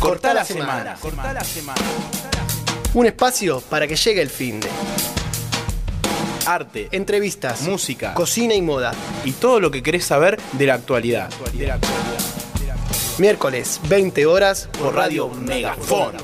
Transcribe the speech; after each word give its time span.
Cortá 0.00 0.34
la 0.34 0.44
semana. 0.44 0.96
Cortá 1.00 1.32
la 1.32 1.44
semana. 1.44 1.80
Un 2.94 3.06
espacio 3.06 3.60
para 3.60 3.86
que 3.86 3.96
llegue 3.96 4.22
el 4.22 4.30
fin 4.30 4.58
de. 4.60 4.68
Arte, 6.46 6.88
Entrevistas, 6.90 7.62
música 7.62 8.14
cocina 8.14 8.54
y 8.54 8.62
moda. 8.62 8.92
y 9.24 9.32
todo 9.32 9.60
lo 9.60 9.70
que 9.70 9.82
querés 9.82 10.04
saber 10.06 10.40
de 10.52 10.66
la 10.66 10.74
actualidad. 10.74 11.28
Miércoles, 13.18 13.78
20 13.88 14.24
horas 14.26 14.68
Por 14.78 14.94
Radio 14.94 15.28
Megafón. 15.28 16.14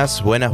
Buenas, 0.00 0.22
buenas, 0.22 0.52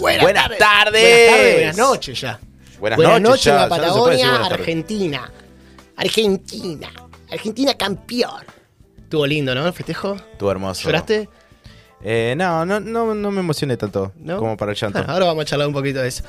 Buenas 0.00 0.48
tardes. 0.58 1.02
Buenas 1.02 1.28
tardes, 1.30 1.54
buenas 1.54 1.76
noches 1.76 2.20
ya. 2.20 2.40
Buenas, 2.80 2.96
Buenas 2.96 3.20
noches, 3.20 3.30
noches 3.30 3.44
ya, 3.44 3.52
en 3.52 3.56
la 3.56 3.62
no 3.62 3.68
Patagonia. 3.70 4.44
Argentina. 4.46 5.32
Argentina. 5.96 6.88
Argentina 7.30 7.74
campeón. 7.74 8.42
Estuvo 8.98 9.24
lindo, 9.24 9.54
¿no? 9.54 9.64
El 9.68 9.72
festejo. 9.72 10.16
Estuvo 10.16 10.50
hermoso. 10.50 10.82
¿Lloraste? 10.82 11.28
Eh, 12.02 12.34
no, 12.36 12.66
no, 12.66 12.80
no, 12.80 13.14
no 13.14 13.30
me 13.30 13.38
emocioné 13.38 13.76
tanto 13.76 14.10
¿No? 14.16 14.38
como 14.38 14.56
para 14.56 14.72
el 14.72 14.76
llanto. 14.80 14.98
Ahora 15.06 15.26
vamos 15.26 15.42
a 15.42 15.44
charlar 15.44 15.68
un 15.68 15.74
poquito 15.74 16.00
de 16.00 16.08
eso. 16.08 16.24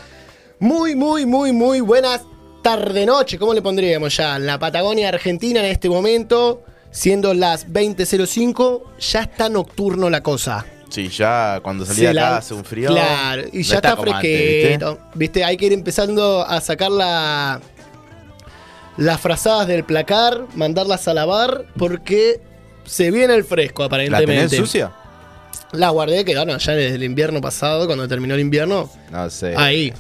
Muy, 0.60 0.94
muy, 0.94 1.26
muy, 1.26 1.52
muy 1.52 1.80
buenas 1.82 2.22
tarde-noche. 2.62 3.40
¿Cómo 3.40 3.56
le 3.56 3.64
pondríamos 3.64 4.16
ya? 4.16 4.38
La 4.38 4.60
Patagonia 4.60 5.10
Argentina 5.10 5.60
en 5.62 5.66
este 5.66 5.90
momento, 5.90 6.62
siendo 6.92 7.34
las 7.34 7.68
20.05, 7.68 8.84
ya 9.00 9.22
está 9.24 9.50
nocturno 9.50 10.08
la 10.12 10.22
cosa. 10.22 10.68
Sí, 10.90 11.08
ya 11.10 11.60
cuando 11.62 11.86
salí 11.86 12.02
de 12.02 12.08
acá 12.10 12.20
la- 12.22 12.38
hace 12.38 12.54
un 12.54 12.66
frío. 12.66 12.90
Claro, 12.90 13.44
y 13.54 13.58
no 13.58 13.64
ya 13.64 13.76
está, 13.76 13.96
fresquito. 13.96 15.00
¿viste? 15.14 15.44
Hay 15.44 15.56
que 15.58 15.68
ir 15.68 15.74
empezando 15.74 16.42
a 16.46 16.60
sacar 16.62 16.92
la, 16.92 17.62
las 18.98 19.20
frazadas 19.22 19.68
del 19.68 19.84
placar, 19.84 20.46
mandarlas 20.56 21.08
a 21.08 21.14
lavar, 21.14 21.66
porque 21.78 22.42
se 22.86 23.12
viene 23.12 23.36
el 23.36 23.44
fresco, 23.44 23.84
¿La 23.84 23.88
aparentemente. 23.88 24.48
tenés 24.50 24.52
sucia? 24.58 24.92
La 25.72 25.90
guardé, 25.92 26.26
que 26.26 26.36
bueno, 26.36 26.58
ya 26.58 26.74
desde 26.74 26.96
el 26.96 27.04
invierno 27.04 27.40
pasado, 27.42 27.86
cuando 27.86 28.08
terminó 28.08 28.34
el 28.34 28.40
invierno, 28.42 28.90
No 29.12 29.30
sé. 29.30 29.54
ahí. 29.56 29.94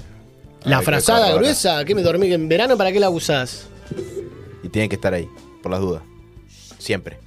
La 0.64 0.80
Ay, 0.80 0.86
frazada 0.86 1.32
gruesa, 1.34 1.86
¿qué 1.86 1.94
me 1.95 2.02
dormí? 2.02 2.34
¿En 2.34 2.50
verano 2.50 2.76
para 2.76 2.92
qué 2.92 3.00
la 3.00 3.10
usás? 3.10 3.67
Y 4.64 4.70
tiene 4.70 4.90
que 4.90 4.95
estar 4.95 5.14
ahí, 5.14 5.30
por 5.62 5.72
las 5.72 5.80
dudas. 5.80 6.02
Siempre. 6.80 7.20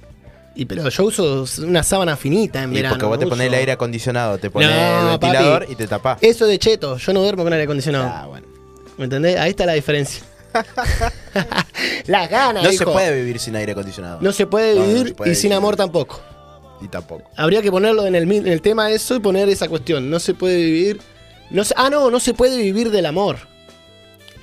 Y 0.55 0.65
pero 0.65 0.87
yo 0.87 1.03
uso 1.05 1.45
una 1.63 1.81
sábana 1.81 2.15
finita 2.15 2.61
en 2.61 2.71
Y 2.71 2.75
verano. 2.75 2.93
porque 2.95 3.05
vos 3.07 3.17
te 3.19 3.25
no 3.25 3.29
pones 3.29 3.45
el 3.47 3.51
uso- 3.53 3.59
aire 3.59 3.71
acondicionado, 3.71 4.37
te 4.37 4.49
pones 4.51 4.69
No, 4.69 4.75
el 5.13 5.19
ventilador 5.19 5.61
papi. 5.61 5.73
y 5.73 5.75
te 5.75 5.87
tapás. 5.87 6.17
Eso 6.21 6.45
de 6.45 6.59
cheto, 6.59 6.97
yo 6.97 7.13
no 7.13 7.21
duermo 7.21 7.43
con 7.43 7.53
aire 7.53 7.63
acondicionado. 7.63 8.05
Ah, 8.07 8.27
bueno. 8.27 8.45
¿Me 8.97 9.05
entendés? 9.05 9.39
Ahí 9.39 9.49
está 9.49 9.65
la 9.65 9.73
diferencia. 9.73 10.23
Las 12.05 12.29
ganas, 12.29 12.63
No 12.63 12.71
se 12.71 12.85
puede 12.85 13.15
vivir 13.15 13.39
sin 13.39 13.55
aire 13.55 13.71
acondicionado. 13.71 14.19
No 14.21 14.31
se 14.31 14.45
puede 14.45 14.75
No, 14.75 14.81
no 14.81 14.87
vivir 14.87 15.07
se 15.09 15.13
puede 15.15 15.31
y 15.31 15.35
sin 15.35 15.53
amor 15.53 15.75
tampoco. 15.75 16.21
Y 16.81 16.87
tampoco. 16.87 17.29
Habría 17.35 17.61
que 17.61 17.71
ponerlo 17.71 18.05
en 18.05 18.13
el, 18.15 18.27
mi- 18.27 18.37
en 18.37 18.47
el 18.47 18.61
tema 18.61 18.91
eso 18.91 19.15
y 19.15 19.19
poner 19.19 19.49
esa 19.49 19.67
cuestión. 19.67 20.09
No 20.09 20.19
se 20.19 20.33
puede 20.33 20.57
vivir. 20.57 21.01
No 21.49 21.63
se- 21.63 21.73
ah, 21.77 21.89
no, 21.89 22.11
no 22.11 22.19
se 22.19 22.33
puede 22.33 22.57
vivir 22.57 22.91
del 22.91 23.05
amor. 23.05 23.37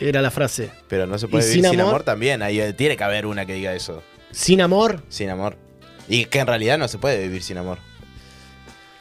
Era 0.01 0.23
la 0.23 0.31
frase. 0.31 0.71
Pero 0.89 1.07
no 1.07 1.19
se 1.19 1.29
puede 1.29 1.45
¿Y 1.45 1.49
vivir 1.49 1.63
sin 1.65 1.71
sin 1.71 1.81
amor? 1.81 1.91
amor? 1.95 2.03
también. 2.03 2.43
Ahí 2.43 2.59
eh, 2.61 2.73
tiene 2.73 2.97
que 2.97 3.05
haber 3.05 3.27
una 3.27 3.45
que 3.47 3.53
diga 3.55 3.75
eso. 3.75 4.03
Sin 4.33 4.61
amor. 4.63 5.03
Sin 5.09 5.29
amor. 5.29 5.57
Y 6.11 6.27
que 6.27 6.41
en 6.41 6.47
realidad 6.47 6.77
no 6.77 6.89
se 6.89 6.99
puede 6.99 7.19
vivir 7.23 7.43
sin 7.43 7.57
amor. 7.57 7.79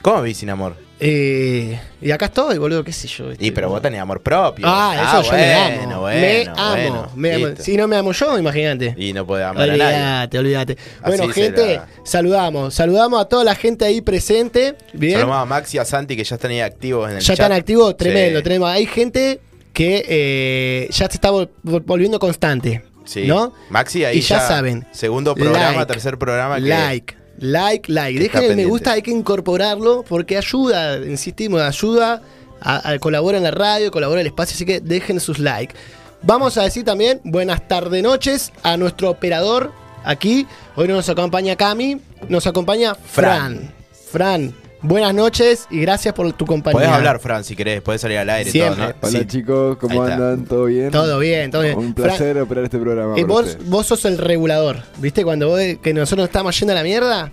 ¿Cómo 0.01 0.21
vivís 0.21 0.37
sin 0.37 0.49
amor? 0.49 0.75
eh, 1.01 1.79
y 2.01 2.11
acá 2.11 2.25
estoy, 2.25 2.57
boludo, 2.57 2.83
qué 2.83 2.91
sé 2.93 3.07
yo. 3.07 3.29
Y 3.29 3.31
este, 3.33 3.51
pero 3.53 3.69
vos 3.69 3.81
tenés 3.81 3.99
amor 4.01 4.21
propio. 4.21 4.65
Ah, 4.67 5.19
eso 5.21 5.31
yo 5.31 5.37
me 5.37 5.53
amo. 5.53 5.99
bueno, 6.01 6.01
me 6.01 6.41
amo. 6.47 6.71
bueno, 6.71 7.11
me 7.15 7.33
amo. 7.33 7.47
listo. 7.47 7.63
Si 7.63 7.75
no 7.77 7.87
me 7.87 7.95
amo 7.97 8.11
yo, 8.13 8.37
imagínate. 8.37 8.95
Y 8.97 9.11
no 9.13 9.25
puede 9.25 9.43
amar 9.43 9.69
a 9.69 9.75
nadie. 9.77 9.83
Olvídate, 9.83 10.39
olvídate. 10.39 10.77
Bueno, 11.05 11.23
Así 11.25 11.33
gente, 11.33 11.61
será. 11.61 11.87
saludamos. 12.03 12.73
Saludamos 12.73 13.21
a 13.21 13.25
toda 13.25 13.43
la 13.45 13.55
gente 13.55 13.85
ahí 13.85 13.99
presente. 14.01 14.75
Bien. 14.93 15.19
Saludamos 15.19 15.41
a 15.41 15.45
Max 15.45 15.73
y 15.73 15.77
a 15.79 15.85
Santi 15.85 16.15
que 16.15 16.23
ya 16.23 16.35
están 16.35 16.51
ahí 16.51 16.59
activos 16.61 17.09
en 17.09 17.15
el 17.17 17.21
Ya 17.21 17.27
chat. 17.27 17.33
están 17.39 17.51
activos, 17.53 17.95
tremendo, 17.97 18.39
Sí. 18.39 18.43
tremendo. 18.43 18.67
Hay 18.67 18.85
gente 18.85 19.39
que 19.73 20.05
eh, 20.07 20.87
ya 20.91 21.07
se 21.09 21.13
está 21.15 21.31
vol- 21.31 21.49
vol- 21.63 21.83
volviendo 21.85 22.19
constante. 22.19 22.83
Sí. 23.09 23.25
¿No? 23.25 23.53
Maxi 23.69 24.05
ahí 24.05 24.19
Y 24.19 24.21
ya 24.21 24.39
saben. 24.39 24.85
Segundo 24.91 25.33
programa, 25.33 25.77
Like, 25.77 25.85
tercer 25.93 26.17
programa. 26.19 26.55
que- 26.57 26.61
Like, 26.61 27.15
like, 27.39 27.91
like. 27.91 28.19
Dejen 28.19 28.43
el 28.43 28.55
me 28.55 28.65
gusta, 28.65 28.91
hay 28.91 29.01
que 29.01 29.09
incorporarlo 29.11 30.03
porque 30.07 30.37
ayuda, 30.37 30.97
insistimos, 30.97 31.59
ayuda 31.61 32.21
a, 32.61 32.91
a 32.91 32.99
colaborar 32.99 33.37
en 33.39 33.43
la 33.45 33.51
radio, 33.51 33.89
colabora 33.89 34.21
el 34.21 34.27
espacio, 34.27 34.53
así 34.53 34.63
que 34.65 34.79
dejen 34.79 35.19
sus 35.19 35.39
likes. 35.39 35.73
Vamos 36.21 36.57
a 36.57 36.63
decir 36.63 36.83
también 36.85 37.19
buenas 37.23 37.67
tardes, 37.67 38.03
noches 38.03 38.51
a 38.61 38.77
nuestro 38.77 39.09
operador 39.09 39.71
aquí. 40.03 40.45
Hoy 40.75 40.87
no 40.87 40.93
nos 40.95 41.09
acompaña 41.09 41.55
Cami, 41.55 41.99
nos 42.27 42.45
acompaña 42.45 42.93
Fran. 42.93 43.73
Fran, 44.11 44.53
buenas 44.81 45.13
noches 45.13 45.67
y 45.69 45.81
gracias 45.81 46.13
por 46.13 46.31
tu 46.33 46.45
compañía. 46.45 46.79
Podés 46.79 46.89
hablar, 46.91 47.19
Fran, 47.19 47.43
si 47.43 47.55
querés. 47.55 47.81
Podés 47.81 48.01
salir 48.01 48.17
al 48.17 48.29
aire 48.29 48.49
y 48.49 48.53
Siempre. 48.53 48.75
todo, 48.75 48.87
¿no? 49.01 49.07
Hola 49.07 49.19
Sí. 49.19 49.27
chicos, 49.27 49.77
¿cómo 49.77 50.03
andan? 50.03 50.45
¿Todo 50.45 50.65
bien? 50.65 50.91
Todo 50.91 51.19
bien, 51.19 51.51
todo 51.51 51.61
bien. 51.63 51.77
Un 51.77 51.93
Fran, 51.93 52.07
placer 52.07 52.37
operar 52.39 52.63
este 52.65 52.77
programa. 52.79 53.13
Eh, 53.17 53.21
para 53.21 53.27
vos, 53.33 53.45
ustedes. 53.47 53.69
vos 53.69 53.85
sos 53.87 54.05
el 54.05 54.17
regulador, 54.17 54.83
¿viste? 54.97 55.23
Cuando 55.23 55.49
vos, 55.49 55.59
que 55.81 55.93
nosotros 55.93 56.27
estamos 56.27 56.57
yendo 56.59 56.73
a 56.73 56.75
la 56.75 56.83
mierda, 56.83 57.31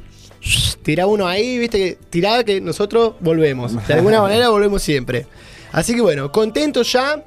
tirá 0.83 1.07
uno 1.07 1.27
ahí, 1.27 1.59
¿viste? 1.59 1.79
Que 1.79 1.99
tirá 2.11 2.45
que 2.45 2.61
nosotros 2.61 3.15
volvemos. 3.21 3.87
De 3.87 3.95
alguna 3.95 4.21
manera 4.23 4.49
volvemos 4.49 4.83
siempre. 4.83 5.27
Así 5.73 5.95
que 5.95 6.01
bueno, 6.01 6.31
contentos 6.33 6.93
ya, 6.93 7.23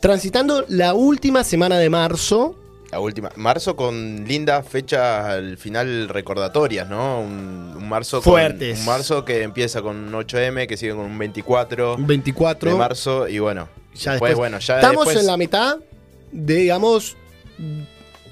transitando 0.00 0.64
la 0.68 0.94
última 0.94 1.44
semana 1.44 1.78
de 1.78 1.90
marzo. 1.90 2.57
La 2.90 3.00
última. 3.00 3.30
Marzo 3.36 3.76
con 3.76 4.24
lindas 4.26 4.66
fechas 4.66 5.26
al 5.26 5.58
final 5.58 6.08
recordatorias, 6.08 6.88
¿no? 6.88 7.20
Un, 7.20 7.74
un 7.76 7.88
marzo 7.88 8.22
con- 8.22 8.32
Fuertes. 8.32 8.78
un 8.80 8.86
marzo 8.86 9.24
que 9.26 9.42
empieza 9.42 9.82
con 9.82 9.96
un 9.96 10.12
8M, 10.14 10.66
que 10.66 10.76
sigue 10.78 10.92
con 10.92 11.00
un 11.04 11.18
24 11.18 11.96
24. 11.98 12.70
de 12.72 12.76
marzo. 12.78 13.28
Y 13.28 13.38
bueno, 13.40 13.68
Ya 13.94 14.12
después, 14.12 14.30
después. 14.30 14.36
bueno, 14.36 14.58
ya 14.58 14.76
Estamos 14.76 15.04
después- 15.04 15.18
en 15.20 15.26
la 15.26 15.36
mitad 15.36 15.76
de, 16.32 16.54
digamos, 16.54 17.16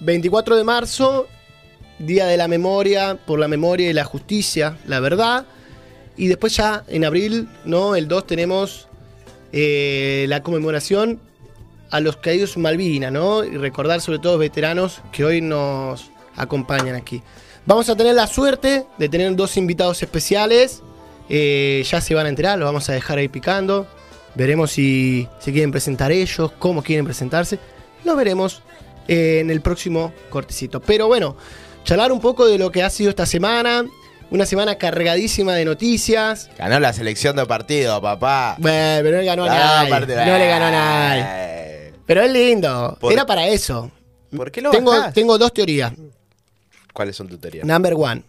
24 0.01 0.57
de 0.57 0.65
marzo, 0.65 1.27
Día 1.99 2.27
de 2.27 2.37
la 2.37 2.49
Memoria, 2.49 3.19
por 3.27 3.39
la 3.39 3.49
memoria 3.49 3.89
y 3.91 3.93
la 3.93 4.05
justicia, 4.05 4.77
la 4.87 5.01
verdad. 5.01 5.47
Y 6.17 6.29
después 6.29 6.55
ya 6.57 6.85
en 6.89 7.05
abril, 7.05 7.49
¿no? 7.65 7.95
El 7.97 8.09
2 8.09 8.27
tenemos 8.27 8.89
eh, 9.53 10.27
la 10.29 10.43
conmemoración 10.43 11.21
a 11.91 12.01
los 12.01 12.17
caídos 12.17 12.57
Malvinas, 12.57 13.13
¿no? 13.13 13.45
Y 13.45 13.57
recordar 13.57 14.01
sobre 14.01 14.19
todo 14.19 14.39
veteranos 14.39 15.01
que 15.13 15.25
hoy 15.25 15.41
nos 15.41 16.11
acompañan 16.37 16.95
aquí. 16.95 17.23
Vamos 17.65 17.89
a 17.89 17.97
tener 17.97 18.15
la 18.15 18.27
suerte 18.27 18.87
de 18.97 19.09
tener 19.09 19.35
dos 19.35 19.57
invitados 19.57 20.03
especiales. 20.03 20.83
Eh, 21.29 21.85
ya 21.89 22.01
se 22.01 22.15
van 22.15 22.27
a 22.27 22.29
enterar, 22.29 22.59
los 22.59 22.67
vamos 22.67 22.89
a 22.89 22.93
dejar 22.93 23.19
ahí 23.19 23.29
picando. 23.29 23.87
Veremos 24.35 24.71
si 24.71 25.29
se 25.41 25.51
quieren 25.51 25.73
presentar 25.73 26.13
ellos, 26.13 26.53
cómo 26.59 26.83
quieren 26.83 27.05
presentarse. 27.05 27.59
Lo 28.05 28.15
veremos 28.15 28.63
eh, 29.09 29.39
en 29.41 29.51
el 29.51 29.61
próximo 29.63 30.13
cortecito. 30.31 30.81
Pero 30.81 31.09
bueno, 31.09 31.37
charlar 31.85 32.13
un 32.13 32.21
poco 32.21 32.47
de 32.47 32.59
lo 32.59 32.71
que 32.71 32.83
ha 32.83 32.91
sido 32.91 33.11
esta 33.11 33.27
semana. 33.27 33.85
Una 34.29 34.45
semana 34.45 34.77
cargadísima 34.77 35.55
de 35.55 35.65
noticias. 35.65 36.51
Ganó 36.59 36.81
la 36.81 36.93
selección 36.93 37.37
de 37.37 37.47
partido, 37.47 38.01
papá. 38.03 38.57
Bueno, 38.59 39.03
pero 39.03 39.17
no 39.17 39.19
le 39.19 39.25
ganó 39.25 39.45
a 39.45 39.49
nadie. 39.49 39.91
No 39.91 40.39
le 40.39 40.49
ganó 40.49 40.65
a 40.67 40.71
nadie. 40.71 41.76
Pero 42.07 42.23
es 42.23 42.31
lindo. 42.33 42.97
Por- 43.01 43.13
Era 43.13 43.27
para 43.27 43.47
eso. 43.49 43.91
¿Por 44.35 44.51
qué 44.51 44.61
lo 44.61 44.71
Tengo, 44.71 44.91
bajás? 44.93 45.15
tengo 45.15 45.37
dos 45.39 45.53
teorías. 45.53 45.93
¿Cuáles 46.93 47.17
son 47.17 47.29
tus 47.29 47.41
teorías? 47.41 47.67
Number 47.67 47.95
one. 47.95 48.23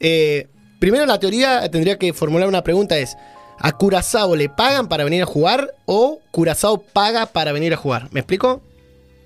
Eh, 0.00 0.46
primero 0.78 1.04
la 1.06 1.18
teoría 1.18 1.68
tendría 1.70 1.98
que 1.98 2.12
formular 2.12 2.46
una 2.48 2.62
pregunta 2.62 2.96
es, 2.98 3.16
¿a 3.58 3.72
Curazao 3.72 4.36
le 4.36 4.48
pagan 4.48 4.88
para 4.88 5.04
venir 5.04 5.22
a 5.22 5.26
jugar 5.26 5.74
o 5.86 6.20
Curazao 6.30 6.78
paga 6.80 7.26
para 7.26 7.52
venir 7.52 7.72
a 7.74 7.76
jugar? 7.76 8.08
¿Me 8.12 8.20
explico? 8.20 8.62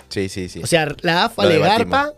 Sí, 0.08 0.28
sí, 0.28 0.48
sí. 0.48 0.62
O 0.62 0.66
sea, 0.66 0.94
la 1.02 1.24
AFA 1.24 1.42
Lo 1.44 1.48
le 1.50 1.54
debatimos. 1.56 1.90
garpa 1.92 2.12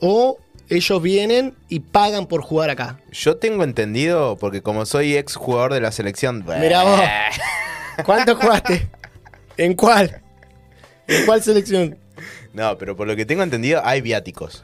o 0.00 0.38
ellos 0.68 1.02
vienen 1.02 1.54
y 1.68 1.80
pagan 1.80 2.26
por 2.26 2.42
jugar 2.42 2.70
acá. 2.70 3.00
Yo 3.12 3.36
tengo 3.36 3.64
entendido, 3.64 4.36
porque 4.38 4.62
como 4.62 4.86
soy 4.86 5.16
ex 5.16 5.34
jugador 5.34 5.74
de 5.74 5.80
la 5.80 5.90
selección. 5.92 6.44
Mirá 6.60 6.84
vos. 6.84 7.00
¿Cuánto 8.04 8.36
jugaste? 8.36 8.88
¿En 9.56 9.74
cuál? 9.74 10.22
¿En 11.10 11.24
cuál 11.26 11.42
selección? 11.42 11.98
No, 12.52 12.76
pero 12.78 12.96
por 12.96 13.06
lo 13.06 13.14
que 13.16 13.24
tengo 13.26 13.42
entendido, 13.42 13.80
hay 13.84 14.00
viáticos. 14.00 14.62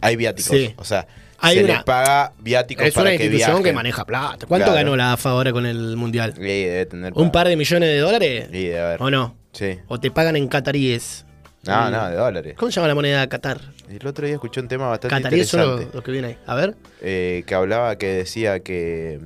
Hay 0.00 0.16
viáticos. 0.16 0.56
Sí. 0.56 0.74
O 0.76 0.84
sea, 0.84 1.06
Hay 1.38 1.56
se 1.58 1.64
una- 1.64 1.74
les 1.74 1.82
paga 1.84 2.32
viáticos 2.38 2.86
Es 2.86 2.94
para 2.94 3.10
una 3.10 3.10
que 3.18 3.24
institución 3.24 3.50
viajen. 3.50 3.64
que 3.64 3.72
maneja 3.72 4.04
plata. 4.04 4.46
¿Cuánto 4.46 4.66
Claro. 4.66 4.74
ganó 4.84 4.96
la 4.96 5.12
AFA 5.14 5.30
ahora 5.30 5.52
con 5.52 5.66
el 5.66 5.96
Mundial? 5.96 6.34
Debe 6.34 6.86
tener 6.86 7.12
¿Un 7.14 7.26
pa- 7.28 7.32
par 7.40 7.48
de 7.48 7.56
millones 7.56 7.88
de 7.88 7.98
dólares? 7.98 8.50
Debe 8.50 8.78
haber. 8.80 9.02
¿O 9.02 9.10
no? 9.10 9.36
Sí. 9.52 9.78
¿O 9.88 9.98
te 9.98 10.10
pagan 10.10 10.36
en 10.36 10.48
cataríes? 10.48 11.24
No, 11.64 11.90
no, 11.90 12.10
de 12.10 12.16
dólares. 12.16 12.54
¿Cómo 12.58 12.70
se 12.70 12.76
llama 12.76 12.88
la 12.88 12.94
moneda 12.94 13.20
de 13.22 13.28
Qatar? 13.28 13.58
El 13.88 14.06
otro 14.06 14.26
día 14.26 14.34
escuché 14.34 14.60
un 14.60 14.68
tema 14.68 14.86
bastante 14.88 15.16
Cataríes 15.16 15.48
son 15.48 15.60
interesante. 15.60 15.86
los, 15.86 15.94
los 15.94 16.04
que 16.04 16.10
vienen 16.12 16.30
ahí. 16.32 16.38
A 16.46 16.54
ver. 16.54 16.74
eh, 17.00 17.42
que 17.46 17.54
hablaba, 17.54 17.96
que 17.96 18.06
decía 18.08 18.60
que... 18.60 19.20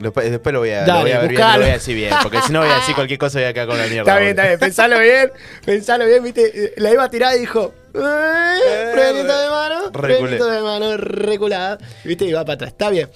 Después, 0.00 0.30
después 0.30 0.52
lo 0.52 0.60
voy 0.60 0.70
a, 0.70 0.80
Dale, 0.84 0.92
lo 0.92 1.00
voy 1.02 1.12
a 1.12 1.18
ver 1.20 1.28
bien, 1.30 1.40
lo 1.42 1.56
voy 1.58 1.64
a 1.68 1.72
decir 1.74 1.94
bien, 1.94 2.14
porque 2.22 2.40
si 2.42 2.52
no 2.52 2.60
voy 2.60 2.70
a 2.70 2.76
decir 2.76 2.94
cualquier 2.94 3.18
cosa 3.18 3.38
voy 3.38 3.48
a 3.48 3.52
quedar 3.52 3.68
con 3.68 3.78
la 3.78 3.84
mierda. 3.86 4.00
Está 4.10 4.16
bien, 4.18 4.30
está 4.30 4.42
bien. 4.46 4.58
Pensalo 4.58 4.98
bien. 4.98 5.32
Pensalo 5.64 6.06
bien, 6.06 6.24
viste. 6.24 6.72
La 6.78 6.90
iba 6.90 7.04
a 7.04 7.10
tirar 7.10 7.36
y 7.36 7.40
dijo. 7.40 7.72
"Eh, 7.94 8.90
Frenito 8.94 9.38
de 9.38 9.48
mano. 9.50 9.92
Frenito 9.92 10.46
de 10.50 10.60
mano. 10.62 10.96
Reculada. 10.96 11.78
Viste, 12.04 12.24
y 12.24 12.32
va 12.32 12.44
para 12.44 12.54
atrás. 12.54 12.70
Está 12.72 12.90
bien. 12.90 13.08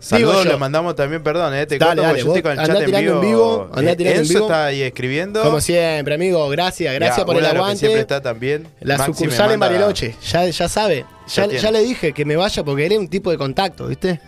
Saludos, 0.00 0.46
le 0.46 0.56
mandamos 0.56 0.94
también, 0.94 1.24
perdón, 1.24 1.52
eh, 1.54 1.66
te 1.66 1.76
Dale, 1.76 2.02
yo 2.02 2.26
estoy 2.28 2.40
con 2.40 2.52
el 2.52 2.64
chat 2.66 2.80
en 2.82 2.86
vivo. 2.86 3.14
en 3.14 3.20
vivo, 3.20 3.70
andá 3.74 3.90
Eh, 3.92 3.96
tirando 3.96 4.22
en 4.22 4.28
vivo. 4.28 4.44
está 4.46 4.66
ahí 4.66 4.82
escribiendo. 4.82 5.42
Como 5.42 5.60
siempre, 5.60 6.14
amigo. 6.14 6.48
Gracias, 6.50 6.94
gracias 6.94 7.18
Ya, 7.18 7.24
por 7.26 7.36
el 7.36 7.42
que 7.42 7.48
aguante. 7.48 7.78
siempre 7.78 8.00
está 8.00 8.22
también. 8.22 8.68
La 8.80 8.96
Maxi 8.96 9.12
sucursal 9.12 9.50
en 9.52 9.58
manda- 9.58 9.74
Bariloche, 9.74 10.14
ya, 10.30 10.46
ya 10.46 10.68
sabe. 10.68 11.04
Ya 11.34 11.46
Ya, 11.46 11.58
ya 11.58 11.70
le 11.72 11.80
dije 11.82 12.12
que 12.12 12.24
me 12.24 12.36
vaya 12.36 12.62
porque 12.64 12.86
él 12.86 12.92
es 12.92 12.98
un 12.98 13.08
tipo 13.08 13.30
de 13.32 13.38
contacto, 13.38 13.88
¿viste? 13.88 14.20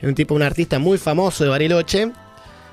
Es 0.00 0.08
un 0.08 0.14
tipo, 0.14 0.34
un 0.34 0.42
artista 0.42 0.78
muy 0.78 0.98
famoso 0.98 1.44
de 1.44 1.50
Bariloche. 1.50 2.10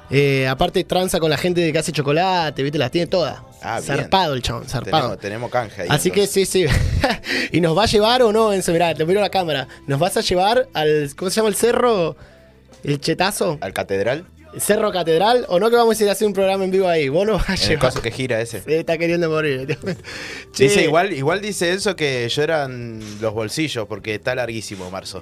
Eh, 0.10 0.48
aparte 0.48 0.84
tranza 0.86 1.20
con 1.20 1.30
la 1.30 1.38
gente 1.38 1.70
que 1.74 1.78
hace 1.78 1.92
chocolate, 1.92 2.64
¿viste? 2.64 2.78
Las 2.78 2.92
tiene 2.92 3.08
todas. 3.08 3.40
Ah, 3.62 3.82
zarpado 3.82 4.34
el 4.36 4.42
chabón, 4.42 4.66
zarpado. 4.66 5.18
Tenemos, 5.18 5.20
tenemos 5.20 5.52
canje 5.52 5.82
ahí. 5.82 5.88
Así 5.92 6.12
que 6.12 6.28
sí, 6.28 6.46
sí. 6.46 6.66
¿Y 7.52 7.60
nos 7.60 7.78
va 7.78 7.84
a 7.84 7.88
llevar 7.88 8.22
o 8.22 8.32
no, 8.32 8.54
Enzo? 8.54 8.72
Mirá, 8.72 8.94
te 8.94 9.06
miro 9.06 9.20
a 9.20 9.24
la 9.24 9.30
cámara. 9.30 9.68
¿Nos 9.86 10.00
vas 10.00 10.16
a 10.16 10.22
llevar 10.22 10.70
al, 10.74 11.10
¿cómo 11.18 11.30
se 11.30 11.36
llama 11.38 11.50
el 11.50 11.56
cerro? 11.56 12.16
¿El 12.84 13.02
chetazo? 13.02 13.58
Al 13.60 13.74
catedral, 13.74 14.26
¿El 14.54 14.62
cerro 14.62 14.92
catedral? 14.94 15.46
¿O 15.50 15.60
no 15.60 15.70
que 15.70 15.76
vamos 15.76 16.00
a 16.00 16.04
ir 16.04 16.10
a 16.10 16.14
hacer 16.14 16.26
un 16.26 16.34
programa 16.34 16.64
en 16.64 16.72
vivo 16.72 16.88
ahí? 16.88 17.10
Vos 17.10 17.28
nos 17.28 17.40
vas 17.46 17.50
a 17.50 17.54
en 17.56 17.62
el 17.64 17.68
llevar. 17.68 17.82
caso 17.82 18.02
que 18.02 18.12
gira 18.12 18.40
ese. 18.40 18.62
Se 18.62 18.80
está 18.80 18.98
queriendo 18.98 19.30
morir. 19.30 19.78
Che, 20.54 20.64
Dice 20.64 20.84
igual, 20.84 21.12
igual 21.12 21.42
dice 21.42 21.74
eso 21.74 21.98
que 21.98 22.30
lloran 22.30 23.02
los 23.20 23.34
bolsillos 23.34 23.88
porque 23.88 24.16
está 24.16 24.36
larguísimo 24.36 24.90
marzo. 24.90 25.22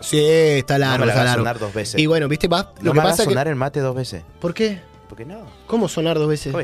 Sí, 0.00 0.18
está 0.20 0.78
largo, 0.78 0.98
no 0.98 1.00
me 1.00 1.06
la 1.06 1.12
está 1.12 1.22
a 1.22 1.24
largo. 1.24 1.40
sonar 1.40 1.58
dos 1.58 1.72
veces. 1.74 2.00
Y 2.00 2.06
bueno, 2.06 2.28
viste, 2.28 2.48
va, 2.48 2.72
no 2.78 2.84
lo 2.86 2.94
me 2.94 3.00
que 3.00 3.06
a 3.06 3.10
pasa 3.10 3.22
es 3.22 3.28
que. 3.28 3.32
sonar 3.34 3.48
el 3.48 3.56
mate 3.56 3.80
dos 3.80 3.94
veces. 3.96 4.22
¿Por 4.40 4.52
qué? 4.54 4.80
¿Por 5.08 5.16
qué 5.18 5.24
no? 5.24 5.46
¿Cómo 5.66 5.88
sonar 5.88 6.18
dos 6.18 6.28
veces? 6.28 6.54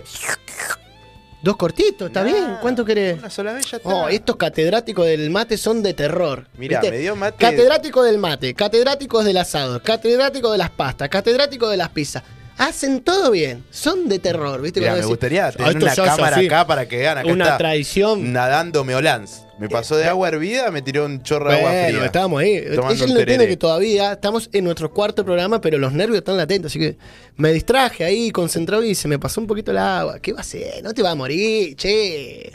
Dos 1.42 1.56
cortitos, 1.56 2.06
está 2.06 2.22
Nah, 2.22 2.26
bien. 2.30 2.56
¿Cuánto 2.60 2.84
querés? 2.84 3.18
Una 3.18 3.28
sola 3.28 3.52
vez 3.52 3.68
ya 3.68 3.78
está. 3.78 3.88
Oh, 3.88 4.08
estos 4.08 4.36
catedráticos 4.36 5.06
del 5.06 5.28
mate 5.30 5.56
son 5.58 5.82
de 5.82 5.92
terror. 5.92 6.46
Mirá, 6.56 6.80
¿viste? 6.80 6.94
me 6.94 7.02
dio 7.02 7.16
mate- 7.16 7.36
Catedráticos 7.38 8.06
del 8.06 8.18
mate, 8.18 8.54
catedráticos 8.54 9.24
del 9.24 9.36
asado, 9.38 9.82
catedráticos 9.82 10.52
de 10.52 10.58
las 10.58 10.70
pastas, 10.70 11.08
catedráticos 11.08 11.68
de 11.70 11.76
las 11.78 11.88
pizzas. 11.88 12.22
Hacen 12.58 13.00
todo 13.00 13.32
bien, 13.32 13.64
son 13.72 14.08
de 14.08 14.20
terror, 14.20 14.60
¿viste? 14.60 14.78
Mirá, 14.78 14.92
Cuando 14.92 14.98
me 14.98 15.00
decís, 15.00 15.08
gustaría 15.08 15.46
"Ah, 15.48 15.52
tener 15.52 15.88
esto 15.88 16.02
una 16.02 16.10
cámara 16.16 16.36
así". 16.36 16.46
acá 16.46 16.66
para 16.66 16.86
que 16.86 16.96
vean 16.98 17.18
acá 17.18 17.28
Una 17.32 17.44
está 17.44 17.58
tradición. 17.58 18.32
nadando 18.32 18.84
meolans. 18.84 19.42
Me 19.62 19.68
pasó 19.68 19.96
de 19.96 20.04
agua 20.06 20.28
hervida, 20.28 20.70
me 20.70 20.82
tiró 20.82 21.04
un 21.06 21.22
chorro 21.22 21.50
de 21.50 21.56
agua 21.56 21.70
fría. 21.70 22.04
estábamos 22.06 22.40
ahí. 22.42 22.50
Ella 22.56 22.76
no 22.76 22.90
entiende 23.20 23.48
que 23.48 23.56
todavía 23.56 24.12
estamos 24.12 24.50
en 24.52 24.64
nuestro 24.64 24.92
cuarto 24.92 25.24
programa, 25.24 25.60
pero 25.60 25.78
los 25.78 25.92
nervios 25.92 26.18
están 26.18 26.36
latentes. 26.36 26.72
Así 26.72 26.78
que 26.78 26.96
me 27.36 27.52
distraje 27.52 28.04
ahí, 28.04 28.30
concentrado 28.30 28.82
y 28.84 28.94
se 28.94 29.08
me 29.08 29.18
pasó 29.18 29.40
un 29.40 29.46
poquito 29.46 29.70
el 29.70 29.78
agua. 29.78 30.18
¿Qué 30.20 30.32
va 30.32 30.38
a 30.38 30.40
hacer? 30.42 30.82
No 30.82 30.92
te 30.92 31.02
va 31.02 31.12
a 31.12 31.14
morir, 31.14 31.76
che. 31.76 32.50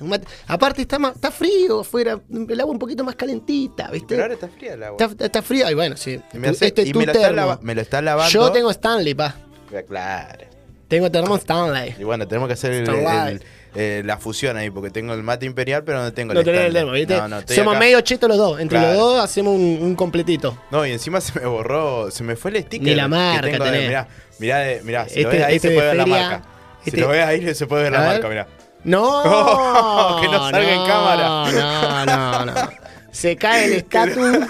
Aparte 0.47 0.81
está, 0.81 0.97
está 1.15 1.31
frío 1.31 1.79
afuera, 1.81 2.19
el 2.49 2.59
agua 2.59 2.71
un 2.73 2.79
poquito 2.79 3.03
más 3.03 3.15
calentita, 3.15 3.89
¿viste? 3.89 4.07
Pero 4.09 4.23
ahora 4.23 4.33
está 4.33 4.47
fría 4.49 4.73
el 4.73 4.83
agua. 4.83 4.97
Está, 5.05 5.25
está 5.25 5.41
fría 5.41 5.71
y 5.71 5.73
bueno, 5.75 5.95
sí. 5.97 6.19
Y 6.33 6.37
me, 6.37 6.49
hace- 6.49 6.67
este 6.67 6.81
y 6.83 6.93
me 6.93 7.05
lo, 7.05 7.11
está 7.11 7.23
termo. 7.27 7.35
lava- 7.37 7.59
me 7.61 7.73
lo 7.75 7.81
está 7.81 8.01
lavando. 8.01 8.31
Yo 8.31 8.51
tengo 8.51 8.69
Stanley, 8.71 9.13
pa. 9.13 9.35
Claro. 9.87 10.45
Tengo 10.87 11.11
termo 11.11 11.35
Stanley. 11.35 11.95
Y 11.99 12.03
bueno, 12.03 12.27
tenemos 12.27 12.47
que 12.47 12.53
hacer 12.53 12.71
el- 12.73 13.41
eh, 13.79 14.01
la 14.03 14.17
fusión 14.17 14.57
ahí, 14.57 14.69
porque 14.71 14.89
tengo 14.89 15.13
el 15.13 15.21
mate 15.23 15.45
imperial, 15.45 15.83
pero 15.83 16.01
no 16.01 16.11
tengo 16.11 16.33
No 16.33 16.39
el 16.39 16.45
tenés 16.45 16.61
el 16.61 16.67
Stanley. 16.67 16.81
termo, 16.81 16.91
¿viste? 16.93 17.17
No, 17.17 17.27
no, 17.27 17.39
estoy 17.39 17.55
Somos 17.55 17.73
acá. 17.75 17.79
medio 17.79 18.01
chetos 18.01 18.27
los 18.27 18.37
dos. 18.37 18.59
Entre 18.59 18.79
Claro. 18.79 18.93
los 18.93 19.01
dos 19.01 19.23
hacemos 19.23 19.53
un, 19.55 19.79
un 19.81 19.95
completito. 19.95 20.57
No, 20.71 20.85
y 20.85 20.91
encima 20.91 21.21
se 21.21 21.39
me 21.39 21.45
borró, 21.45 22.09
se 22.11 22.23
me 22.23 22.35
fue 22.35 22.51
el 22.51 22.63
sticker. 22.63 22.87
Ni 22.87 22.95
la 22.95 23.03
que 23.03 23.09
marca 23.09 23.41
tengo 23.41 23.63
de- 23.65 23.71
tenés. 23.71 23.87
Mirá, 23.87 24.07
mirá, 24.39 24.57
de- 24.59 24.81
mirá, 24.83 25.03
si 25.07 25.09
Este- 25.21 25.23
lo 25.23 25.29
ves 25.29 25.43
ahí 25.43 25.55
este 25.57 25.67
se 25.67 25.73
de 25.73 25.75
puede 25.79 25.87
ver 25.89 25.97
la 25.97 26.05
marca. 26.07 26.41
Si 26.83 26.89
este- 26.89 27.01
lo 27.01 27.07
ves 27.09 27.25
ahí 27.25 27.53
se 27.55 27.67
puede 27.67 27.83
ver 27.83 27.93
A 27.95 27.99
la 27.99 28.03
ver. 28.05 28.13
marca, 28.13 28.29
mirá. 28.29 28.47
No, 28.83 29.23
que 30.21 30.27
no 30.27 30.49
salga 30.49 30.73
en 30.73 30.85
cámara. 30.85 32.05
No, 32.05 32.45
no, 32.45 32.45
no. 32.45 32.69
Se 33.11 33.35
cae 33.35 33.65
el 33.65 33.73
estatus, 33.77 34.45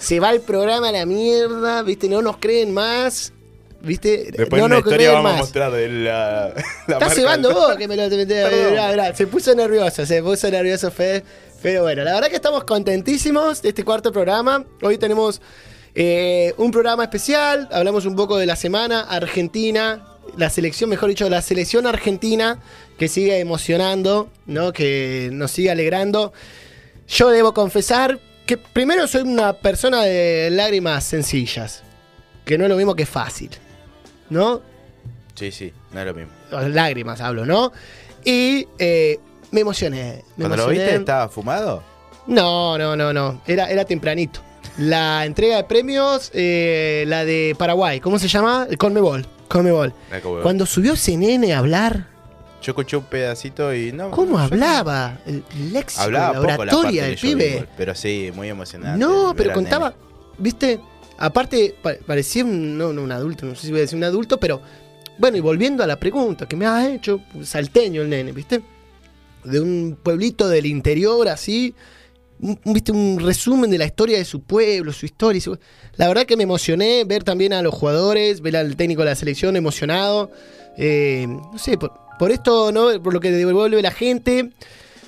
se 0.00 0.18
va 0.20 0.30
el 0.30 0.40
programa 0.40 0.88
a 0.88 0.92
la 0.92 1.06
mierda, 1.06 1.82
¿viste? 1.82 2.08
No 2.08 2.20
nos 2.22 2.36
creen 2.38 2.72
más, 2.74 3.32
¿viste? 3.80 4.30
Después 4.36 4.62
no 4.62 4.68
nos 4.68 4.78
historia 4.80 5.12
vamos 5.12 5.30
a 5.30 5.32
más. 5.32 5.40
mostrar 5.40 5.72
de 5.72 5.88
la, 5.88 6.52
la 6.86 6.94
Estás 6.94 7.14
cebando 7.14 7.52
vos 7.52 7.76
que 7.76 7.88
me 7.88 7.96
lo 7.96 8.08
te 8.08 9.14
Se 9.14 9.26
puso 9.26 9.54
nervioso, 9.54 10.04
se 10.04 10.22
puso 10.22 10.50
nervioso 10.50 10.90
Fede. 10.90 11.24
Pero 11.62 11.82
bueno, 11.82 12.04
la 12.04 12.14
verdad 12.14 12.28
que 12.28 12.36
estamos 12.36 12.64
contentísimos 12.64 13.62
de 13.62 13.70
este 13.70 13.84
cuarto 13.84 14.12
programa. 14.12 14.64
Hoy 14.82 14.96
tenemos 14.96 15.40
eh, 15.94 16.54
un 16.56 16.70
programa 16.70 17.02
especial. 17.04 17.68
Hablamos 17.72 18.06
un 18.06 18.14
poco 18.14 18.36
de 18.36 18.46
la 18.46 18.54
semana 18.54 19.00
argentina. 19.00 20.04
La 20.36 20.50
selección, 20.50 20.90
mejor 20.90 21.08
dicho, 21.08 21.28
la 21.28 21.42
selección 21.42 21.86
argentina 21.86 22.60
que 22.96 23.08
sigue 23.08 23.38
emocionando, 23.38 24.28
¿no? 24.46 24.72
Que 24.72 25.30
nos 25.32 25.50
sigue 25.50 25.70
alegrando. 25.70 26.32
Yo 27.08 27.30
debo 27.30 27.54
confesar 27.54 28.20
que 28.46 28.56
primero 28.56 29.08
soy 29.08 29.22
una 29.22 29.54
persona 29.54 30.02
de 30.02 30.50
lágrimas 30.52 31.04
sencillas. 31.04 31.82
Que 32.44 32.56
no 32.56 32.64
es 32.64 32.70
lo 32.70 32.76
mismo 32.76 32.94
que 32.94 33.04
fácil. 33.04 33.50
¿No? 34.30 34.60
Sí, 35.34 35.52
sí, 35.52 35.72
no 35.92 36.00
es 36.00 36.06
lo 36.06 36.14
mismo. 36.14 36.32
lágrimas 36.50 37.20
hablo, 37.20 37.46
¿no? 37.46 37.72
Y 38.24 38.66
eh, 38.78 39.18
me 39.52 39.60
emocioné. 39.60 40.24
Me 40.36 40.46
Cuando 40.46 40.56
lo 40.64 40.68
viste, 40.68 40.94
¿estaba 40.96 41.28
fumado? 41.28 41.82
No, 42.26 42.76
no, 42.76 42.96
no, 42.96 43.12
no. 43.12 43.40
Era, 43.46 43.70
era 43.70 43.84
tempranito. 43.84 44.40
La 44.78 45.24
entrega 45.24 45.56
de 45.56 45.64
premios, 45.64 46.30
eh, 46.34 47.04
la 47.08 47.24
de 47.24 47.56
Paraguay, 47.58 48.00
¿cómo 48.00 48.18
se 48.18 48.28
llama? 48.28 48.66
El 48.70 48.78
Conmebol. 48.78 49.26
Conmebol. 49.48 49.92
Cuando 50.42 50.66
subió 50.66 50.94
nene 51.16 51.54
a 51.54 51.58
hablar, 51.58 52.06
Yo 52.62 52.72
escuché 52.72 52.96
un 52.96 53.04
pedacito 53.04 53.72
y 53.74 53.92
no. 53.92 54.10
¿cómo 54.10 54.38
hablaba? 54.38 55.18
El 55.26 55.42
léxico, 55.72 56.02
Hablaba 56.02 56.34
la 56.34 56.40
oratoria 56.40 57.02
de 57.04 57.08
del 57.10 57.18
pibe. 57.18 57.66
Pero 57.76 57.94
sí, 57.94 58.30
muy 58.34 58.48
emocionante. 58.48 58.98
No, 58.98 59.32
pero 59.36 59.52
contaba, 59.54 59.90
nene. 59.90 60.00
viste, 60.38 60.80
aparte 61.18 61.74
pa- 61.82 61.96
parecía 62.06 62.44
un, 62.44 62.78
no, 62.78 62.92
no 62.92 63.02
un 63.02 63.12
adulto, 63.12 63.44
no 63.46 63.54
sé 63.54 63.62
si 63.66 63.70
voy 63.70 63.80
a 63.80 63.82
decir 63.82 63.96
un 63.98 64.04
adulto, 64.04 64.38
pero 64.38 64.60
bueno, 65.18 65.36
y 65.36 65.40
volviendo 65.40 65.82
a 65.82 65.86
la 65.86 65.98
pregunta 65.98 66.46
que 66.46 66.56
me 66.56 66.64
has 66.66 66.86
hecho, 66.88 67.20
salteño 67.42 68.02
el 68.02 68.08
nene, 68.08 68.32
viste, 68.32 68.62
de 69.44 69.60
un 69.60 69.98
pueblito 70.02 70.48
del 70.48 70.66
interior 70.66 71.28
así, 71.28 71.74
un, 72.40 72.58
viste, 72.66 72.92
un 72.92 73.18
resumen 73.20 73.68
de 73.70 73.78
la 73.78 73.84
historia 73.86 74.16
de 74.18 74.24
su 74.24 74.42
pueblo, 74.42 74.92
su 74.92 75.06
historia. 75.06 75.40
su- 75.40 75.58
La 75.96 76.06
verdad 76.06 76.24
que 76.24 76.36
me 76.36 76.44
emocioné 76.44 77.02
ver 77.04 77.24
también 77.24 77.52
a 77.52 77.62
los 77.62 77.74
jugadores, 77.74 78.40
ver 78.40 78.56
al 78.56 78.76
técnico 78.76 79.02
de 79.02 79.06
la 79.10 79.14
selección 79.16 79.56
emocionado, 79.56 80.30
eh, 80.76 81.26
no 81.28 81.58
sé, 81.58 81.76
por, 81.78 81.92
por 82.18 82.30
esto, 82.30 82.70
¿no? 82.70 83.02
Por 83.02 83.12
lo 83.12 83.18
que 83.20 83.32
devuelve 83.32 83.82
la 83.82 83.90
gente. 83.90 84.50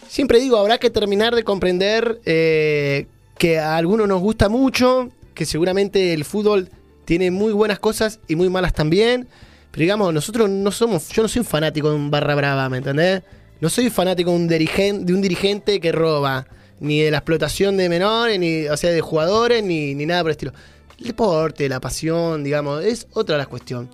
Siempre 0.08 0.40
digo, 0.40 0.56
habrá 0.56 0.78
que 0.78 0.90
terminar 0.90 1.36
de 1.36 1.44
comprender 1.44 2.20
eh, 2.24 3.06
que 3.38 3.60
a 3.60 3.76
algunos 3.76 4.08
nos 4.08 4.20
gusta 4.20 4.48
mucho, 4.48 5.10
que 5.34 5.46
seguramente 5.46 6.12
el 6.12 6.24
fútbol 6.24 6.68
tiene 7.04 7.30
muy 7.30 7.52
buenas 7.52 7.78
cosas 7.78 8.20
y 8.28 8.36
muy 8.36 8.48
malas 8.48 8.72
también. 8.72 9.28
Pero 9.70 9.82
digamos, 9.82 10.12
nosotros 10.12 10.50
no 10.50 10.70
somos, 10.72 11.08
yo 11.10 11.22
no 11.22 11.28
soy 11.28 11.40
un 11.40 11.46
fanático 11.46 11.90
de 11.90 11.96
un 11.96 12.10
barra 12.10 12.34
brava, 12.34 12.68
¿me 12.68 12.78
entendés? 12.78 13.22
No 13.60 13.68
soy 13.68 13.90
fanático 13.90 14.30
de 14.30 14.36
un, 14.36 14.48
dirigen- 14.48 15.04
de 15.04 15.14
un 15.14 15.20
dirigente 15.20 15.80
que 15.80 15.92
roba, 15.92 16.46
ni 16.80 17.00
de 17.00 17.10
la 17.10 17.18
explotación 17.18 17.76
de 17.76 17.88
menores, 17.88 18.38
ni, 18.40 18.66
o 18.66 18.76
sea, 18.76 18.90
de 18.90 19.00
jugadores, 19.00 19.62
ni, 19.62 19.94
ni 19.94 20.06
nada 20.06 20.22
por 20.22 20.30
el 20.30 20.32
estilo. 20.32 20.52
El 20.98 21.06
deporte, 21.08 21.68
la 21.68 21.78
pasión, 21.78 22.42
digamos, 22.42 22.84
es 22.84 23.06
otra 23.12 23.34
de 23.34 23.38
las 23.38 23.48
cuestiones. 23.48 23.90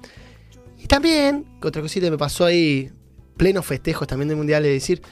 Y 0.78 0.87
también, 0.87 1.45
otra 1.62 1.83
cosita 1.83 2.09
me 2.11 2.16
pasó 2.16 2.45
ahí, 2.45 2.90
plenos 3.37 3.66
festejos 3.66 4.07
también 4.07 4.28
del 4.28 4.37
Mundial, 4.37 4.64
es 4.64 4.73
decir, 4.73 5.02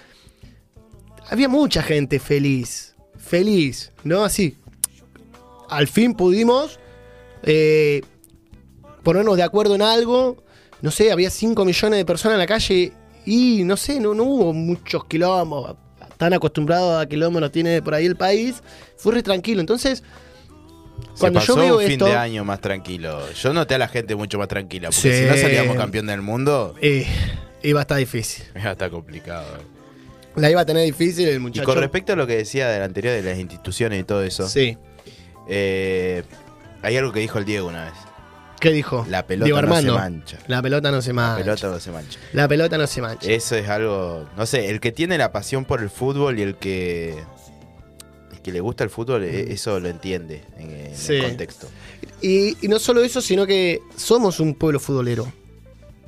había 1.28 1.49
mucha 1.49 1.83
gente 1.83 2.19
feliz, 2.21 2.95
feliz, 3.19 3.93
¿no? 4.04 4.25
Así. 4.25 4.57
Al 5.76 5.88
fin 5.88 6.14
pudimos 6.14 6.78
eh, 7.43 8.02
ponernos 9.02 9.37
de 9.37 9.43
acuerdo 9.43 9.75
en 9.75 9.83
algo. 9.83 10.43
No 10.83 10.90
sé, 10.90 11.11
había 11.12 11.31
5 11.31 11.64
millones 11.64 11.99
de 11.99 12.04
personas 12.04 12.35
en 12.35 12.40
la 12.40 12.47
calle 12.47 12.93
y 13.26 13.62
no 13.64 13.76
sé, 13.76 14.00
no, 14.00 14.14
no 14.14 14.25
hubo 14.25 14.52
muchos 14.52 15.04
quilombos. 15.07 15.76
Tan 16.16 16.33
acostumbrado 16.33 16.99
a 16.99 17.07
quilombos 17.07 17.40
nos 17.40 17.52
tiene 17.52 17.81
por 17.83 17.95
ahí 17.95 18.07
el 18.07 18.16
país. 18.16 18.62
Fue 18.97 19.14
re 19.14 19.23
tranquilo. 19.23 19.61
Entonces, 19.61 20.02
Se 21.14 21.21
Cuando 21.21 21.40
pasó 21.40 21.54
yo 21.57 21.61
veo 21.62 21.75
un 21.78 21.83
fin 21.85 21.93
esto, 21.93 22.04
de 22.07 22.14
año 22.16 22.45
más 22.45 22.61
tranquilo. 22.61 23.21
Yo 23.35 23.52
noté 23.52 23.75
a 23.75 23.78
la 23.78 23.88
gente 23.88 24.14
mucho 24.14 24.38
más 24.38 24.49
tranquila. 24.49 24.90
Porque 24.90 25.12
Sí. 25.12 25.23
si 25.25 25.28
no 25.28 25.37
salíamos 25.37 25.76
campeón 25.76 26.07
del 26.07 26.23
mundo, 26.23 26.75
eh, 26.81 27.07
iba 27.62 27.81
a 27.81 27.83
estar 27.83 27.99
difícil. 27.99 28.45
iba 28.54 28.69
a 28.71 28.73
estar 28.73 28.90
complicado. 28.90 29.47
La 30.37 30.50
iba 30.50 30.61
a 30.61 30.66
tener 30.66 30.85
difícil 30.85 31.28
el 31.28 31.37
Y 31.37 31.38
muchacho. 31.38 31.64
con 31.66 31.78
respecto 31.78 32.12
a 32.12 32.16
lo 32.16 32.26
que 32.26 32.37
decía 32.37 32.69
del 32.69 32.83
anterior 32.83 33.14
de 33.14 33.23
las 33.23 33.38
instituciones 33.38 34.00
y 34.00 34.04
todo 34.04 34.23
eso, 34.25 34.49
Sí. 34.49 34.76
Eh, 35.48 36.22
hay 36.82 36.96
algo 36.96 37.12
que 37.12 37.20
dijo 37.20 37.38
el 37.38 37.44
Diego 37.44 37.68
una 37.68 37.84
vez. 37.86 37.94
¿Qué 38.60 38.70
dijo? 38.72 39.04
La 39.10 39.26
pelota 39.26 39.44
Diego 39.44 39.60
no 39.60 39.66
Armando. 39.68 39.92
se 39.94 39.98
mancha. 39.98 40.38
La 40.46 40.62
pelota 40.62 40.90
no 40.90 41.02
se 41.02 41.08
La 41.10 41.14
mancha. 41.14 41.36
pelota 41.44 41.68
no 41.68 41.80
se 41.80 41.90
mancha. 41.90 42.18
La 42.32 42.48
pelota 42.48 42.78
no 42.78 42.86
se 42.86 43.02
mancha. 43.02 43.30
Eso 43.30 43.56
es 43.56 43.68
algo, 43.68 44.26
no 44.36 44.46
sé, 44.46 44.70
el 44.70 44.80
que 44.80 44.90
tiene 44.92 45.18
la 45.18 45.32
pasión 45.32 45.64
por 45.66 45.82
el 45.82 45.90
fútbol 45.90 46.38
y 46.38 46.42
el 46.42 46.56
que 46.56 47.14
el 48.32 48.40
que 48.40 48.52
le 48.52 48.60
gusta 48.60 48.84
el 48.84 48.90
fútbol, 48.90 49.24
eh, 49.24 49.52
eso 49.52 49.78
lo 49.80 49.88
entiende 49.88 50.44
en, 50.58 50.70
en 50.70 50.96
Sí. 50.96 51.14
el 51.16 51.22
contexto. 51.24 51.68
Y, 52.22 52.56
y 52.64 52.68
no 52.68 52.78
solo 52.78 53.02
eso, 53.04 53.20
sino 53.20 53.46
que 53.46 53.80
somos 53.96 54.40
un 54.40 54.54
pueblo 54.54 54.80
futbolero. 54.80 55.30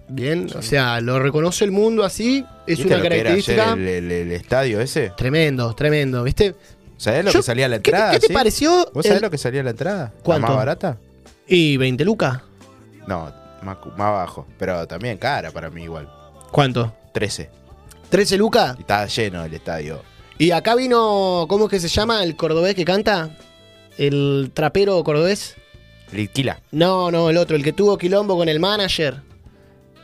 Bien, 0.09 0.49
o 0.57 0.63
sea, 0.63 1.01
lo 1.01 1.19
reconoce 1.19 1.65
el 1.65 1.73
mundo 1.73 2.05
así, 2.05 2.45
es 2.67 2.79
¿Viste 2.79 2.87
una 2.87 2.97
ayer 2.99 3.09
característica. 3.11 3.73
el, 3.73 3.89
el- 3.89 4.13
el 4.13 4.33
estadio 4.33 4.81
ese? 4.81 5.11
Tremendo, 5.17 5.75
tremendo, 5.75 6.23
¿viste? 6.23 6.55
¿Sabés 6.97 7.25
lo 7.25 7.31
Yo- 7.31 7.41
que 7.41 7.43
salía 7.43 7.67
a 7.67 7.69
la 7.69 7.77
¿Qué 7.79 7.83
te- 7.83 7.91
entrada? 7.91 8.13
¿Qué 8.13 8.21
te, 8.21 8.27
sí? 8.29 8.33
pareció? 8.33 8.71
¿Vos 8.95 9.05
sabés 9.05 9.19
el- 9.19 9.23
lo 9.23 9.31
que 9.31 9.39
salía 9.39 9.61
a 9.61 9.65
la 9.65 9.71
entrada? 9.71 10.13
¿La 10.17 10.23
¿Cuánto? 10.23 10.49
¿Más 10.49 10.57
barata? 10.57 10.99
¿Y 11.47 11.77
20 11.77 12.05
lucas? 12.05 12.41
No, 13.07 13.33
más, 13.63 13.77
cu- 13.79 13.91
más 13.91 14.13
bajo. 14.13 14.47
Pero 14.59 14.87
también 14.87 15.19
cara 15.19 15.51
para 15.51 15.71
mí 15.71 15.83
igual. 15.85 16.11
¿Cuánto? 16.51 16.95
13. 17.13 17.51
¿13 18.11 18.37
lucas? 18.37 18.77
Y 18.79 18.81
estaba 18.81 19.07
lleno 19.07 19.45
el 19.45 19.53
estadio. 19.55 20.01
Y 20.39 20.51
acá 20.51 20.75
vino, 20.75 21.47
¿cómo 21.49 21.65
es 21.67 21.71
que 21.71 21.81
se 21.81 21.89
llama? 21.89 22.23
El 22.23 22.37
cordobés 22.37 22.75
que 22.75 22.85
canta. 22.85 23.31
El 23.99 24.51
trapero 24.55 25.03
cordobés. 25.05 25.55
Liquila. 26.13 26.61
No, 26.71 27.11
no, 27.11 27.31
el 27.31 27.37
otro, 27.37 27.57
el 27.57 27.65
que 27.65 27.73
tuvo 27.73 27.97
quilombo 27.99 28.37
con 28.37 28.49
el 28.49 28.61
manager. 28.61 29.23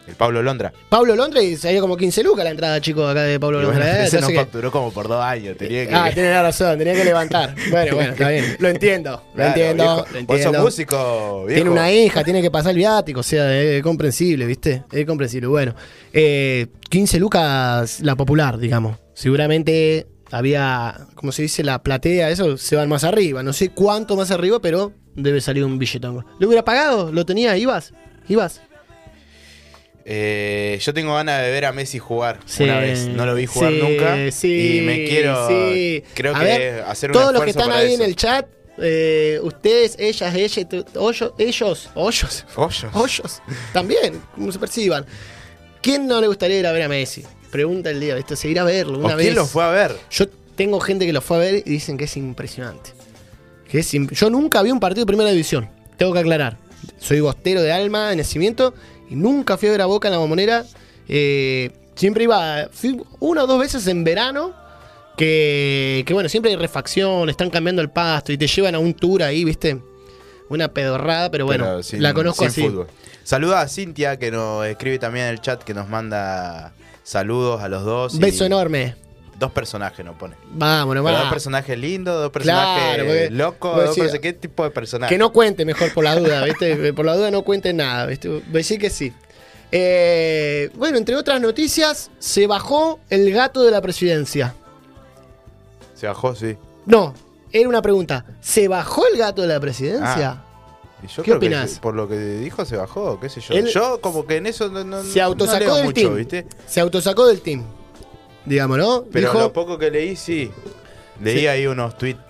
El 0.06 0.14
Pablo 0.16 0.42
Londra. 0.42 0.72
Pablo 0.88 1.14
Londra 1.14 1.40
y 1.42 1.56
salía 1.56 1.80
como 1.80 1.96
15 1.96 2.24
lucas 2.24 2.44
la 2.44 2.50
entrada, 2.50 2.80
chicos, 2.80 3.08
acá 3.08 3.22
de 3.22 3.38
Pablo 3.38 3.58
bueno, 3.58 3.72
Londra. 3.72 4.02
¿eh? 4.02 4.06
ese 4.06 4.20
nos 4.20 4.30
que- 4.30 4.34
facturó 4.36 4.72
como 4.72 4.90
por 4.92 5.06
dos 5.06 5.22
años. 5.22 5.56
Tenía 5.56 5.86
que... 5.88 5.94
Ah, 5.94 6.10
tiene 6.12 6.30
la 6.30 6.42
razón, 6.42 6.76
tenía 6.78 6.94
que 6.94 7.04
levantar. 7.04 7.54
Bueno, 7.70 7.94
bueno, 7.94 8.12
está 8.12 8.28
bien. 8.28 8.56
Lo 8.58 8.68
entiendo, 8.68 9.22
lo 9.34 9.44
entiendo, 9.44 9.84
viejo. 9.84 10.06
lo 10.12 10.26
Vos 10.26 10.42
sos 10.42 10.58
músico, 10.58 11.44
viejo. 11.46 11.54
Tiene 11.54 11.70
una 11.70 11.92
hija, 11.92 12.24
tiene 12.24 12.42
que 12.42 12.50
pasar 12.50 12.70
el 12.72 12.76
viático, 12.78 13.20
o 13.20 13.22
sea, 13.22 13.52
es 13.60 13.82
comprensible, 13.82 14.44
¿viste? 14.46 14.82
Es 14.90 15.06
comprensible. 15.06 15.46
Bueno, 15.46 15.74
eh, 16.12 16.66
15 16.90 17.18
lucas 17.20 18.00
la 18.00 18.16
popular, 18.16 18.58
digamos. 18.58 18.98
Seguramente 19.14 20.06
había, 20.30 21.06
como 21.14 21.30
se 21.32 21.42
dice, 21.42 21.62
la 21.62 21.82
platea, 21.82 22.30
eso 22.30 22.56
se 22.58 22.74
van 22.76 22.88
más 22.88 23.04
arriba. 23.04 23.42
No 23.42 23.52
sé 23.52 23.68
cuánto 23.70 24.16
más 24.16 24.30
arriba, 24.30 24.58
pero 24.60 24.92
debe 25.14 25.40
salir 25.40 25.64
un 25.64 25.78
billetón. 25.78 26.24
¿Lo 26.38 26.46
hubiera 26.48 26.64
pagado? 26.64 27.12
¿Lo 27.12 27.24
tenía? 27.24 27.56
¿Ibas? 27.56 27.92
¿Ibas? 28.28 28.60
Eh, 30.04 30.78
yo 30.80 30.92
tengo 30.94 31.14
ganas 31.14 31.42
de 31.42 31.50
ver 31.50 31.64
a 31.64 31.72
Messi 31.72 31.98
jugar 31.98 32.40
Sí, 32.46 32.64
una 32.64 32.78
vez. 32.80 33.06
No 33.06 33.24
lo 33.26 33.34
vi 33.34 33.46
jugar 33.46 33.72
sí, 33.72 33.78
nunca. 33.78 34.30
sí, 34.32 34.78
y 34.78 34.80
me 34.82 35.04
quiero. 35.04 35.46
Creo 36.14 36.34
A 36.34 36.40
que 36.40 36.44
ver, 36.44 36.80
hacer 36.82 37.10
un 37.10 37.14
Todos 37.14 37.32
los 37.32 37.42
que 37.44 37.50
están 37.50 37.70
ahí 37.70 37.92
eso. 37.94 38.02
en 38.02 38.08
el 38.08 38.16
chat, 38.16 38.46
eh, 38.78 39.38
ustedes, 39.42 39.96
ellas, 39.98 40.34
ella, 40.34 40.68
tu- 40.68 40.84
hoyo- 40.98 41.34
ellos, 41.38 41.90
hoyos, 41.94 42.44
Hoyos. 42.56 42.86
hoyos, 42.94 43.42
también, 43.72 44.20
como 44.34 44.50
se 44.50 44.58
perciban. 44.58 45.06
¿Quién 45.80 46.06
no 46.06 46.20
le 46.20 46.26
gustaría 46.26 46.58
ir 46.58 46.66
a 46.66 46.72
ver 46.72 46.82
a 46.82 46.88
Messi? 46.88 47.24
Pregunta 47.50 47.90
el 47.90 48.00
día, 48.00 48.14
¿viste? 48.14 48.34
Se 48.36 48.48
irá 48.48 48.62
a 48.62 48.64
verlo 48.64 48.98
¿O 48.98 49.04
una 49.04 49.14
vez. 49.14 49.26
quién 49.26 49.36
lo 49.36 49.46
fue 49.46 49.62
a 49.64 49.68
ver? 49.70 49.92
Yo 50.10 50.26
tengo 50.56 50.80
gente 50.80 51.06
que 51.06 51.12
lo 51.12 51.20
fue 51.20 51.36
a 51.36 51.40
ver 51.40 51.54
y 51.56 51.70
dicen 51.70 51.96
que 51.98 52.04
es 52.04 52.16
impresionante. 52.16 52.90
Que 53.70 53.80
es 53.80 53.94
imp- 53.94 54.12
Yo 54.12 54.30
nunca 54.30 54.62
vi 54.62 54.70
un 54.70 54.80
partido 54.80 55.02
de 55.04 55.06
primera 55.06 55.30
división, 55.30 55.68
tengo 55.96 56.12
que 56.12 56.20
aclarar. 56.20 56.56
Soy 56.98 57.20
bostero 57.20 57.62
de 57.62 57.72
alma, 57.72 58.10
de 58.10 58.16
nacimiento, 58.16 58.74
y 59.12 59.16
nunca 59.16 59.56
fui 59.56 59.68
a 59.68 59.72
ver 59.72 59.82
a 59.82 59.86
Boca 59.86 60.08
en 60.08 60.12
la 60.12 60.18
bombonera. 60.18 60.64
Eh, 61.08 61.70
siempre 61.94 62.24
iba, 62.24 62.68
fui 62.72 63.00
una 63.20 63.44
o 63.44 63.46
dos 63.46 63.60
veces 63.60 63.86
en 63.86 64.02
verano, 64.04 64.54
que, 65.16 66.02
que 66.06 66.14
bueno, 66.14 66.28
siempre 66.28 66.50
hay 66.50 66.56
refacción, 66.56 67.28
están 67.28 67.50
cambiando 67.50 67.82
el 67.82 67.90
pasto 67.90 68.32
y 68.32 68.38
te 68.38 68.46
llevan 68.46 68.74
a 68.74 68.78
un 68.78 68.94
tour 68.94 69.22
ahí, 69.22 69.44
¿viste? 69.44 69.78
Una 70.48 70.68
pedorrada, 70.68 71.30
pero 71.30 71.44
bueno, 71.46 71.64
Pero 71.64 71.82
sin- 71.82 72.02
la 72.02 72.14
conozco 72.14 72.44
así. 72.44 72.62
fútbol. 72.62 72.86
Saluda 73.24 73.60
a 73.60 73.68
Cintia 73.68 74.18
que 74.18 74.30
nos 74.30 74.66
escribe 74.66 74.98
también 74.98 75.26
en 75.26 75.32
el 75.32 75.40
chat 75.40 75.62
que 75.62 75.74
nos 75.74 75.88
manda 75.88 76.72
saludos 77.04 77.62
a 77.62 77.68
los 77.68 77.84
dos. 77.84 78.14
y 78.14 78.18
Beso 78.18 78.44
enorme. 78.44 78.96
Dos 79.42 79.50
personajes 79.50 80.04
nos 80.06 80.14
pone. 80.14 80.36
Vámonos, 80.52 81.02
Pero 81.02 81.14
va. 81.16 81.20
dos 81.22 81.30
personajes 81.30 81.76
lindos, 81.76 82.14
dos 82.14 82.30
Claro, 82.30 83.02
personajes 83.02 83.04
porque- 83.04 83.30
locos, 83.30 83.76
dos 83.76 83.84
personajes- 83.96 84.20
¿Qué 84.20 84.32
tipo 84.34 84.62
de 84.62 84.70
personajes? 84.70 85.12
Que 85.12 85.18
no 85.18 85.32
cuente 85.32 85.64
mejor 85.64 85.92
por 85.92 86.04
la 86.04 86.14
duda, 86.14 86.44
¿viste? 86.44 86.92
Por 86.94 87.04
la 87.04 87.16
duda 87.16 87.32
no 87.32 87.42
cuente 87.42 87.72
nada, 87.72 88.06
¿viste? 88.06 88.28
Voy 88.28 88.40
a 88.40 88.52
decir 88.52 88.78
que 88.78 88.88
sí. 88.88 89.12
Eh, 89.72 90.70
bueno, 90.74 90.96
entre 90.96 91.16
otras 91.16 91.40
noticias, 91.40 92.12
se 92.20 92.46
bajó 92.46 93.00
el 93.10 93.32
gato 93.32 93.64
de 93.64 93.72
la 93.72 93.80
presidencia. 93.80 94.54
Se 95.96 96.06
bajó, 96.06 96.36
sí. 96.36 96.56
No, 96.86 97.12
era 97.50 97.68
una 97.68 97.82
pregunta. 97.82 98.24
¿Se 98.40 98.68
bajó 98.68 99.06
el 99.08 99.18
gato 99.18 99.42
de 99.42 99.48
la 99.48 99.58
presidencia? 99.58 100.40
Y 101.02 101.08
yo 101.08 101.24
¿Qué 101.24 101.66
se- 101.66 101.80
por 101.80 101.94
lo 101.94 102.06
que 102.08 102.16
dijo 102.16 102.64
se 102.64 102.76
bajó, 102.76 103.18
qué 103.18 103.28
sé 103.28 103.40
yo. 103.40 103.54
Él- 103.54 103.66
yo 103.66 104.00
como 104.00 104.24
que 104.24 104.36
en 104.36 104.46
eso 104.46 104.68
no, 104.68 104.84
no, 104.84 105.02
Se 105.02 105.20
autosacó 105.20 105.64
no 105.66 105.74
del 105.74 105.84
mucho, 105.86 106.00
team. 106.00 106.14
¿viste? 106.14 106.46
Se 106.68 106.78
autosacó 106.78 107.26
del 107.26 107.40
team. 107.40 107.64
Digamos, 108.44 108.78
¿no? 108.78 109.04
Pero 109.12 109.28
Dijo, 109.28 109.40
lo 109.40 109.52
poco 109.52 109.78
que 109.78 109.90
leí, 109.90 110.16
sí. 110.16 110.50
Leí 111.22 111.40
Sí. 111.40 111.46
ahí 111.46 111.66
unos 111.66 111.96
tweets 111.96 112.20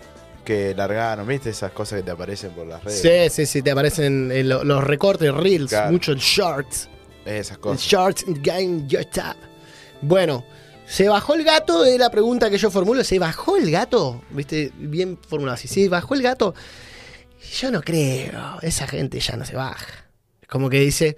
que 0.45 0.75
largaron, 0.75 1.27
¿viste? 1.27 1.51
Esas 1.51 1.71
cosas 1.73 1.99
que 2.01 2.03
te 2.05 2.11
aparecen 2.11 2.51
por 2.53 2.67
las 2.67 2.83
redes. 2.85 3.01
Sí, 3.01 3.31
sí, 3.35 3.47
sí, 3.47 3.63
te 3.63 3.71
aparecen 3.71 4.31
en 4.33 4.49
lo- 4.49 4.65
los 4.65 4.83
recortes, 4.85 5.33
reels, 5.33 5.71
Claro. 5.71 5.93
muchos 5.93 6.19
shorts. 6.19 6.89
Esas 7.25 7.57
El 7.57 7.61
cosas. 7.61 7.83
Shorts 7.83 8.25
Game 8.27 8.83
Your 8.89 9.05
Tap. 9.05 9.37
Bueno, 10.01 10.45
¿se 10.87 11.09
bajó 11.09 11.35
el 11.35 11.45
gato? 11.45 11.85
Es 11.85 11.97
la 11.99 12.11
pregunta 12.11 12.51
que 12.51 12.59
yo 12.59 12.71
formulo. 12.71 13.05
¿Se 13.05 13.19
bajó 13.21 13.57
el 13.57 13.71
gato? 13.71 14.23
¿Viste? 14.31 14.73
Bien 14.77 15.17
formulado 15.29 15.55
así. 15.55 15.69
¿Se 15.69 15.89
bajó 15.89 16.15
el 16.15 16.23
gato? 16.23 16.55
Yo 17.61 17.71
no 17.71 17.81
creo. 17.81 18.59
Esa 18.63 18.87
gente 18.89 19.21
ya 19.21 19.37
no 19.37 19.45
se 19.45 19.55
baja. 19.55 20.07
Como 20.49 20.69
que 20.69 20.81
dice. 20.81 21.17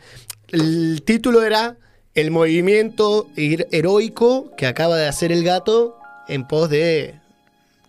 El 0.48 1.02
título 1.04 1.42
era 1.42 1.76
El 2.14 2.30
movimiento 2.30 3.28
her- 3.36 3.66
heroico 3.72 4.52
que 4.56 4.66
acaba 4.66 4.96
de 4.96 5.06
hacer 5.06 5.32
el 5.32 5.42
gato 5.44 5.98
en 6.28 6.46
pos 6.46 6.70
de. 6.70 7.14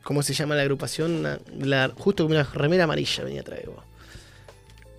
¿Cómo 0.03 0.22
se 0.24 0.34
llama 0.34 0.55
la 0.55 0.62
agrupación? 0.62 1.15
Una- 1.17 1.39
la- 1.60 1.91
justo 1.98 2.24
con 2.24 2.32
una 2.34 2.44
remera 2.44 2.84
amarilla 2.86 3.24
venía 3.24 3.44
vos. 3.67 3.84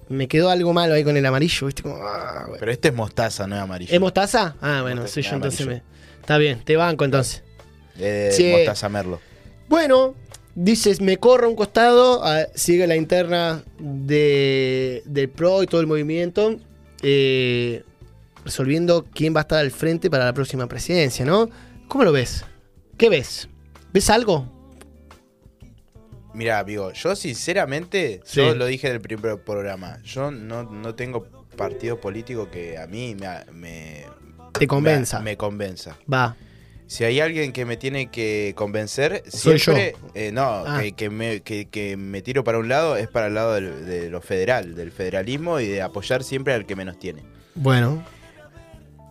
Me 0.09 0.29
quedó 0.29 0.51
algo 0.51 0.73
malo 0.73 0.95
ahí 0.95 1.03
con 1.03 1.17
el 1.17 1.27
amarillo, 1.27 1.67
¿viste? 1.67 1.83
Como, 1.83 1.97
ah, 1.97 2.43
bueno. 2.47 2.57
Pero 2.61 2.71
este 2.73 2.89
es 2.89 2.95
mostaza, 2.95 3.47
no 3.49 3.57
es 3.57 3.63
amarillo. 3.63 3.93
¿Es 3.93 4.01
mostaza? 4.01 4.55
Ah, 4.61 4.81
bueno, 4.83 5.03
Mostaza, 5.03 5.15
soy 5.15 5.23
yo 5.25 5.35
entonces 5.35 5.67
me. 5.67 5.83
Está 6.21 6.39
bien, 6.39 6.61
te 6.65 6.77
banco 6.77 7.05
entonces. 7.05 7.43
Eh, 7.99 8.31
Sí. 8.33 8.53
Mostaza 8.53 8.89
Merlo. 8.89 9.21
Bueno, 9.69 10.15
dices, 10.55 11.01
me 11.01 11.17
corro 11.17 11.47
a 11.47 11.51
un 11.51 11.57
costado, 11.57 12.25
ah, 12.25 12.47
sigue 12.55 12.87
la 12.87 12.95
interna 12.95 13.65
de, 13.81 15.03
del 15.07 15.29
PRO 15.29 15.65
y 15.65 15.67
todo 15.67 15.81
el 15.81 15.89
movimiento, 15.89 16.57
eh, 17.03 17.83
resolviendo 18.47 19.05
quién 19.13 19.35
va 19.35 19.41
a 19.41 19.43
estar 19.43 19.59
al 19.59 19.71
frente 19.71 20.09
para 20.09 20.25
la 20.25 20.33
próxima 20.33 20.67
presidencia, 20.67 21.25
¿no? 21.27 21.51
¿Cómo 21.89 22.05
lo 22.05 22.13
ves? 22.13 22.45
¿Qué 22.97 23.09
ves? 23.11 23.49
¿Ves 23.93 24.09
algo? 24.11 24.51
Mira, 26.35 26.59
amigo, 26.59 26.93
yo 26.93 27.17
sinceramente, 27.17 28.21
Sí. 28.25 28.37
yo 28.41 28.55
lo 28.55 28.67
dije 28.67 28.89
en 28.89 28.95
el 28.95 29.01
primer 29.01 29.39
programa, 29.43 29.99
yo 30.05 30.31
no, 30.31 30.65
no 30.65 30.95
tengo 30.95 31.25
partido 31.57 31.99
político 32.01 32.51
que 32.51 32.77
a 32.77 32.87
mí 32.87 33.15
me, 33.19 33.29
me, 33.53 34.05
Te 34.59 34.67
convenza. 34.67 35.19
me, 35.21 35.25
me 35.33 35.37
convenza. 35.39 35.97
Va. 36.13 36.37
Si 36.89 37.03
hay 37.05 37.21
alguien 37.21 37.53
que 37.53 37.65
me 37.65 37.77
tiene 37.79 38.11
que 38.11 38.53
convencer, 38.55 39.23
Soy 39.29 39.59
siempre, 39.59 39.97
eh, 40.15 40.31
no, 40.31 40.43
Ah. 40.45 40.81
que, 40.83 40.93
que 40.93 41.11
me, 41.11 41.41
que- 41.41 41.67
que 41.69 41.97
me 41.97 42.21
tiro 42.23 42.45
para 42.45 42.59
un 42.59 42.69
lado 42.69 42.97
es 42.97 43.09
para 43.09 43.27
el 43.29 43.35
lado 43.35 43.55
del- 43.55 43.87
de 43.87 44.11
lo 44.11 44.21
federal, 44.21 44.75
del 44.77 44.93
federalismo 44.93 45.59
y 45.59 45.67
de 45.67 45.81
apoyar 45.83 46.23
siempre 46.23 46.53
al 46.53 46.67
que 46.67 46.77
menos 46.77 46.99
tiene. 46.99 47.23
Bueno, 47.55 48.05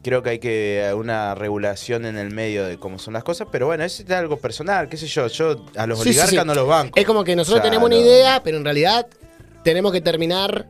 Creo 0.05 0.21
que 0.21 0.29
hay 0.29 0.37
que 0.37 0.93
una 0.95 1.33
regulación 1.33 2.05
en 2.05 2.15
el 2.15 2.29
medio 2.29 2.63
de 2.63 2.77
cómo 2.77 2.99
son 2.99 3.15
las 3.15 3.23
cosas, 3.23 3.47
pero 3.51 3.65
bueno, 3.65 3.83
eso 3.83 4.03
es 4.03 4.11
algo 4.11 4.37
personal, 4.37 4.87
qué 4.87 4.97
sé 4.97 5.07
yo, 5.07 5.25
yo 5.25 5.65
a 5.75 5.87
los 5.87 5.97
Sí, 6.03 6.09
oligarcas 6.09 6.29
sí. 6.29 6.45
no 6.45 6.53
los 6.53 6.67
banco. 6.67 6.99
es 6.99 7.05
como 7.07 7.23
que 7.23 7.35
nosotros 7.35 7.61
O 7.61 7.63
sea, 7.63 7.71
tenemos 7.71 7.87
una 7.87 7.97
idea, 7.97 8.39
pero 8.43 8.57
en 8.57 8.63
realidad 8.63 9.07
tenemos 9.63 9.91
que 9.91 10.01
terminar 10.01 10.67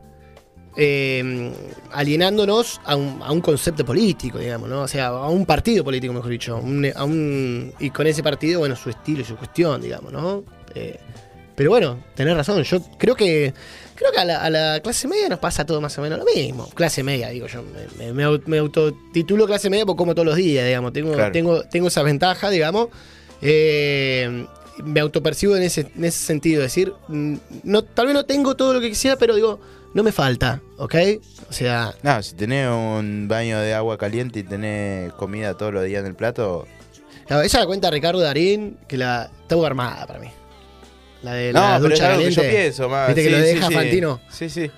eh, 0.77 1.51
alienándonos 1.92 2.80
a 2.86 2.96
un, 2.96 3.22
a 3.22 3.30
un 3.34 3.42
concepto 3.42 3.84
político, 3.84 4.39
digamos, 4.39 4.70
¿no? 4.70 4.84
O 4.84 4.88
sea, 4.88 5.08
a 5.08 5.27
un 5.30 5.46
partido 5.46 5.84
político, 5.84 6.13
mejor 6.13 6.30
dicho. 6.30 6.56
un- 6.56 6.89
a 6.96 7.04
un, 7.04 7.74
y 7.80 7.89
con 7.89 8.08
ese 8.08 8.24
partido, 8.24 8.60
bueno, 8.60 8.77
su 8.77 8.89
estilo 8.89 9.20
y 9.20 9.25
su 9.25 9.36
cuestión, 9.36 9.82
digamos, 9.82 10.13
¿no? 10.13 10.46
Eh, 10.74 10.98
pero 11.58 11.72
bueno, 11.72 12.01
tenés 12.15 12.38
razón. 12.38 12.63
Yo 12.63 12.80
creo 12.98 13.15
que 13.15 13.54
creo 13.96 14.12
que 14.12 14.20
a 14.20 14.25
la, 14.25 14.38
a 14.44 14.50
la 14.50 14.80
clase 14.82 15.08
media 15.08 15.30
nos 15.30 15.40
pasa 15.40 15.66
todo 15.66 15.82
más 15.82 15.98
o 15.98 16.02
menos 16.02 16.20
lo 16.20 16.25
mismo. 16.25 16.70
Clase 16.75 17.02
media, 17.04 17.30
digo 17.30 17.48
yo. 17.48 17.64
Me, 17.64 18.06
me, 18.08 18.14
me 18.14 18.25
au- 18.25 18.42
me 18.46 18.58
autotitulo 18.60 19.48
clase 19.48 19.70
media 19.70 19.86
porque 19.86 19.98
como 19.98 20.14
todos 20.14 20.25
los 20.25 20.36
días, 20.36 20.66
digamos. 20.66 20.94
Tengo, 20.94 21.14
Claro. 21.14 21.32
tengo, 21.32 21.64
tengo 21.64 21.88
esa 21.88 22.04
ventaja, 22.04 22.50
digamos. 22.50 22.90
Eh, 23.42 24.46
me 24.84 25.00
autopercibo 25.00 25.56
en 25.56 25.64
ese, 25.64 25.88
en 25.96 26.04
ese 26.06 26.25
sentido. 26.25 26.62
Es 26.64 26.72
decir, 26.74 26.94
mm, 27.08 27.36
no, 27.64 27.84
tal 27.84 28.08
vez 28.08 28.14
no 28.16 28.25
tengo 28.25 28.56
todo 28.56 28.74
lo 28.74 28.82
que 28.82 28.90
quisiera, 28.90 29.16
pero 29.18 29.36
digo, 29.36 29.60
no 29.94 30.04
me 30.04 30.12
falta, 30.12 30.62
¿ok? 30.78 30.96
O 31.50 31.54
sea, 31.54 31.94
No, 32.04 32.22
si 32.22 32.36
tenés 32.36 32.70
un 32.70 33.28
baño 33.30 33.60
de 33.60 33.74
agua 33.74 33.98
caliente 33.98 34.40
y 34.40 34.44
tenés 34.44 35.14
comida 35.14 35.54
todos 35.56 35.74
los 35.74 35.86
días 35.86 36.02
en 36.02 36.08
el 36.08 36.16
plato. 36.16 36.68
claro, 37.28 37.44
esa 37.44 37.60
la 37.60 37.66
cuenta 37.66 37.90
Ricardo 37.90 38.20
Darín, 38.20 38.78
que 38.90 38.98
la 38.98 39.32
está 39.42 39.56
armada 39.66 40.06
para 40.06 40.20
mí. 40.20 40.28
La 41.25 41.34
de 41.34 41.51
la 41.53 41.60
No, 41.79 41.84
pero 41.84 41.94
es 41.96 42.00
ducha 42.00 42.17
que 42.17 42.32
yo 42.32 42.41
pienso 42.44 42.89
más. 42.89 43.08
Viste 43.08 43.24
que 43.24 43.29
lo 43.29 43.38
deja 43.39 43.67
sí. 43.67 43.74
Fantino. 43.74 44.22
Sí, 44.29 44.50
sí. 44.50 44.72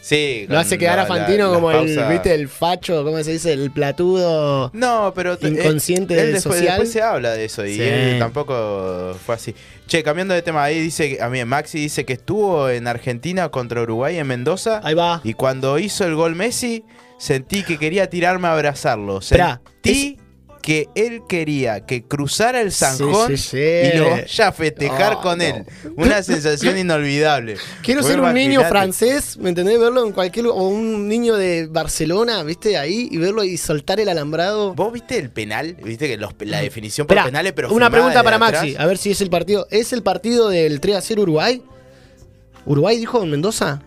Sí. 0.00 0.44
Lo 0.50 0.58
hace 0.58 0.76
quedar 0.76 0.96
la- 0.96 1.04
a 1.04 1.06
Fantino 1.06 1.48
la- 1.48 1.54
como 1.54 1.70
el. 1.70 1.86
¿viste? 2.10 2.34
El 2.34 2.48
facho, 2.48 3.04
¿cómo 3.04 3.22
se 3.22 3.32
dice? 3.32 3.52
El 3.54 3.70
platudo. 3.70 4.70
No, 4.74 5.12
pero 5.14 5.38
te- 5.38 5.48
Inconsciente 5.48 6.14
él, 6.14 6.20
él 6.20 6.26
del 6.26 6.34
después, 6.34 6.56
social. 6.58 6.74
después 6.74 6.92
se 6.92 7.00
habla 7.02 7.30
de 7.32 7.44
eso 7.46 7.64
y 7.64 7.76
Sí. 7.76 7.82
él 7.82 8.18
tampoco 8.18 9.16
fue 9.24 9.34
así. 9.36 9.54
Che, 9.86 10.02
cambiando 10.02 10.34
de 10.34 10.42
tema, 10.42 10.62
ahí 10.64 10.78
dice, 10.80 11.18
a 11.22 11.28
mí 11.30 11.42
Maxi 11.44 11.78
dice 11.78 12.04
que 12.04 12.14
estuvo 12.14 12.68
en 12.68 12.86
Argentina 12.86 13.48
contra 13.50 13.80
Uruguay 13.82 14.18
en 14.18 14.26
Mendoza 14.26 14.80
Ahí 14.84 14.94
va. 14.94 15.20
y 15.24 15.32
cuando 15.34 15.78
hizo 15.78 16.04
el 16.04 16.14
gol 16.16 16.34
Messi 16.34 16.84
sentí 17.18 17.62
que 17.62 17.78
quería 17.78 18.10
tirarme 18.10 18.48
a 18.48 18.52
abrazarlo. 18.52 19.18
Esperá, 19.20 19.62
Sentí 19.82 20.18
que 20.64 20.88
él 20.94 21.20
quería 21.28 21.84
que 21.84 22.04
cruzara 22.04 22.62
el 22.62 22.72
zanjón 22.72 23.28
Sí, 23.28 23.36
sí, 23.36 23.48
sí. 23.50 23.58
y 23.58 23.98
lo 23.98 24.08
vaya 24.08 24.48
a 24.48 24.52
festejar 24.52 25.20
con 25.20 25.36
no. 25.36 25.44
él. 25.44 25.64
Una 25.96 26.22
sensación 26.22 26.78
inolvidable. 26.78 27.56
Quiero 27.82 28.02
ser 28.02 28.18
un 28.18 28.32
niño 28.32 28.64
francés, 28.64 29.36
¿me 29.36 29.50
entendés? 29.50 29.78
Verlo 29.78 30.06
en 30.06 30.12
cualquier. 30.12 30.46
O 30.46 30.54
un 30.54 31.06
niño 31.06 31.36
de 31.36 31.66
Barcelona, 31.66 32.42
¿viste? 32.44 32.78
Ahí 32.78 33.08
y 33.10 33.18
verlo 33.18 33.44
y 33.44 33.58
soltar 33.58 34.00
el 34.00 34.08
alambrado. 34.08 34.72
¿Vos 34.74 34.90
viste 34.90 35.18
el 35.18 35.28
penal? 35.28 35.76
¿Viste 35.84 36.08
que 36.08 36.16
los- 36.16 36.32
la 36.40 36.62
definición 36.62 37.06
por 37.06 37.14
Esperá, 37.18 37.26
penales, 37.26 37.52
pero 37.52 37.70
una 37.70 37.90
pregunta 37.90 38.22
para 38.22 38.36
atrás? 38.36 38.62
Maxi, 38.62 38.76
a 38.78 38.86
ver 38.86 38.96
si 38.96 39.10
es 39.10 39.20
el 39.20 39.28
partido. 39.28 39.66
¿Es 39.70 39.92
el 39.92 40.02
partido 40.02 40.48
del 40.48 40.80
3 40.80 40.96
a 40.96 41.00
0 41.02 41.20
Uruguay? 41.22 41.62
¿Uruguay 42.64 42.96
dijo 42.96 43.22
en 43.22 43.30
Mendoza? 43.30 43.82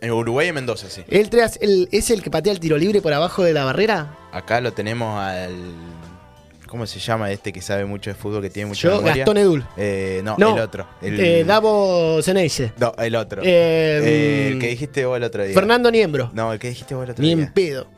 En 0.00 0.12
Uruguay 0.12 0.48
y 0.48 0.52
Mendoza, 0.52 0.88
sí. 0.88 1.02
¿El 1.08 1.28
3 1.28 1.42
a- 1.44 1.58
el- 1.60 1.88
¿Es 1.92 2.08
el 2.10 2.22
que 2.22 2.30
patea 2.30 2.54
el 2.54 2.60
tiro 2.60 2.78
libre 2.78 3.02
por 3.02 3.12
abajo 3.12 3.42
de 3.44 3.52
la 3.52 3.64
barrera? 3.66 4.16
Acá 4.32 4.60
lo 4.60 4.72
tenemos 4.72 5.18
al. 5.18 5.54
¿Cómo 6.66 6.86
se 6.86 7.00
llama 7.00 7.32
este 7.32 7.52
que 7.52 7.60
sabe 7.60 7.84
mucho 7.84 8.10
de 8.10 8.14
fútbol, 8.14 8.42
que 8.42 8.50
tiene 8.50 8.68
mucha 8.68 8.88
Yo, 8.88 8.96
memoria? 8.98 9.16
Gastón 9.16 9.38
Edul. 9.38 9.64
Eh, 9.76 10.20
no, 10.22 10.36
No, 10.38 10.54
el 10.56 10.62
otro. 10.62 10.86
El, 11.02 11.18
Eh, 11.20 11.44
Davo 11.44 12.22
Ceneice. 12.22 12.72
No, 12.78 12.94
el 12.96 13.16
otro. 13.16 13.42
Eh, 13.42 14.00
Eh, 14.04 14.48
el 14.50 14.56
mm, 14.56 14.58
que 14.60 14.66
dijiste 14.68 15.04
vos 15.04 15.16
el 15.16 15.24
otro 15.24 15.42
día. 15.44 15.52
Fernando 15.52 15.90
Niembro. 15.90 16.30
No, 16.32 16.52
el 16.52 16.60
que 16.60 16.68
dijiste 16.68 16.94
vos 16.94 17.02
el 17.04 17.10
otro 17.10 17.22
Ni 17.22 17.34
día. 17.34 17.44
en 17.44 17.52
pedo. 17.52 17.88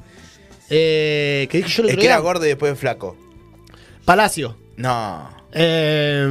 Eh, 0.71 1.49
¿Qué 1.51 1.59
dije 1.59 1.69
yo 1.69 1.83
el 1.87 1.99
que 1.99 2.07
era 2.07 2.17
gordo 2.19 2.47
y 2.47 2.49
después 2.49 2.79
flaco. 2.79 3.15
Palacio. 4.07 4.57
No. 4.77 5.29
Eh, 5.53 6.25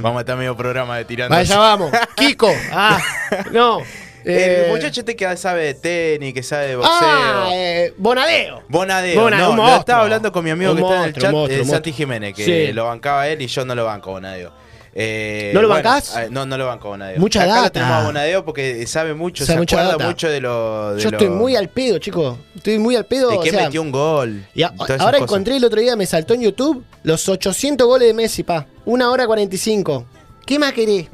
Vamos 0.00 0.16
a 0.16 0.20
estar 0.20 0.38
medio 0.38 0.56
programa 0.56 0.96
de 0.96 1.04
tirando. 1.04 1.36
Vaya, 1.36 1.58
vamos. 1.58 1.90
Kiko. 2.16 2.50
Ah, 2.72 2.98
no. 3.52 3.80
Eh, 4.28 4.64
El 4.66 4.72
muchacho 4.72 5.00
este 5.00 5.14
que 5.14 5.36
sabe 5.36 5.64
de 5.66 5.74
tenis, 5.74 6.34
que 6.34 6.42
sabe 6.42 6.66
de 6.68 6.76
boxeo. 6.76 6.92
Ah, 7.00 7.48
eh, 7.52 7.94
Bonadeo. 7.96 8.62
Bonadeo, 8.68 9.22
Bona- 9.22 9.36
no, 9.38 9.46
lo 9.50 9.52
monstruo. 9.54 9.78
estaba 9.80 10.02
hablando 10.02 10.32
con 10.32 10.42
mi 10.44 10.50
amigo 10.50 10.72
Un 10.72 10.78
que 10.78 10.82
está 10.82 10.94
en 10.96 10.98
el 11.00 11.04
monstruo, 11.06 11.22
chat, 11.22 11.32
monstruo, 11.32 11.56
eh, 11.58 11.60
un 11.62 11.68
Santi 11.68 11.90
monstruo. 11.90 11.96
Jiménez, 11.96 12.34
que 12.34 12.44
Sí. 12.44 12.72
lo 12.72 12.84
bancaba 12.86 13.28
él 13.28 13.40
y 13.42 13.46
yo 13.46 13.64
no 13.64 13.74
lo 13.76 13.84
banco 13.84 14.10
Bonadeo. 14.10 14.52
Eh, 14.98 15.50
¿No 15.54 15.60
lo 15.60 15.68
bueno, 15.68 15.84
bancás? 15.84 16.16
eh, 16.16 16.28
no, 16.30 16.46
no 16.46 16.56
lo 16.56 16.66
banco 16.66 16.88
a 16.88 16.90
Bonadeo. 16.92 17.20
Mucha 17.20 17.40
Acá 17.42 17.48
data. 17.50 17.62
lo 17.64 17.70
tenemos 17.72 17.94
a 17.94 18.04
Bonadeo 18.06 18.44
porque 18.46 18.86
sabe 18.86 19.12
mucho, 19.14 19.44
Sabe 19.44 19.56
se 19.56 19.58
mucha 19.60 19.76
acuerda 19.76 19.92
data. 19.92 20.06
mucho 20.08 20.28
de 20.30 20.40
lo... 20.40 20.94
De 20.94 21.02
Yo 21.02 21.10
lo- 21.10 21.18
estoy 21.18 21.30
muy 21.30 21.54
al 21.54 21.68
pedo, 21.68 21.98
chico. 21.98 22.38
Estoy 22.56 22.78
muy 22.78 22.96
al 22.96 23.04
pedo. 23.04 23.28
De 23.42 23.50
sea, 23.50 23.64
metió 23.66 23.82
un 23.82 23.92
gol. 23.92 24.44
y 24.54 24.62
a- 24.62 24.68
ahora 24.78 24.96
cosas. 24.96 25.20
encontré 25.20 25.56
el 25.58 25.64
otro 25.64 25.80
día, 25.80 25.94
me 25.96 26.06
saltó 26.06 26.32
en 26.34 26.40
YouTube 26.40 26.82
los 27.02 27.28
800 27.28 27.86
goles 27.86 28.08
de 28.08 28.14
Messi, 28.14 28.42
pa. 28.42 28.66
Una 28.86 29.10
hora 29.10 29.26
45. 29.26 30.06
¿Qué 30.46 30.58
más 30.58 30.72
querés? 30.72 31.08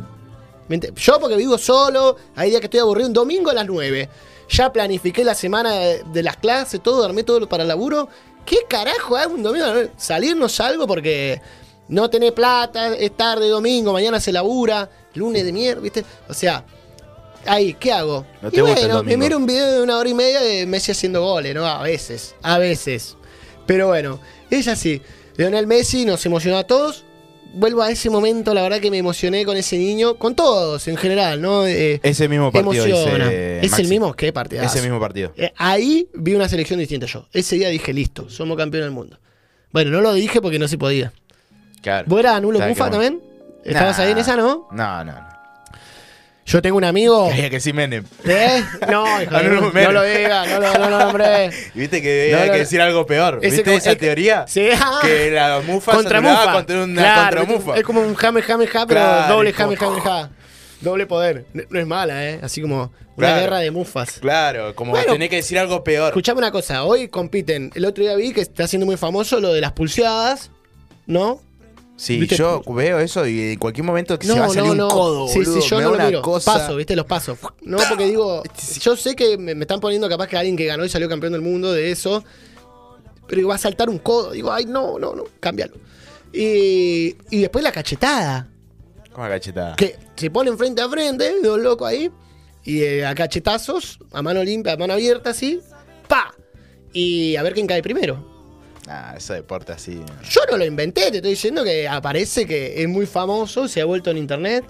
¿Me 0.73 0.81
ent- 0.81 0.95
Yo 0.95 1.21
porque 1.21 1.37
vivo 1.37 1.59
solo, 1.59 2.17
hay 2.35 2.49
días 2.49 2.61
que 2.61 2.67
estoy 2.67 2.81
aburrido, 2.81 3.09
un 3.09 3.12
domingo 3.12 3.50
a 3.50 3.55
las 3.55 3.67
9. 3.67 4.09
Ya 4.49 4.73
planifiqué 4.73 5.23
la 5.23 5.35
semana 5.35 5.71
de, 5.75 6.02
de 6.05 6.23
las 6.23 6.38
clases, 6.38 6.83
todo, 6.83 7.05
armé 7.05 7.25
todo 7.25 7.47
para 7.47 7.62
el 7.64 7.69
laburo. 7.69 8.09
¿Qué 8.47 8.61
carajo 8.69 9.17
hago 9.17 9.35
un 9.35 9.43
domingo? 9.43 9.67
Salir 9.99 10.35
no 10.35 10.49
salgo 10.49 10.87
porque 10.87 11.41
no 11.88 12.09
tenés 12.09 12.33
plata, 12.33 12.94
es 12.96 13.14
tarde, 13.14 13.49
domingo, 13.49 13.92
mañana 13.92 14.18
se 14.18 14.33
labura, 14.33 14.88
lunes 15.14 15.44
de 15.44 15.53
mierda, 15.53 15.81
¿viste? 15.83 16.05
O 16.27 16.33
sea, 16.33 16.64
ahí, 17.44 17.75
¿qué 17.75 17.92
hago? 17.92 18.25
No 18.40 18.49
y 18.51 18.57
el 18.57 18.62
bueno, 18.62 19.03
me 19.03 19.16
miro 19.18 19.37
un 19.37 19.46
video 19.46 19.70
de 19.73 19.83
una 19.83 19.99
hora 19.99 20.09
y 20.09 20.14
media 20.14 20.40
de 20.40 20.64
Messi 20.64 20.92
haciendo 20.92 21.23
goles, 21.23 21.55
¿no? 21.55 21.66
A 21.66 21.83
veces, 21.83 22.35
a 22.42 22.57
veces. 22.57 23.16
Pero 23.66 23.88
bueno, 23.88 24.20
es 24.49 24.68
así. 24.68 25.03
Leonel 25.37 25.66
Messi 25.66 26.07
nos 26.07 26.25
emocionó 26.25 26.57
a 26.57 26.64
todos. 26.64 27.05
Vuelvo 27.55 27.83
a 27.83 27.91
ese 27.91 28.09
momento, 28.11 28.55
la 28.55 28.62
verdad 28.62 28.81
que 28.81 28.91
me 28.91 28.99
emocioné 28.99 29.45
con 29.45 29.57
ese 29.57 29.77
niño, 29.79 30.17
con 30.17 30.35
todos 30.35 30.88
en 30.88 30.97
general, 30.97 31.41
¿no? 31.41 31.67
Eh, 31.67 32.01
Ese 32.03 32.29
mismo 32.29 32.51
partido 32.51 32.85
dice 32.85 33.59
¿Es 33.62 33.71
Maxi. 33.71 33.83
el 33.83 33.88
mismo? 33.88 34.15
¿Qué 34.15 34.33
partidazo? 34.33 34.67
Ese 34.75 34.83
mismo 34.83 34.99
partido. 34.99 35.33
Eh, 35.37 35.53
ahí 35.57 36.09
vi 36.15 36.35
una 36.35 36.49
selección 36.49 36.79
distinta 36.79 37.07
yo. 37.07 37.27
Ese 37.33 37.57
día 37.57 37.69
dije, 37.69 37.93
listo, 37.93 38.31
somos 38.31 38.57
campeones 38.57 38.87
del 38.87 38.95
mundo. 38.95 39.19
Bueno, 39.71 39.91
no 39.91 40.01
lo 40.01 40.12
dije 40.15 40.41
porque 40.41 40.59
no 40.59 40.67
se 40.69 40.79
podía. 40.79 41.12
Claro. 41.83 42.07
¿Vos 42.09 42.21
eras 42.21 42.41
Nulo 42.41 42.59
¿Sabes 42.59 42.77
Mufa 42.77 42.87
qué? 42.87 42.91
también? 42.93 43.21
¿Estabas 43.65 43.99
Nah. 43.99 44.05
ahí 44.05 44.12
en 44.12 44.19
esa, 44.19 44.37
no? 44.37 44.69
No, 44.73 45.05
no, 45.05 45.12
no. 45.12 45.32
Yo 46.44 46.61
tengo 46.61 46.76
un 46.76 46.85
amigo. 46.85 47.28
Creía 47.31 47.50
que 47.50 47.61
sí, 47.61 47.72
Menem. 47.72 48.05
¿Eh? 48.24 48.64
No, 48.90 49.05
hijo 49.22 49.31
Ah, 49.35 49.42
no, 49.42 49.48
no, 49.50 49.61
no, 49.61 49.72
Menem. 49.72 49.92
lo 49.92 50.02
diga, 50.02 50.44
no 50.46 50.61
lo, 50.61 50.88
no 50.90 51.18
lo 51.18 51.22
Viste 51.74 52.02
que 52.02 52.31
no, 52.33 52.52
que 52.52 52.59
decir 52.59 52.81
algo 52.81 53.07
peor. 53.07 53.38
Ese 53.42 53.48
¿Viste 53.57 53.64
como- 53.64 53.76
esa 53.78 53.90
el- 53.92 53.98
teoría? 53.98 54.44
Sí, 54.48 54.68
ah. 54.78 54.98
Que 55.02 55.31
la 55.31 55.61
mufa 55.64 55.92
contra 55.92 56.20
Mufa. 56.20 56.52
contra 56.52 56.83
una 56.85 57.00
Claro, 57.02 57.37
contra 57.38 57.57
mufa. 57.57 57.76
Es 57.78 57.85
como 57.85 58.00
un 58.00 58.14
jame, 58.14 58.42
jame, 58.42 58.66
ja, 58.66 58.87
pero 58.87 59.00
Claro, 59.00 59.35
doble 59.35 59.52
jame, 59.52 59.76
jame, 59.76 60.00
ja. 60.00 60.31
Doble 60.81 61.07
poder. 61.07 61.44
No, 61.52 61.62
no 61.70 61.78
es 61.78 61.87
mala, 61.87 62.28
¿eh? 62.28 62.40
Así 62.42 62.61
como 62.61 62.92
una 63.16 63.26
Claro. 63.28 63.40
guerra 63.40 63.59
de 63.61 63.70
mufas. 63.70 64.18
Claro, 64.20 64.74
como 64.74 64.90
Bueno. 64.90 65.12
tenés 65.12 65.28
que 65.28 65.37
decir 65.37 65.59
algo 65.61 65.85
peor. 65.85 66.09
Escuchame 66.09 66.38
una 66.38 66.50
cosa, 66.50 66.83
hoy 66.83 67.07
compiten. 67.07 67.70
El 67.74 67.85
otro 67.85 68.02
día 68.02 68.16
vi 68.16 68.33
que 68.33 68.40
está 68.40 68.66
siendo 68.66 68.85
muy 68.87 68.96
famoso 68.96 69.38
lo 69.38 69.52
de 69.52 69.61
las 69.61 69.72
pulseadas, 69.72 70.50
¿no? 71.07 71.40
Sí, 72.03 72.19
¿Viste? 72.19 72.35
yo 72.35 72.62
veo 72.67 72.99
eso 72.99 73.25
y 73.29 73.53
en 73.53 73.59
cualquier 73.61 73.85
momento 73.85 74.19
que 74.19 74.27
se 74.27 74.35
No, 74.35 74.41
va 74.41 74.47
a 74.47 74.49
salir 74.49 74.65
no, 74.65 74.71
un 74.73 74.77
no. 74.79 74.88
codo, 74.88 75.29
sí, 75.29 75.38
boludo. 75.38 75.61
sí, 75.61 75.69
yo 75.69 75.77
me 75.77 75.83
no 75.85 75.91
da 75.93 75.99
lo 75.99 76.07
miro. 76.09 76.23
cosa. 76.23 76.53
Paso, 76.55 76.75
¿viste? 76.75 76.97
Los 76.97 77.07
pasos. 77.07 77.38
No, 77.61 77.79
porque 77.88 78.07
digo, 78.07 78.43
yo 78.81 78.97
sé 78.97 79.15
que 79.15 79.38
me, 79.38 79.55
me 79.55 79.62
están 79.62 79.79
poniendo 79.79 80.09
capaz 80.09 80.27
que 80.27 80.37
alguien 80.37 80.57
que 80.57 80.65
ganó 80.65 80.85
y 80.85 80.88
salió 80.88 81.09
campeón 81.09 81.33
del 81.35 81.43
mundo 81.43 81.71
de 81.73 81.93
eso, 81.93 82.25
pero 83.29 83.37
digo, 83.37 83.51
va 83.51 83.55
a 83.55 83.59
saltar 83.59 83.88
un 83.88 83.99
codo. 83.99 84.33
Digo, 84.33 84.53
ay, 84.53 84.65
no, 84.65 84.99
no, 84.99 85.15
no, 85.15 85.23
cámbialo. 85.38 85.75
Y, 86.33 87.17
y 87.31 87.41
después 87.41 87.62
la 87.62 87.71
cachetada, 87.71 88.49
Como 89.12 89.29
cachetada. 89.29 89.77
que 89.77 89.97
se 90.17 90.29
ponen 90.31 90.59
frente 90.59 90.83
a 90.83 90.88
frente, 90.88 91.41
dos 91.41 91.61
locos 91.61 91.87
ahí, 91.88 92.11
y 92.65 92.83
eh, 92.83 93.07
a 93.07 93.15
cachetazos, 93.15 94.01
a 94.12 94.23
mano 94.23 94.43
limpia, 94.43 94.73
a 94.73 94.77
mano 94.77 94.95
abierta, 94.95 95.31
así, 95.31 95.61
¡pa! 96.09 96.35
Y 96.93 97.37
a 97.37 97.43
ver 97.45 97.55
quién 97.55 97.69
cae 97.69 97.81
primero. 97.81 98.32
Ah, 98.88 99.14
ese 99.16 99.35
deporte 99.35 99.73
así. 99.73 100.01
Yo 100.29 100.40
no 100.51 100.57
lo 100.57 100.64
inventé, 100.64 101.11
te 101.11 101.16
estoy 101.18 101.31
diciendo 101.33 101.62
que 101.64 101.87
aparece 101.87 102.47
que 102.47 102.83
es 102.83 102.88
muy 102.88 103.07
famoso, 103.07 103.68
se 103.68 103.81
ha 103.81 103.85
vuelto 103.85 104.11
en 104.11 104.18
internet. 104.18 104.64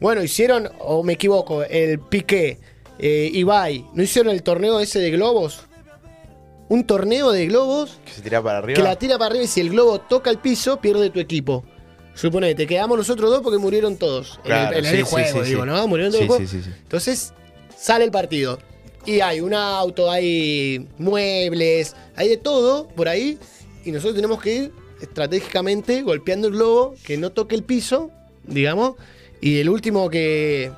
Bueno, 0.00 0.22
hicieron, 0.22 0.70
o 0.78 1.02
me 1.02 1.12
equivoco, 1.14 1.62
el 1.62 2.00
Piqué, 2.00 2.58
eh, 2.98 3.30
Ibai, 3.32 3.86
¿no 3.94 4.02
hicieron 4.02 4.32
el 4.32 4.42
torneo 4.42 4.80
ese 4.80 4.98
de 5.00 5.10
globos? 5.10 5.60
Un 6.68 6.84
torneo 6.86 7.30
de 7.32 7.46
globos 7.46 8.00
Que 8.06 8.12
se 8.12 8.22
tira 8.22 8.42
para 8.42 8.58
arriba. 8.58 8.76
que 8.76 8.82
la 8.82 8.96
tira 8.96 9.18
para 9.18 9.26
arriba 9.30 9.44
y 9.44 9.48
si 9.48 9.60
el 9.60 9.70
globo 9.70 10.00
toca 10.00 10.30
el 10.30 10.38
piso, 10.38 10.80
pierde 10.80 11.10
tu 11.10 11.20
equipo. 11.20 11.64
Suponete, 12.14 12.66
quedamos 12.66 12.96
nosotros 12.96 13.30
dos 13.30 13.42
porque 13.42 13.58
murieron 13.58 13.96
todos. 13.96 14.40
En 14.44 14.52
el- 14.52 14.74
en 14.74 14.84
el, 14.86 14.90
sí, 14.90 14.96
sí, 14.96 15.02
juego, 15.02 15.44
sí, 15.44 15.50
digo. 15.50 15.66
¿no? 15.66 15.86
Murieron 15.86 16.12
todos 16.12 16.26
juego. 16.26 16.44
Entonces, 16.82 17.32
sale 17.76 18.04
el 18.04 18.10
partido. 18.10 18.58
Y 19.04 19.20
hay 19.20 19.40
un 19.40 19.52
auto, 19.54 20.10
hay 20.10 20.86
muebles, 20.98 21.96
hay 22.16 22.28
de 22.28 22.36
todo 22.36 22.86
por 22.88 23.08
ahí. 23.08 23.38
Y 23.84 23.90
nosotros 23.90 24.14
tenemos 24.14 24.40
que 24.40 24.54
ir 24.54 24.72
estratégicamente 25.00 26.02
golpeando 26.02 26.48
el 26.48 26.54
globo, 26.54 26.94
que 27.04 27.16
no 27.16 27.30
toque 27.32 27.54
el 27.54 27.64
piso, 27.64 28.10
digamos. 28.44 28.94
Y 29.40 29.58
el 29.60 29.68
último 29.68 30.08
que, 30.08 30.70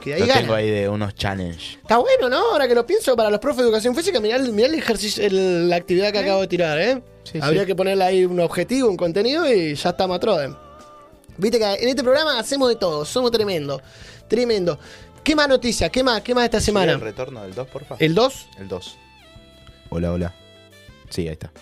que 0.00 0.14
ahí 0.14 0.20
gana. 0.20 0.40
tengo 0.40 0.54
ahí 0.54 0.70
de 0.70 0.88
unos 0.88 1.14
challenge. 1.16 1.78
Está 1.82 1.98
bueno, 1.98 2.28
¿no? 2.28 2.36
Ahora 2.52 2.68
que 2.68 2.74
lo 2.74 2.86
pienso, 2.86 3.16
para 3.16 3.30
los 3.30 3.40
profes 3.40 3.58
de 3.58 3.64
educación 3.64 3.96
física, 3.96 4.20
mirá, 4.20 4.38
mirá 4.38 4.68
el 4.68 4.74
ejercicio, 4.74 5.24
el- 5.24 5.68
la 5.68 5.76
actividad 5.76 6.12
que 6.12 6.18
acabo 6.18 6.40
de 6.42 6.46
tirar, 6.48 6.78
¿eh? 6.80 7.02
Sí, 7.24 7.38
Habría 7.40 7.62
sí. 7.62 7.66
que 7.66 7.74
ponerle 7.74 8.04
ahí 8.04 8.24
un 8.24 8.38
objetivo, 8.40 8.88
un 8.88 8.96
contenido 8.96 9.52
y 9.52 9.74
ya 9.74 9.90
está 9.90 10.06
Matroden. 10.06 10.56
Viste 11.36 11.58
que 11.58 11.64
en 11.64 11.88
este 11.88 12.02
programa 12.04 12.38
hacemos 12.38 12.68
de 12.68 12.76
todo, 12.76 13.04
somos 13.04 13.30
tremendo, 13.32 13.80
tremendo. 14.28 14.78
¿Qué 15.22 15.36
más 15.36 15.48
noticias? 15.48 15.90
¿Qué 15.90 16.02
más? 16.02 16.20
¿Qué 16.22 16.34
más 16.34 16.44
esta 16.44 16.60
semana? 16.60 16.92
¿El 16.92 17.00
retorno 17.00 17.42
del 17.42 17.54
2, 17.54 17.68
porfa? 17.68 17.96
¿El 17.98 18.14
2? 18.14 18.46
El 18.58 18.68
2. 18.68 18.98
Hola, 19.90 20.12
hola. 20.12 20.34
Sí, 21.10 21.22
ahí 21.22 21.34
está. 21.34 21.52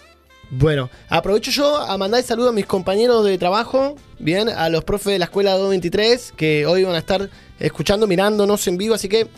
Bueno, 0.50 0.88
aprovecho 1.08 1.50
yo 1.50 1.76
a 1.76 1.96
mandar 1.98 2.22
saludos 2.22 2.50
a 2.50 2.52
mis 2.52 2.66
compañeros 2.66 3.24
de 3.24 3.36
trabajo, 3.38 3.96
bien, 4.18 4.48
a 4.48 4.68
los 4.68 4.82
profes 4.82 5.12
de 5.12 5.18
la 5.18 5.26
escuela 5.26 5.52
223, 5.52 6.32
que 6.36 6.66
hoy 6.66 6.84
van 6.84 6.94
a 6.94 6.98
estar 6.98 7.28
escuchando, 7.58 8.06
mirándonos 8.06 8.66
en 8.66 8.78
vivo, 8.78 8.94
así 8.94 9.08
que 9.08 9.28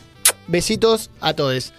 besitos 0.47 1.11
a 1.21 1.35
todos. 1.35 1.73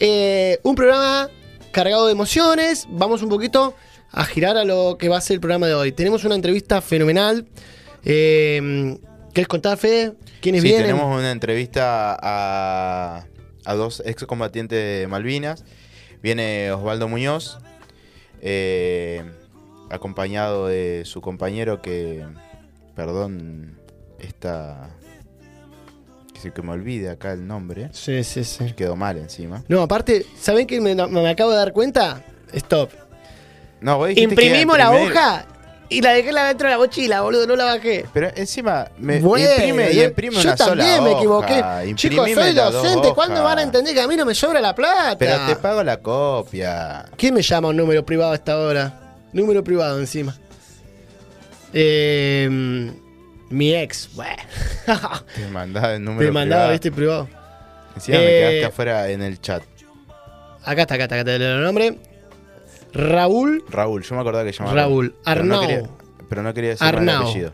Eh, 0.00 0.58
un 0.62 0.74
programa 0.74 1.28
cargado 1.70 2.06
de 2.06 2.12
emociones, 2.12 2.86
vamos 2.88 3.22
un 3.22 3.28
poquito 3.28 3.74
a 4.10 4.24
girar 4.24 4.56
a 4.56 4.64
lo 4.64 4.96
que 4.98 5.08
va 5.08 5.18
a 5.18 5.20
ser 5.20 5.34
el 5.34 5.40
programa 5.40 5.66
de 5.66 5.74
hoy. 5.74 5.92
Tenemos 5.92 6.24
una 6.24 6.34
entrevista 6.34 6.80
fenomenal. 6.80 7.46
Eh, 8.04 8.98
¿Querés 9.34 9.48
contar, 9.48 9.76
Fede? 9.76 10.14
¿Quiénes 10.40 10.62
Sí, 10.62 10.68
vienen? 10.68 10.86
tenemos 10.86 11.18
una 11.18 11.32
entrevista 11.32 12.16
a, 12.22 13.26
a 13.64 13.74
dos 13.74 14.02
excombatientes 14.06 14.78
de 15.00 15.06
Malvinas. 15.08 15.64
Viene 16.22 16.70
Osvaldo 16.72 17.08
Muñoz, 17.08 17.58
eh, 18.40 19.24
acompañado 19.90 20.68
de 20.68 21.02
su 21.04 21.20
compañero 21.20 21.82
que, 21.82 22.24
perdón, 22.94 23.78
está... 24.18 24.90
Que 26.42 26.52
que 26.52 26.62
me 26.62 26.72
olvide 26.72 27.08
acá 27.08 27.32
el 27.32 27.46
nombre. 27.46 27.88
Sí, 27.92 28.22
sí, 28.22 28.44
sí. 28.44 28.74
Quedó 28.74 28.96
mal 28.96 29.16
encima. 29.16 29.64
No, 29.66 29.80
aparte, 29.80 30.26
¿saben 30.38 30.66
qué 30.66 30.78
me, 30.78 30.94
me 30.94 31.28
acabo 31.30 31.50
de 31.50 31.56
dar 31.56 31.72
cuenta? 31.72 32.22
Stop. 32.52 32.90
No, 33.80 33.96
vos 33.96 34.08
que 34.08 34.20
Imprimimos 34.20 34.76
la 34.76 34.90
imprimir, 34.90 35.10
hoja 35.12 35.46
y 35.96 36.00
la 36.02 36.12
dejé 36.12 36.32
la 36.32 36.44
dentro 36.48 36.66
de 36.68 36.72
la 36.74 36.78
mochila, 36.78 37.20
boludo, 37.22 37.46
no 37.46 37.56
la 37.56 37.64
bajé. 37.64 38.04
Pero 38.12 38.30
encima 38.36 38.88
me 38.98 39.20
Bueno, 39.20 39.48
imprime 39.50 39.90
y 39.92 39.96
yo- 39.96 40.04
imprime 40.04 40.36
yo 40.36 40.40
una 40.42 40.56
también 40.56 40.88
sola 40.88 41.00
me 41.02 41.10
hoja. 41.10 41.18
equivoqué. 41.18 41.94
Chicos, 41.94 42.30
soy 42.32 42.52
docente. 42.54 43.12
¿Cuándo 43.14 43.42
van 43.42 43.58
a 43.58 43.62
entender 43.62 43.94
que 43.94 44.00
a 44.00 44.08
mí 44.08 44.16
no 44.16 44.24
me 44.26 44.34
sobra 44.34 44.60
la 44.60 44.74
plata? 44.74 45.16
Pero 45.18 45.36
te 45.46 45.56
pago 45.56 45.82
la 45.82 45.96
copia. 45.98 47.06
¿Quién 47.16 47.34
me 47.34 47.42
llama 47.42 47.68
un 47.68 47.76
número 47.76 48.04
privado 48.04 48.32
a 48.32 48.34
esta 48.34 48.58
hora? 48.58 49.00
Número 49.32 49.62
privado 49.64 49.98
encima. 49.98 50.36
Eh, 51.72 52.48
mi 53.50 53.74
ex. 53.74 54.08
Bueno. 54.14 54.42
Te 55.34 55.46
mandaba 55.48 55.94
el 55.94 56.04
número 56.04 56.26
Te 56.28 56.32
mandaba, 56.32 56.62
privado. 56.62 56.72
viste, 56.72 56.92
privado. 56.92 57.28
Encima 57.96 58.18
me 58.18 58.24
Eh, 58.24 58.38
quedaste 58.40 58.64
afuera 58.66 59.08
en 59.10 59.22
el 59.22 59.40
chat. 59.40 59.62
Acá 60.64 60.82
está, 60.82 60.94
acá 60.94 61.04
está, 61.04 61.14
acá 61.20 61.30
está 61.32 61.34
el 61.36 61.62
nombre. 61.62 61.98
Raúl 62.94 63.64
Raúl, 63.68 64.02
yo 64.02 64.14
me 64.14 64.20
acordaba 64.20 64.44
que 64.44 64.52
se 64.52 64.58
llamaba 64.60 64.76
Raúl. 64.82 65.14
Pero 65.24 65.44
no 65.44 65.54
Arnau. 65.56 65.60
quería, 65.68 65.90
pero 66.28 66.42
no 66.42 66.54
quería 66.54 66.70
decir 66.70 66.86
el 66.88 66.94
Arnau. 66.94 67.22
apellido. 67.28 67.52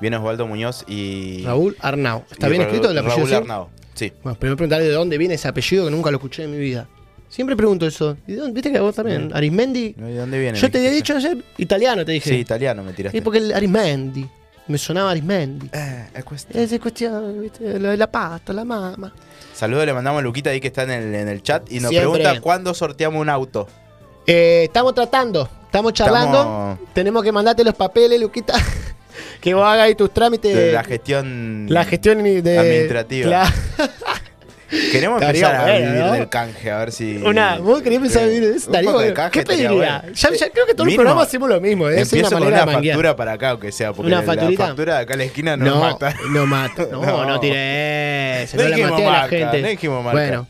Viene 0.00 0.16
Osvaldo 0.16 0.46
Muñoz 0.46 0.84
y. 0.88 1.42
Raúl 1.44 1.76
Arnau. 1.80 2.24
¿Está 2.30 2.48
bien 2.48 2.62
escrito 2.62 2.90
el 2.90 2.98
apellido? 2.98 3.26
Raúl? 3.26 3.34
Arnau. 3.34 3.68
Sí. 3.94 4.12
Bueno, 4.22 4.38
primero 4.38 4.56
preguntarle 4.56 4.86
de 4.86 4.92
dónde 4.92 5.16
viene 5.16 5.34
ese 5.34 5.48
apellido 5.48 5.86
que 5.86 5.90
nunca 5.90 6.10
lo 6.10 6.18
escuché 6.18 6.44
en 6.44 6.50
mi 6.50 6.58
vida. 6.58 6.86
Siempre 7.28 7.56
pregunto 7.56 7.86
eso. 7.86 8.16
¿Y 8.26 8.32
de 8.32 8.38
dónde? 8.38 8.52
¿Viste 8.54 8.70
que 8.70 8.78
vos 8.78 8.94
también? 8.94 9.30
Arismendi. 9.34 9.94
¿De 9.94 10.16
dónde 10.16 10.38
viene? 10.38 10.58
Yo 10.58 10.70
te 10.70 10.78
había 10.78 10.90
dicho 10.90 11.16
ayer 11.16 11.38
italiano, 11.58 12.04
te 12.04 12.12
dije. 12.12 12.28
Sí, 12.30 12.36
italiano 12.36 12.82
me 12.82 12.92
tiraste. 12.92 13.18
Y 13.18 13.20
porque 13.20 13.38
el 13.38 13.52
Arismendi. 13.52 14.26
Me 14.68 14.78
sonaba 14.78 15.12
Arismendi. 15.12 15.70
Eh, 15.72 16.06
es 16.14 16.24
cuestión. 16.24 16.62
Esa 16.62 16.78
cuestión, 16.80 17.40
¿viste? 17.40 17.78
Lo 17.78 17.90
de 17.90 17.96
la 17.96 18.10
pasta, 18.10 18.52
la 18.52 18.64
mama. 18.64 19.12
Saludos 19.54 19.86
le 19.86 19.94
mandamos 19.94 20.18
a 20.20 20.22
Luquita 20.22 20.50
ahí 20.50 20.60
que 20.60 20.66
está 20.68 20.82
en 20.82 20.90
el, 20.90 21.14
en 21.14 21.28
el 21.28 21.42
chat 21.42 21.70
y 21.70 21.80
nos 21.80 21.90
Siempre. 21.90 22.10
pregunta 22.20 22.40
cuándo 22.40 22.74
sorteamos 22.74 23.20
un 23.20 23.28
auto. 23.28 23.66
Eh, 24.26 24.64
estamos 24.64 24.94
tratando, 24.94 25.48
estamos 25.66 25.92
charlando. 25.92 26.38
Estamos- 26.38 26.78
Tenemos 26.92 27.22
que 27.22 27.32
mandarte 27.32 27.62
los 27.64 27.74
papeles, 27.74 28.20
Luquita. 28.20 28.54
que 29.40 29.54
vos 29.54 29.64
hagas 29.64 29.84
ahí 29.86 29.94
tus 29.94 30.12
trámites. 30.12 30.54
de 30.54 30.72
la 30.72 30.82
gestión. 30.84 31.66
La 31.68 31.84
gestión 31.84 32.22
de, 32.22 32.58
administrativa. 32.58 33.44
Queremos 34.90 35.22
empezar 35.22 35.54
a 35.54 35.62
bueno, 35.62 35.86
vivir 35.90 36.04
¿no? 36.04 36.12
del 36.12 36.28
canje, 36.28 36.72
a 36.72 36.78
ver 36.78 36.90
si. 36.90 37.18
Una, 37.18 37.58
¿Vos 37.58 37.82
querías 37.82 38.02
empezar 38.02 38.24
a 38.24 38.26
vivir 38.26 38.50
de 38.50 38.56
eso? 38.56 38.68
De 38.98 39.14
canje 39.14 39.38
¿Qué 39.40 39.46
pediría? 39.46 39.70
bueno. 39.70 40.02
Ya, 40.12 40.30
ya 40.32 40.50
creo 40.50 40.66
que 40.66 40.74
todos 40.74 40.86
los 40.88 40.96
programas 40.96 41.28
hacemos 41.28 41.48
lo 41.48 41.60
mismo. 41.60 41.88
¿eh? 41.88 42.00
Es 42.00 42.12
una 42.12 42.22
Empiezo 42.22 42.38
con 42.38 42.48
una 42.48 42.66
factura 42.66 43.14
para 43.14 43.32
acá, 43.34 43.50
aunque 43.50 43.70
sea, 43.70 43.92
porque 43.92 44.08
¿Una 44.08 44.22
la 44.22 44.26
facturita? 44.26 44.66
factura 44.66 44.96
de 44.96 45.00
acá 45.02 45.14
a 45.14 45.16
la 45.18 45.24
esquina 45.24 45.56
no, 45.56 45.66
no, 45.66 45.80
mata. 45.80 46.14
no 46.30 46.46
mata. 46.46 46.84
No, 46.90 47.00
no, 47.00 47.24
No. 47.28 47.38
tiré. 47.40 48.48
No 48.54 48.62
No, 48.64 48.68
la 48.68 48.76
dijimos 48.76 48.90
maté 48.90 49.02
a 49.02 49.06
la 49.06 49.18
marca, 49.20 49.36
gente. 49.36 49.62
no 49.62 49.68
dijimos 49.68 50.04
marca. 50.04 50.18
Bueno, 50.20 50.46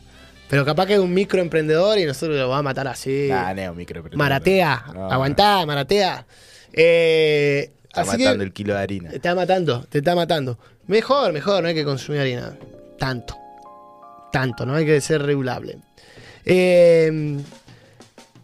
pero 0.49 0.63
capaz 0.65 0.85
que 0.85 0.93
es 0.93 0.99
un 0.99 1.13
microemprendedor 1.13 1.97
y 1.99 2.05
nosotros 2.05 2.37
lo 2.37 2.43
vamos 2.49 2.59
a 2.59 2.63
matar 2.63 2.87
así. 2.87 3.27
Nah, 3.29 3.53
neo, 3.53 3.73
micro. 3.73 4.01
pero- 4.03 4.17
Maratea. 4.17 4.85
No, 4.93 5.11
Aguantá, 5.11 5.65
maratea. 5.65 6.25
Eh, 6.73 7.71
Está 7.83 8.01
así 8.01 8.11
matando 8.23 8.37
que 8.39 8.43
el 8.45 8.53
kilo 8.53 8.73
de 8.75 8.79
harina. 8.79 9.09
te 9.09 9.15
está 9.17 9.33
matando, 9.35 9.85
te 9.89 9.97
está 9.99 10.15
matando. 10.15 10.57
Mejor, 10.87 11.33
mejor, 11.33 11.61
no 11.63 11.69
hay 11.69 11.75
que 11.75 11.83
consumir 11.83 12.21
harina. 12.21 12.57
Tanto. 12.99 13.35
Tanto, 14.31 14.65
no 14.65 14.75
hay 14.75 14.85
que 14.85 15.01
ser 15.01 15.21
regulable. 15.23 15.77
Eh, 16.45 17.37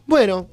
bueno, 0.06 0.48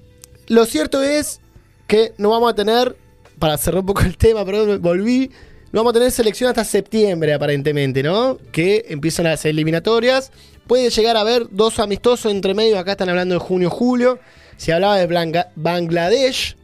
lo 0.49 0.67
cierto 0.67 1.03
es 1.03 1.41
que 1.87 2.13
no 2.19 2.31
vamos 2.31 2.53
a 2.53 2.55
tener, 2.55 2.97
para 3.39 3.57
cerrar 3.59 3.81
un 3.81 3.87
poco 3.87 4.03
el 4.03 4.17
tema, 4.17 4.45
perdón, 4.45 4.81
volví, 4.81 5.31
no 5.73 5.81
vamos 5.81 5.91
a 5.93 5.95
tener 5.95 6.11
selección 6.13 6.49
hasta 6.51 6.65
septiembre 6.65 7.33
aparentemente, 7.33 8.03
¿no? 8.03 8.39
Que 8.53 8.87
empiezan 8.89 9.25
las 9.25 9.45
eliminatorias. 9.45 10.31
Puede 10.71 10.89
llegar 10.89 11.17
a 11.17 11.23
haber 11.23 11.49
dos 11.51 11.81
amistosos 11.81 12.31
entre 12.31 12.55
medio, 12.55 12.79
acá 12.79 12.93
están 12.93 13.09
hablando 13.09 13.35
de 13.35 13.41
junio-julio. 13.41 14.21
Se 14.57 14.73
hablaba 14.73 14.99
de 14.99 15.45
Bangladesh, 15.57 16.57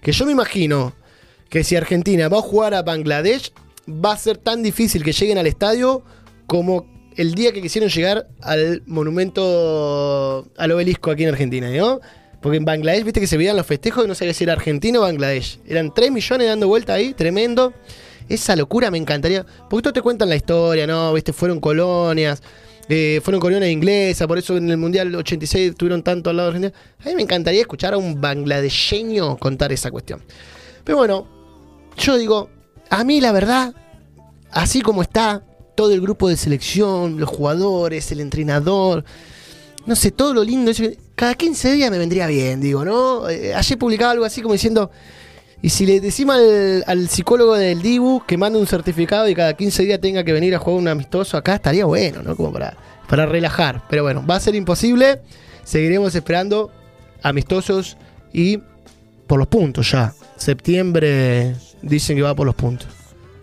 que 0.00 0.12
yo 0.12 0.24
me 0.24 0.30
imagino 0.30 0.92
que 1.48 1.64
si 1.64 1.74
Argentina 1.74 2.28
va 2.28 2.38
a 2.38 2.42
jugar 2.42 2.74
a 2.74 2.82
Bangladesh, 2.82 3.50
va 3.88 4.12
a 4.12 4.16
ser 4.16 4.38
tan 4.38 4.62
difícil 4.62 5.02
que 5.02 5.10
lleguen 5.10 5.36
al 5.36 5.48
estadio 5.48 6.04
como 6.46 6.86
el 7.16 7.34
día 7.34 7.50
que 7.50 7.60
quisieron 7.60 7.90
llegar 7.90 8.28
al 8.40 8.84
monumento 8.86 10.46
al 10.56 10.70
obelisco 10.70 11.10
aquí 11.10 11.24
en 11.24 11.30
Argentina, 11.30 11.68
¿no? 11.70 11.98
Porque 12.40 12.56
en 12.56 12.64
Bangladesh, 12.64 13.02
viste 13.02 13.18
que 13.18 13.26
se 13.26 13.36
veían 13.36 13.56
los 13.56 13.66
festejos 13.66 14.04
y 14.04 14.06
no 14.06 14.14
sabía 14.14 14.32
si 14.32 14.44
era 14.44 14.52
Argentina 14.52 15.00
o 15.00 15.02
Bangladesh. 15.02 15.58
Eran 15.66 15.92
3 15.92 16.12
millones 16.12 16.46
dando 16.46 16.68
vuelta 16.68 16.94
ahí, 16.94 17.14
tremendo. 17.14 17.74
Esa 18.28 18.54
locura 18.54 18.92
me 18.92 18.98
encantaría. 18.98 19.44
Porque 19.68 19.82
todos 19.82 19.94
te 19.94 20.02
cuentan 20.02 20.28
la 20.28 20.36
historia, 20.36 20.86
¿no? 20.86 21.12
Viste, 21.12 21.32
fueron 21.32 21.58
colonias, 21.58 22.44
eh, 22.90 23.20
fueron 23.22 23.40
colonias 23.40 23.70
inglesas, 23.70 24.26
por 24.26 24.38
eso 24.38 24.56
en 24.56 24.68
el 24.70 24.76
Mundial 24.76 25.14
86 25.14 25.70
estuvieron 25.70 26.02
tanto 26.02 26.30
al 26.30 26.36
lado 26.36 26.50
de 26.50 26.56
Argentina. 26.56 26.82
A 27.00 27.08
mí 27.08 27.14
me 27.14 27.22
encantaría 27.22 27.60
escuchar 27.60 27.94
a 27.94 27.98
un 27.98 28.20
bangladesheño 28.20 29.36
contar 29.38 29.72
esa 29.72 29.90
cuestión. 29.90 30.22
Pero 30.84 30.98
bueno, 30.98 31.26
yo 31.96 32.16
digo, 32.18 32.50
a 32.88 33.04
mí 33.04 33.20
la 33.20 33.32
verdad, 33.32 33.74
así 34.50 34.80
como 34.80 35.02
está 35.02 35.44
todo 35.76 35.92
el 35.92 36.00
grupo 36.00 36.28
de 36.28 36.36
selección, 36.36 37.18
los 37.18 37.28
jugadores, 37.28 38.10
el 38.12 38.20
entrenador, 38.20 39.04
no 39.86 39.96
sé, 39.96 40.10
todo 40.10 40.34
lo 40.34 40.44
lindo, 40.44 40.72
cada 41.14 41.34
15 41.34 41.72
días 41.72 41.90
me 41.90 41.98
vendría 41.98 42.26
bien, 42.26 42.60
digo, 42.60 42.84
¿no? 42.84 43.28
Eh, 43.28 43.54
ayer 43.54 43.78
publicaba 43.78 44.12
algo 44.12 44.24
así 44.24 44.42
como 44.42 44.54
diciendo, 44.54 44.90
y 45.62 45.68
si 45.70 45.86
le 45.86 46.00
decimos 46.00 46.36
al, 46.36 46.84
al 46.86 47.08
psicólogo 47.08 47.54
del 47.54 47.82
Dibu 47.82 48.22
que 48.26 48.36
mande 48.36 48.58
un 48.58 48.66
certificado 48.66 49.28
y 49.28 49.34
cada 49.34 49.54
15 49.54 49.82
días 49.84 50.00
tenga 50.00 50.24
que 50.24 50.32
venir 50.32 50.54
a 50.54 50.58
jugar 50.58 50.78
un 50.80 50.88
amistoso 50.88 51.36
acá, 51.36 51.56
estaría 51.56 51.84
bueno, 51.84 52.22
¿no? 52.22 52.34
Como 52.36 52.52
para, 52.52 52.76
para 53.08 53.26
relajar. 53.26 53.82
Pero 53.90 54.02
bueno, 54.02 54.24
va 54.26 54.36
a 54.36 54.40
ser 54.40 54.54
imposible. 54.54 55.20
Seguiremos 55.64 56.14
esperando 56.14 56.70
amistosos 57.22 57.96
y 58.32 58.58
por 59.26 59.38
los 59.38 59.48
puntos 59.48 59.90
ya. 59.92 60.14
Septiembre 60.36 61.54
dicen 61.82 62.16
que 62.16 62.22
va 62.22 62.34
por 62.34 62.46
los 62.46 62.54
puntos. 62.54 62.88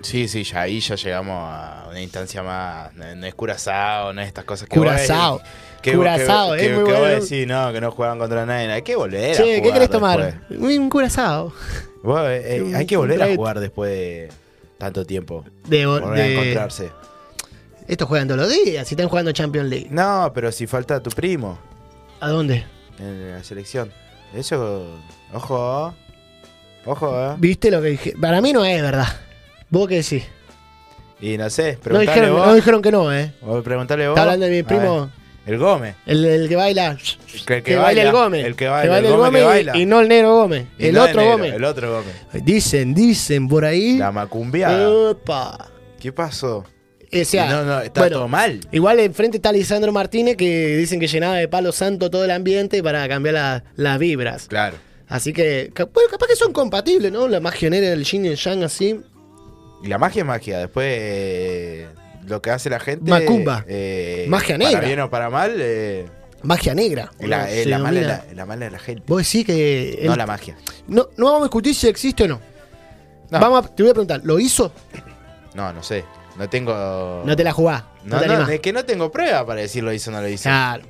Sí, 0.02 0.28
sí, 0.28 0.44
ya 0.44 0.62
ahí 0.62 0.80
ya 0.80 0.96
llegamos 0.96 1.36
a 1.38 1.88
una 1.90 2.02
instancia 2.02 2.42
más. 2.44 2.94
No, 2.96 3.26
es 3.26 3.36
Curazao, 3.36 4.14
no 4.14 4.22
es 4.22 4.28
estas 4.28 4.46
cosas 4.46 4.68
que 4.70 4.78
Curazao. 4.78 5.34
vos- 5.40 5.42
que- 5.82 5.94
Curazao, 5.96 6.56
que, 6.56 6.66
es 6.68 6.76
muy 6.76 6.86
que 6.86 6.92
vos 6.92 7.00
bueno. 7.02 7.22
decís, 7.22 7.48
no, 7.48 7.72
que 7.74 7.82
no 7.82 7.92
juegan 7.92 8.18
contra 8.20 8.46
nadie. 8.46 8.72
Hay 8.72 8.82
que 8.84 8.96
volver 8.96 9.32
a 9.32 9.34
Che, 9.36 9.44
jugar 9.44 9.56
¿qué 9.56 9.62
querés 9.74 9.90
después. 9.90 9.92
tomar? 9.92 10.42
Un 10.60 10.90
curazao. 10.90 11.54
Eh, 12.30 12.58
eh, 12.58 12.76
hay 12.76 12.86
que 12.86 12.98
volver 12.98 13.22
a 13.22 13.36
jugar 13.36 13.60
después 13.60 13.92
de 13.92 14.30
tanto 14.78 15.06
tiempo. 15.06 15.44
De, 15.68 15.86
Volver 15.86 16.22
a 16.22 16.28
encontrarse. 16.28 16.92
Estos 17.88 18.08
juegan 18.08 18.28
todos 18.28 18.42
los 18.42 18.50
días, 18.50 18.88
si 18.88 18.96
están 18.96 19.08
jugando 19.10 19.32
Champions 19.32 19.70
League. 19.70 19.88
No, 19.90 20.32
pero 20.34 20.52
si 20.52 20.68
falta 20.68 21.02
tu 21.02 21.10
primo 21.10 21.58
¿A 22.20 22.30
dónde? 22.30 22.66
en 23.00 23.32
la 23.32 23.44
selección. 23.44 23.92
Eso, 24.36 24.88
ojo, 25.34 25.94
ojo, 26.86 27.22
eh. 27.32 27.36
¿Viste 27.38 27.72
lo 27.72 27.82
que 27.82 27.90
dije? 27.90 28.14
Para 28.20 28.42
mí 28.42 28.52
no 28.52 28.66
es 28.66 28.82
verdad. 28.82 29.08
¿Vos 29.70 29.88
qué 29.88 29.96
decís? 29.96 30.26
Y 31.22 31.38
no 31.38 31.50
sé, 31.50 31.74
No 31.74 31.80
preguntale 31.80 32.12
dijeron, 32.20 32.38
vos. 32.38 32.48
no 32.48 32.54
dijeron 32.56 32.82
que 32.82 32.92
no, 32.92 33.14
¿eh? 33.14 33.34
O 33.42 33.62
preguntale 33.62 34.08
vos. 34.08 34.16
Está 34.16 34.24
hablando 34.24 34.46
de 34.46 34.52
mi 34.52 34.60
A 34.60 34.68
primo, 34.68 35.10
el 35.48 35.58
Gómez. 35.58 35.96
el, 36.06 36.26
el 36.26 36.48
que 36.50 36.56
baila. 36.56 36.98
Que, 37.46 37.56
el 37.58 37.64
Que, 37.64 37.76
baila 37.78 38.02
el 38.04 38.12
Gómez. 38.12 38.46
El 38.46 38.56
que 38.56 38.68
baila, 38.68 38.98
el, 39.00 39.04
Gómez, 39.06 39.18
Gómez 39.18 39.32
que 39.34 39.40
y- 39.40 39.48
baila. 39.48 39.78
y, 39.78 39.86
no 39.86 40.00
el 40.02 40.08
negro 40.10 40.36
Gómez. 40.36 40.66
Y 40.78 40.88
el 40.88 40.94
no 40.96 41.04
otro 41.04 41.16
negro, 41.22 41.32
Gómez. 41.38 41.54
El 41.54 41.64
otro 41.64 41.92
Gómez. 41.94 42.16
Dicen, 42.46 42.94
dicen 42.94 43.48
por 43.48 43.66
ahí. 43.66 43.98
La 43.98 44.12
macumbiada. 44.12 44.90
Opa. 44.90 45.70
¿Qué 46.00 46.12
pasó? 46.12 46.66
O 47.10 47.24
sea, 47.26 47.50
no, 47.50 47.64
no, 47.64 47.80
está 47.82 48.02
bueno, 48.02 48.18
todo 48.18 48.28
mal. 48.28 48.60
Igual 48.72 49.00
enfrente 49.00 49.38
está 49.38 49.52
Lisandro 49.54 49.94
Martínez 49.94 50.36
que 50.36 50.76
dicen 50.76 51.00
que 51.00 51.08
llenaba 51.08 51.36
de 51.36 51.48
palo 51.48 51.72
santo 51.72 52.10
todo 52.12 52.26
el 52.26 52.32
ambiente 52.32 52.84
para 52.84 53.08
cambiar 53.08 53.36
la- 53.36 53.64
las 53.78 53.98
vibras. 53.98 54.48
Claro. 54.48 54.76
Así 55.08 55.32
que, 55.32 55.72
bueno, 55.94 56.10
capaz 56.12 56.28
que 56.28 56.36
son 56.36 56.52
compatibles, 56.52 57.14
¿no? 57.14 57.30
La 57.30 57.40
magia 57.40 57.70
negra 57.70 57.92
del 57.92 58.04
yin 58.04 58.26
y 58.26 58.28
el 58.28 58.36
yang 58.36 58.62
así. 58.64 59.00
Y 59.82 59.88
la 59.88 59.98
magia 59.98 60.22
es 60.24 60.26
magia. 60.28 60.60
Después, 60.60 60.86
eh, 60.90 61.88
lo 62.28 62.42
que 62.42 62.52
hace 62.52 62.70
la 62.70 62.80
gente. 62.80 63.10
Macumba. 63.10 63.64
eh, 63.68 64.26
Magia 64.30 64.58
Para 64.58 64.70
negra. 64.70 64.88
bien 64.88 65.00
o 65.00 65.10
para 65.10 65.30
mal, 65.30 65.56
eh, 65.58 66.06
Magia 66.44 66.76
negra. 66.76 67.12
es 67.50 67.66
la, 67.68 67.80
mala, 67.80 68.02
la, 68.02 68.26
la 68.36 68.46
mala 68.46 68.66
de 68.66 68.72
la 68.72 68.80
gente. 68.80 69.04
Vos 69.08 69.24
decís 69.24 69.46
que. 69.46 70.00
No 70.04 70.12
el- 70.14 70.18
la 70.18 70.26
magia. 70.28 70.56
no, 70.88 71.10
no 71.18 71.26
vamos 71.26 71.42
a 71.42 71.44
discutir 71.46 71.74
si 71.76 71.88
existe 71.88 72.24
o 72.26 72.28
no. 72.28 72.42
No. 73.30 73.40
Vamos 73.40 73.66
a- 73.66 73.76
te 73.76 73.84
voy 73.84 73.90
a 73.90 73.94
preguntar, 73.94 74.22
¿lo 74.24 74.40
hizo? 74.40 74.72
No, 75.56 75.74
no 75.74 75.82
sé. 75.84 76.06
No 76.38 76.48
tengo. 76.48 77.24
No 77.26 77.36
te 77.36 77.44
la 77.44 77.52
jugás. 77.52 77.84
No, 78.06 78.22
No, 78.26 78.48
es 78.48 78.60
que 78.60 78.72
no 78.72 78.86
tengo 78.86 79.12
prueba 79.12 79.46
para 79.46 79.62
decir 79.62 79.84
lo 79.84 79.92
hizo 79.92 80.12
o 80.12 80.14
no 80.14 80.22
lo 80.22 80.28
hizo. 80.30 80.44
Claro. 80.44 80.84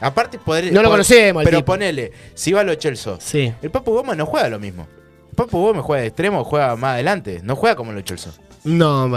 Aparte, 0.00 0.38
poder. 0.38 0.64
No 0.66 0.82
lo 0.82 0.88
poder- 0.88 0.90
conocemos 0.90 1.44
Pero 1.44 1.58
tipo. 1.58 1.72
ponele, 1.72 2.12
si 2.34 2.52
va 2.52 2.60
a 2.60 2.64
lo 2.64 2.74
Chelsea. 2.74 3.16
Sí. 3.18 3.52
El 3.62 3.70
Papu 3.70 3.92
Gómez 3.94 4.16
no 4.16 4.26
juega 4.26 4.48
lo 4.50 4.58
mismo. 4.58 4.86
Papu 5.34 5.58
Gómez 5.58 5.82
juega 5.82 6.02
de 6.02 6.08
extremo, 6.08 6.44
juega 6.44 6.76
más 6.76 6.94
adelante, 6.94 7.40
no 7.42 7.56
juega 7.56 7.74
como 7.76 7.92
lo 7.92 8.00
Cholson. 8.02 8.32
No, 8.64 9.08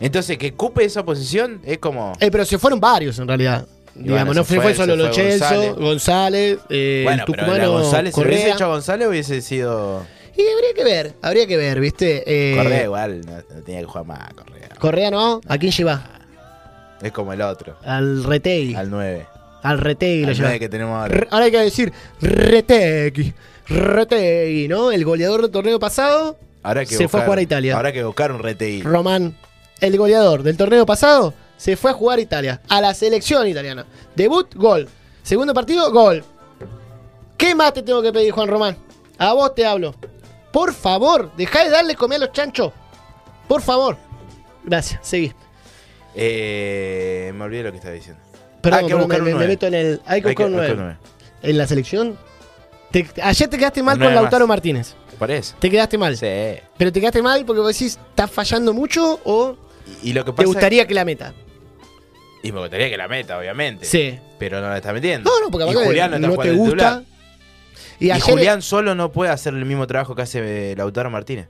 Entonces, 0.00 0.36
que 0.38 0.48
ocupe 0.48 0.84
esa 0.84 1.04
posición 1.04 1.60
es 1.64 1.78
como. 1.78 2.12
eh, 2.20 2.30
pero 2.30 2.44
se 2.44 2.58
fueron 2.58 2.80
varios 2.80 3.18
en 3.18 3.28
realidad. 3.28 3.66
Digamos, 3.94 4.26
bueno, 4.26 4.40
no 4.40 4.44
fue, 4.44 4.74
solo 4.74 4.96
Lo 4.96 5.04
González. 5.04 5.74
González, 5.76 6.58
eh, 6.68 7.02
bueno, 7.04 7.22
el 7.22 7.32
pero 7.32 7.44
tucumano 7.44 7.72
González, 7.72 8.14
si 8.14 8.20
hubiese 8.22 8.50
hecho 8.50 8.64
a 8.64 8.68
González, 8.68 9.08
hubiese 9.08 9.40
sido. 9.40 10.04
Y 10.36 10.40
habría 10.40 10.74
que 10.74 10.82
ver, 10.82 11.14
habría 11.22 11.46
que 11.46 11.56
ver, 11.56 11.78
¿viste? 11.78 12.24
Eh, 12.26 12.56
Correa 12.56 12.82
igual, 12.84 13.20
no, 13.24 13.32
no 13.36 13.62
tenía 13.62 13.80
que 13.82 13.86
jugar 13.86 14.04
más 14.06 14.34
Correa. 14.34 14.68
Correa 14.80 15.10
no, 15.12 15.40
¿a 15.46 15.58
quién 15.58 15.70
lleva? 15.70 16.10
Es 17.02 17.12
como 17.12 17.32
el 17.32 17.40
otro, 17.42 17.76
Al 17.84 18.24
Retegui. 18.24 18.74
Al, 18.74 18.80
al 18.86 18.90
9. 18.90 19.26
Retegui 19.62 20.22
lo 20.22 20.28
Al 20.30 20.34
lleva. 20.34 20.48
9 20.48 20.58
que 20.58 20.68
tenemos 20.68 21.00
ahora. 21.00 21.28
Ahora 21.30 21.44
hay 21.44 21.50
que 21.52 21.58
decir 21.60 21.92
Retegui. 22.20 23.32
Retegui, 23.68 24.66
¿no? 24.66 24.90
El 24.90 25.04
goleador 25.04 25.42
del 25.42 25.50
torneo 25.52 25.78
pasado, 25.78 26.36
Ahora 26.64 26.84
que 26.84 26.96
se 26.96 27.06
fue 27.08 27.20
a 27.20 27.24
jugar 27.24 27.38
a 27.38 27.42
Italia. 27.42 27.76
Ahora 27.76 27.88
hay 27.88 27.94
que 27.94 28.02
buscar 28.04 28.32
un 28.32 28.42
RTI. 28.42 28.82
Román. 28.82 29.36
El 29.80 29.96
goleador 29.98 30.42
del 30.42 30.56
torneo 30.56 30.86
pasado 30.86 31.34
se 31.56 31.76
fue 31.76 31.90
a 31.90 31.94
jugar 31.94 32.18
a 32.18 32.22
Italia, 32.22 32.60
a 32.68 32.80
la 32.80 32.94
selección 32.94 33.46
italiana. 33.46 33.84
Debut, 34.14 34.54
gol. 34.54 34.88
Segundo 35.22 35.54
partido, 35.54 35.90
gol. 35.92 36.24
¿Qué 37.36 37.54
más 37.54 37.72
te 37.74 37.82
tengo 37.82 38.02
que 38.02 38.12
pedir, 38.12 38.32
Juan 38.32 38.48
Román? 38.48 38.76
A 39.18 39.32
vos 39.32 39.54
te 39.54 39.66
hablo. 39.66 39.94
Por 40.52 40.72
favor, 40.72 41.32
dejá 41.36 41.64
de 41.64 41.70
darle 41.70 41.94
comer 41.96 42.16
a 42.22 42.26
los 42.26 42.32
chanchos. 42.32 42.72
Por 43.48 43.60
favor. 43.60 43.96
Gracias, 44.64 45.00
seguí. 45.06 45.32
Eh, 46.14 47.32
me 47.34 47.44
olvidé 47.44 47.64
lo 47.64 47.70
que 47.72 47.78
estaba 47.78 47.94
diciendo. 47.94 48.22
Perdón, 48.62 48.80
Hay 48.80 48.86
que 48.86 48.94
buscar 48.94 49.18
me, 49.18 49.22
un 49.22 49.24
me 49.24 49.30
nueve. 49.32 49.48
meto 49.48 49.66
en 49.66 49.74
el. 49.74 50.00
Hay 50.06 50.22
que 50.22 50.28
Hay 50.28 50.34
que 50.34 50.44
buscar 50.44 50.46
un 50.46 50.52
buscar 50.52 50.76
nueve. 50.76 50.92
un 50.92 50.98
nueve. 50.98 50.98
En 51.42 51.58
la 51.58 51.66
selección. 51.66 52.18
Te- 53.02 53.22
ayer 53.22 53.48
te 53.48 53.58
quedaste 53.58 53.82
mal 53.82 53.98
con 53.98 54.14
Lautaro 54.14 54.44
más. 54.46 54.56
Martínez. 54.56 54.94
Por 55.18 55.30
eso. 55.30 55.54
Te 55.58 55.70
quedaste 55.70 55.96
mal. 55.98 56.16
Sí. 56.16 56.26
Pero 56.76 56.92
te 56.92 57.00
quedaste 57.00 57.22
mal 57.22 57.44
porque 57.44 57.60
vos 57.60 57.72
decís, 57.72 57.98
¿estás 58.10 58.30
fallando 58.30 58.72
mucho 58.72 59.20
o 59.24 59.56
Y, 60.02 60.10
y 60.10 60.12
lo 60.12 60.24
que 60.24 60.32
te 60.32 60.44
gustaría 60.44 60.86
que 60.86 60.94
la 60.94 61.04
meta? 61.04 61.32
Y 62.42 62.52
me 62.52 62.60
gustaría 62.60 62.90
que 62.90 62.96
la 62.96 63.08
meta, 63.08 63.38
obviamente. 63.38 63.86
Sí. 63.86 64.18
Pero 64.38 64.60
no 64.60 64.68
la 64.68 64.76
está 64.76 64.92
metiendo. 64.92 65.30
No, 65.30 65.40
no, 65.40 65.50
porque 65.50 65.70
y 65.70 65.74
Julián 65.74 66.10
no, 66.20 66.28
no 66.28 66.36
te 66.36 66.52
gusta. 66.52 67.02
Y 68.00 68.10
Y, 68.12 68.20
Julián 68.20 68.60
solo 68.60 68.94
no 68.94 69.10
puede 69.12 69.30
hacer 69.30 69.54
el 69.54 69.64
mismo 69.64 69.86
trabajo 69.86 70.14
que 70.14 70.22
hace 70.22 70.72
eh, 70.72 70.76
Lautaro 70.76 71.10
Martínez. 71.10 71.48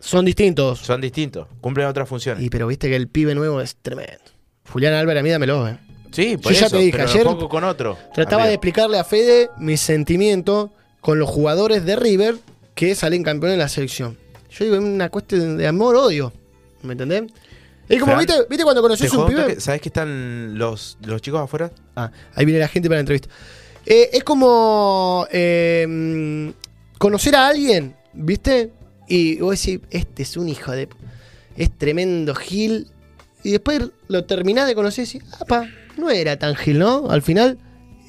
son 0.00 0.24
distintos. 0.24 0.80
Son 0.80 1.00
distintos. 1.00 1.46
Cumplen 1.60 1.86
otras 1.86 2.08
funciones. 2.08 2.42
Y 2.42 2.48
pero 2.50 2.66
viste 2.66 2.88
que 2.88 2.96
el 2.96 3.08
pibe 3.08 3.34
nuevo 3.34 3.60
es 3.60 3.76
tremendo. 3.76 4.24
Julián 4.72 4.94
Álvarez, 4.94 5.20
a 5.20 5.22
mí 5.22 5.30
dámelo, 5.30 5.68
eh. 5.68 5.78
Sí, 6.14 6.36
por 6.36 6.52
yo 6.52 6.60
ya 6.60 6.70
te 6.70 6.78
dije, 6.78 6.92
pero 6.92 7.08
ayer 7.08 7.48
con 7.48 7.64
otro. 7.64 7.98
Trataba 8.14 8.42
Arriba. 8.42 8.48
de 8.48 8.54
explicarle 8.54 8.98
a 8.98 9.04
Fede 9.04 9.50
mi 9.58 9.76
sentimiento 9.76 10.72
con 11.00 11.18
los 11.18 11.28
jugadores 11.28 11.84
de 11.84 11.96
River 11.96 12.36
que 12.74 12.94
salen 12.94 13.22
campeones 13.22 13.54
en 13.54 13.60
la 13.60 13.68
selección. 13.68 14.16
Yo 14.50 14.64
digo, 14.64 14.76
es 14.76 14.82
una 14.82 15.10
cuestión 15.10 15.56
de 15.56 15.66
amor-odio. 15.66 16.32
¿Me 16.82 16.92
entendés? 16.92 17.24
Es 17.88 18.00
como, 18.00 18.16
¿viste, 18.16 18.34
¿viste 18.48 18.64
cuando 18.64 18.80
¿Te 18.80 18.84
conoces 18.84 19.12
un 19.12 19.26
pibe? 19.26 19.60
¿Sabes 19.60 19.80
que 19.80 19.88
están 19.88 20.56
los, 20.58 20.96
los 21.02 21.20
chicos 21.20 21.40
afuera? 21.40 21.70
Ah, 21.96 22.10
ahí 22.34 22.44
viene 22.44 22.60
la 22.60 22.68
gente 22.68 22.88
para 22.88 22.96
la 22.96 23.00
entrevista. 23.00 23.28
Eh, 23.84 24.10
es 24.12 24.24
como 24.24 25.26
eh, 25.30 26.52
conocer 26.98 27.36
a 27.36 27.48
alguien, 27.48 27.94
¿viste? 28.14 28.72
Y 29.06 29.40
vos 29.40 29.60
decís, 29.60 29.80
este 29.90 30.22
es 30.22 30.36
un 30.36 30.48
hijo 30.48 30.72
de... 30.72 30.88
Es 31.56 31.70
tremendo 31.76 32.34
Gil. 32.34 32.88
Y 33.42 33.50
después 33.52 33.90
lo 34.08 34.24
terminás 34.24 34.66
de 34.66 34.74
conocer 34.74 35.04
y 35.04 35.06
decís, 35.06 35.22
apa, 35.38 35.68
no 35.96 36.10
era 36.10 36.38
tan 36.38 36.54
Gil, 36.56 36.78
¿no? 36.78 37.10
Al 37.10 37.22
final 37.22 37.58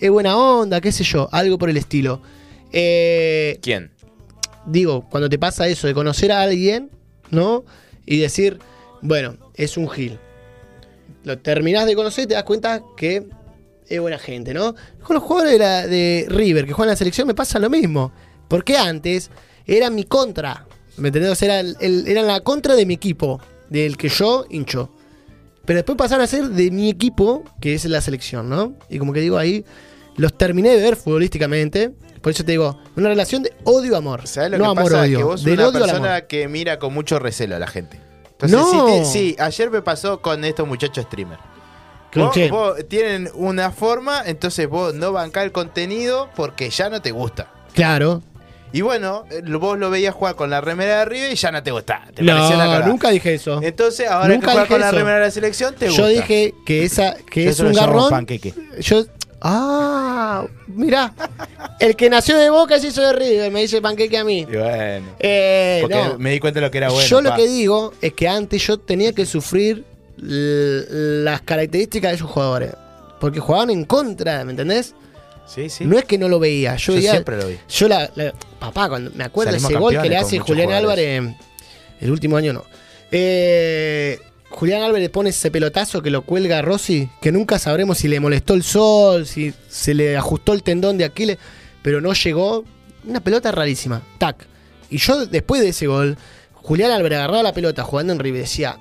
es 0.01 0.09
buena 0.09 0.37
onda, 0.37 0.81
qué 0.81 0.91
sé 0.91 1.03
yo, 1.03 1.29
algo 1.31 1.57
por 1.57 1.69
el 1.69 1.77
estilo. 1.77 2.21
Eh, 2.71 3.59
¿Quién? 3.61 3.91
digo, 4.67 5.07
cuando 5.09 5.29
te 5.29 5.37
pasa 5.37 5.67
eso 5.67 5.85
de 5.87 5.93
conocer 5.93 6.31
a 6.31 6.41
alguien, 6.41 6.89
¿no? 7.29 7.63
Y 8.05 8.19
decir, 8.19 8.59
bueno, 9.01 9.37
es 9.53 9.77
un 9.77 9.87
Gil. 9.89 10.17
Lo 11.23 11.37
terminás 11.37 11.85
de 11.85 11.95
conocer 11.95 12.23
y 12.23 12.27
te 12.27 12.33
das 12.33 12.43
cuenta 12.43 12.81
que 12.97 13.27
es 13.87 14.01
buena 14.01 14.17
gente, 14.17 14.53
¿no? 14.55 14.73
Con 15.03 15.13
los 15.15 15.23
jugadores 15.23 15.53
de, 15.53 15.59
la- 15.59 15.85
de 15.87 16.25
River 16.29 16.65
que 16.65 16.73
juegan 16.73 16.89
en 16.89 16.93
la 16.93 16.97
selección 16.97 17.27
me 17.27 17.35
pasa 17.35 17.59
lo 17.59 17.69
mismo. 17.69 18.11
Porque 18.47 18.75
antes 18.77 19.29
era 19.67 19.89
mi 19.91 20.03
contra. 20.05 20.65
¿Me 20.97 21.09
entendés? 21.09 21.41
Era 21.43 21.59
el- 21.59 21.77
el- 21.79 22.07
eran 22.07 22.25
la 22.27 22.39
contra 22.41 22.73
de 22.75 22.85
mi 22.87 22.95
equipo, 22.95 23.39
del 23.69 23.97
que 23.97 24.09
yo 24.09 24.45
hincho. 24.49 24.89
Pero 25.65 25.77
después 25.77 25.97
pasaron 25.97 26.23
a 26.23 26.27
ser 26.27 26.49
de 26.49 26.71
mi 26.71 26.89
equipo, 26.89 27.43
que 27.59 27.73
es 27.73 27.85
la 27.85 28.01
selección, 28.01 28.49
¿no? 28.49 28.73
Y 28.89 28.99
como 28.99 29.13
que 29.13 29.19
digo 29.21 29.37
ahí, 29.37 29.65
los 30.17 30.37
terminé 30.37 30.69
de 30.69 30.81
ver 30.81 30.95
futbolísticamente. 30.95 31.91
Por 32.21 32.31
eso 32.31 32.43
te 32.43 32.51
digo, 32.53 32.79
una 32.95 33.09
relación 33.09 33.43
de 33.43 33.53
odio-amor. 33.63 34.27
¿Sabes 34.27 34.51
lo 34.51 34.57
no 34.57 34.63
que 34.71 34.75
pasa? 34.75 34.87
amor-odio. 34.95 35.17
que 35.17 35.23
vos 35.23 35.41
sos 35.41 35.45
Del 35.45 35.53
una 35.59 35.67
odio 35.67 35.77
amor. 35.77 35.89
persona 35.89 36.21
que 36.21 36.47
mira 36.47 36.79
con 36.79 36.93
mucho 36.93 37.19
recelo 37.19 37.55
a 37.55 37.59
la 37.59 37.67
gente. 37.67 37.99
Entonces, 38.31 38.57
No. 38.57 38.65
sí, 38.71 38.77
te- 38.85 39.05
sí, 39.05 39.35
ayer 39.39 39.69
me 39.71 39.81
pasó 39.81 40.21
con 40.21 40.43
estos 40.43 40.67
muchachos 40.67 41.05
streamers. 41.05 41.41
¿Con 42.13 42.23
Vos, 42.27 42.35
vos 42.49 42.75
tienen 42.87 43.29
una 43.33 43.71
forma, 43.71 44.21
entonces 44.25 44.69
vos 44.69 44.93
no 44.93 45.11
bancás 45.11 45.43
el 45.43 45.51
contenido 45.51 46.29
porque 46.35 46.69
ya 46.69 46.89
no 46.89 47.01
te 47.01 47.11
gusta. 47.11 47.51
Claro. 47.73 48.21
Y 48.75 48.81
bueno, 48.81 49.23
eh, 49.31 49.41
lo- 49.43 49.59
vos 49.59 49.77
lo 49.79 49.89
veías 49.89 50.13
jugar 50.13 50.35
con 50.35 50.49
la 50.49 50.59
remera 50.59 50.95
de 50.95 51.01
arriba 51.03 51.27
y 51.29 51.35
ya 51.35 51.51
no 51.51 51.63
te 51.63 51.71
gustaba. 51.71 52.07
Te 52.13 52.25
pareció 52.25 52.55
una 52.55 52.79
No, 52.79 52.87
nunca 52.87 53.09
dije 53.09 53.33
eso. 53.35 53.61
Entonces, 53.63 54.07
ahora 54.09 54.33
Nunca 54.33 54.47
que 54.47 54.51
juegas 54.51 54.67
con 54.69 54.81
la 54.81 54.91
remera 54.91 55.15
de 55.19 55.21
la 55.25 55.31
selección, 55.31 55.73
te 55.75 55.87
gusta. 55.87 56.01
Yo 56.01 56.07
dije 56.09 56.53
que 56.65 56.83
esa 56.83 57.15
que 57.31 57.47
es 57.47 57.59
un 57.61 57.71
garrón. 57.73 58.09
panqueque. 58.09 58.53
Yo 58.81 59.05
Ah, 59.47 60.45
mirá. 60.67 61.13
El 61.79 61.95
que 61.95 62.09
nació 62.09 62.35
de 62.37 62.49
Boca 62.49 62.79
se 62.79 62.87
hizo 62.87 63.01
de 63.01 63.13
River, 63.13 63.51
me 63.51 63.61
dice 63.61 63.79
panqueque 63.81 64.17
a 64.17 64.23
mí. 64.23 64.39
Y 64.39 64.45
bueno. 64.57 65.05
Eh, 65.19 65.79
Porque 65.81 65.95
no. 66.03 66.17
me 66.17 66.31
di 66.31 66.39
cuenta 66.39 66.59
de 66.59 66.65
lo 66.65 66.71
que 66.71 66.79
era 66.79 66.89
bueno. 66.89 67.07
yo 67.07 67.21
lo 67.21 67.29
pa. 67.29 67.35
que 67.35 67.47
digo 67.47 67.93
es 68.01 68.13
que 68.13 68.27
antes 68.27 68.65
yo 68.65 68.79
tenía 68.79 69.13
que 69.13 69.25
sufrir 69.25 69.85
las 70.17 71.41
características 71.41 72.11
de 72.11 72.15
esos 72.15 72.29
jugadores. 72.29 72.71
Porque 73.19 73.39
jugaban 73.39 73.69
en 73.69 73.85
contra, 73.85 74.43
¿me 74.45 74.51
entendés? 74.51 74.93
Sí, 75.47 75.69
sí. 75.69 75.85
No 75.85 75.97
es 75.97 76.05
que 76.05 76.17
no 76.17 76.27
lo 76.27 76.39
veía. 76.39 76.75
Yo, 76.75 76.93
Yo 76.93 76.99
veía- 76.99 77.11
siempre 77.11 77.37
lo 77.37 77.47
vi. 77.47 77.57
Yo 77.69 77.87
la, 77.87 78.09
la- 78.15 78.33
Papá, 78.59 78.89
cuando 78.89 79.11
me 79.13 79.23
acuerdo 79.23 79.51
Salimos 79.51 79.71
ese 79.71 79.79
gol 79.79 80.01
que 80.01 80.09
le 80.09 80.17
hace 80.17 80.39
Julián 80.39 80.67
jugadores. 80.67 81.19
Álvarez. 81.19 81.35
El 82.01 82.11
último 82.11 82.37
año 82.37 82.53
no. 82.53 82.63
Eh, 83.11 84.19
Julián 84.49 84.81
Álvarez 84.83 85.09
pone 85.09 85.29
ese 85.29 85.51
pelotazo 85.51 86.01
que 86.01 86.09
lo 86.09 86.21
cuelga 86.23 86.59
a 86.59 86.61
Rossi, 86.61 87.09
que 87.21 87.31
nunca 87.31 87.59
sabremos 87.59 87.97
si 87.97 88.07
le 88.07 88.19
molestó 88.19 88.53
el 88.53 88.63
sol, 88.63 89.25
si 89.25 89.53
se 89.69 89.93
le 89.93 90.15
ajustó 90.17 90.53
el 90.53 90.63
tendón 90.63 90.97
de 90.97 91.05
Aquiles, 91.05 91.37
pero 91.81 92.01
no 92.01 92.13
llegó. 92.13 92.63
Una 93.05 93.19
pelota 93.19 93.51
rarísima. 93.51 94.01
Tac. 94.17 94.47
Y 94.89 94.97
yo, 94.97 95.25
después 95.27 95.61
de 95.61 95.69
ese 95.69 95.87
gol, 95.87 96.17
Julián 96.53 96.91
Álvarez 96.91 97.17
agarraba 97.19 97.43
la 97.43 97.53
pelota 97.53 97.83
jugando 97.83 98.13
en 98.13 98.19
River 98.19 98.39
y 98.39 98.41
decía: 98.41 98.77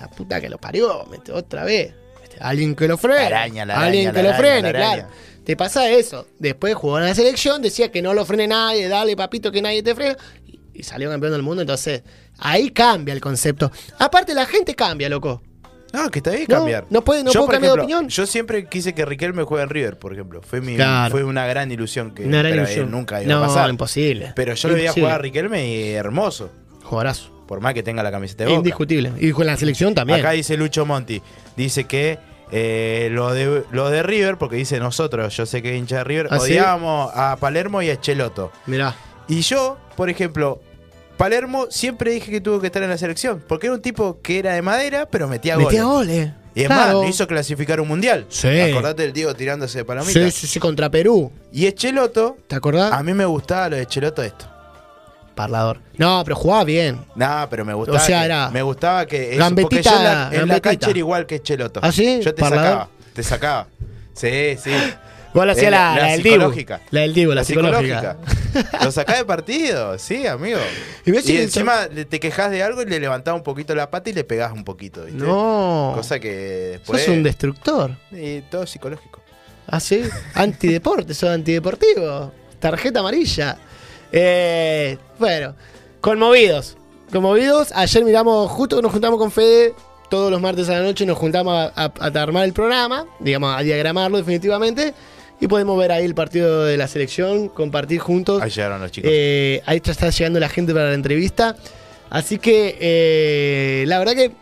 La 0.00 0.08
puta 0.08 0.40
que 0.40 0.48
lo 0.48 0.58
parió, 0.58 1.06
otra 1.32 1.64
vez. 1.64 1.92
Alguien 2.40 2.74
que 2.74 2.88
lo 2.88 2.96
frene. 2.96 3.20
La 3.20 3.26
araña, 3.26 3.66
la 3.66 3.80
Alguien 3.82 4.08
araña, 4.08 4.16
que 4.16 4.22
la 4.22 4.30
lo 4.30 4.38
frene, 4.38 4.72
la 4.72 4.78
claro. 4.78 5.08
Te 5.44 5.56
pasa 5.56 5.90
eso. 5.90 6.26
Después 6.38 6.74
jugó 6.74 6.98
en 6.98 7.04
la 7.06 7.14
selección, 7.14 7.62
decía 7.62 7.90
que 7.90 8.02
no 8.02 8.14
lo 8.14 8.24
frene 8.24 8.46
nadie, 8.46 8.88
dale 8.88 9.16
papito 9.16 9.50
que 9.50 9.62
nadie 9.62 9.82
te 9.82 9.94
frena. 9.94 10.16
Y, 10.46 10.60
y 10.74 10.82
salió 10.82 11.10
campeón 11.10 11.32
del 11.32 11.42
mundo, 11.42 11.62
entonces 11.62 12.02
ahí 12.38 12.70
cambia 12.70 13.14
el 13.14 13.20
concepto. 13.20 13.70
Aparte 13.98 14.34
la 14.34 14.46
gente 14.46 14.74
cambia, 14.74 15.08
loco. 15.08 15.42
No, 15.92 16.08
que 16.08 16.20
está 16.20 16.30
bien 16.30 16.46
cambiar. 16.46 16.86
no 16.88 17.02
puede- 17.02 17.24
no 17.24 17.32
Yo, 17.32 17.40
puedo 17.40 17.46
por 17.46 17.54
cambiar 17.54 17.72
de 17.72 17.78
ejemplo, 17.78 17.96
opinión. 17.96 18.08
Yo 18.10 18.24
siempre 18.26 18.66
quise 18.66 18.94
que 18.94 19.04
Riquelme 19.04 19.42
juegue 19.42 19.64
en 19.64 19.70
River, 19.70 19.98
por 19.98 20.12
ejemplo. 20.12 20.40
Fue, 20.40 20.60
mi, 20.60 20.76
Claro. 20.76 21.10
fue 21.10 21.24
una 21.24 21.44
gran 21.46 21.72
ilusión 21.72 22.12
que 22.14 22.24
Una 22.24 22.42
gran 22.42 22.54
ilusión. 22.54 22.92
nunca 22.92 23.20
iba 23.20 23.32
no, 23.34 23.42
a 23.42 23.46
pasar. 23.48 23.70
imposible. 23.70 24.32
Pero 24.36 24.54
yo 24.54 24.68
lo 24.68 24.74
veía 24.76 24.92
jugar 24.92 25.12
a 25.14 25.18
Riquelme 25.18 25.66
y 25.68 25.90
hermoso. 25.90 26.50
Jugadorazo. 26.84 27.44
Por 27.48 27.60
más 27.60 27.74
que 27.74 27.82
tenga 27.82 28.04
la 28.04 28.12
camiseta 28.12 28.44
de 28.44 28.50
Boca. 28.50 28.58
Indiscutible. 28.58 29.12
Y 29.18 29.32
con 29.32 29.44
la 29.46 29.56
selección 29.56 29.92
también. 29.92 30.20
Acá 30.20 30.30
dice 30.30 30.56
Lucho 30.56 30.86
Monti. 30.86 31.20
Dice 31.56 31.82
que 31.82 32.20
eh, 32.52 33.08
lo, 33.12 33.32
de, 33.32 33.64
lo 33.70 33.90
de 33.90 34.02
River, 34.02 34.36
porque 34.38 34.56
dice 34.56 34.78
nosotros, 34.80 35.36
yo 35.36 35.46
sé 35.46 35.62
que 35.62 35.76
hincha 35.76 35.98
de 35.98 36.04
River, 36.04 36.28
¿Ah, 36.30 36.38
sí? 36.38 36.52
odiábamos 36.52 37.10
a 37.14 37.36
Palermo 37.36 37.82
y 37.82 37.90
a 37.90 38.00
Cheloto. 38.00 38.50
Mirá. 38.66 38.94
Y 39.28 39.40
yo, 39.42 39.78
por 39.96 40.10
ejemplo, 40.10 40.60
Palermo 41.16 41.66
siempre 41.70 42.12
dije 42.12 42.30
que 42.30 42.40
tuvo 42.40 42.60
que 42.60 42.66
estar 42.68 42.82
en 42.82 42.88
la 42.90 42.98
selección. 42.98 43.44
Porque 43.46 43.66
era 43.66 43.74
un 43.74 43.82
tipo 43.82 44.20
que 44.22 44.38
era 44.38 44.54
de 44.54 44.62
madera, 44.62 45.06
pero 45.06 45.28
metía, 45.28 45.56
Metía 45.56 45.84
goles. 45.84 46.08
goles. 46.24 46.30
Y 46.54 46.62
es 46.62 46.66
Claro. 46.66 46.82
más, 46.82 46.92
lo 47.04 47.08
hizo 47.08 47.26
clasificar 47.28 47.80
un 47.80 47.86
mundial. 47.86 48.26
Sí. 48.28 48.48
Acordate 48.60 49.02
del 49.02 49.12
Diego 49.12 49.34
tirándose 49.34 49.78
de 49.78 49.84
palomita. 49.84 50.12
Sí, 50.18 50.30
sí, 50.32 50.46
sí, 50.48 50.58
contra 50.58 50.90
Perú. 50.90 51.30
Y 51.52 51.66
Echeloto, 51.66 52.38
¿Te 52.48 52.56
acordás? 52.56 52.92
a 52.92 53.02
mí 53.04 53.14
me 53.14 53.24
gustaba 53.24 53.68
lo 53.68 53.76
de 53.76 53.82
Echeloto 53.82 54.22
esto. 54.22 54.46
Parlador. 55.40 55.80
No, 55.96 56.22
pero 56.24 56.36
jugaba 56.36 56.64
bien. 56.64 57.00
Nah, 57.14 57.46
pero 57.46 57.64
me 57.64 57.72
gustaba. 57.74 57.98
O 57.98 58.00
sea, 58.04 58.18
que, 58.20 58.24
era- 58.26 58.50
Me 58.50 58.62
gustaba 58.62 59.06
que. 59.06 59.30
Eso, 59.34 59.40
Gambetita- 59.40 59.62
porque 59.62 59.82
yo 59.82 59.96
en 59.96 60.04
la, 60.04 60.30
en 60.32 60.48
la 60.48 60.60
cancha 60.60 60.90
era 60.90 60.98
igual 60.98 61.26
que 61.26 61.36
Echeloto. 61.36 61.80
¿Ah, 61.82 61.90
sí? 61.92 62.20
Yo 62.22 62.34
te 62.34 62.40
¿Parlador? 62.40 62.64
sacaba. 62.66 62.88
Te 63.14 63.22
sacaba. 63.22 63.66
Sí, 64.14 64.56
sí. 64.62 64.70
Vos 65.32 65.46
lo 65.46 65.52
hacía 65.52 65.68
Eh, 65.68 65.70
la, 65.70 65.78
la- 65.78 65.94
la 65.94 66.02
la 66.02 66.08
del 66.12 66.22
Dibu. 66.24 66.34
psicológica. 66.34 66.80
La 66.90 67.00
del 67.02 67.14
Dibu, 67.14 67.32
la, 67.32 67.44
psicológica. 67.44 68.16
Lo 68.82 68.90
sacás 68.90 69.18
de 69.18 69.24
partido, 69.24 69.96
sí, 69.96 70.26
amigo. 70.26 70.58
Y 71.06 71.12
Y, 71.32 71.36
encima 71.38 71.86
le- 71.86 72.04
te 72.04 72.18
quejas 72.18 72.50
de 72.50 72.62
algo 72.64 72.82
y 72.82 72.86
le 72.86 72.98
levantás 72.98 73.34
un 73.34 73.42
poquito 73.44 73.72
la 73.76 73.88
pata 73.90 74.10
y 74.10 74.12
le 74.12 74.24
pegás 74.24 74.52
un 74.52 74.64
poquito, 74.64 75.04
¿viste? 75.04 75.22
No. 75.24 75.92
Cosa 75.94 76.18
que 76.18 76.30
después. 76.72 77.04
Sos 77.04 77.14
un 77.14 77.22
destructor. 77.22 77.96
Y 78.10 78.40
todo 78.42 78.66
psicológico. 78.66 79.20
¿Ah, 79.68 79.78
sí? 79.78 80.02
Antideporte, 80.34 81.14
sos 81.14 81.30
antideportivo. 81.30 82.32
Tarjeta 82.58 82.98
amarilla. 82.98 83.56
Eh, 84.12 84.98
bueno, 85.18 85.54
Conmovidos. 86.00 86.76
Conmovidos. 87.12 87.72
Ayer 87.74 88.04
miramos, 88.04 88.50
justo 88.50 88.80
nos 88.80 88.92
juntamos 88.92 89.18
con 89.18 89.30
Fede, 89.30 89.74
todos 90.08 90.30
los 90.30 90.40
martes 90.40 90.68
a 90.68 90.72
la 90.74 90.82
noche 90.82 91.04
nos 91.06 91.18
juntamos 91.18 91.52
a, 91.74 91.84
a- 91.84 91.92
a 91.98 92.22
armar 92.22 92.44
el 92.44 92.52
programa, 92.52 93.06
digamos, 93.18 93.54
a 93.56 93.60
diagramarlo 93.62 94.16
definitivamente. 94.18 94.94
Y 95.40 95.46
podemos 95.48 95.78
ver 95.78 95.90
ahí 95.92 96.04
el 96.04 96.14
partido 96.14 96.64
de 96.64 96.76
la 96.76 96.86
selección, 96.86 97.48
compartir 97.48 97.98
juntos. 97.98 98.42
Ahí 98.42 98.50
llegaron 98.50 98.80
los 98.80 98.90
chicos. 98.92 99.10
Eh, 99.12 99.62
ahí 99.66 99.80
está 99.84 100.10
llegando 100.10 100.38
la 100.38 100.48
gente 100.50 100.72
para 100.74 100.88
la 100.88 100.94
entrevista. 100.94 101.56
Así 102.10 102.38
que 102.38 102.76
eh, 102.80 103.84
la 103.86 103.98
verdad 103.98 104.14
que 104.14 104.32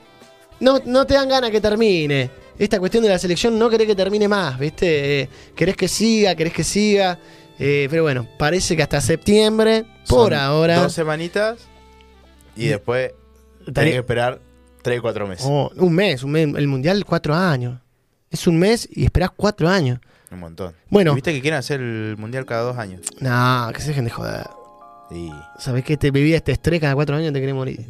no, 0.61 0.81
no 0.85 1.07
te 1.07 1.15
dan 1.15 1.29
ganas 1.29 1.51
que 1.51 1.61
termine. 1.61 2.31
Esta 2.59 2.81
cuestión 2.81 3.05
de 3.05 3.11
la 3.11 3.19
selección 3.19 3.57
no 3.59 3.71
querés 3.71 3.87
que 3.87 3.95
termine 3.95 4.27
más, 4.27 4.59
¿viste? 4.59 5.21
Eh, 5.23 5.29
querés 5.55 5.77
que 5.77 5.87
siga, 5.87 6.35
querés 6.35 6.53
que 6.53 6.65
siga. 6.65 7.19
Eh, 7.59 7.89
pero 7.91 8.03
bueno, 8.05 8.27
parece 8.39 8.77
que 8.77 8.83
hasta 8.83 9.01
septiembre, 9.01 9.85
por 10.09 10.33
Son 10.33 10.35
ahora. 10.35 10.81
Dos 10.83 10.93
semanitas 10.93 11.59
y 12.57 12.67
después 12.67 13.13
tenés 13.73 13.93
que 13.93 13.99
esperar 13.99 14.41
3 14.83 15.01
4 15.01 15.27
meses. 15.27 15.47
Oh, 15.49 15.71
un 15.77 15.93
mes, 15.95 16.23
un 16.23 16.31
mes, 16.31 16.49
el 16.57 16.69
mundial 16.69 17.05
cuatro 17.05 17.35
años. 17.35 17.81
Es 18.31 18.47
un 18.47 18.59
mes 18.59 18.89
y 18.93 19.05
esperás 19.05 19.31
cuatro 19.37 19.69
años. 19.69 19.99
Un 20.31 20.41
montón. 20.41 20.75
Bueno. 20.91 21.15
Viste 21.15 21.33
que 21.33 21.41
quieren 21.41 21.59
hacer 21.59 21.81
el 21.81 22.17
mundial 22.19 22.45
cada 22.45 22.63
dos 22.63 22.77
años. 22.77 23.01
No, 23.21 23.71
que 23.75 23.81
se 23.81 23.89
dejen 23.89 24.05
de 24.05 24.11
joder. 24.11 24.47
Y, 25.11 25.31
¿Sabés 25.59 25.85
que 25.85 25.97
te 25.97 26.11
vivía 26.11 26.37
este 26.37 26.53
estrés 26.53 26.81
cada 26.81 26.95
cuatro 26.95 27.17
años 27.17 27.33
te 27.33 27.41
querés 27.41 27.55
morir? 27.55 27.81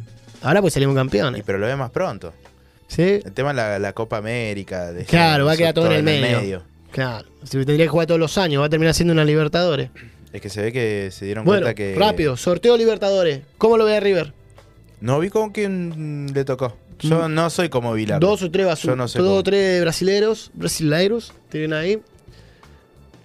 Ahora 0.41 0.61
pues 0.61 0.73
salimos 0.73 0.95
campeones. 0.95 1.43
pero 1.45 1.57
lo 1.57 1.67
ve 1.67 1.75
más 1.75 1.91
pronto. 1.91 2.33
¿Sí? 2.87 3.21
El 3.23 3.33
tema 3.33 3.49
es 3.51 3.55
la, 3.57 3.77
la 3.77 3.93
Copa 3.93 4.17
América. 4.17 4.91
de- 4.91 5.03
Claro, 5.05 5.45
va 5.45 5.51
a 5.51 5.57
quedar 5.57 5.73
todo 5.73 5.91
en 5.91 6.07
el 6.07 6.21
todo 6.21 6.39
medio. 6.39 6.63
Claro. 6.91 7.27
Si 7.43 7.51
tendría 7.57 7.85
que 7.85 7.87
jugar 7.87 8.07
todos 8.07 8.19
los 8.19 8.37
años, 8.37 8.61
va 8.61 8.65
a 8.65 8.69
terminar 8.69 8.93
siendo 8.93 9.13
una 9.13 9.23
Libertadores. 9.23 9.89
Es 10.33 10.41
que 10.41 10.49
se 10.49 10.61
ve 10.61 10.71
que 10.71 11.09
se 11.11 11.25
dieron 11.25 11.45
Bueno, 11.45 11.63
cuenta 11.63 11.75
que. 11.75 11.95
rápido, 11.97 12.37
sorteo 12.37 12.77
Libertadores. 12.77 13.41
¿Cómo 13.57 13.77
lo 13.77 13.85
ve 13.85 13.97
a 13.97 13.99
River? 13.99 14.33
No 15.01 15.19
vi 15.19 15.29
con 15.29 15.51
quién 15.51 16.27
le 16.33 16.43
tocó. 16.45 16.75
Yo 16.99 17.29
no 17.29 17.49
soy 17.49 17.69
como 17.69 17.93
Vilar. 17.93 18.17
Mm. 18.17 18.21
Dos 18.21 18.41
o 18.43 18.51
tres 18.51 18.65
Yo 18.65 18.69
basuras. 18.69 18.97
no 18.97 19.07
sé 19.07 19.19
dos 19.19 19.39
o 19.39 19.43
tres 19.43 19.81
brasileros, 19.81 20.51
brasileiros, 20.53 21.33
tienen 21.49 21.73
ahí. 21.73 22.01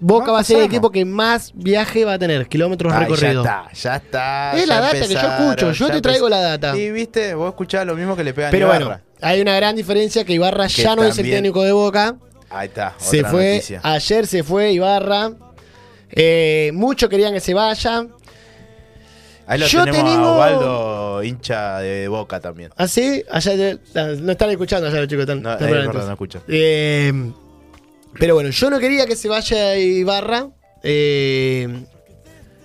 Boca 0.01 0.27
No, 0.27 0.33
va 0.35 0.41
a 0.41 0.45
ser 0.45 0.59
el 0.59 0.65
equipo 0.65 0.91
que 0.91 1.05
más 1.05 1.53
viaje 1.55 2.05
va 2.05 2.15
a 2.15 2.19
tener, 2.19 2.47
kilómetros 2.47 2.93
Ay, 2.93 2.99
ya 3.01 3.05
recorridos. 3.07 3.47
está, 3.47 3.69
ya 3.73 3.97
está. 3.97 4.53
Es 4.57 4.67
la 4.69 4.75
ya 4.75 4.81
data 4.81 5.01
que 5.01 5.15
yo 5.15 5.21
escucho, 5.21 5.73
yo 5.73 5.89
ya 5.89 5.95
te 5.95 6.01
traigo 6.03 6.29
la 6.29 6.41
data. 6.41 6.77
Y 6.77 6.91
viste, 6.91 7.35
vos 7.35 7.49
escuchás 7.49 7.87
lo 7.87 7.95
mismo 7.97 8.15
que 8.15 8.23
le 8.25 8.35
pegan 8.35 8.51
Pero 8.51 8.67
Ibarra. 8.67 8.85
bueno, 8.85 9.01
hay 9.23 9.41
una 9.41 9.57
gran 9.57 9.75
diferencia 9.77 10.25
que 10.25 10.35
Ibarra 10.35 10.67
Que 10.69 10.83
ya 10.83 10.95
no 10.97 11.05
es 11.05 11.19
el 11.19 11.31
técnico 11.31 11.63
de 11.63 11.73
Boca. 11.73 12.17
Ahí 12.51 12.69
está, 12.69 12.95
Se 12.99 13.19
otra 13.21 13.31
fue, 13.31 13.55
noticia. 13.55 13.81
ayer 13.83 14.27
se 14.27 14.43
fue 14.43 14.73
Ibarra. 14.73 15.33
Eh, 16.11 16.71
muchos 16.75 17.09
querían 17.09 17.33
que 17.33 17.41
se 17.41 17.55
vaya. 17.55 18.07
Ahí 19.47 19.59
lo 19.59 19.67
yo 19.67 19.85
tenemos 19.85 20.11
tengo- 20.11 20.25
a 20.27 20.33
Osvaldo, 20.33 21.23
hincha 21.23 21.79
de 21.81 22.09
Boca 22.09 22.41
también. 22.41 22.71
Así, 22.77 23.23
allá 23.31 23.57
de- 23.57 23.79
no 24.21 24.33
están 24.33 24.51
escuchando 24.51 24.87
allá 24.87 25.01
los 25.01 25.09
chicos. 25.09 25.23
Están, 25.23 25.43
No, 25.43 25.53
están 25.53 25.69
eh, 25.69 25.85
no 25.93 26.11
escucho. 26.13 26.43
Eh, 26.49 27.13
pero 28.19 28.35
bueno, 28.35 28.51
yo 28.51 28.71
no 28.71 28.79
quería 28.79 29.07
que 29.07 29.17
se 29.17 29.29
vaya 29.29 29.77
Ibarra. 29.77 30.49
eh, 30.83 31.69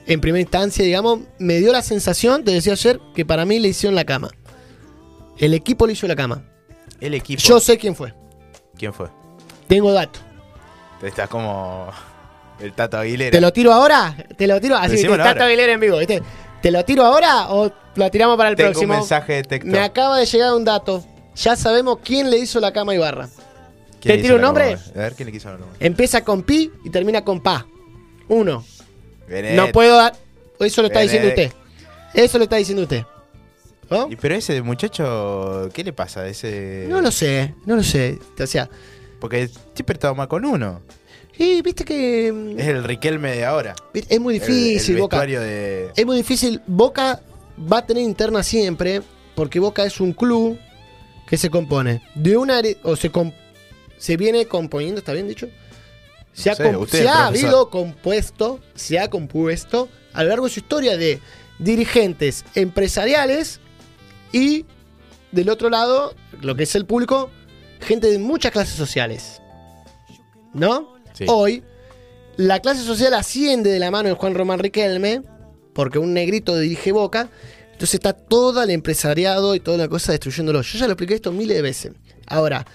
en 0.07 0.21
primera 0.21 0.41
instancia, 0.41 0.83
digamos, 0.83 1.19
me 1.37 1.57
dio 1.59 1.71
la 1.71 1.81
sensación, 1.81 2.43
te 2.43 2.51
decía 2.51 2.73
ayer, 2.73 2.99
que 3.15 3.25
para 3.25 3.45
mí 3.45 3.59
le 3.59 3.67
hicieron 3.69 3.95
la 3.95 4.05
cama. 4.05 4.29
El 5.37 5.53
equipo 5.53 5.85
le 5.87 5.93
hizo 5.93 6.07
la 6.07 6.15
cama. 6.15 6.43
El 6.99 7.13
equipo. 7.13 7.41
Yo 7.41 7.59
sé 7.59 7.77
quién 7.77 7.95
fue. 7.95 8.13
¿Quién 8.77 8.93
fue? 8.93 9.07
Tengo 9.69 9.93
datos. 9.93 10.23
Estás 11.03 11.29
como 11.29 11.89
el 12.60 12.73
Tato 12.73 12.97
Aguilera. 12.97 13.32
¿Te 13.32 13.39
lo 13.39 13.53
tiro 13.53 13.71
ahora? 13.71 14.15
¿Te 14.36 14.47
lo 14.47 14.60
tiro? 14.60 14.75
Así, 14.75 15.01
Tata 15.03 15.29
ahora. 15.29 15.45
Aguilera 15.45 15.73
en 15.73 15.79
vivo, 15.79 15.99
¿viste? 15.99 16.23
¿Te 16.62 16.71
lo 16.71 16.84
tiro 16.84 17.05
ahora 17.05 17.51
o 17.51 17.71
lo 17.95 18.12
tiramos 18.12 18.36
para 18.36 18.49
el 18.49 18.55
Tengo 18.55 18.71
próximo? 18.71 18.95
un 18.95 18.99
mensaje 19.01 19.34
de 19.34 19.43
texto. 19.43 19.71
Me 19.71 19.79
acaba 19.79 20.17
de 20.17 20.25
llegar 20.25 20.55
un 20.55 20.65
dato. 20.65 21.05
Ya 21.36 21.55
sabemos 21.55 21.99
quién 22.03 22.32
le 22.32 22.39
hizo 22.39 22.60
la 22.60 22.73
cama 22.73 22.93
a 22.93 22.95
Ibarra. 22.95 23.29
¿Quién 24.01 24.15
¿Te 24.15 24.21
tiro 24.23 24.36
un 24.36 24.41
nombre? 24.41 24.73
A 24.95 24.99
ver, 24.99 25.13
¿quién 25.13 25.27
le 25.27 25.32
quiso 25.32 25.51
la 25.51 25.58
cama? 25.58 25.71
Empieza 25.79 26.23
con 26.23 26.41
pi 26.41 26.71
y 26.84 26.89
termina 26.89 27.23
con 27.23 27.39
pa. 27.39 27.67
Uno. 28.27 28.65
No 29.53 29.67
puedo 29.71 29.95
dar. 29.95 30.15
Eso 30.60 30.82
lo 30.82 30.88
está 30.88 31.01
diciendo 31.01 31.29
usted. 31.29 31.51
Eso 32.15 32.39
lo 32.39 32.45
está 32.45 32.55
diciendo 32.55 32.82
usted. 32.82 33.03
¿No? 33.89 34.08
Y 34.10 34.15
pero 34.15 34.36
ese 34.36 34.62
muchacho, 34.62 35.69
¿qué 35.73 35.84
le 35.84 35.93
pasa? 35.93 36.27
Ese... 36.27 36.86
No 36.89 37.01
lo 37.01 37.12
sé, 37.12 37.55
no 37.65 37.75
lo 37.75 37.84
sé. 37.84 38.19
O 38.39 38.45
sea, 38.45 38.69
Porque 39.19 39.49
siempre 39.73 39.93
estaba 39.93 40.13
mal 40.13 40.27
con 40.27 40.45
uno. 40.45 40.82
y 41.38 41.62
viste 41.62 41.84
que 41.86 42.32
mm, 42.32 42.60
Es 42.60 42.67
el 42.67 42.84
Riquelme 42.84 43.32
de 43.36 43.45
ahora. 43.45 43.75
es 43.93 44.19
muy 44.19 44.36
difícil, 44.36 44.95
el, 44.95 45.01
Boca. 45.01 45.25
de... 45.25 45.91
Es 45.95 46.05
muy 46.05 46.17
difícil. 46.17 46.62
Boca 46.67 47.21
va 47.71 47.79
a 47.79 47.86
tener 47.86 48.03
interna 48.03 48.43
siempre, 48.43 49.01
porque 49.36 49.60
Boca 49.60 49.84
es 49.86 49.99
un 49.99 50.13
club 50.13 50.58
que 51.27 51.38
se 51.38 51.49
compone 51.49 52.01
de 52.15 52.38
una 52.38 52.62
o 52.84 52.95
se 52.95 53.10
com- 53.12 53.32
se 53.97 54.17
viene 54.17 54.45
componiendo, 54.45 54.99
¿está 54.99 55.13
bien 55.13 55.27
dicho? 55.27 55.47
Se 56.34 56.49
ha, 56.49 56.53
usted, 56.77 57.01
se 57.03 57.08
ha 57.08 57.27
habido 57.27 57.69
compuesto, 57.69 58.60
se 58.73 58.97
ha 58.97 59.10
compuesto 59.10 59.89
a 60.13 60.23
lo 60.23 60.29
largo 60.29 60.45
de 60.45 60.51
su 60.53 60.60
historia 60.62 60.95
de 60.95 61.19
dirigentes 61.60 62.45
empresariales 62.55 63.60
y 64.32 64.65
del 65.32 65.49
otro 65.49 65.69
lado, 65.69 66.15
lo 66.41 66.55
que 66.55 66.63
es 66.63 66.75
el 66.75 66.86
público, 66.86 67.29
gente 67.79 68.11
de 68.11 68.19
muchas 68.19 68.51
clases 68.51 68.75
sociales. 68.75 69.41
¿No? 70.53 70.95
Sí. 71.13 71.25
Hoy, 71.27 71.63
la 72.37 72.59
clase 72.59 72.83
social 72.83 73.13
asciende 73.13 73.69
de 73.69 73.79
la 73.79 73.91
mano 73.91 74.09
de 74.09 74.15
Juan 74.15 74.33
Román 74.33 74.59
Riquelme, 74.59 75.23
porque 75.73 75.99
un 75.99 76.13
negrito 76.13 76.57
dirige 76.57 76.91
Boca, 76.91 77.29
entonces 77.71 77.95
está 77.95 78.13
todo 78.13 78.61
el 78.61 78.69
empresariado 78.71 79.55
y 79.55 79.59
toda 79.59 79.77
la 79.77 79.87
cosa 79.87 80.11
destruyéndolo. 80.11 80.61
Yo 80.61 80.79
ya 80.79 80.85
lo 80.85 80.93
expliqué 80.93 81.15
esto 81.15 81.31
miles 81.31 81.55
de 81.55 81.61
veces. 81.61 81.91
Ahora, 82.27 82.65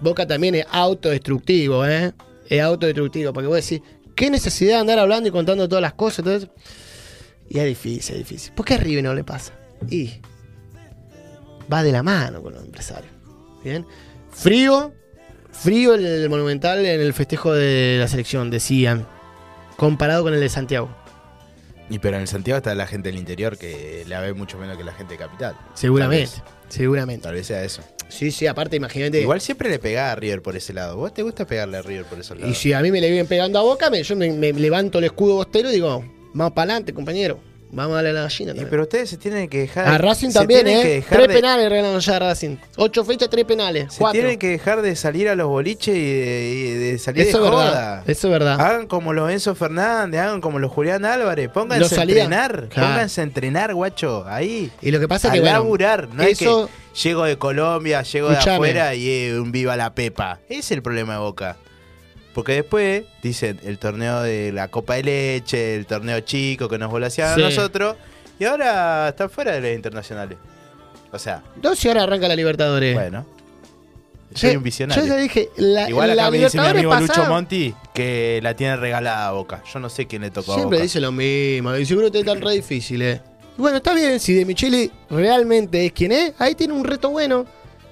Boca 0.00 0.26
también 0.26 0.54
es 0.54 0.66
autodestructivo, 0.70 1.86
¿eh? 1.86 2.12
Es 2.48 2.60
autodestructivo, 2.60 3.32
porque 3.32 3.46
vos 3.46 3.56
decís, 3.56 3.80
¿qué 4.14 4.30
necesidad 4.30 4.74
de 4.74 4.80
andar 4.80 4.98
hablando 4.98 5.28
y 5.28 5.32
contando 5.32 5.68
todas 5.68 5.82
las 5.82 5.94
cosas? 5.94 6.48
Y 7.48 7.58
es 7.58 7.64
difícil, 7.64 8.16
es 8.16 8.18
difícil. 8.18 8.52
¿Por 8.52 8.66
qué 8.66 8.74
a 8.74 8.78
River 8.78 9.04
no 9.04 9.14
le 9.14 9.24
pasa? 9.24 9.52
Y 9.88 10.10
va 11.72 11.82
de 11.82 11.92
la 11.92 12.02
mano 12.02 12.42
con 12.42 12.54
los 12.54 12.64
empresarios. 12.64 13.12
¿Bien? 13.64 13.86
Frío, 14.40 14.94
frío 15.52 15.94
el, 15.94 16.04
el 16.06 16.28
Monumental 16.30 16.84
en 16.86 17.00
el 17.00 17.12
festejo 17.12 17.52
de 17.52 17.96
la 17.98 18.08
selección, 18.08 18.50
decían, 18.50 19.06
comparado 19.76 20.22
con 20.22 20.32
el 20.34 20.40
de 20.40 20.48
Santiago. 20.48 20.88
Y 21.90 21.98
pero 21.98 22.16
en 22.16 22.22
el 22.22 22.28
Santiago 22.28 22.56
está 22.58 22.74
la 22.74 22.86
gente 22.86 23.08
del 23.10 23.18
interior 23.18 23.58
que 23.58 24.04
la 24.06 24.20
ve 24.20 24.32
mucho 24.32 24.56
menos 24.58 24.76
que 24.78 24.84
la 24.84 24.92
gente 24.94 25.14
de 25.14 25.18
capital. 25.18 25.56
Seguramente, 25.74 26.30
Tal 26.36 26.44
seguramente. 26.68 27.22
Tal 27.24 27.34
vez 27.34 27.46
sea 27.48 27.64
eso. 27.64 27.82
Sí, 28.08 28.30
sí, 28.30 28.46
aparte 28.46 28.76
imagínate. 28.76 29.20
Igual 29.20 29.40
siempre 29.40 29.68
le 29.68 29.78
pegaba 29.78 30.12
a 30.12 30.14
River 30.14 30.40
por 30.40 30.56
ese 30.56 30.72
lado. 30.72 30.96
¿Vos 30.96 31.12
te 31.12 31.22
gusta 31.22 31.46
pegarle 31.46 31.78
a 31.78 31.82
River 31.82 32.04
por 32.06 32.18
esos 32.20 32.38
Y 32.38 32.42
lados? 32.42 32.58
si 32.58 32.72
a 32.72 32.80
mí 32.80 32.90
me 32.92 33.00
le 33.00 33.08
vienen 33.08 33.26
pegando 33.26 33.58
a 33.58 33.62
boca, 33.62 33.90
me- 33.90 34.02
yo 34.02 34.14
me, 34.16 34.30
me 34.32 34.52
levanto 34.52 34.98
el 34.98 35.04
escudo 35.04 35.34
bostero 35.34 35.68
y 35.70 35.74
digo, 35.74 36.04
vamos 36.32 36.52
para 36.54 36.72
adelante, 36.72 36.94
compañero. 36.94 37.40
Vamos 37.72 37.92
a 37.92 37.96
darle 37.96 38.10
a 38.10 38.12
la 38.14 38.22
gallina. 38.22 38.50
Y 38.50 38.54
también. 38.54 38.68
pero 38.68 38.82
ustedes 38.82 39.10
se 39.10 39.16
tienen 39.16 39.48
que 39.48 39.58
dejar. 39.60 39.86
a 39.86 39.96
Racing 39.98 40.30
también, 40.32 40.66
¿eh? 40.66 41.04
Tres 41.08 41.28
de- 41.28 41.34
penales 41.34 41.70
regalaron 41.70 42.00
ya 42.00 42.16
a 42.16 42.18
Racing. 42.18 42.56
Ocho 42.76 43.04
fechas, 43.04 43.30
tres 43.30 43.44
penales. 43.44 43.92
Se 43.92 43.98
cuatro. 44.00 44.18
tienen 44.20 44.38
que 44.40 44.48
dejar 44.48 44.82
de 44.82 44.96
salir 44.96 45.28
a 45.28 45.36
los 45.36 45.46
boliches 45.46 45.94
y 45.94 46.00
de, 46.20 46.50
y 46.52 46.62
de 46.72 46.98
salir 46.98 47.22
Eso 47.28 47.38
de 47.38 47.44
es 47.44 47.50
joda. 47.50 47.64
verdad. 47.66 48.10
Eso 48.10 48.26
es 48.26 48.32
verdad. 48.32 48.60
Hagan 48.60 48.86
como 48.88 49.12
los 49.12 49.30
Enzo 49.30 49.54
Fernández, 49.54 50.20
hagan 50.20 50.40
como 50.40 50.58
los 50.58 50.72
Julián 50.72 51.04
Álvarez, 51.04 51.46
Los 51.46 51.54
pónganse 51.54 51.98
a 51.98 52.02
entrenar, 52.02 52.68
Claro. 52.70 52.88
pónganse 52.88 53.20
a 53.20 53.24
entrenar, 53.24 53.74
guacho, 53.74 54.24
ahí. 54.26 54.72
Y 54.82 54.90
lo 54.90 54.98
que 54.98 55.06
pasa 55.06 55.28
es 55.28 55.34
que, 55.34 55.40
bueno, 55.40 55.54
laburar, 55.54 56.08
no 56.12 56.22
eso- 56.24 56.64
es 56.64 56.70
que 56.98 57.08
llego 57.08 57.24
de 57.24 57.38
Colombia, 57.38 58.02
llego 58.02 58.30
Escuchame. 58.32 58.50
de 58.52 58.56
afuera 58.56 58.94
y 58.96 59.08
eh, 59.08 59.38
un 59.38 59.52
viva 59.52 59.76
la 59.76 59.94
pepa. 59.94 60.40
Ese 60.48 60.58
es 60.58 60.70
el 60.72 60.82
problema 60.82 61.12
de 61.14 61.18
Boca. 61.20 61.56
Porque 62.34 62.52
después 62.52 63.04
dicen 63.22 63.58
el 63.64 63.78
torneo 63.78 64.20
de 64.22 64.52
la 64.52 64.68
Copa 64.68 64.94
de 64.94 65.02
Leche, 65.02 65.74
el 65.76 65.86
torneo 65.86 66.20
chico 66.20 66.68
que 66.68 66.78
nos 66.78 66.90
volaseaban 66.90 67.34
Sí. 67.36 67.42
a 67.42 67.44
nosotros, 67.46 67.96
y 68.38 68.44
ahora 68.44 69.08
están 69.08 69.28
fuera 69.30 69.52
de 69.52 69.60
las 69.60 69.74
internacionales. 69.74 70.38
O 71.12 71.18
sea, 71.18 71.42
Dos 71.56 71.84
y 71.84 71.88
ahora 71.88 72.04
arranca 72.04 72.28
la 72.28 72.36
Libertadores. 72.36 72.94
bueno. 72.94 73.26
Yo- 74.32 74.38
Soy 74.48 74.56
un 74.56 74.62
visionario. 74.62 75.02
Yo 75.04 75.08
ya 75.12 75.16
dije, 75.16 75.48
la, 75.56 75.90
Igual 75.90 76.14
la 76.14 76.22
acá 76.22 76.30
me 76.30 76.38
dice 76.38 76.60
mi 76.60 76.66
amigo 76.68 76.94
Lucho 76.94 77.24
Monti 77.24 77.74
que 77.92 78.38
la 78.44 78.54
tiene 78.54 78.76
regalada 78.76 79.26
a 79.26 79.32
Boca. 79.32 79.60
Yo 79.72 79.80
no 79.80 79.88
sé 79.88 80.06
quién 80.06 80.22
le 80.22 80.30
tocó 80.30 80.52
a 80.52 80.54
Siempre 80.54 80.76
Boca. 80.78 80.82
dice 80.84 81.00
lo 81.00 81.10
mismo. 81.10 81.74
Y 81.76 81.84
seguro 81.84 82.12
que 82.12 82.22
tan 82.22 82.40
re 82.40 82.52
difícil, 82.52 83.02
eh. 83.02 83.20
Y 83.58 83.60
bueno, 83.60 83.78
está 83.78 83.92
bien. 83.92 84.20
Si 84.20 84.32
De 84.34 84.44
Micheli 84.44 84.88
realmente 85.10 85.84
es 85.84 85.90
quien 85.92 86.12
es, 86.12 86.32
ahí 86.38 86.54
tiene 86.54 86.74
un 86.74 86.84
reto 86.84 87.10
bueno. 87.10 87.44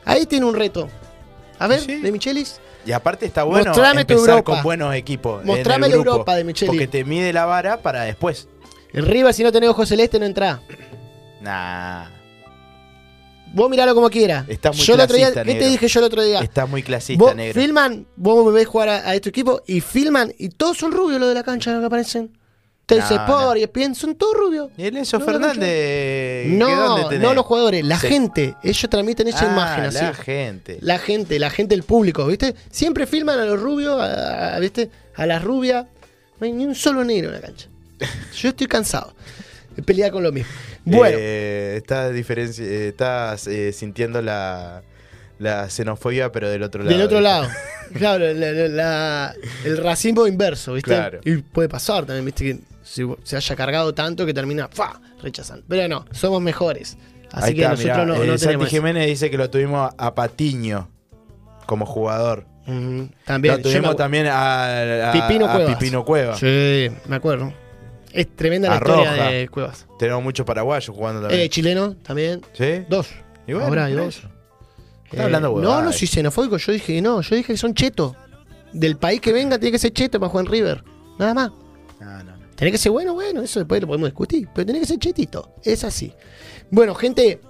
Ahí 0.04 0.26
tiene 0.26 0.46
un 0.46 0.54
reto. 0.54 0.88
A 1.58 1.66
ver, 1.66 1.80
Sí. 1.80 1.96
De 2.00 2.12
Michelis. 2.12 2.60
Y 2.88 2.92
aparte 2.92 3.26
está 3.26 3.42
bueno 3.42 3.66
Mostrame 3.66 4.00
empezar 4.00 4.42
con 4.42 4.62
buenos 4.62 4.94
equipos. 4.94 5.42
en 5.42 5.46
Mostrame 5.46 5.88
el 5.88 5.92
la 5.92 5.98
grupo, 5.98 6.10
Europa 6.12 6.36
de 6.36 6.44
Micheli. 6.44 6.68
Porque 6.68 6.86
te 6.86 7.04
mide 7.04 7.34
la 7.34 7.44
vara 7.44 7.82
para 7.82 8.04
después. 8.04 8.48
En 8.94 9.04
River, 9.04 9.34
si 9.34 9.42
no 9.42 9.52
tenés 9.52 9.68
ojo 9.68 9.84
celeste, 9.84 10.18
no 10.18 10.24
entra. 10.24 10.62
Nah. 11.42 12.06
Vos 13.52 13.68
miralo 13.68 13.94
como 13.94 14.08
quieras. 14.08 14.46
Estás 14.48 14.74
muy 14.74 14.86
yo 14.86 14.94
el 14.94 15.00
otro 15.00 15.16
día, 15.16 15.32
clasista, 15.32 15.52
¿Qué 15.52 15.58
te 15.58 15.68
dije 15.68 15.86
yo 15.86 16.00
el 16.00 16.06
otro 16.06 16.22
día? 16.22 16.40
Estás 16.40 16.66
muy 16.66 16.82
clasista, 16.82 17.22
Vos 17.22 17.36
negro. 17.36 17.60
filman, 17.60 18.06
vos 18.16 18.46
me 18.46 18.52
ves 18.52 18.66
jugar 18.66 18.88
a, 18.88 18.96
a 19.10 19.14
este 19.14 19.28
equipo 19.28 19.60
y 19.66 19.82
filman 19.82 20.32
y 20.38 20.48
todos 20.48 20.78
son 20.78 20.92
rubios 20.92 21.20
los 21.20 21.28
de 21.28 21.34
la 21.34 21.42
cancha 21.42 21.72
los 21.72 21.80
que 21.80 21.86
aparecen. 21.86 22.37
Telce 22.88 23.14
No, 23.16 23.20
Sport, 23.20 23.76
no. 23.76 23.94
son 23.94 24.14
todos 24.14 24.34
rubios. 24.34 24.70
¿Y 24.78 24.84
el 24.86 24.96
Enzo 24.96 25.18
No, 25.18 25.24
Fernández? 25.26 25.58
¿qué 25.68 26.46
No, 26.50 27.10
no 27.12 27.34
los 27.34 27.44
jugadores, 27.44 27.84
la 27.84 27.98
Sí. 28.00 28.08
gente. 28.08 28.54
Ellos 28.64 28.88
transmiten 28.90 29.28
esa 29.28 29.46
Ah, 29.46 29.52
imagen 29.52 29.84
así. 29.84 29.98
La 30.02 30.14
gente. 30.14 30.78
La 30.80 30.98
gente, 30.98 31.38
la 31.38 31.50
gente, 31.50 31.74
el 31.74 31.82
público, 31.82 32.26
¿viste? 32.26 32.54
Siempre 32.70 33.06
filman 33.06 33.38
a 33.38 33.44
los 33.44 33.60
rubios, 33.60 34.00
a, 34.00 34.56
a- 34.56 34.58
¿viste? 34.58 34.88
A 35.16 35.26
las 35.26 35.44
rubias. 35.44 35.84
No 36.40 36.46
hay 36.46 36.52
ni 36.52 36.64
un 36.64 36.74
solo 36.74 37.04
negro 37.04 37.28
en 37.28 37.34
la 37.34 37.40
cancha. 37.42 37.68
Yo 38.40 38.48
estoy 38.48 38.66
cansado 38.66 39.12
de 39.76 39.82
pelear 39.82 40.10
con 40.10 40.22
lo 40.22 40.32
mismo. 40.32 40.50
Bueno, 40.86 41.18
Eh, 41.20 41.74
estás 41.76 42.10
eh, 42.14 42.88
estás 42.88 43.46
eh, 43.48 43.72
sintiendo 43.74 44.22
la, 44.22 44.82
la 45.38 45.68
xenofobia, 45.68 46.32
pero 46.32 46.48
del 46.48 46.62
otro 46.62 46.82
lado. 46.82 46.96
del 46.96 47.04
otro 47.06 47.20
lado. 47.20 47.48
Claro, 47.94 48.32
la- 48.32 48.52
la- 48.52 48.68
la- 48.68 49.34
el 49.64 49.76
racismo 49.78 50.26
inverso, 50.26 50.72
¿viste? 50.74 50.90
Claro. 50.90 51.20
Y 51.24 51.36
puede 51.38 51.68
pasar 51.68 52.06
también, 52.06 52.24
¿viste? 52.24 52.44
Que 52.44 52.58
se, 52.88 53.06
se 53.24 53.36
haya 53.36 53.56
cargado 53.56 53.94
tanto 53.94 54.24
que 54.26 54.32
termina 54.34 54.68
¡fa! 54.68 55.00
rechazando. 55.22 55.64
Pero 55.68 55.88
no, 55.88 56.04
somos 56.12 56.40
mejores. 56.40 56.96
Así 57.32 57.48
Ahí 57.48 57.54
que 57.54 57.60
está, 57.62 57.70
nosotros 57.72 57.96
mirá, 57.96 58.06
no, 58.06 58.14
eh, 58.14 58.26
no 58.26 58.32
Santi 58.32 58.44
tenemos. 58.46 58.68
Jiménez 58.68 59.06
dice 59.06 59.30
que 59.30 59.36
lo 59.36 59.50
tuvimos 59.50 59.90
a 59.98 60.14
Patiño 60.14 60.88
como 61.66 61.84
jugador. 61.86 62.46
También. 63.24 63.56
lo 63.56 63.62
tuvimos 63.62 63.96
también 63.96 64.26
a, 64.26 65.10
a- 65.10 65.12
Pipino 65.12 65.46
a 65.46 65.52
Cuevas. 65.54 65.76
Pipino 65.76 66.04
Cuevas. 66.04 66.38
Sí, 66.38 66.88
me 67.06 67.16
acuerdo. 67.16 67.52
Es 68.12 68.34
tremenda 68.34 68.68
la 68.70 68.76
historia 68.76 69.10
Roja. 69.10 69.30
de 69.30 69.48
Cuevas. 69.48 69.86
Tenemos 69.98 70.22
muchos 70.22 70.44
paraguayos 70.46 70.94
jugando 70.94 71.20
también. 71.22 71.40
Eh, 71.42 71.48
chileno 71.50 71.94
también. 71.96 72.40
¿Sí? 72.54 72.84
Dos. 72.88 73.08
Y 73.46 73.52
bueno, 73.52 73.68
Ahora 73.68 73.84
hay 73.86 73.94
dos. 73.94 74.22
Está 75.10 75.24
hablando 75.24 75.48
no, 75.48 75.54
huevadas. 75.54 75.84
no, 75.84 75.92
soy 75.92 76.06
xenofóbico. 76.08 76.56
Yo 76.58 76.72
dije 76.72 76.94
que 76.94 77.02
no. 77.02 77.20
Yo 77.22 77.36
dije 77.36 77.52
que 77.52 77.58
son 77.58 77.74
chetos. 77.74 78.14
Del 78.72 78.96
país 78.96 79.20
que 79.22 79.32
venga 79.32 79.58
tiene 79.58 79.72
que 79.72 79.78
ser 79.78 79.92
cheto 79.92 80.20
para 80.20 80.30
jugar 80.30 80.46
en 80.46 80.52
River. 80.52 80.84
Nada 81.18 81.32
más. 81.34 81.50
Tiene 82.58 82.72
que 82.72 82.78
ser 82.78 82.90
bueno, 82.90 83.14
bueno. 83.14 83.40
Eso 83.40 83.60
después 83.60 83.80
lo 83.80 83.86
podemos 83.86 84.08
discutir. 84.08 84.48
Pero 84.52 84.66
tiene 84.66 84.80
que 84.80 84.86
ser 84.86 84.98
chetito. 84.98 85.54
Es 85.62 85.84
así. 85.84 86.12
Bueno, 86.70 86.94
gente. 86.94 87.40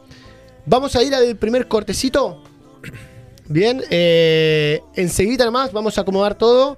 Vamos 0.66 0.94
a 0.96 1.02
ir 1.02 1.14
al 1.14 1.34
primer 1.36 1.66
cortecito. 1.66 2.42
Bien. 3.48 3.82
Eh, 3.88 4.82
enseguida 4.94 5.46
nomás 5.46 5.72
vamos 5.72 5.96
a 5.96 6.02
acomodar 6.02 6.36
todo. 6.36 6.76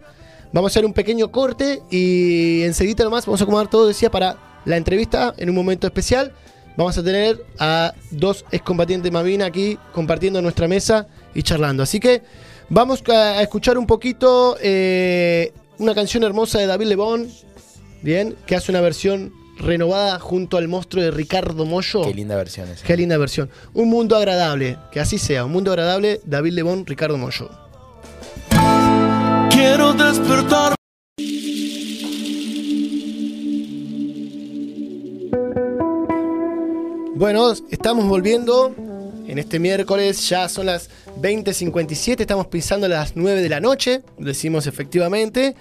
Vamos 0.53 0.71
a 0.71 0.73
hacer 0.73 0.87
un 0.87 0.93
pequeño 0.93 1.33
corte. 1.33 1.83
Y 1.91 2.63
enseguida 2.63 3.03
nomás 3.03 3.27
vamos 3.27 3.41
a 3.41 3.45
acomodar 3.45 3.69
todo. 3.69 3.89
Decía 3.89 4.13
para 4.13 4.39
la 4.65 4.77
entrevista 4.77 5.35
en 5.37 5.51
un 5.51 5.57
momento 5.57 5.89
especial. 5.89 6.33
Vamos 6.77 6.97
a 6.99 7.03
tener 7.03 7.45
a 7.59 7.95
dos 8.13 8.45
excombatientes 8.53 9.11
Mavina 9.11 9.47
aquí 9.47 9.77
compartiendo 9.93 10.41
nuestra 10.41 10.69
mesa 10.69 11.09
y 11.35 11.43
charlando. 11.43 11.83
Así 11.83 11.99
que 11.99 12.23
vamos 12.69 13.03
a 13.09 13.43
escuchar 13.43 13.77
un 13.77 13.89
poquito 13.89 14.57
eh, 14.63 15.53
una 15.79 15.95
canción 15.95 16.23
hermosa 16.23 16.59
de 16.59 16.67
David 16.67 16.87
Lebón, 16.87 17.29
bien, 18.03 18.37
que 18.47 18.57
hace 18.57 18.73
una 18.73 18.81
versión 18.81 19.33
renovada 19.59 20.19
junto 20.19 20.57
al 20.57 20.69
monstruo 20.69 21.05
de 21.05 21.11
Ricardo 21.11 21.67
Mollo. 21.67 22.03
Qué 22.03 22.15
linda 22.15 22.37
versión 22.37 22.69
esa. 22.69 22.85
Qué 22.85 22.97
linda 22.97 23.19
versión. 23.19 23.51
Un 23.75 23.89
mundo 23.89 24.17
agradable, 24.17 24.79
que 24.91 25.01
así 25.01 25.19
sea, 25.19 25.45
un 25.45 25.53
mundo 25.53 25.71
agradable, 25.71 26.21
David 26.25 26.53
Lebón, 26.53 26.87
Ricardo 26.87 27.19
Mollo. 27.19 27.51
Quiero 29.51 29.93
despertar. 29.93 30.75
Bueno, 37.15 37.53
estamos 37.71 38.07
volviendo 38.09 38.75
en 39.29 39.39
este 39.39 39.59
miércoles, 39.59 40.27
ya 40.27 40.49
son 40.49 40.67
las 40.67 40.89
20.57, 41.21 42.21
estamos 42.21 42.47
pisando 42.47 42.89
las 42.89 43.15
9 43.15 43.43
de 43.43 43.49
la 43.51 43.61
noche, 43.61 44.01
decimos 44.17 44.67
efectivamente. 44.67 45.55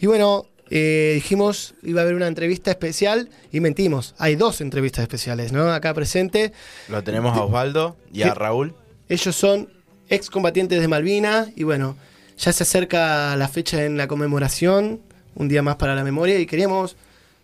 Y 0.00 0.06
bueno, 0.06 0.46
eh, 0.70 1.12
dijimos 1.14 1.74
iba 1.82 2.00
a 2.00 2.04
haber 2.04 2.14
una 2.14 2.26
entrevista 2.26 2.70
especial 2.70 3.28
y 3.52 3.60
mentimos, 3.60 4.14
hay 4.18 4.36
dos 4.36 4.60
entrevistas 4.60 5.02
especiales, 5.02 5.52
¿no? 5.52 5.72
Acá 5.72 5.94
presente. 5.94 6.52
Lo 6.88 7.02
tenemos 7.04 7.36
a 7.36 7.42
Osvaldo 7.42 7.96
y 8.12 8.22
a. 8.22 8.34
Raúl. 8.34 8.74
Ellos 9.08 9.36
son 9.36 9.68
excombatientes 10.08 10.80
de 10.80 10.88
Malvina 10.88 11.46
y 11.54 11.62
bueno, 11.62 11.96
ya 12.38 12.52
se 12.52 12.64
acerca 12.64 13.36
la 13.36 13.48
fecha 13.48 13.84
en 13.84 13.96
la 13.96 14.08
conmemoración, 14.08 15.00
un 15.34 15.48
día 15.48 15.62
más 15.62 15.76
para 15.76 15.94
la 15.94 16.02
memoria 16.02 16.38
y 16.38 16.46
queríamos 16.46 16.96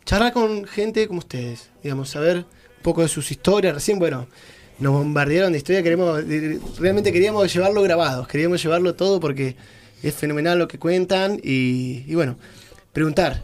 charlar 0.05 0.33
con 0.33 0.64
gente 0.64 1.07
como 1.07 1.20
ustedes, 1.20 1.70
digamos, 1.83 2.11
saber 2.11 2.39
un 2.39 2.83
poco 2.83 3.03
de 3.03 3.09
sus 3.09 3.31
historias. 3.31 3.75
Recién, 3.75 3.99
bueno, 4.01 4.27
nos 4.81 4.93
bombardearon 4.93 5.53
de 5.53 5.59
historia, 5.59 5.83
queremos, 5.83 6.25
realmente 6.79 7.12
queríamos 7.12 7.53
llevarlo 7.53 7.83
grabados, 7.83 8.27
queríamos 8.27 8.61
llevarlo 8.61 8.95
todo 8.95 9.20
porque 9.20 9.55
es 10.03 10.14
fenomenal 10.14 10.59
lo 10.59 10.66
que 10.66 10.79
cuentan 10.79 11.39
y, 11.43 12.05
y 12.09 12.14
bueno, 12.16 12.37
preguntar 12.93 13.43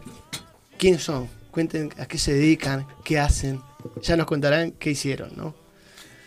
quiénes 0.77 1.03
son, 1.03 1.27
cuenten 1.51 1.91
a 1.97 2.05
qué 2.07 2.17
se 2.17 2.33
dedican, 2.33 2.87
qué 3.03 3.19
hacen, 3.19 3.61
ya 4.01 4.15
nos 4.15 4.27
contarán 4.27 4.71
qué 4.73 4.91
hicieron, 4.91 5.31
¿no? 5.35 5.55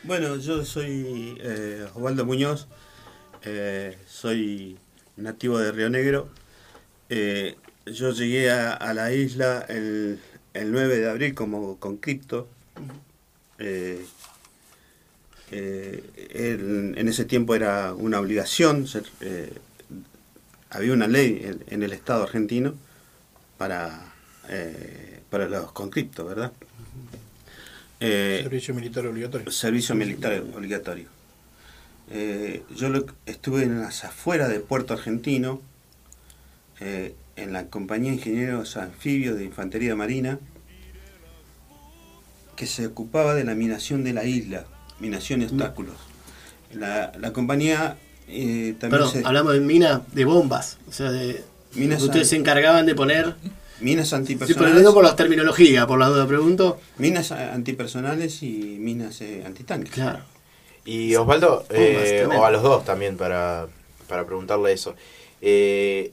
Bueno, 0.05 0.37
yo 0.37 0.65
soy 0.65 1.37
eh, 1.41 1.87
Osvaldo 1.95 2.25
Muñoz, 2.27 2.67
eh, 3.45 3.97
soy 4.09 4.77
nativo 5.17 5.59
de 5.59 5.71
Río 5.73 5.91
Negro. 5.91 6.29
Eh, 7.09 7.57
yo 7.87 8.11
llegué 8.13 8.51
a, 8.51 8.73
a 8.73 8.95
la 8.95 9.13
isla 9.13 9.65
el, 9.69 10.19
el 10.55 10.73
9 10.73 10.99
de 10.99 11.09
abril 11.11 11.35
como 11.35 11.79
conscripto. 11.79 12.49
Eh, 13.59 14.05
eh, 15.53 16.03
el- 16.33 16.95
en 16.97 17.09
ese 17.09 17.25
tiempo 17.25 17.55
era 17.55 17.95
una 17.95 18.19
obligación, 18.19 18.89
ser, 18.89 19.05
había 20.71 20.93
una 20.95 21.07
ley 21.07 21.43
en, 21.45 21.63
en 21.69 21.83
el 21.83 21.93
Estado 21.93 22.25
argentino 22.25 22.75
para, 23.67 24.13
eh, 24.49 25.21
para 25.31 25.47
los 25.49 25.71
conscriptos, 25.71 26.27
¿verdad? 26.27 26.51
Eh, 28.01 28.41
Servicio 28.43 28.75
militar 28.75 29.07
obligatorio. 29.07 29.49
servicio 29.53 29.95
militar 29.95 30.43
obligatorio. 30.57 31.07
Eh, 32.11 32.65
yo 32.75 32.89
lo- 32.89 33.07
estuve 33.25 33.63
en 33.63 33.81
las 33.81 34.03
afueras 34.05 34.49
de 34.49 34.59
Puerto 34.59 34.95
Argentino, 34.95 35.61
eh, 36.81 37.15
en 37.37 37.53
la 37.53 37.67
compañía 37.67 38.11
de 38.11 38.17
ingenieros 38.17 38.77
anfibios 38.77 39.37
de 39.39 39.45
Infantería 39.45 39.95
Marina, 39.95 40.41
que 42.57 42.67
se 42.67 42.89
ocupaba 42.89 43.35
de 43.37 43.45
la 43.45 43.55
minación 43.55 44.03
de 44.03 44.13
la 44.13 44.25
isla, 44.25 44.65
minación 44.99 45.41
y 45.43 45.45
obstáculos. 45.45 45.95
La, 46.75 47.13
la 47.17 47.33
compañía 47.33 47.97
eh, 48.27 48.75
también 48.81 48.91
Perdón, 49.03 49.13
se... 49.13 49.25
hablamos 49.25 49.53
de 49.53 49.61
mina 49.61 50.03
de 50.13 50.25
bombas. 50.25 50.79
O 50.89 50.93
sea, 50.93 51.13
de. 51.13 51.45
Minas 51.75 52.03
ustedes 52.03 52.29
se 52.29 52.37
encargaban 52.37 52.87
de 52.87 52.95
poner. 52.95 53.35
Minas 53.81 54.13
antipersonales, 54.13 54.57
preguntando 54.59 54.95
por 54.95 55.03
la 55.05 55.17
terminología, 55.17 55.87
por 55.87 55.99
la 55.99 56.07
duda 56.07 56.27
pregunto. 56.27 56.81
minas 56.99 57.33
antipersonales 57.33 58.43
y 58.43 58.77
minas 58.79 59.21
eh, 59.23 59.43
antitanques. 59.45 59.93
Claro. 59.93 60.21
Y 60.85 61.15
Osvaldo, 61.17 61.65
eh, 61.71 62.27
o 62.33 62.45
a 62.45 62.51
los 62.51 62.63
dos 62.63 62.85
también 62.85 63.17
para, 63.17 63.67
para 64.09 64.25
preguntarle 64.27 64.73
eso. 64.73 64.95
Eh, 65.41 66.13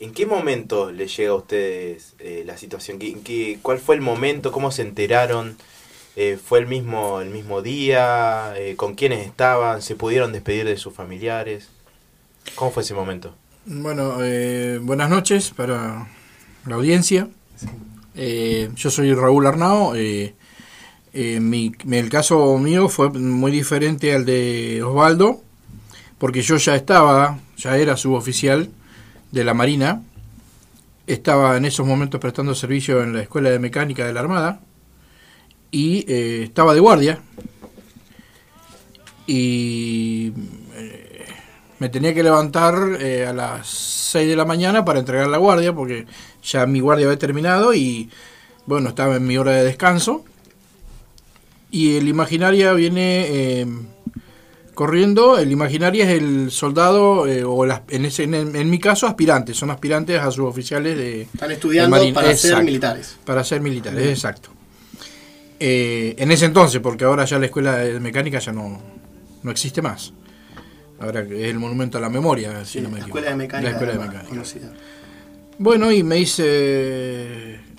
¿En 0.00 0.12
qué 0.12 0.26
momento 0.26 0.90
les 0.90 1.14
llega 1.16 1.32
a 1.32 1.34
ustedes 1.36 2.14
eh, 2.18 2.42
la 2.46 2.56
situación? 2.56 2.98
¿Qué, 2.98 3.16
qué- 3.22 3.58
cuál 3.62 3.78
fue 3.78 3.94
el 3.94 4.00
momento? 4.00 4.50
¿Cómo 4.50 4.70
se 4.72 4.82
enteraron? 4.82 5.56
Eh, 6.16 6.38
¿Fue 6.42 6.58
el 6.58 6.66
mismo, 6.66 7.20
el 7.20 7.28
mismo 7.30 7.62
día? 7.62 8.52
Eh, 8.56 8.74
¿Con 8.76 8.94
quiénes 8.94 9.26
estaban? 9.26 9.80
¿Se 9.82 9.94
pudieron 9.96 10.32
despedir 10.32 10.64
de 10.64 10.76
sus 10.76 10.92
familiares? 10.94 11.68
¿Cómo 12.54 12.70
fue 12.70 12.82
ese 12.82 12.94
momento? 12.94 13.34
Bueno, 13.64 14.16
eh, 14.20 14.78
buenas 14.82 15.08
noches 15.08 15.50
para 15.50 16.08
la 16.66 16.74
audiencia. 16.74 17.28
Eh, 18.14 18.70
yo 18.74 18.90
soy 18.90 19.14
Raúl 19.14 19.46
Arnao. 19.46 19.94
eh, 19.94 20.34
eh, 21.14 21.40
mi- 21.40 21.72
el 21.90 22.08
caso 22.08 22.56
mío 22.58 22.88
fue 22.88 23.10
muy 23.10 23.52
diferente 23.52 24.14
al 24.14 24.24
de 24.24 24.82
Osvaldo, 24.82 25.42
porque 26.18 26.42
yo 26.42 26.56
ya 26.56 26.74
estaba, 26.74 27.38
ya 27.56 27.76
era 27.76 27.96
suboficial 27.96 28.70
de 29.30 29.44
la 29.44 29.54
Marina. 29.54 30.02
Estaba 31.06 31.56
en 31.56 31.64
esos 31.64 31.86
momentos 31.86 32.20
prestando 32.20 32.54
servicio 32.54 33.02
en 33.02 33.12
la 33.14 33.22
Escuela 33.22 33.50
de 33.50 33.58
Mecánica 33.58 34.06
de 34.06 34.12
la 34.12 34.20
Armada 34.20 34.60
y 35.70 36.04
eh, 36.08 36.42
estaba 36.44 36.74
de 36.74 36.80
guardia. 36.80 37.20
Y 39.26 40.32
me 41.82 41.88
tenía 41.88 42.14
que 42.14 42.22
levantar 42.22 42.74
eh, 43.00 43.26
a 43.26 43.32
las 43.32 43.66
6 43.66 44.28
de 44.28 44.36
la 44.36 44.44
mañana 44.44 44.84
para 44.84 45.00
entregar 45.00 45.26
la 45.26 45.38
guardia, 45.38 45.72
porque 45.72 46.06
ya 46.44 46.64
mi 46.64 46.78
guardia 46.78 47.06
había 47.06 47.18
terminado 47.18 47.74
y 47.74 48.08
bueno, 48.66 48.90
estaba 48.90 49.16
en 49.16 49.26
mi 49.26 49.36
hora 49.36 49.50
de 49.50 49.64
descanso. 49.64 50.24
Y 51.72 51.96
el 51.96 52.06
imaginaria 52.06 52.72
viene 52.74 53.26
eh, 53.28 53.66
corriendo. 54.74 55.38
El 55.38 55.50
imaginaria 55.50 56.04
es 56.08 56.22
el 56.22 56.52
soldado, 56.52 57.26
eh, 57.26 57.42
o 57.42 57.66
las- 57.66 57.82
en, 57.88 58.04
ese, 58.04 58.22
en, 58.22 58.34
en 58.54 58.70
mi 58.70 58.78
caso, 58.78 59.08
aspirantes. 59.08 59.56
Son 59.56 59.70
aspirantes 59.72 60.20
a 60.20 60.30
suboficiales 60.30 60.96
de, 60.96 61.22
Están 61.22 61.50
estudiando 61.50 61.96
de 61.98 62.12
para 62.12 62.36
ser 62.36 62.62
militares. 62.62 63.16
Para 63.24 63.42
ser 63.42 63.60
militares, 63.60 64.06
exacto. 64.06 64.50
Eh, 65.58 66.14
en 66.18 66.30
ese 66.30 66.44
entonces, 66.44 66.80
porque 66.80 67.04
ahora 67.04 67.24
ya 67.24 67.40
la 67.40 67.46
escuela 67.46 67.76
de 67.78 67.98
mecánica 67.98 68.38
ya 68.38 68.52
no, 68.52 68.80
no 69.42 69.50
existe 69.50 69.82
más. 69.82 70.12
Ahora 71.02 71.26
que 71.26 71.44
es 71.44 71.50
el 71.50 71.58
monumento 71.58 71.98
a 71.98 72.00
la 72.00 72.08
memoria, 72.08 72.64
si 72.64 72.78
Sí, 72.78 72.80
no 72.80 72.88
me 72.88 72.98
la 72.98 73.00
equivoco. 73.00 73.18
escuela 73.18 73.30
de 73.30 73.36
mecánica. 73.36 73.68
La 73.70 73.76
escuela 73.76 73.92
de 73.94 73.98
mecánica. 73.98 74.28
conocida. 74.28 74.72
Bueno, 75.58 75.90
y 75.92 76.02
me 76.02 76.14
dice 76.16 76.44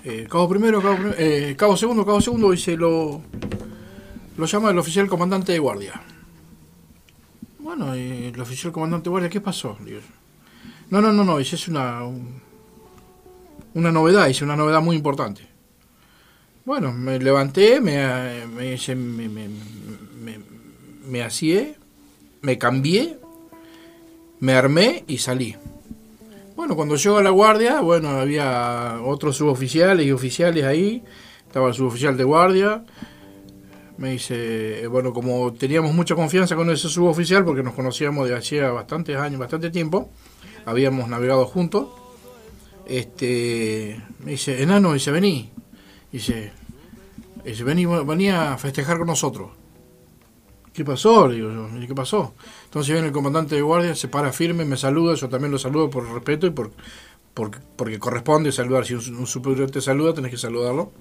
eh, 0.04 0.26
cabo 0.30 0.48
primero, 0.48 0.82
cabo, 0.82 0.98
eh, 1.16 1.54
cabo 1.58 1.76
segundo, 1.76 2.04
cabo 2.04 2.20
segundo, 2.20 2.50
dice, 2.50 2.76
lo, 2.76 3.22
lo 4.36 4.46
llama 4.46 4.70
el 4.70 4.78
oficial 4.78 5.06
comandante 5.08 5.52
de 5.52 5.58
guardia. 5.58 6.00
Bueno, 7.58 7.96
y 7.96 8.26
el 8.26 8.40
oficial 8.40 8.72
comandante 8.72 9.04
de 9.04 9.10
guardia, 9.10 9.30
¿qué 9.30 9.40
pasó? 9.40 9.76
Digo 9.84 10.00
no, 10.90 11.00
no, 11.00 11.12
no, 11.12 11.24
no, 11.24 11.38
dice, 11.38 11.56
es 11.56 11.66
una, 11.68 12.04
un- 12.04 12.40
una 13.72 13.90
novedad, 13.90 14.26
dice, 14.28 14.44
una 14.44 14.54
novedad 14.56 14.82
muy 14.82 14.96
importante. 14.96 15.40
Bueno, 16.64 16.92
me 16.92 17.18
levanté, 17.18 17.80
me, 17.80 17.94
eh, 17.96 18.46
me, 18.94 19.28
me, 19.28 19.48
me, 20.22 20.38
me 21.08 21.22
asié, 21.22 21.76
me 22.44 22.58
cambié, 22.58 23.18
me 24.40 24.52
armé 24.52 25.02
y 25.08 25.16
salí. 25.16 25.56
Bueno, 26.54 26.76
cuando 26.76 26.94
llego 26.96 27.16
a 27.16 27.22
la 27.22 27.30
guardia, 27.30 27.80
bueno, 27.80 28.10
había 28.10 29.00
otros 29.02 29.38
suboficiales 29.38 30.06
y 30.06 30.12
oficiales 30.12 30.64
ahí. 30.64 31.02
Estaba 31.46 31.68
el 31.68 31.74
suboficial 31.74 32.18
de 32.18 32.24
guardia. 32.24 32.84
Me 33.96 34.10
dice, 34.10 34.82
eh, 34.82 34.86
bueno, 34.86 35.14
como 35.14 35.54
teníamos 35.54 35.94
mucha 35.94 36.14
confianza 36.14 36.54
con 36.54 36.68
ese 36.70 36.88
suboficial, 36.88 37.44
porque 37.46 37.62
nos 37.62 37.72
conocíamos 37.72 38.28
de 38.28 38.36
hacía 38.36 38.70
bastantes 38.70 39.16
años, 39.16 39.40
bastante 39.40 39.70
tiempo, 39.70 40.10
habíamos 40.66 41.08
navegado 41.08 41.46
juntos. 41.46 41.88
Este, 42.86 43.98
me 44.18 44.32
dice, 44.32 44.62
enano, 44.62 44.92
dice, 44.92 45.10
vení. 45.10 45.50
Dice, 46.12 46.52
dice 47.42 47.64
vení, 47.64 47.86
vení 47.86 48.28
a 48.28 48.58
festejar 48.58 48.98
con 48.98 49.06
nosotros. 49.06 49.63
¿Qué 50.74 50.84
pasó? 50.84 51.28
Le 51.28 51.36
digo 51.36 51.50
yo, 51.52 51.68
"¿Y 51.80 51.86
¿qué 51.86 51.94
pasó? 51.94 52.34
Entonces 52.64 52.92
viene 52.92 53.06
el 53.06 53.12
comandante 53.12 53.54
de 53.54 53.62
guardia, 53.62 53.94
se 53.94 54.08
para 54.08 54.32
firme, 54.32 54.64
me 54.64 54.76
saluda, 54.76 55.14
yo 55.14 55.28
también 55.28 55.52
lo 55.52 55.58
saludo 55.58 55.88
por 55.88 56.06
respeto 56.12 56.46
y 56.48 56.50
por, 56.50 56.72
por- 57.32 57.60
porque 57.76 57.98
corresponde 58.00 58.50
saludar. 58.50 58.84
Si 58.84 58.94
un, 58.94 59.26
superior 59.26 59.70
te 59.70 59.80
saluda, 59.80 60.12
tenés 60.14 60.32
que 60.32 60.36
saludarlo. 60.36 60.92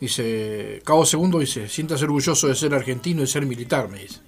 Dice, 0.00 0.80
cabo 0.84 1.04
segundo, 1.04 1.38
dice, 1.38 1.68
siéntase 1.68 2.04
orgulloso 2.04 2.48
de 2.48 2.54
ser 2.54 2.72
argentino 2.74 3.22
y 3.22 3.26
ser 3.26 3.44
militar, 3.44 3.88
me 3.90 3.98
dice. 3.98 4.20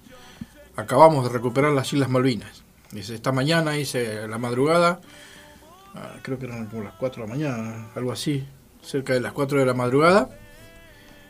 Acabamos 0.75 1.23
de 1.23 1.29
recuperar 1.31 1.71
las 1.71 1.91
Islas 1.91 2.09
Malvinas. 2.09 2.63
Dice, 2.91 3.15
esta 3.15 3.31
mañana, 3.31 3.71
dice, 3.71 4.27
la 4.27 4.37
madrugada, 4.37 5.01
ah, 5.95 6.17
creo 6.21 6.37
que 6.37 6.45
eran 6.45 6.67
como 6.67 6.83
las 6.83 6.93
4 6.95 7.23
de 7.23 7.27
la 7.29 7.33
mañana, 7.35 7.87
algo 7.95 8.11
así, 8.11 8.43
cerca 8.83 9.13
de 9.13 9.21
las 9.21 9.31
4 9.33 9.59
de 9.59 9.65
la 9.65 9.73
madrugada, 9.73 10.29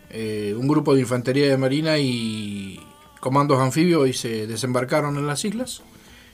eh, 0.10 0.54
un 0.58 0.68
grupo 0.68 0.94
de 0.96 1.02
infantería 1.02 1.48
de 1.48 1.58
marina 1.58 1.98
y 2.00 2.80
comandos 3.22 3.60
anfibios 3.60 4.10
y 4.10 4.14
se 4.14 4.48
desembarcaron 4.48 5.16
en 5.16 5.28
las 5.28 5.46
islas 5.46 5.82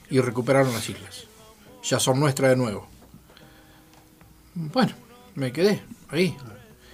y 0.09 0.19
recuperaron 0.19 0.73
las 0.73 0.89
islas. 0.89 1.25
Ya 1.83 1.99
son 1.99 2.19
nuestras 2.19 2.49
de 2.49 2.55
nuevo. 2.55 2.87
Bueno, 4.55 4.93
me 5.35 5.51
quedé 5.51 5.83
ahí. 6.09 6.35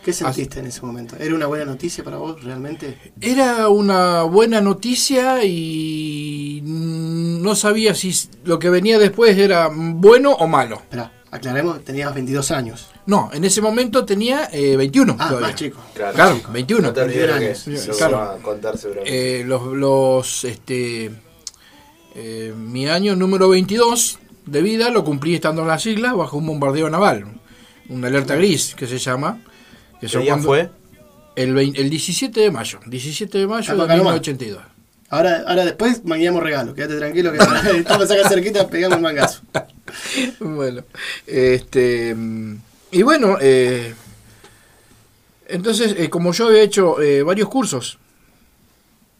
¿Qué 0.03 0.11
sentiste 0.11 0.59
en 0.59 0.65
ese 0.65 0.81
momento? 0.81 1.15
¿Era 1.17 1.33
una 1.33 1.45
buena 1.45 1.63
noticia 1.63 2.03
para 2.03 2.17
vos 2.17 2.43
realmente? 2.43 3.13
Era 3.21 3.69
una 3.69 4.23
buena 4.23 4.59
noticia 4.59 5.45
y 5.45 6.61
no 6.65 7.55
sabía 7.55 7.95
si 7.95 8.13
lo 8.43 8.59
que 8.59 8.69
venía 8.69 8.99
después 8.99 9.37
era 9.37 9.69
bueno 9.71 10.33
o 10.33 10.47
malo. 10.47 10.75
Esperá, 10.75 11.13
aclaremos, 11.31 11.85
tenías 11.85 12.13
22 12.13 12.51
años. 12.51 12.92
No, 13.05 13.29
en 13.33 13.43
ese 13.43 13.61
momento 13.61 14.05
tenía 14.05 14.49
eh, 14.53 14.77
21 14.77 15.15
Ah, 15.19 15.27
todavía. 15.27 15.47
más 15.49 15.55
chico. 15.55 15.79
Claro, 15.93 16.39
21. 16.49 16.81
No 16.87 16.93
te 16.93 17.01
olvides 17.01 17.27
lo 17.29 17.37
que. 17.39 17.87
Lo 17.87 17.97
Claro. 17.97 18.17
va 18.17 18.33
a 18.33 18.37
contar 18.37 18.77
seguramente. 18.77 19.41
Eh, 19.41 19.43
los, 19.43 19.67
los, 19.73 20.43
este, 20.45 21.11
eh, 22.15 22.53
mi 22.57 22.87
año 22.87 23.15
número 23.15 23.49
22 23.49 24.19
de 24.45 24.61
vida 24.61 24.89
lo 24.89 25.03
cumplí 25.03 25.35
estando 25.35 25.61
en 25.63 25.67
las 25.67 25.85
islas 25.85 26.15
bajo 26.15 26.37
un 26.37 26.45
bombardeo 26.47 26.89
naval, 26.89 27.25
una 27.89 28.07
alerta 28.07 28.35
gris 28.35 28.73
que 28.75 28.87
se 28.87 28.97
llama. 28.99 29.41
Que 29.99 30.07
¿Qué 30.07 30.17
día 30.19 30.31
cuando- 30.33 30.47
fue? 30.47 30.69
El, 31.35 31.53
vein- 31.55 31.73
el 31.75 31.89
17 31.89 32.39
de 32.39 32.51
mayo, 32.51 32.79
17 32.85 33.37
de 33.39 33.47
mayo 33.47 33.73
Acá 33.73 33.81
de 33.93 33.97
nomás. 33.97 34.13
1982. 34.21 34.61
Ahora, 35.09 35.43
ahora 35.47 35.65
después 35.65 36.05
mangueamos 36.05 36.41
regalo. 36.43 36.73
Quédate 36.73 36.97
tranquilo 36.97 37.31
que 37.31 37.37
estamos 37.79 38.09
acá 38.11 38.29
cerquita, 38.29 38.67
pegamos 38.67 38.97
el 38.97 39.03
mangazo. 39.03 39.41
bueno, 40.39 40.83
este 41.27 42.13
mm, 42.15 42.57
y 42.93 43.01
bueno, 43.03 43.37
eh, 43.41 43.93
entonces 45.47 45.95
eh, 45.97 46.09
como 46.09 46.31
yo 46.33 46.47
había 46.47 46.61
hecho 46.61 47.01
eh, 47.01 47.23
varios 47.23 47.49
cursos, 47.49 47.97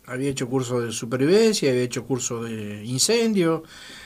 había 0.06 0.30
hecho 0.30 0.50
curso 0.50 0.82
de 0.82 0.92
supervivencia, 0.92 1.70
había 1.72 1.84
hecho 1.84 2.06
curso 2.06 2.44
de 2.44 2.84
incendio, 2.86 3.64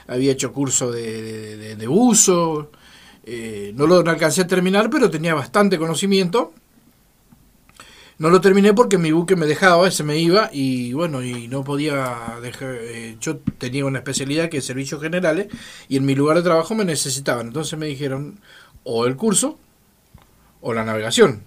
había 0.08 0.32
hecho 0.32 0.54
curso 0.54 0.92
de, 0.92 1.58
de, 1.58 1.76
de- 1.76 1.88
uso, 1.88 2.72
eh, 3.26 3.74
no 3.76 3.88
lo 3.88 3.98
alcancé 3.98 4.42
a 4.42 4.48
terminar, 4.48 4.90
pero 4.90 5.10
tenía 5.10 5.34
bastante 5.34 5.78
conocimiento. 5.80 6.54
No 8.20 8.30
lo 8.32 8.42
terminé 8.42 8.74
porque 8.74 8.98
mi 8.98 9.12
buque 9.12 9.36
me 9.36 9.46
dejaba, 9.46 9.92
se 9.92 10.04
me 10.04 10.18
iba 10.18 10.50
y 10.52 10.92
bueno, 10.94 11.22
y 11.24 11.48
no 11.48 11.64
podía 11.64 12.40
dejar. 12.42 12.76
eh, 12.82 13.16
yo 13.22 13.38
tenía 13.60 13.86
una 13.86 14.00
especialidad 14.00 14.50
que 14.50 14.58
es 14.58 14.66
servicios 14.66 15.02
generales 15.02 15.48
y 15.88 15.98
en 15.98 16.06
mi 16.06 16.16
lugar 16.16 16.38
de 16.38 16.44
trabajo 16.44 16.74
me 16.74 16.84
necesitaban. 16.86 17.48
Entonces 17.48 17.78
me 17.78 17.86
dijeron 17.86 18.40
o 18.90 19.06
el 19.06 19.16
curso 19.18 19.58
o 20.62 20.74
la 20.74 20.84
navegación. 20.86 21.44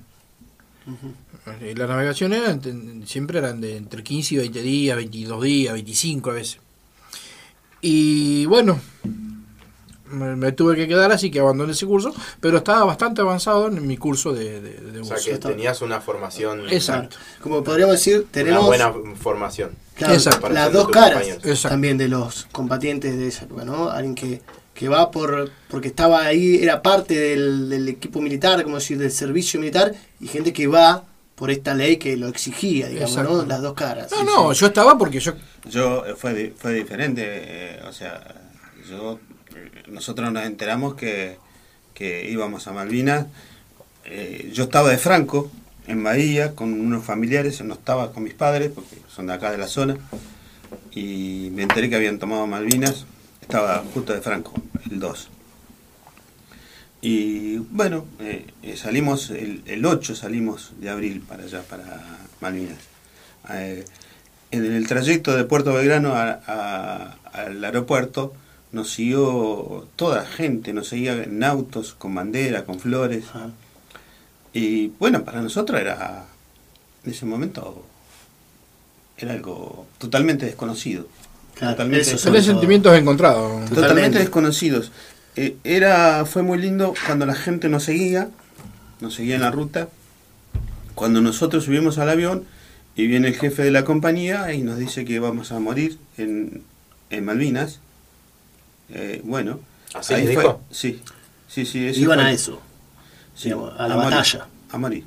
La 1.75 1.87
navegación 1.87 2.33
era, 2.33 2.53
ent- 2.55 3.05
siempre 3.07 3.39
eran 3.39 3.61
de 3.61 3.77
entre 3.77 4.03
15 4.03 4.35
y 4.35 4.39
20 4.39 4.63
días, 4.63 4.97
22 4.97 5.43
días, 5.43 5.73
25 5.75 6.31
a 6.31 6.35
veces. 6.35 6.59
Y 7.81 8.45
bueno, 8.47 8.79
me, 10.11 10.37
me 10.37 10.53
tuve 10.53 10.77
que 10.77 10.87
quedar 10.89 11.13
así 11.13 11.31
que 11.31 11.41
abandoné 11.41 11.73
ese 11.73 11.87
curso, 11.87 12.13
pero 12.41 12.59
estaba 12.59 12.85
bastante 12.85 13.21
avanzado 13.23 13.69
en 13.69 13.87
mi 13.87 13.97
curso 13.97 14.33
de, 14.33 14.61
de, 14.61 14.81
de 14.93 15.01
O 15.01 15.05
sea 15.05 15.17
que 15.17 15.39
tenías 15.39 15.81
una 15.83 16.01
formación. 16.01 16.69
Exacto. 16.69 17.17
Como 17.43 17.65
podríamos 17.65 17.95
decir, 17.95 18.27
tenemos 18.31 18.67
Una 18.69 18.89
buena 18.89 19.15
formación. 19.17 19.71
claro, 19.95 20.15
Exacto. 20.15 20.41
Para 20.43 20.55
las 20.55 20.73
dos 20.73 20.89
caras 20.89 21.23
compañeros. 21.27 21.63
También 21.63 21.97
de 21.97 22.09
los 22.09 22.47
combatientes 22.53 23.17
de 23.17 23.29
esa 23.29 23.45
época, 23.45 23.65
¿no? 23.65 23.91
Alguien 23.91 24.15
que, 24.15 24.43
que 24.81 24.89
va 24.89 25.11
por 25.11 25.51
porque 25.69 25.89
estaba 25.89 26.25
ahí, 26.25 26.57
era 26.63 26.81
parte 26.81 27.15
del, 27.15 27.69
del 27.69 27.87
equipo 27.87 28.23
militar, 28.23 28.63
como 28.63 28.77
decir, 28.77 28.97
del 28.97 29.11
servicio 29.13 29.61
militar, 29.61 29.95
y 30.21 30.27
gente 30.27 30.55
que 30.55 30.67
va 30.69 31.05
por 31.35 31.51
esta 31.51 31.75
ley 31.75 31.99
que 31.99 32.17
lo 32.17 32.29
exigía, 32.29 32.89
digamos, 32.89 33.15
¿no? 33.19 33.45
Las 33.45 33.61
dos 33.61 33.75
caras. 33.75 34.11
No, 34.11 34.17
sí, 34.17 34.25
no, 34.25 34.55
sí. 34.55 34.61
yo 34.61 34.67
estaba 34.69 34.97
porque 34.97 35.21
yo 35.21 35.35
Yo 35.69 36.07
eh, 36.07 36.15
fue 36.17 36.55
fue 36.57 36.73
diferente, 36.73 37.23
eh, 37.27 37.81
o 37.87 37.93
sea, 37.93 38.25
yo 38.89 39.21
eh, 39.55 39.83
nosotros 39.89 40.33
nos 40.33 40.47
enteramos 40.47 40.95
que, 40.95 41.37
que 41.93 42.31
íbamos 42.31 42.67
a 42.67 42.73
Malvinas. 42.73 43.27
eh, 44.07 44.51
yo 44.55 44.65
estaba 44.65 44.89
de 44.89 44.97
Franco 44.97 45.51
en 45.89 46.03
Bahía 46.03 46.55
con 46.55 46.73
unos 46.73 47.05
familiares, 47.05 47.63
no 47.63 47.75
estaba 47.75 48.13
con 48.13 48.23
mis 48.23 48.33
padres 48.33 48.71
porque 48.75 48.97
son 49.15 49.27
de 49.27 49.35
acá 49.35 49.51
de 49.53 49.59
la 49.59 49.69
zona 49.69 49.99
y 50.93 51.51
me 51.53 51.65
enteré 51.65 51.91
que 51.91 51.97
habían 51.97 52.19
tomado 52.19 52.47
Malvinas. 52.47 53.05
Estaba 53.51 53.83
justo 53.93 54.13
de 54.13 54.21
Franco, 54.21 54.53
el 54.89 55.01
2. 55.01 55.29
Y 57.03 57.57
bueno, 57.57 58.07
eh, 58.21 58.47
salimos, 58.77 59.31
el, 59.31 59.65
el 59.67 59.85
8 59.85 60.15
salimos 60.15 60.71
de 60.79 60.89
abril 60.89 61.21
para 61.21 61.43
allá, 61.43 61.63
para 61.63 61.85
Malvinas. 62.41 62.79
Eh, 63.53 63.85
en 64.53 64.65
el 64.65 64.87
trayecto 64.87 65.35
de 65.35 65.43
Puerto 65.43 65.73
Belgrano 65.75 66.15
a- 66.15 66.41
a- 66.47 67.17
al 67.33 67.65
aeropuerto 67.65 68.35
nos 68.71 68.91
siguió 68.93 69.89
toda 69.97 70.25
gente, 70.27 70.73
nos 70.73 70.87
seguía 70.87 71.15
en 71.21 71.43
autos, 71.43 71.95
con 71.95 72.15
bandera, 72.15 72.65
con 72.65 72.79
flores. 72.79 73.25
Ajá. 73.31 73.51
Y 74.53 74.89
bueno, 75.01 75.25
para 75.25 75.43
nosotros 75.43 75.81
era, 75.81 76.27
en 77.05 77.11
ese 77.11 77.27
momento, 77.27 77.85
era 79.19 79.33
algo 79.33 79.87
totalmente 79.99 80.47
desconocido. 80.47 81.09
Claro, 81.61 81.75
totalmente 81.77 82.11
todo. 82.17 82.43
sentimientos 82.43 82.97
encontrados. 82.99 83.51
Totalmente. 83.51 83.75
totalmente 83.77 84.19
desconocidos. 84.19 84.91
Eh, 85.37 85.57
era, 85.63 86.25
fue 86.25 86.43
muy 86.43 86.59
lindo 86.59 86.95
cuando 87.07 87.25
la 87.27 87.35
gente 87.35 87.69
nos 87.69 87.85
seguía, 87.85 88.31
nos 89.01 89.15
seguía 89.15 89.37
en 89.37 89.43
la 89.43 89.51
ruta. 89.53 89.89
Cuando 90.95 91.21
nosotros 91.21 91.65
subimos 91.65 91.99
al 91.99 92.09
avión 92.11 92.45
y 92.97 93.07
viene 93.07 93.29
el 93.29 93.35
jefe 93.37 93.63
de 93.63 93.71
la 93.71 93.85
compañía 93.85 94.53
y 94.53 94.63
nos 94.63 94.77
dice 94.79 95.05
que 95.05 95.21
vamos 95.21 95.53
a 95.53 95.61
morir 95.61 95.99
en, 96.19 96.63
en 97.11 97.25
Malvinas. 97.25 97.79
Eh, 98.93 99.21
bueno, 99.25 99.61
¿Así 99.95 100.15
ahí 100.15 100.25
les 100.27 100.35
fue. 100.35 100.43
dijo? 100.43 100.61
Sí, 100.71 101.01
sí, 101.49 101.65
sí. 101.65 101.87
ese 101.87 102.01
Iban 102.01 102.19
fue- 102.19 102.29
a 102.29 102.33
eso. 102.33 102.61
Sí, 103.35 103.45
digamos, 103.51 103.73
a 103.79 103.87
la 103.87 103.97
batalla. 103.97 104.47
a 104.71 104.79
morir. 104.79 105.05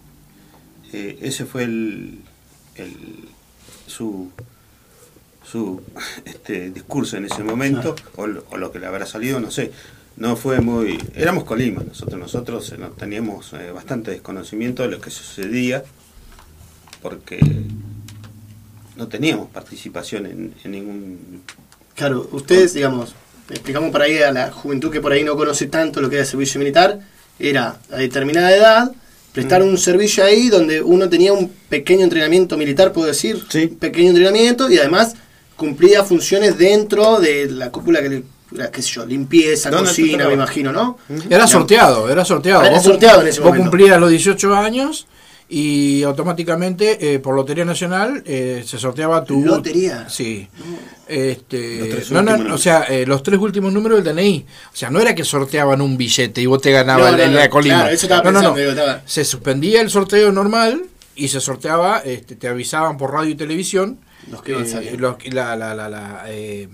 Eh, 0.93 1.17
ese 1.21 1.45
fue 1.45 1.63
el, 1.63 2.19
el- 2.75 3.27
su 3.87 4.29
su 5.53 5.81
este 6.25 6.71
discurso 6.71 7.17
en 7.17 7.25
ese 7.25 7.43
momento 7.43 7.95
o, 8.15 8.25
lo, 8.25 8.43
o 8.49 8.57
lo 8.57 8.71
que 8.71 8.79
le 8.79 8.87
habrá 8.87 9.05
salido 9.05 9.39
no 9.39 9.51
sé 9.51 9.71
no 10.17 10.35
fue 10.35 10.59
muy 10.61 10.97
éramos 11.15 11.43
Colima 11.43 11.83
nosotros 11.87 12.19
nosotros 12.19 12.71
eh, 12.71 12.77
no 12.79 12.89
teníamos 12.89 13.53
eh, 13.53 13.71
bastante 13.71 14.11
desconocimiento 14.11 14.81
de 14.81 14.89
lo 14.89 14.99
que 14.99 15.11
sucedía 15.11 15.83
porque 17.03 17.39
no 18.95 19.07
teníamos 19.07 19.49
participación 19.49 20.25
en, 20.25 20.53
en 20.63 20.71
ningún 20.71 21.43
Claro, 21.95 22.27
ustedes, 22.31 22.73
digamos, 22.73 23.13
explicamos 23.51 23.91
por 23.91 24.01
ahí 24.01 24.17
a 24.17 24.31
la 24.31 24.51
juventud 24.51 24.91
que 24.91 24.99
por 24.99 25.11
ahí 25.11 25.23
no 25.23 25.35
conoce 25.35 25.67
tanto 25.67 26.01
lo 26.01 26.09
que 26.09 26.15
era 26.15 26.23
el 26.23 26.27
servicio 26.27 26.57
militar, 26.57 26.99
era 27.37 27.77
a 27.91 27.97
determinada 27.97 28.51
edad, 28.51 28.91
Prestaron 29.33 29.67
un 29.67 29.79
servicio 29.79 30.23
ahí 30.23 30.47
donde 30.49 30.83
uno 30.83 31.09
tenía 31.09 31.33
un 31.33 31.51
pequeño 31.67 32.03
entrenamiento 32.03 32.55
militar, 32.55 32.93
puedo 32.93 33.07
decir. 33.07 33.43
Sí. 33.49 33.67
Un 33.71 33.77
pequeño 33.77 34.09
entrenamiento 34.09 34.69
y 34.69 34.77
además 34.77 35.15
cumplía 35.55 36.03
funciones 36.03 36.57
dentro 36.57 37.19
de 37.19 37.49
la 37.51 37.69
cúpula 37.71 38.01
que 38.01 38.09
le, 38.09 38.23
la- 38.51 38.71
qué 38.71 38.81
sé 38.81 38.91
yo, 38.91 39.05
limpieza, 39.05 39.69
¿Dónde 39.69 39.89
tú 39.89 39.95
cocina, 39.95 40.27
me 40.27 40.33
imagino, 40.33 40.71
¿no? 40.71 40.97
Era 41.29 41.47
sorteado, 41.47 42.09
era 42.09 42.23
sorteado. 42.25 42.63
Era 42.63 42.75
Vos 42.75 42.83
sorteado 42.83 43.21
en 43.21 43.27
ese 43.27 43.39
vos 43.39 43.49
momento. 43.49 43.69
cumplías 43.71 43.99
los 43.99 44.09
18 44.09 44.55
años 44.55 45.07
y 45.49 46.01
automáticamente 46.03 47.13
eh, 47.13 47.19
por 47.19 47.35
Lotería 47.35 47.65
Nacional 47.65 48.23
eh, 48.25 48.63
se 48.65 48.77
sorteaba 48.79 49.23
tu... 49.23 49.43
¿Lotería? 49.45 50.07
Sí. 50.09 50.47
Este, 51.07 51.79
Los 51.79 51.89
tres 51.89 52.11
no, 52.11 52.21
no, 52.21 52.31
últimos 52.33 52.53
o 52.53 52.57
sea, 52.57 52.83
eh, 52.83 53.05
los 53.05 53.21
tres 53.23 53.39
últimos 53.39 53.71
números 53.73 54.03
del 54.03 54.15
DNI. 54.15 54.45
O 54.71 54.75
sea, 54.75 54.89
no 54.89 54.99
era 54.99 55.13
que 55.13 55.23
sorteaban 55.23 55.81
un 55.81 55.97
billete 55.97 56.41
y 56.41 56.45
vos 56.45 56.61
te 56.61 56.71
ganabas 56.71 57.11
No, 57.11 57.17
no, 57.17 57.23
en 57.23 57.33
no, 57.33 57.39
la 57.39 57.49
colima. 57.49 57.75
claro, 57.75 57.89
eso 57.93 58.05
estaba 58.05 58.23
no, 58.23 58.31
no, 58.31 58.41
no. 58.49 58.53
pensando, 58.55 58.59
digo, 58.59 58.71
estaba- 58.81 59.01
Se 59.05 59.25
suspendía 59.25 59.81
el 59.81 59.89
sorteo 59.89 60.31
normal 60.31 60.83
y 61.15 61.27
se 61.27 61.39
sorteaba, 61.39 61.99
este, 61.99 62.35
te 62.35 62.47
avisaban 62.47 62.97
por 62.97 63.11
radio 63.11 63.31
y 63.31 63.35
televisión 63.35 63.99
Los 64.31 64.41
que 64.41 64.51
iban 64.53 64.63
eh, 64.65 64.95
los- 64.97 65.17
la- 65.33 65.55
la- 65.55 65.73
la- 65.75 65.89
la, 65.89 66.23
eh, 66.27 66.69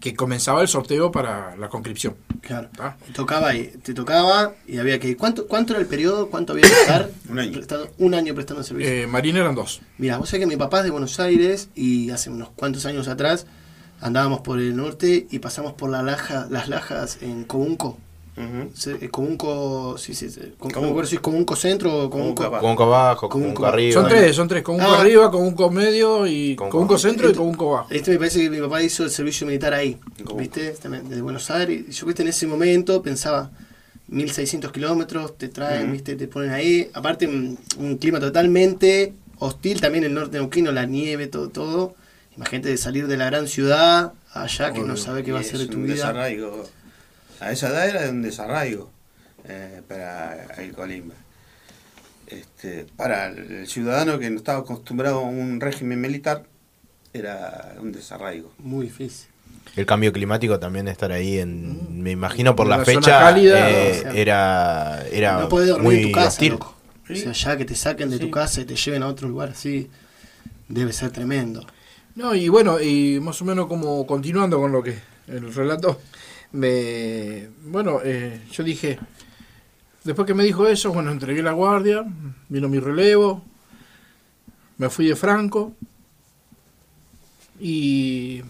que 0.00 0.14
comenzaba 0.14 0.60
el 0.60 0.68
sorteo 0.68 1.10
para 1.10 1.56
la 1.56 1.68
conscripción. 1.70 2.14
Claro. 2.42 2.68
Tocaba 3.14 3.48
ahí, 3.48 3.72
te 3.82 3.94
tocaba 3.94 4.52
y 4.66 4.76
había 4.78 5.00
que. 5.00 5.16
¿Cuánto, 5.16 5.46
cuánto 5.46 5.72
era 5.72 5.80
el 5.80 5.86
periodo? 5.88 6.28
¿Cuánto 6.28 6.52
había 6.52 6.66
que 6.66 6.72
estar? 6.74 7.10
Un 7.30 7.38
año. 7.38 7.52
prestando- 7.52 7.90
un 7.98 8.14
año 8.14 8.34
prestando 8.34 8.62
servicio. 8.62 8.92
Eh, 8.92 9.06
Marina 9.06 9.40
eran 9.40 9.54
dos. 9.54 9.80
Mira, 9.96 10.18
vos 10.18 10.28
sabés 10.28 10.40
que 10.42 10.46
mi 10.46 10.56
papá 10.56 10.78
es 10.80 10.84
de 10.84 10.90
Buenos 10.90 11.18
Aires 11.20 11.68
y 11.74 12.10
hace 12.10 12.28
unos 12.28 12.50
cuantos 12.50 12.84
años 12.84 13.08
atrás 13.08 13.46
andábamos 14.00 14.40
por 14.42 14.58
el 14.58 14.76
norte 14.76 15.26
y 15.30 15.38
pasamos 15.38 15.72
por 15.72 15.88
la 15.88 16.02
laja, 16.02 16.46
las 16.50 16.68
lajas 16.68 17.18
en 17.22 17.44
Cobunco. 17.44 17.98
Eh, 18.36 19.08
Cobunco, 19.10 19.96
sí, 19.96 20.12
sí, 20.14 20.28
sí, 20.28 20.40
Com- 20.58 20.72
no 20.72 20.80
me 20.82 20.88
acuerdo 20.90 21.08
si 21.08 21.16
es 21.16 21.20
Cobunco 21.20 21.54
Centro 21.54 22.08
o 22.08 22.10
abajo. 22.42 22.62
Conco 22.66 22.82
abajo, 22.84 23.28
Conco 23.28 23.64
arriba. 23.66 23.92
Son 24.00 24.08
tres, 24.08 24.34
son 24.34 24.48
tres. 24.48 24.62
Con 24.64 24.74
un 24.76 24.80
Ah. 24.80 25.00
arriba, 25.00 25.30
con 25.30 25.42
un 25.46 25.74
medio 25.74 26.26
y 26.26 26.56
Con 26.56 26.68
con 26.68 26.82
un 26.82 26.88
co- 26.88 26.98
centro 26.98 27.30
y 27.30 27.34
con 27.34 27.46
un 27.46 27.54
abajo. 27.54 27.86
Este 27.90 28.10
me 28.10 28.18
parece 28.18 28.40
que 28.42 28.50
mi 28.50 28.58
papá 28.60 28.82
hizo 28.82 29.04
el 29.04 29.10
servicio 29.10 29.46
militar 29.46 29.72
ahí. 29.72 29.98
¿viste? 30.36 30.70
También 30.72 31.08
De 31.08 31.20
Buenos 31.22 31.48
Aires. 31.50 31.84
Y 31.88 31.92
yo, 31.92 32.06
¿viste? 32.06 32.22
En 32.22 32.28
ese 32.28 32.46
momento 32.48 33.00
pensaba, 33.02 33.50
1600 34.08 34.72
kilómetros, 34.72 35.38
te 35.38 35.48
traen. 35.48 35.92
¿viste? 35.92 36.16
Te 36.16 36.26
ponen 36.26 36.50
ahí. 36.50 36.90
Aparte, 36.92 37.26
un, 37.28 37.56
un 37.78 37.98
clima 37.98 38.18
totalmente 38.20 39.14
hostil, 39.38 39.80
también 39.80 40.04
el 40.04 40.12
norte 40.14 40.38
neuquino, 40.38 40.72
la 40.72 40.86
nieve, 40.86 41.28
todo, 41.28 41.48
todo. 41.50 41.94
Imagínate 42.36 42.68
de 42.70 42.76
salir 42.78 43.06
de 43.06 43.16
la 43.16 43.26
gran 43.26 43.46
ciudad 43.46 44.12
allá 44.32 44.72
que 44.72 44.80
no 44.80 44.96
sabe 44.96 45.22
qué 45.22 45.30
va 45.30 45.38
a 45.38 45.42
Y 45.42 45.44
ser 45.44 45.58
de 45.60 45.66
tu 45.68 45.78
vida. 45.78 45.94
desarraigo. 45.94 46.64
A 47.44 47.52
esa 47.52 47.68
edad 47.68 47.88
era 47.88 48.10
un 48.10 48.22
desarraigo 48.22 48.90
eh, 49.46 49.82
para 49.86 50.46
el 50.56 50.72
Colimba. 50.72 51.14
Este, 52.26 52.86
para 52.96 53.26
el 53.26 53.66
ciudadano 53.66 54.18
que 54.18 54.30
no 54.30 54.38
estaba 54.38 54.60
acostumbrado 54.60 55.18
a 55.18 55.22
un 55.22 55.60
régimen 55.60 56.00
militar, 56.00 56.44
era 57.12 57.76
un 57.78 57.92
desarraigo. 57.92 58.50
Muy 58.58 58.86
difícil. 58.86 59.28
El 59.76 59.84
cambio 59.84 60.10
climático 60.10 60.58
también 60.58 60.88
estar 60.88 61.12
ahí 61.12 61.38
en, 61.38 62.02
me 62.02 62.12
imagino 62.12 62.56
por 62.56 62.66
la 62.66 62.82
fecha, 62.82 63.20
cálida, 63.20 63.70
eh, 63.70 63.90
o 63.90 64.02
sea, 64.02 64.12
era, 64.12 65.06
era 65.12 65.40
no 65.40 65.48
dormir 65.48 65.78
muy 65.80 65.96
en 65.96 66.02
tu 66.04 66.12
casa, 66.12 66.28
hostil. 66.28 66.52
loco. 66.52 66.74
O 67.10 67.14
sea, 67.14 67.32
ya 67.32 67.56
que 67.58 67.66
te 67.66 67.74
saquen 67.74 68.08
de 68.08 68.18
tu 68.18 68.30
casa 68.30 68.62
y 68.62 68.64
te 68.64 68.76
lleven 68.76 69.02
a 69.02 69.08
otro 69.08 69.28
lugar 69.28 69.50
así, 69.50 69.90
debe 70.68 70.94
ser 70.94 71.10
tremendo. 71.10 71.66
No, 72.14 72.34
y 72.34 72.48
bueno, 72.48 72.80
y 72.80 73.20
más 73.20 73.42
o 73.42 73.44
menos 73.44 73.66
como 73.66 74.06
continuando 74.06 74.58
con 74.58 74.72
lo 74.72 74.82
que 74.82 74.96
el 75.26 75.52
relato, 75.52 76.00
me, 76.54 77.48
bueno, 77.66 78.00
eh, 78.04 78.40
yo 78.50 78.62
dije, 78.64 78.98
después 80.04 80.26
que 80.26 80.34
me 80.34 80.44
dijo 80.44 80.66
eso, 80.66 80.92
bueno, 80.92 81.10
entregué 81.10 81.42
la 81.42 81.52
guardia, 81.52 82.04
vino 82.48 82.68
mi 82.68 82.78
relevo, 82.78 83.42
me 84.78 84.88
fui 84.88 85.06
de 85.08 85.16
Franco 85.16 85.72
y 87.60 88.42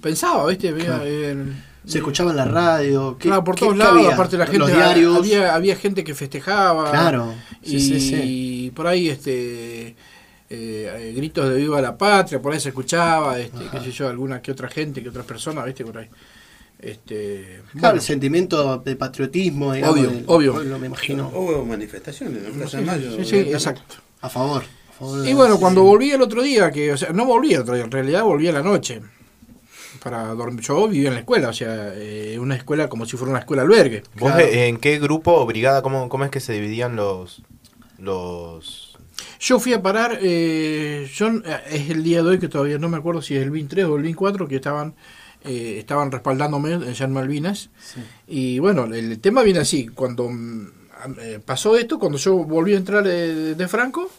pensaba, 0.00 0.46
¿viste? 0.46 0.72
Veía 0.72 0.86
Claro. 0.86 1.04
el- 1.04 1.64
Se 1.86 1.96
escuchaba 1.98 2.30
en 2.30 2.36
la 2.36 2.44
radio. 2.44 3.16
¿qué- 3.18 3.28
Claro, 3.28 3.42
por 3.42 3.56
todos 3.56 3.76
lados, 3.76 3.96
había? 3.98 4.12
aparte 4.14 4.36
la 4.36 4.44
gente, 4.44 4.58
Los 4.58 4.68
diarios. 4.72 5.16
Había, 5.16 5.54
había 5.54 5.76
gente 5.76 6.04
que 6.04 6.14
festejaba. 6.14 6.90
Claro. 6.90 7.34
Sí, 7.62 7.76
y 7.76 7.80
sí, 7.80 8.00
sí. 8.00 8.72
por 8.76 8.86
ahí 8.86 9.08
este 9.08 9.88
eh, 9.88 9.96
eh, 10.50 11.12
gritos 11.16 11.48
de 11.48 11.56
viva 11.56 11.80
la 11.80 11.96
patria, 11.96 12.40
por 12.42 12.52
ahí 12.52 12.60
se 12.60 12.68
escuchaba, 12.70 13.38
este, 13.38 13.56
Ajá. 13.64 13.70
qué 13.78 13.80
sé 13.84 13.92
yo, 13.92 14.08
alguna 14.08 14.42
que 14.42 14.50
otra 14.52 14.68
gente, 14.68 15.02
que 15.02 15.08
otras 15.08 15.24
personas, 15.24 15.64
viste, 15.64 15.84
por 15.84 15.96
ahí. 15.98 16.08
Este, 16.82 17.60
Claro, 17.72 17.80
bueno, 17.80 17.94
el 17.96 18.00
sentimiento 18.00 18.78
de 18.78 18.96
patriotismo, 18.96 19.72
digamos, 19.74 19.96
Obvio, 19.98 20.10
del 20.10 20.24
obvio. 20.26 20.52
pueblo, 20.54 20.78
me 20.78 20.86
imagino. 20.86 21.28
Hubo 21.34 21.64
manifestaciones 21.64 22.44
en 22.44 22.52
Plaza 22.54 22.78
de 22.78 22.84
Mayo. 22.84 23.16
sí, 23.18 23.24
sí, 23.24 23.36
exacto. 23.36 23.96
A 24.22 24.28
favor. 24.28 24.62
a 24.62 24.92
favor 24.98 25.20
de- 25.22 25.30
Y 25.30 25.34
bueno, 25.34 25.58
cuando 25.60 25.82
sí. 25.82 25.86
volví 25.86 26.10
el 26.10 26.22
otro 26.22 26.42
día, 26.42 26.70
que, 26.70 26.92
o 26.92 26.96
sea, 26.96 27.10
no 27.12 27.24
volví 27.26 27.52
el 27.54 27.60
otro 27.62 27.74
día, 27.74 27.84
en 27.84 27.90
realidad 27.90 28.22
volví 28.24 28.48
a 28.48 28.52
la 28.52 28.62
noche. 28.62 29.00
Para 30.02 30.28
dormir. 30.34 30.60
Yo 30.64 30.88
vivía 30.88 31.08
en 31.08 31.14
la 31.14 31.20
escuela, 31.20 31.48
o 31.50 31.52
sea, 31.52 31.92
eh, 31.94 32.38
una 32.40 32.54
escuela 32.56 32.88
como 32.88 33.04
si 33.04 33.18
fuera 33.18 33.30
una 33.32 33.40
escuela 33.40 33.62
albergue. 33.62 34.02
¿Vos 34.18 34.32
Claro. 34.32 34.46
eh, 34.46 34.68
en 34.68 34.78
qué 34.78 34.98
grupo 34.98 35.32
o 35.34 35.44
brigada, 35.44 35.82
cómo, 35.82 36.08
cómo 36.08 36.24
es 36.24 36.30
que 36.30 36.40
se 36.40 36.54
dividían 36.54 36.96
los... 36.96 37.42
los 37.98 38.96
Yo 39.38 39.58
fui 39.60 39.74
a 39.74 39.82
parar, 39.82 40.18
eh, 40.22 41.06
yo, 41.14 41.28
eh, 41.28 41.42
es 41.70 41.90
el 41.90 42.02
día 42.02 42.22
de 42.22 42.28
hoy 42.30 42.38
que 42.38 42.48
todavía 42.48 42.78
no 42.78 42.88
me 42.88 42.96
acuerdo 42.96 43.20
si 43.20 43.36
es 43.36 43.42
el 43.42 43.50
BIN 43.50 43.68
3 43.68 43.84
o 43.86 43.96
el 43.96 44.02
BIN 44.04 44.14
4 44.14 44.48
que 44.48 44.56
estaban 44.56 44.94
eh, 45.44 45.76
estaban 45.78 46.10
respaldándome 46.10 46.72
en 46.72 47.12
Malvinas. 47.12 47.70
Sí. 47.82 48.00
Y 48.28 48.58
bueno, 48.58 48.84
el 48.84 49.18
tema 49.20 49.42
viene 49.42 49.60
así, 49.60 49.88
cuando 49.88 50.28
mm, 50.28 50.66
eh, 51.20 51.40
pasó 51.44 51.76
esto, 51.76 51.98
cuando 51.98 52.18
yo 52.18 52.36
volví 52.36 52.74
a 52.74 52.78
entrar 52.78 53.04
de, 53.04 53.54
de 53.54 53.68
Franco, 53.68 54.10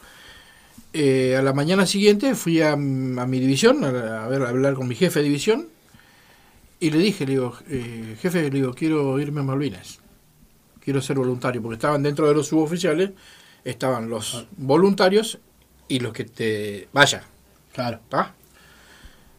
eh, 0.93 1.35
a 1.37 1.41
la 1.41 1.53
mañana 1.53 1.85
siguiente 1.85 2.35
fui 2.35 2.61
a, 2.61 2.75
mm, 2.75 3.19
a 3.19 3.25
mi 3.25 3.39
división, 3.39 3.83
a, 3.83 4.25
a 4.25 4.27
ver, 4.27 4.41
a 4.43 4.49
hablar 4.49 4.73
con 4.73 4.87
mi 4.87 4.95
jefe 4.95 5.19
de 5.19 5.25
división, 5.25 5.67
y 6.79 6.89
le 6.89 6.97
dije, 6.97 7.25
le 7.25 7.33
digo, 7.33 7.55
eh, 7.69 8.17
jefe, 8.19 8.41
le 8.43 8.49
digo, 8.49 8.73
quiero 8.73 9.19
irme 9.19 9.41
a 9.41 9.43
Malvinas, 9.43 9.99
quiero 10.83 11.01
ser 11.01 11.17
voluntario, 11.17 11.61
porque 11.61 11.75
estaban 11.75 12.01
dentro 12.01 12.27
de 12.27 12.33
los 12.33 12.47
suboficiales, 12.47 13.11
estaban 13.63 14.09
los 14.09 14.47
voluntarios 14.57 15.37
y 15.87 15.99
los 15.99 16.11
que 16.13 16.23
te... 16.25 16.87
Vaya, 16.91 17.23
Claro. 17.73 17.99
¿tá? 18.09 18.33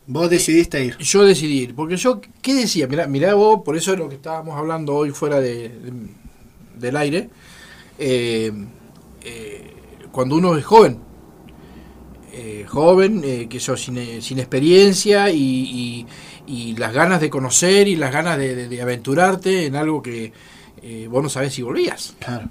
Vos 0.07 0.28
decidiste 0.28 0.84
ir. 0.84 0.96
Yo 0.98 1.24
decidí 1.24 1.61
ir, 1.61 1.74
porque 1.74 1.96
yo, 1.96 2.20
¿qué 2.42 2.55
decía? 2.55 2.86
Mirá, 2.88 3.07
mirá 3.07 3.34
vos, 3.34 3.62
por 3.64 3.76
eso 3.76 3.92
es 3.92 3.98
lo 3.98 4.09
que 4.09 4.16
estábamos 4.16 4.59
hablando 4.59 4.94
hoy 4.94 5.11
fuera 5.11 5.40
de, 5.40 5.68
de- 5.68 5.92
del 6.76 6.96
aire, 6.96 7.30
eh, 7.98 8.53
eh, 9.24 9.74
cuando 10.11 10.36
uno 10.36 10.57
es 10.57 10.64
joven, 10.64 10.98
eh, 12.32 12.64
joven, 12.66 13.20
eh, 13.24 13.46
que 13.48 13.59
yo 13.59 13.76
sin, 13.76 13.98
eh, 13.98 14.22
sin 14.22 14.38
experiencia 14.38 15.30
y, 15.30 15.36
y- 15.38 16.07
y 16.46 16.76
las 16.76 16.92
ganas 16.92 17.20
de 17.20 17.28
conocer 17.30 17.88
y 17.88 17.96
las 17.96 18.11
ganas 18.12 18.38
de, 18.38 18.55
de- 18.55 18.68
de 18.68 18.82
aventurarte 18.82 19.66
en 19.66 19.76
algo 19.76 20.03
que 20.03 20.32
vos 21.09 21.22
no 21.22 21.28
sabés 21.28 21.55
si 21.55 21.62
volvías, 21.62 22.16
Claro. 22.18 22.48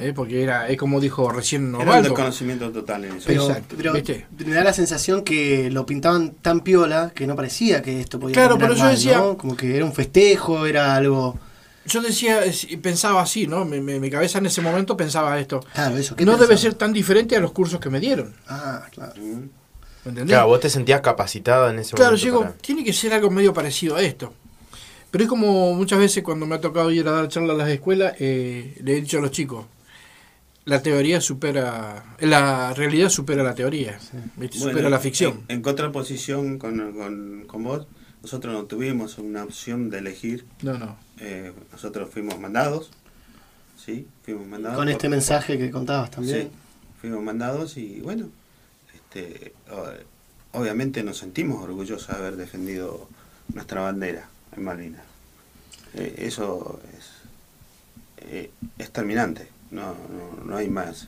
Eh, 0.00 0.12
porque 0.14 0.42
era, 0.42 0.68
es 0.68 0.76
como 0.76 1.00
dijo 1.00 1.30
recién 1.30 1.74
Era 1.78 1.96
un 1.96 2.02
desconocimiento 2.02 2.70
total 2.72 3.04
en 3.04 3.16
eso. 3.16 3.24
Pero, 3.26 3.46
Exacto, 3.48 3.74
pero 3.76 3.92
¿viste? 3.92 4.26
me 4.44 4.52
da 4.54 4.64
la 4.64 4.72
sensación 4.72 5.22
que 5.22 5.70
lo 5.70 5.86
pintaban 5.86 6.32
tan 6.32 6.60
piola 6.60 7.12
que 7.14 7.26
no 7.26 7.36
parecía 7.36 7.82
que 7.82 8.00
esto 8.00 8.18
podía 8.18 8.34
Claro, 8.34 8.58
pero 8.58 8.74
yo 8.74 8.84
mal, 8.84 8.94
decía- 8.94 9.18
¿no? 9.18 9.36
Como 9.36 9.56
que 9.56 9.76
era 9.76 9.84
un 9.84 9.92
festejo, 9.92 10.66
era 10.66 10.94
algo... 10.96 11.38
Yo 11.86 12.02
decía, 12.02 12.40
pensaba 12.82 13.22
así, 13.22 13.46
¿no? 13.46 13.64
Mi, 13.64 13.80
mi- 13.80 13.98
mi 13.98 14.10
cabeza 14.10 14.38
en 14.38 14.46
ese 14.46 14.60
momento 14.60 14.96
pensaba 14.96 15.38
esto. 15.40 15.60
Claro, 15.74 15.96
eso. 15.96 16.14
¿qué 16.14 16.24
No 16.24 16.36
debe 16.36 16.56
ser 16.58 16.74
tan 16.74 16.92
diferente 16.92 17.36
a 17.36 17.40
los 17.40 17.52
cursos 17.52 17.80
que 17.80 17.88
me 17.90 17.98
dieron. 18.00 18.34
Ah, 18.48 18.86
claro. 18.92 19.14
Mm. 19.16 19.48
¿Me 20.04 20.10
entendés? 20.10 20.26
Claro, 20.34 20.46
vos 20.48 20.60
te 20.60 20.70
sentías 20.70 21.00
capacitado 21.00 21.68
en 21.70 21.78
ese 21.80 21.94
Claro, 21.96 22.12
momento. 22.12 22.24
digo, 22.26 22.40
para- 22.42 22.52
tiene 22.58 22.84
que 22.84 22.92
ser 22.92 23.12
algo 23.14 23.30
medio 23.30 23.52
parecido 23.54 23.96
a 23.96 24.02
esto. 24.02 24.32
Pero 25.10 25.24
es 25.24 25.28
como 25.30 25.74
muchas 25.74 25.98
veces 25.98 26.22
cuando 26.22 26.46
me 26.46 26.54
ha 26.54 26.60
tocado 26.60 26.90
ir 26.92 27.08
a 27.08 27.10
dar 27.12 27.28
charlas 27.28 27.54
a 27.56 27.58
las 27.58 27.68
escuelas, 27.70 28.14
eh, 28.20 28.76
le 28.84 28.92
he 28.92 29.00
dicho 29.00 29.18
a 29.18 29.20
los 29.22 29.32
chicos, 29.32 29.64
la 30.64 30.82
teoría 30.82 31.20
supera, 31.20 32.16
la 32.20 32.72
realidad 32.74 33.08
supera 33.08 33.42
la 33.42 33.54
teoría, 33.54 33.98
¿viste? 34.36 34.58
Bueno, 34.58 34.72
supera 34.72 34.90
la 34.90 34.98
ficción. 35.00 35.44
En, 35.48 35.56
en 35.56 35.62
contraposición 35.62 36.58
con, 36.58 36.92
con, 36.92 37.44
con 37.46 37.64
vos, 37.64 37.86
nosotros 38.22 38.52
no 38.52 38.64
tuvimos 38.64 39.18
una 39.18 39.44
opción 39.44 39.90
de 39.90 39.98
elegir. 39.98 40.44
No, 40.62 40.78
no. 40.78 40.96
eh, 41.18 41.52
nosotros 41.72 42.10
fuimos 42.10 42.38
mandados. 42.38 42.90
Sí, 43.82 44.06
fuimos 44.24 44.46
mandados. 44.46 44.76
Con 44.76 44.86
por- 44.86 44.92
este 44.92 45.08
mensaje 45.08 45.56
que 45.58 45.70
contabas 45.70 46.10
también. 46.10 46.42
Sí, 46.42 46.48
fuimos 47.00 47.22
mandados 47.22 47.76
y 47.78 48.00
bueno, 48.00 48.28
este, 48.94 49.54
obviamente 50.52 51.02
nos 51.02 51.16
sentimos 51.18 51.64
orgullosos 51.64 52.08
de 52.08 52.14
haber 52.14 52.36
defendido 52.36 53.08
nuestra 53.54 53.80
bandera 53.80 54.28
en 54.54 54.62
Malvinas. 54.64 55.02
Eh, 55.94 56.14
eso 56.18 56.78
es, 56.96 57.08
eh, 58.28 58.50
es 58.78 58.90
terminante, 58.92 59.48
no, 59.70 59.82
no, 59.94 60.44
no 60.44 60.56
hay 60.56 60.68
más. 60.68 61.06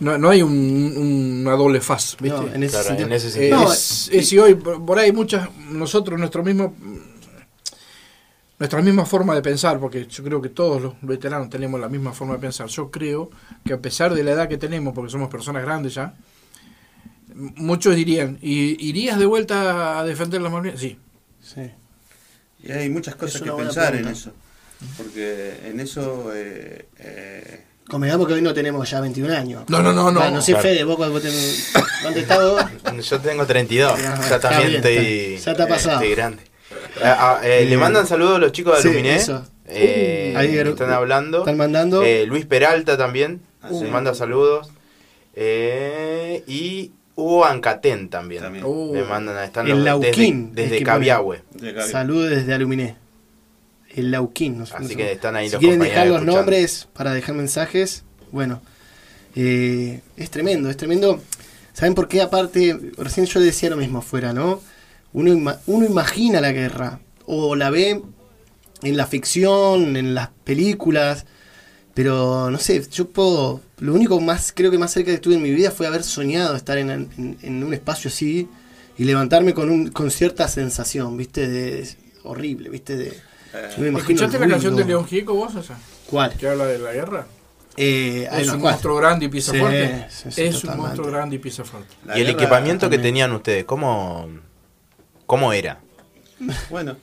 No, 0.00 0.18
no 0.18 0.28
hay 0.30 0.42
un- 0.42 1.42
una 1.46 1.52
doble 1.52 1.80
faz, 1.80 2.16
¿viste? 2.20 2.36
No, 2.40 2.48
en 2.52 2.62
ese 2.64 2.72
Claro, 2.72 2.86
sentido. 2.88 3.06
en 3.08 3.12
ese 3.12 3.28
Eh, 3.28 3.30
sentido. 3.30 3.56
No, 3.58 3.72
es, 3.72 4.10
es 4.12 4.28
si 4.28 4.38
hoy, 4.38 4.54
por 4.56 4.84
por 4.84 4.98
ahí 4.98 5.12
muchas, 5.12 5.48
nosotros, 5.70 6.18
nuestro 6.18 6.42
mismo, 6.42 6.74
nuestra 8.58 8.82
misma 8.82 9.04
forma 9.04 9.34
de 9.34 9.42
pensar, 9.42 9.78
porque 9.78 10.06
yo 10.06 10.24
creo 10.24 10.40
que 10.42 10.48
todos 10.48 10.80
los 10.82 10.94
veteranos 11.02 11.48
tenemos 11.50 11.80
la 11.80 11.88
misma 11.88 12.12
forma 12.12 12.34
de 12.34 12.40
pensar. 12.40 12.66
Yo 12.68 12.90
creo 12.90 13.30
que 13.64 13.72
a 13.72 13.78
pesar 13.80 14.14
de 14.14 14.22
la 14.24 14.32
edad 14.32 14.48
que 14.48 14.58
tenemos, 14.58 14.94
porque 14.94 15.10
somos 15.10 15.28
personas 15.28 15.62
grandes 15.62 15.94
ya, 15.94 16.14
muchos 17.34 17.94
dirían, 17.96 18.38
"¿Y- 18.42 18.76
¿irías 18.88 19.18
de 19.18 19.26
vuelta 19.26 19.98
a 19.98 20.04
defender 20.04 20.40
las 20.40 20.52
Malvinas? 20.52 20.80
Sí. 20.80 20.98
Sí. 21.42 21.70
Y 22.62 22.72
hay 22.72 22.88
muchas 22.88 23.14
cosas 23.16 23.36
Es 23.36 23.42
que 23.42 23.50
pensar 23.52 23.94
en 23.96 24.08
eso. 24.08 24.32
Porque 24.96 25.60
en 25.64 25.80
eso. 25.80 26.30
Eh, 26.34 26.88
eh, 26.98 27.64
Convengamos 27.88 28.26
que 28.26 28.34
hoy 28.34 28.42
no 28.42 28.54
tenemos 28.54 28.90
ya 28.90 29.00
21 29.00 29.34
años. 29.34 29.64
No, 29.68 29.82
no, 29.82 29.92
no, 29.92 30.10
no. 30.10 30.20
Ah, 30.20 30.30
no 30.30 30.40
sé, 30.40 30.52
Claro. 30.52 30.68
Fede, 30.68 30.84
vos 30.84 30.96
cuando 30.96 31.20
tenés... 31.20 31.72
¿Dónde 32.02 32.20
estás 32.20 32.38
vos? 32.38 32.64
Yo 33.10 33.20
tengo 33.20 33.46
32. 33.46 33.92
Ajá, 33.92 34.16
ya 34.16 34.22
está 34.36 34.40
también 34.40 34.68
bien, 34.68 34.76
estoy, 34.76 35.34
está- 35.34 35.50
ya 35.52 35.56
te 35.56 35.62
ha 35.62 35.68
pasado. 35.68 35.96
estoy 36.00 36.14
grande. 36.14 36.42
Ah, 37.02 37.38
ah, 37.42 37.46
eh, 37.46 37.66
le 37.68 37.76
mandan 37.76 38.06
saludos 38.06 38.36
a 38.36 38.38
los 38.38 38.52
chicos 38.52 38.76
de 38.76 38.82
Sí, 38.82 38.88
Aluminé. 38.88 39.16
eso. 39.16 39.46
eh, 39.66 40.32
Uh, 40.34 40.38
ahí 40.38 40.56
están 40.58 40.90
hablando. 40.92 41.38
Están 41.40 41.56
mandando. 41.56 42.02
Eh, 42.02 42.24
Luis 42.26 42.46
Peralta 42.46 42.96
también. 42.96 43.40
Ah, 43.62 43.68
se 43.70 43.84
manda 43.86 44.14
saludos. 44.14 44.68
Eh, 45.34 46.42
y 46.46 46.92
Hugo 47.16 47.44
Ancatén 47.44 48.08
también. 48.08 48.42
También. 48.42 48.64
Uh, 48.64 48.92
Me 48.94 49.02
mandan, 49.04 49.42
están 49.44 49.66
El 49.66 49.84
los- 49.84 50.00
desde, 50.00 50.16
Lauquín, 50.16 50.54
desde 50.54 50.74
es 50.76 50.78
que 50.78 50.84
Cabiahue. 50.84 51.42
Saludos 51.90 52.30
desde 52.30 52.54
Aluminé. 52.54 52.96
El 53.94 54.10
Lauquín. 54.10 54.58
no 54.58 54.66
sé- 54.66 54.74
Así 54.76 54.96
que 54.96 55.12
están 55.12 55.36
ahí 55.36 55.46
si 55.48 55.52
los 55.52 55.60
quieren 55.60 55.78
dejar 55.80 56.06
los 56.08 56.16
escuchando. 56.16 56.36
nombres 56.36 56.88
para 56.92 57.14
dejar 57.14 57.34
mensajes, 57.34 58.04
bueno, 58.32 58.60
eh, 59.36 60.00
es 60.16 60.30
tremendo, 60.30 60.68
es 60.70 60.76
tremendo. 60.76 61.20
¿Saben 61.72 61.94
por 61.94 62.08
qué? 62.08 62.20
Aparte, 62.22 62.78
recién 62.98 63.26
yo 63.26 63.40
decía 63.40 63.70
lo 63.70 63.76
mismo 63.76 63.98
afuera, 63.98 64.32
¿no? 64.32 64.60
Uno, 65.12 65.32
ima- 65.32 65.58
uno 65.66 65.86
imagina 65.86 66.40
la 66.40 66.52
guerra 66.52 67.00
o 67.26 67.56
la 67.56 67.70
ve 67.70 68.02
en 68.82 68.96
la 68.96 69.06
ficción, 69.06 69.96
en 69.96 70.14
las 70.14 70.28
películas, 70.44 71.24
pero 71.94 72.50
no 72.50 72.58
sé, 72.58 72.84
yo 72.90 73.08
puedo. 73.08 73.60
Lo 73.78 73.94
único 73.94 74.20
más, 74.20 74.52
creo 74.54 74.70
que 74.70 74.78
más 74.78 74.92
cerca 74.92 75.10
que 75.10 75.14
estuve 75.16 75.34
en 75.34 75.42
mi 75.42 75.50
vida 75.50 75.70
fue 75.70 75.86
haber 75.86 76.02
soñado 76.04 76.54
estar 76.56 76.78
en, 76.78 76.90
en- 76.90 77.38
en 77.42 77.64
un 77.64 77.72
espacio 77.74 78.08
así 78.08 78.48
y 78.98 79.04
levantarme 79.04 79.54
con, 79.54 79.70
un, 79.70 79.88
con 79.90 80.10
cierta 80.10 80.46
sensación, 80.48 81.16
¿viste? 81.16 81.48
De, 81.48 81.88
horrible, 82.24 82.68
¿viste? 82.70 82.96
De, 82.96 83.12
me 83.78 83.88
imagino 83.88 83.98
¿Escuchaste 83.98 84.38
la 84.38 84.48
canción 84.48 84.76
de. 84.76 84.84
León 84.84 85.06
Gieco 85.06 85.34
vos 85.34 85.54
esa? 85.54 85.78
¿Cuál? 86.10 86.32
Que 86.36 86.48
habla 86.48 86.66
de 86.66 86.78
la 86.78 86.92
guerra. 86.92 87.26
Eh, 87.76 88.28
Es 88.32 88.48
un 88.50 88.60
cuatro. 88.60 88.70
monstruo 88.70 88.96
grande 88.96 89.26
y 89.26 89.28
pisa 89.28 89.52
Sí, 89.52 89.58
fuerte. 89.58 90.06
sí, 90.08 90.30
sí, 90.30 90.42
es 90.42 90.62
un 90.64 90.76
monstruo 90.76 91.08
grande 91.10 91.36
y 91.36 91.38
pisa 91.40 91.64
fuerte. 91.64 91.94
La 92.04 92.16
y 92.18 92.22
el 92.22 92.28
equipamiento 92.30 92.88
que 92.88 92.98
tenían 92.98 93.32
ustedes, 93.32 93.64
¿cómo, 93.64 94.28
cómo 95.26 95.52
era? 95.52 95.80
Bueno, 96.70 96.96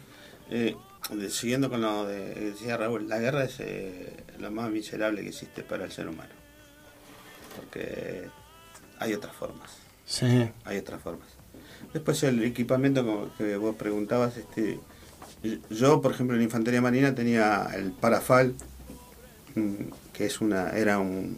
eh, 0.49 0.75
de- 1.09 1.29
siguiendo 1.29 1.69
con 1.69 1.81
lo 1.81 2.05
de 2.05 2.35
decía 2.35 2.77
Raúl, 2.77 3.09
la 3.09 3.19
guerra 3.19 3.43
es 3.43 3.55
eh, 3.59 4.13
lo 4.39 4.49
más 4.51 4.69
miserable 4.71 5.21
que 5.23 5.29
existe 5.29 5.61
para 5.63 5.83
el 5.85 5.91
ser 5.91 6.07
humano. 6.07 6.29
Porque 7.57 8.27
hay 8.99 9.13
otras 9.13 9.35
formas, 9.35 9.71
Sí. 10.05 10.49
hay 10.63 10.77
otras 10.77 11.01
formas. 11.01 11.27
Después 11.93 12.21
el 12.23 12.41
equipamiento 12.43 13.05
como 13.05 13.35
que 13.35 13.57
vos 13.57 13.75
preguntabas, 13.75 14.37
este, 14.37 14.79
yo 15.69 16.01
por 16.01 16.11
ejemplo 16.13 16.35
en 16.35 16.41
Infantería 16.43 16.81
Marina 16.81 17.15
tenía 17.15 17.67
el 17.75 17.91
Parafal, 17.91 18.53
mm, 19.55 19.73
que 20.13 20.25
es 20.25 20.41
una, 20.41 20.69
era 20.71 20.99
un, 20.99 21.37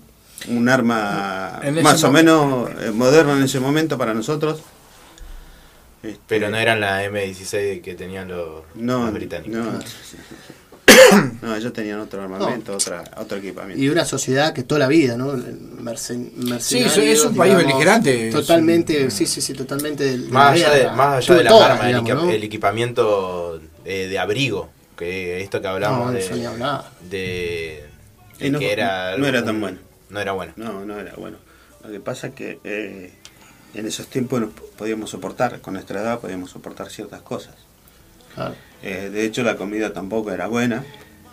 un 0.49 0.69
arma 0.69 1.61
más 1.81 2.03
o 2.03 2.11
menos 2.11 2.69
eh, 2.81 2.91
moderno 2.91 3.35
en 3.37 3.43
ese 3.43 3.59
momento 3.59 3.97
para 3.97 4.13
nosotros. 4.13 4.61
Este, 6.01 6.19
Pero 6.27 6.49
no 6.49 6.57
eran 6.57 6.81
la 6.81 7.05
M16 7.05 7.81
que 7.81 7.95
tenían 7.95 8.27
los, 8.27 8.63
no, 8.75 9.05
los 9.05 9.13
británicos. 9.13 9.55
No, 9.55 9.79
no, 11.41 11.55
ellos 11.55 11.71
tenían 11.71 12.01
otro 12.01 12.21
armamento, 12.21 12.73
otra, 12.75 13.05
otro 13.17 13.37
equipamiento. 13.37 13.81
Y 13.81 13.87
una 13.87 14.03
sociedad 14.03 14.51
que 14.53 14.63
toda 14.63 14.79
la 14.79 14.87
vida, 14.89 15.15
¿no? 15.15 15.33
Mercen- 15.33 16.59
Sí, 16.59 16.79
es 16.79 17.23
un 17.23 17.35
país 17.37 17.55
beligerante. 17.55 18.29
Totalmente, 18.31 19.09
sí, 19.11 19.25
sí, 19.25 19.39
sí, 19.39 19.53
totalmente. 19.53 20.03
del- 20.03 20.25
de 20.25 20.31
Más 20.33 20.51
allá 20.51 20.71
de, 20.73 20.85
más 20.91 21.17
allá 21.29 21.35
de 21.35 21.43
las 21.45 21.53
armas, 21.53 22.03
¿no? 22.03 22.29
el 22.29 22.43
equipamiento 22.43 23.61
eh, 23.85 24.07
de 24.07 24.19
abrigo, 24.19 24.69
que 24.97 25.41
esto 25.41 25.61
que 25.61 25.67
hablamos 25.67 26.07
No, 26.07 26.11
de, 27.09 27.83
no- 28.49 28.59
que 28.59 28.71
era 28.71 29.17
no 29.17 29.27
era 29.27 29.43
tan 29.43 29.59
bueno. 29.59 29.79
No 30.09 30.19
era 30.19 30.31
bueno. 30.33 30.53
No, 30.55 30.85
no 30.85 30.99
era 30.99 31.13
bueno. 31.15 31.37
Lo 31.83 31.91
que 31.91 31.99
pasa 31.99 32.27
es 32.27 32.33
que 32.33 32.59
eh, 32.63 33.13
en 33.73 33.85
esos 33.87 34.07
tiempos 34.07 34.39
nos 34.41 34.49
podíamos 34.77 35.09
soportar, 35.09 35.59
con 35.61 35.73
nuestra 35.73 36.01
edad 36.01 36.19
podíamos 36.19 36.51
soportar 36.51 36.89
ciertas 36.89 37.21
cosas. 37.21 37.55
Claro. 38.35 38.55
Eh, 38.81 39.09
de 39.11 39.25
hecho 39.25 39.43
la 39.43 39.55
comida 39.57 39.93
tampoco 39.93 40.31
era 40.31 40.47
buena, 40.47 40.83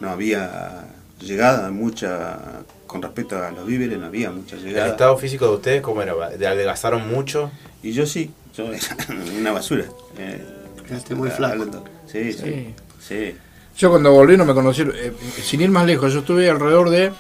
no 0.00 0.10
había 0.10 0.86
llegada 1.20 1.70
mucha, 1.70 2.38
con 2.86 3.02
respecto 3.02 3.42
a 3.42 3.50
los 3.50 3.66
víveres 3.66 3.98
no 3.98 4.06
había 4.06 4.30
mucha 4.30 4.56
El 4.56 4.64
llegada. 4.64 4.88
estado 4.88 5.16
físico 5.18 5.46
de 5.46 5.54
ustedes, 5.56 5.82
¿cómo 5.82 6.00
era? 6.02 6.14
¿De- 6.30 6.46
¿Adelgazaron 6.46 7.08
mucho? 7.08 7.50
Y 7.82 7.92
yo 7.92 8.06
sí, 8.06 8.30
yo 8.54 8.72
era 8.72 8.78
una 9.38 9.52
basura. 9.52 9.84
Eh, 10.18 10.42
Quedaste 10.86 11.14
muy 11.14 11.30
flaco. 11.30 11.52
hablando. 11.54 11.84
Sí, 12.10 12.32
sí, 12.32 12.74
Sí. 13.06 13.34
Yo 13.76 13.88
cuando 13.90 14.12
volví 14.12 14.36
no 14.36 14.44
me 14.44 14.52
conocí, 14.54 14.82
eh, 14.82 15.12
sin 15.42 15.60
ir 15.62 15.70
más 15.70 15.86
lejos, 15.86 16.12
yo 16.12 16.20
estuve 16.20 16.50
alrededor 16.50 16.90
de 16.90 17.12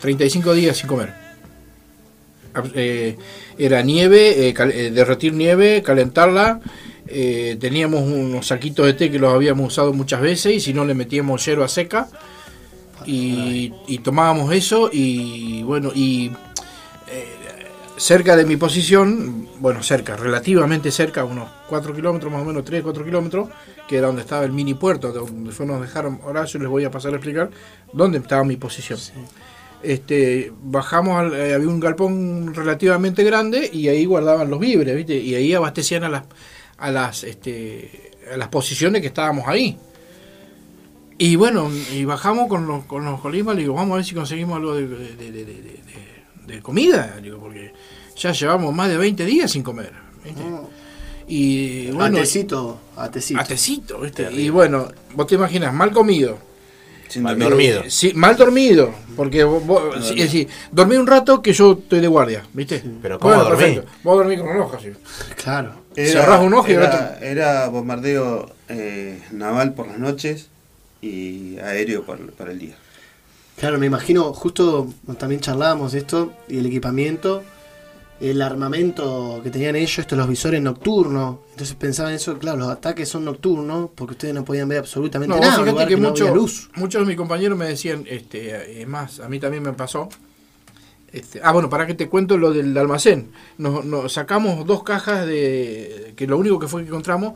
35 0.00 0.54
días 0.54 0.76
sin 0.76 0.86
comer. 0.86 1.12
Ab- 2.54 2.70
eh, 2.74 3.16
era 3.58 3.82
nieve, 3.82 4.48
eh, 4.48 4.54
cal- 4.54 4.70
eh, 4.72 4.90
derretir 4.90 5.32
nieve, 5.34 5.82
calentarla. 5.82 6.60
eh, 7.10 7.56
teníamos 7.58 8.02
unos 8.02 8.46
saquitos 8.46 8.84
de 8.84 8.92
té 8.92 9.10
que 9.10 9.18
los 9.18 9.32
habíamos 9.32 9.68
usado 9.68 9.94
muchas 9.94 10.20
veces 10.20 10.52
y 10.52 10.60
si 10.60 10.74
no 10.74 10.84
le 10.84 10.92
metíamos 10.92 11.42
yerba 11.46 11.66
seca 11.66 12.06
y, 13.06 13.72
y 13.86 13.98
tomábamos 14.00 14.52
eso 14.52 14.90
y 14.92 15.62
bueno 15.62 15.90
y 15.94 16.30
cerca 17.98 18.36
de 18.36 18.44
mi 18.44 18.56
posición, 18.56 19.48
bueno 19.60 19.82
cerca, 19.82 20.16
relativamente 20.16 20.90
cerca, 20.90 21.24
unos 21.24 21.48
4 21.68 21.92
kilómetros 21.94 22.32
más 22.32 22.42
o 22.42 22.44
menos, 22.44 22.64
3, 22.64 22.82
4 22.82 23.04
kilómetros, 23.04 23.48
que 23.88 23.96
era 23.98 24.06
donde 24.06 24.22
estaba 24.22 24.44
el 24.44 24.52
mini 24.52 24.74
puerto, 24.74 25.12
donde 25.12 25.52
fue 25.52 25.66
nos 25.66 25.80
dejaron 25.80 26.20
Horacio, 26.24 26.60
les 26.60 26.68
voy 26.68 26.84
a 26.84 26.90
pasar 26.90 27.12
a 27.12 27.16
explicar 27.16 27.50
dónde 27.92 28.18
estaba 28.18 28.44
mi 28.44 28.56
posición. 28.56 28.98
Este, 29.82 30.52
bajamos, 30.62 31.18
al- 31.18 31.34
eh, 31.34 31.54
había 31.54 31.68
un 31.68 31.78
galpón 31.80 32.52
relativamente 32.54 33.22
grande 33.24 33.70
y 33.72 33.88
ahí 33.88 34.04
guardaban 34.06 34.50
los 34.50 34.58
víveres, 34.58 34.96
¿viste? 34.96 35.16
Y 35.16 35.34
ahí 35.34 35.54
abastecían 35.54 36.04
a 36.04 36.08
las, 36.08 36.24
a 36.78 36.90
las, 36.90 37.22
este, 37.24 38.12
a 38.32 38.36
las 38.36 38.48
posiciones 38.48 39.00
que 39.02 39.08
estábamos 39.08 39.46
ahí. 39.46 39.78
Y 41.16 41.34
bueno, 41.36 41.70
y 41.92 42.04
bajamos 42.04 42.48
con 42.48 42.66
los, 42.66 42.84
con 42.84 43.04
los 43.04 43.20
colismas, 43.20 43.56
le 43.56 43.62
digo, 43.62 43.74
vamos 43.74 43.92
a 43.92 43.96
ver 43.96 44.04
si 44.04 44.14
conseguimos 44.14 44.56
algo 44.56 44.74
de, 44.74 44.86
de- 44.86 45.32
de- 45.32 45.44
de- 45.44 45.78
de- 46.48 46.60
comida, 46.62 47.16
digo, 47.22 47.38
porque 47.38 47.72
ya 48.16 48.32
llevamos 48.32 48.74
más 48.74 48.88
de 48.88 48.96
20 48.96 49.24
días 49.24 49.50
sin 49.52 49.62
comer. 49.62 49.92
¿viste? 50.24 50.42
Y 51.28 51.90
bueno, 51.90 52.16
atecito, 52.18 52.80
atecito. 52.96 53.40
atecito, 53.40 54.00
¿viste? 54.00 54.32
Y 54.32 54.48
bueno, 54.50 54.88
vos 55.14 55.26
te 55.26 55.34
imaginas, 55.34 55.72
mal 55.74 55.92
comido, 55.92 56.38
Sin 57.08 57.22
Mal 57.22 57.38
dormido. 57.38 57.82
Sí, 57.88 58.12
mal 58.14 58.36
dormido, 58.36 58.92
porque 59.16 59.42
vos, 59.44 60.04
sí, 60.06 60.46
dormí 60.72 60.96
un 60.96 61.06
rato 61.06 61.40
que 61.40 61.52
yo 61.54 61.72
estoy 61.72 62.00
de 62.00 62.08
guardia, 62.08 62.44
¿viste? 62.52 62.82
Pero 63.00 63.18
¿cómo 63.18 63.34
dormí? 63.34 63.56
perfecto. 63.56 63.90
Vos 64.02 64.16
dormís 64.18 64.38
con 64.40 64.48
un 64.48 64.58
ojo 64.58 64.76
así. 64.76 64.88
Claro. 65.36 65.72
Cerrás 65.94 66.40
un 66.42 66.52
ojo 66.54 66.68
y 66.68 66.74
el 66.74 66.78
era, 66.82 67.14
otro- 67.16 67.26
era 67.26 67.68
bombardeo 67.68 68.50
eh, 68.68 69.20
naval 69.32 69.72
por 69.74 69.86
las 69.88 69.98
noches 69.98 70.48
y 71.00 71.58
aéreo 71.58 72.04
por, 72.04 72.18
por 72.32 72.50
el 72.50 72.58
día. 72.58 72.74
Claro, 73.58 73.78
me 73.78 73.86
imagino, 73.86 74.32
justo 74.32 74.88
también 75.18 75.40
charlábamos 75.40 75.92
de 75.92 75.98
esto, 75.98 76.32
y 76.48 76.58
el 76.58 76.66
equipamiento, 76.66 77.42
el 78.20 78.40
armamento 78.40 79.40
que 79.42 79.50
tenían 79.50 79.74
ellos, 79.74 79.98
estos 79.98 80.16
los 80.16 80.28
visores 80.28 80.62
nocturnos. 80.62 81.38
Entonces 81.50 81.74
pensaba 81.74 82.10
en 82.10 82.16
eso, 82.16 82.38
claro, 82.38 82.58
los 82.58 82.68
ataques 82.68 83.08
son 83.08 83.24
nocturnos, 83.24 83.90
porque 83.96 84.12
ustedes 84.12 84.34
no 84.34 84.44
podían 84.44 84.68
ver 84.68 84.78
absolutamente 84.78 85.34
No, 85.34 85.40
nada. 85.40 85.58
lugar 85.64 85.88
que, 85.88 85.94
que 85.96 86.00
no 86.00 86.10
mucho- 86.10 86.24
había 86.24 86.36
luz. 86.36 86.70
muchos 86.76 87.00
de 87.02 87.06
mis 87.06 87.16
compañeros 87.16 87.58
me 87.58 87.66
decían, 87.66 88.04
este, 88.08 88.80
es 88.82 88.86
más, 88.86 89.18
a 89.18 89.28
mí 89.28 89.40
también 89.40 89.64
me 89.64 89.72
pasó. 89.72 90.08
Este, 91.10 91.40
ah, 91.42 91.52
bueno, 91.52 91.68
para 91.70 91.86
que 91.86 91.94
te 91.94 92.08
cuento 92.08 92.36
lo 92.36 92.52
del 92.52 92.76
almacén. 92.76 93.32
Nos, 93.56 93.84
nos 93.84 94.12
sacamos 94.12 94.66
dos 94.66 94.82
cajas 94.84 95.26
de. 95.26 96.12
que 96.14 96.26
lo 96.26 96.36
único 96.36 96.58
que 96.58 96.68
fue 96.68 96.82
que 96.82 96.88
encontramos. 96.88 97.32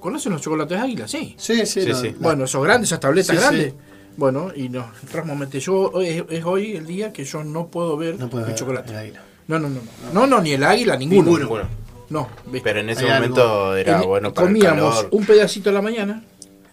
¿Conocen 0.00 0.32
los 0.32 0.40
chocolates 0.40 0.78
águila? 0.80 1.06
Sí. 1.06 1.34
Sí, 1.36 1.66
sí, 1.66 1.82
Sí, 1.82 1.92
sí. 1.94 2.14
Bueno, 2.18 2.44
esos 2.44 2.62
grandes, 2.64 2.88
esas 2.88 3.00
tabletas 3.00 3.36
Sí, 3.36 3.42
grandes. 3.42 3.74
Bueno, 4.16 4.50
y 4.54 4.68
nos 4.68 4.86
entramos 5.02 5.36
mente. 5.36 5.60
Yo 5.60 5.90
hoy- 5.92 6.06
es, 6.08 6.24
es 6.30 6.44
hoy 6.44 6.76
el 6.76 6.86
día 6.86 7.12
que 7.12 7.24
yo 7.24 7.44
no 7.44 7.68
puedo 7.68 7.96
ver 7.96 8.18
no 8.18 8.24
el 8.26 8.44
ver 8.44 8.54
chocolate. 8.54 8.90
el 8.92 8.96
águila. 8.98 9.22
No, 9.48 9.58
no, 9.58 9.68
no, 9.68 9.80
no. 9.80 10.12
No, 10.20 10.26
no, 10.26 10.40
ni 10.40 10.52
el 10.52 10.64
águila, 10.64 10.96
ninguno. 10.96 11.38
Ninguno. 11.38 11.62
No, 12.08 12.28
¿viste? 12.46 12.60
Pero 12.62 12.80
en 12.80 12.90
ese 12.90 13.04
Hay 13.04 13.10
algo. 13.10 13.20
momento 13.28 13.76
era 13.76 14.00
En- 14.00 14.08
bueno 14.08 14.32
para 14.32 14.48
el 14.48 14.54
comíamos 14.54 14.94
calor. 14.96 15.08
un 15.12 15.26
pedacito 15.26 15.70
a 15.70 15.72
la 15.72 15.82
mañana. 15.82 16.24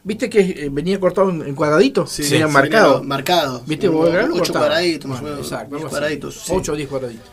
¿Viste 0.06 0.30
que 0.30 0.40
eh, 0.42 0.70
venía 0.72 1.00
cortado 1.00 1.30
en, 1.30 1.56
cuadraditos? 1.56 2.12
Sí, 2.12 2.24
venía 2.24 2.48
sí, 2.48 2.54
marcado. 2.54 2.94
venía 2.96 3.08
marcado. 3.08 3.64
¿Viste? 3.66 3.88
Vos 3.88 4.10
Ocho 4.34 4.54
cuadraditos, 4.54 5.10
más 5.10 5.20
o 5.20 5.22
Bueno, 5.22 5.36
menos, 5.38 5.52
Exacto, 5.52 5.76
diez 5.76 5.90
cuadraditos. 5.90 6.36
sí. 6.36 6.52
8 6.56 6.74
o 6.74 6.76
10 6.76 6.90
cuadraditos. 6.90 7.28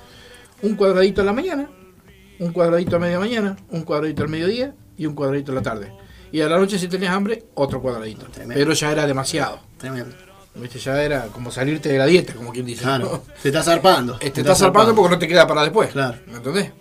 Un 0.63 0.75
cuadradito 0.77 1.21
a 1.21 1.25
la 1.25 1.33
mañana, 1.33 1.69
un 2.39 2.53
cuadradito 2.53 2.97
a 2.97 2.99
media 2.99 3.19
mañana, 3.19 3.57
un 3.71 3.83
cuadradito 3.83 4.23
al 4.23 4.29
mediodía 4.29 4.75
y 4.97 5.07
un 5.07 5.15
cuadradito 5.15 5.53
a 5.53 5.55
la 5.57 5.63
tarde. 5.63 5.93
Y 6.33 6.41
a 6.41 6.49
la 6.49 6.59
noche 6.59 6.79
si 6.79 6.89
tenías 6.89 7.13
hambre, 7.13 7.45
otro 7.55 7.81
cuadradito. 7.81 8.27
Tremendo. 8.27 8.55
Pero 8.55 8.73
ya 8.73 8.93
era 8.93 9.07
demasiado. 9.07 9.61
Tremendo. 9.79 10.15
¿Viste? 10.55 10.79
Ya 10.79 11.03
era 11.03 11.27
como 11.27 11.51
salirte 11.51 11.89
de 11.89 11.99
la 11.99 12.07
dieta, 12.07 12.35
como 12.35 12.53
quien 12.53 12.67
dice. 12.67 12.83
Claro. 12.83 13.23
Te 13.43 13.49
estás 13.49 13.65
zarpando. 13.67 14.19
Te 14.19 14.27
estás 14.29 14.59
zarpando 14.59 14.95
porque 14.95 15.15
no 15.15 15.19
te 15.19 15.29
queda 15.29 15.47
para 15.47 15.63
después. 15.63 15.91
Claro. 15.91 16.19
¿Me 16.27 16.37
entendés? 16.39 16.73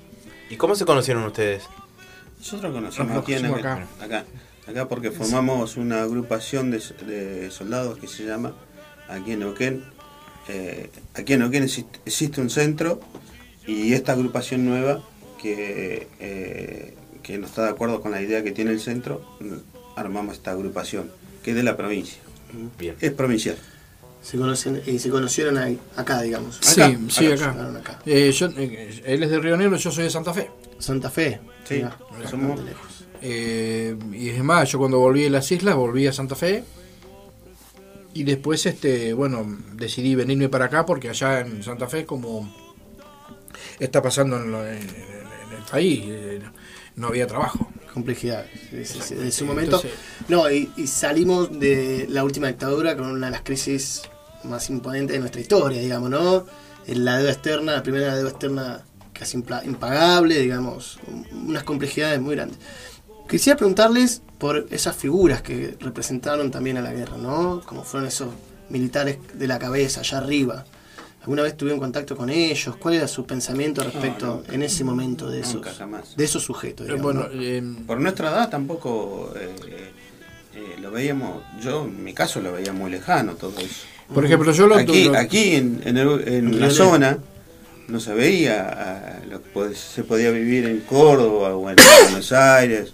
¿Y 0.50 0.56
cómo 0.56 0.76
se 0.76 0.86
conocieron 0.86 1.24
ustedes? 1.24 1.64
Nosotros 2.40 2.74
conocemos 2.74 3.14
Nos 3.14 3.24
aquí 3.24 3.34
en 3.34 3.48
conocimos 3.48 3.60
acá, 3.60 3.88
acá, 4.04 4.26
acá 4.68 4.88
porque 4.88 5.12
formamos 5.12 5.78
una 5.78 6.02
agrupación 6.02 6.72
de, 6.72 6.82
de 7.06 7.52
soldados 7.52 8.00
que 8.00 8.08
se 8.08 8.26
llama 8.26 8.54
aquí 9.10 9.34
en 9.34 9.40
Neuquén. 9.40 9.84
Eh, 10.48 10.90
aquí 11.14 11.34
en 11.34 11.40
Neuquén 11.40 11.64
existe, 11.64 12.00
existe 12.06 12.42
un 12.42 12.50
centro 12.50 13.00
y 13.68 13.94
esta 13.94 14.14
agrupación 14.14 14.66
nueva 14.66 15.02
que, 15.40 16.08
eh, 16.20 16.96
que 17.30 17.38
no 17.38 17.46
está 17.46 17.62
de 17.66 17.70
acuerdo 17.70 18.02
con 18.02 18.10
la 18.12 18.20
idea 18.24 18.44
que 18.44 18.52
tiene 18.52 18.72
el 18.72 18.80
centro, 18.80 19.22
armamos 19.96 20.34
esta 20.34 20.50
agrupación 20.50 21.12
que 21.44 21.52
es 21.52 21.56
de 21.56 21.62
la 21.62 21.78
provincia. 21.78 22.18
Bien. 22.80 22.96
Es 23.00 23.12
provincial. 23.12 23.56
Se 24.24 24.36
conocen, 24.36 24.82
y 24.88 24.98
se 24.98 25.12
conocieron 25.12 25.60
ahí, 25.60 25.80
acá, 25.96 26.24
digamos. 26.24 26.58
Sí, 26.60 26.82
Acá, 26.82 26.98
sí, 27.10 27.28
acá. 27.32 28.00
Eh, 28.08 28.32
yo, 28.32 28.48
eh, 28.58 29.02
él 29.06 29.22
es 29.22 29.30
de 29.30 29.40
Río 29.40 29.56
Negro, 29.58 29.78
yo 29.78 29.92
soy 29.92 30.06
de 30.06 30.10
Santa 30.10 30.34
Fe. 30.34 30.50
Santa 30.80 31.12
Fe. 31.12 31.40
Sí, 31.66 31.76
Mirá, 31.76 31.96
somos- 32.28 32.60
lejos. 32.64 33.06
Eh, 33.22 33.96
y 34.12 34.30
es 34.30 34.44
más, 34.44 34.72
yo 34.72 34.80
cuando 34.80 34.98
volví 34.98 35.22
de 35.22 35.30
las 35.30 35.52
islas, 35.52 35.76
volví 35.76 36.08
a 36.08 36.12
Santa 36.14 36.34
Fe. 36.36 36.64
Y 38.16 38.24
después, 38.24 38.66
este, 38.66 39.14
bueno, 39.14 39.46
decidí 39.74 40.16
venirme 40.16 40.50
para 40.50 40.66
acá 40.66 40.84
porque 40.84 41.10
allá 41.10 41.42
en 41.42 41.62
Santa 41.62 41.88
Fe, 41.88 42.08
como 42.08 42.52
está 43.80 44.02
pasando 44.02 44.38
en, 44.38 44.52
lo- 44.52 44.66
en- 44.68 44.78
en 44.80 45.58
el 45.58 45.64
país, 45.70 46.02
eh, 46.08 46.40
no 47.00 47.08
había 47.08 47.26
trabajo. 47.28 47.68
Complejidad. 47.94 48.46
En 48.72 49.32
su 49.32 49.46
momento. 49.46 49.78
entonces- 49.78 50.00
No, 50.28 50.50
y, 50.52 50.72
y 50.78 50.86
salimos 50.88 51.60
de 51.60 52.06
la 52.10 52.24
última 52.24 52.48
dictadura 52.48 52.96
con 52.96 53.08
una 53.08 53.28
de 53.28 53.32
las 53.32 53.42
crisis 53.42 54.04
más 54.44 54.70
imponentes 54.70 55.16
de 55.16 55.20
nuestra 55.20 55.42
historia, 55.42 55.82
digamos, 55.82 56.10
¿no? 56.10 56.46
La 56.86 57.18
deuda 57.18 57.32
externa, 57.32 57.74
la 57.74 57.84
primera 57.84 58.16
deuda 58.16 58.30
externa 58.30 58.84
casi 59.14 59.38
impagable, 59.38 60.40
digamos, 60.40 61.00
unas 61.34 61.64
complejidades 61.64 62.22
muy 62.22 62.36
grandes. 62.36 62.58
Quisiera 63.30 63.58
preguntarles 63.58 64.22
por 64.38 64.68
esas 64.72 64.96
figuras 64.96 65.42
que 65.42 65.76
representaron 65.80 66.52
también 66.52 66.78
a 66.78 66.82
la 66.82 66.94
guerra, 66.94 67.18
¿no? 67.18 67.62
Como 67.66 67.84
fueron 67.84 68.08
esos 68.08 68.30
militares 68.70 69.18
de 69.34 69.48
la 69.48 69.60
cabeza, 69.60 70.00
allá 70.02 70.20
arriba. 70.20 70.66
¿Alguna 71.30 71.44
vez 71.44 71.56
tuvieron 71.56 71.80
contacto 71.80 72.18
con 72.18 72.28
ellos? 72.32 72.76
¿Cuál 72.78 72.96
era 72.96 73.08
su 73.08 73.24
pensamiento 73.24 73.84
respecto 73.84 74.42
en 74.52 74.64
ese 74.64 74.84
momento 74.84 75.30
de 75.30 75.42
esos, 75.42 75.54
Nunca, 75.54 75.72
jamás. 75.76 76.18
de 76.18 76.24
esos 76.24 76.44
sujetos? 76.44 76.88
Eh, 76.88 76.94
digamos, 76.94 77.04
bueno, 77.14 77.30
¿no? 77.32 77.40
eh, 77.44 77.64
Por 77.86 78.00
nuestra 78.00 78.32
edad 78.32 78.50
tampoco 78.50 79.32
eh, 79.36 79.92
eh, 80.56 80.76
lo 80.82 80.90
veíamos, 80.90 81.44
yo 81.62 81.84
en 81.86 82.04
mi 82.04 82.16
caso 82.16 82.42
lo 82.42 82.54
veía 82.54 82.74
muy 82.74 82.90
lejano 82.90 83.34
todo 83.36 83.54
eso. 83.60 83.86
por 84.12 84.26
ejemplo, 84.26 84.52
yo 84.54 84.66
lo, 84.66 84.74
Aquí, 84.74 85.04
lo- 85.04 85.16
aquí 85.16 85.54
en, 85.54 85.80
en, 85.86 85.98
el- 85.98 86.28
en 86.28 86.60
la 86.60 86.72
zona 86.72 87.20
no 87.90 88.00
se 88.00 88.12
veía 88.16 89.22
lo 89.30 89.40
que 89.44 89.76
se 89.76 90.04
podía 90.04 90.32
vivir 90.32 90.66
en 90.66 90.80
Córdoba 90.80 91.56
o 91.56 91.70
en 91.70 91.76
Buenos 92.06 92.32
Aires. 92.32 92.92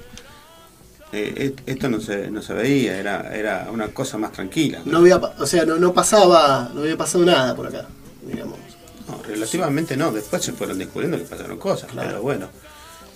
Eh, 1.14 1.56
esto 1.66 1.88
no 1.90 2.02
se, 2.02 2.30
no 2.30 2.42
se 2.42 2.54
veía, 2.54 2.98
era, 3.00 3.34
era 3.34 3.70
una 3.72 3.88
cosa 3.88 4.18
más 4.18 4.34
tranquila. 4.34 4.82
No 4.84 4.98
había, 4.98 5.22
pa- 5.22 5.36
o 5.40 5.46
sea, 5.46 5.64
no, 5.64 5.78
no 5.78 5.94
pasaba, 5.94 6.70
no 6.76 6.82
había 6.82 6.98
pasado 6.98 7.24
nada 7.24 7.56
por 7.56 7.68
acá, 7.68 7.86
digamos. 8.26 8.60
No, 9.08 9.22
relativamente 9.24 9.96
no, 9.98 10.12
después 10.12 10.44
se 10.44 10.52
fueron 10.54 10.80
descubriendo 10.80 11.18
que 11.18 11.26
pasaron 11.26 11.58
cosas, 11.60 11.92
Claro. 11.92 12.10
pero 12.10 12.22
bueno. 12.24 12.50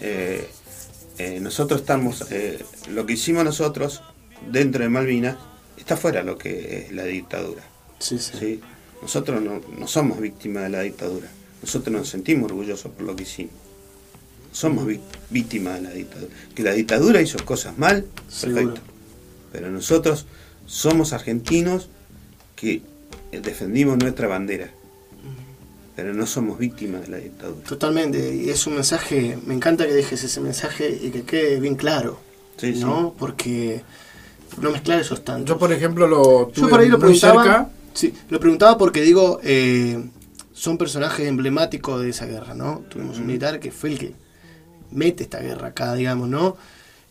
eh, 0.01 0.47
eh, 1.17 1.39
nosotros 1.41 1.81
estamos, 1.81 2.25
eh, 2.31 2.63
lo 2.91 3.05
que 3.05 3.13
hicimos 3.13 3.43
nosotros 3.43 4.01
dentro 4.51 4.83
de 4.83 4.89
Malvinas 4.89 5.35
está 5.77 5.97
fuera 5.97 6.23
lo 6.23 6.37
que 6.37 6.85
es 6.85 6.91
la 6.93 7.03
dictadura. 7.03 7.63
Sí, 7.99 8.17
sí. 8.19 8.31
¿sí? 8.39 8.61
Nosotros 9.01 9.41
no, 9.41 9.61
no 9.77 9.87
somos 9.87 10.19
víctimas 10.21 10.63
de 10.63 10.69
la 10.69 10.81
dictadura, 10.81 11.27
nosotros 11.61 11.93
nos 11.93 12.07
sentimos 12.07 12.51
orgullosos 12.51 12.91
por 12.91 13.03
lo 13.03 13.15
que 13.15 13.23
hicimos. 13.23 13.53
Somos 14.51 14.87
víctimas 15.29 15.75
de 15.75 15.81
la 15.81 15.89
dictadura. 15.91 16.33
Que 16.55 16.63
la 16.63 16.71
dictadura 16.71 17.21
hizo 17.21 17.43
cosas 17.45 17.77
mal, 17.77 18.05
Seguro. 18.29 18.65
perfecto. 18.73 18.91
Pero 19.51 19.69
nosotros 19.71 20.25
somos 20.65 21.13
argentinos 21.13 21.89
que 22.55 22.81
defendimos 23.31 23.97
nuestra 23.97 24.27
bandera. 24.27 24.71
Pero 26.01 26.13
no 26.13 26.25
somos 26.25 26.57
víctimas 26.57 27.01
de 27.01 27.07
la 27.09 27.17
dictadura. 27.17 27.61
Totalmente, 27.67 28.33
y 28.35 28.49
es 28.49 28.65
un 28.67 28.75
mensaje, 28.75 29.37
me 29.45 29.53
encanta 29.53 29.85
que 29.85 29.93
dejes 29.93 30.23
ese 30.23 30.39
mensaje 30.39 30.89
y 31.01 31.09
que 31.09 31.23
quede 31.23 31.59
bien 31.59 31.75
claro, 31.75 32.19
Sí, 32.57 32.73
sí. 32.75 32.79
¿no? 32.81 33.13
Porque 33.19 33.81
no 34.61 34.71
mezclar 34.71 34.99
esos 35.01 35.23
tantos. 35.25 35.47
yo, 35.49 35.57
por 35.57 35.73
ejemplo, 35.73 36.07
lo 36.07 36.47
tuve 36.53 36.61
Yo 36.65 36.69
por 36.69 36.79
ahí 36.79 36.87
lo 36.87 36.97
muy 36.97 37.07
preguntaba, 37.07 37.43
cerca. 37.43 37.69
sí, 37.93 38.13
lo 38.29 38.39
preguntaba 38.39 38.77
porque 38.77 39.01
digo, 39.01 39.39
eh, 39.43 40.01
son 40.53 40.77
personajes 40.77 41.27
emblemáticos 41.27 42.01
de 42.01 42.09
esa 42.09 42.25
guerra, 42.25 42.53
¿no? 42.53 42.83
Tuvimos 42.89 43.17
un 43.19 43.27
militar 43.27 43.59
que 43.59 43.71
fue 43.71 43.91
el 43.91 43.99
que 43.99 44.13
mete 44.91 45.23
esta 45.23 45.39
guerra 45.39 45.67
acá, 45.69 45.93
digamos, 45.95 46.29
¿no? 46.29 46.55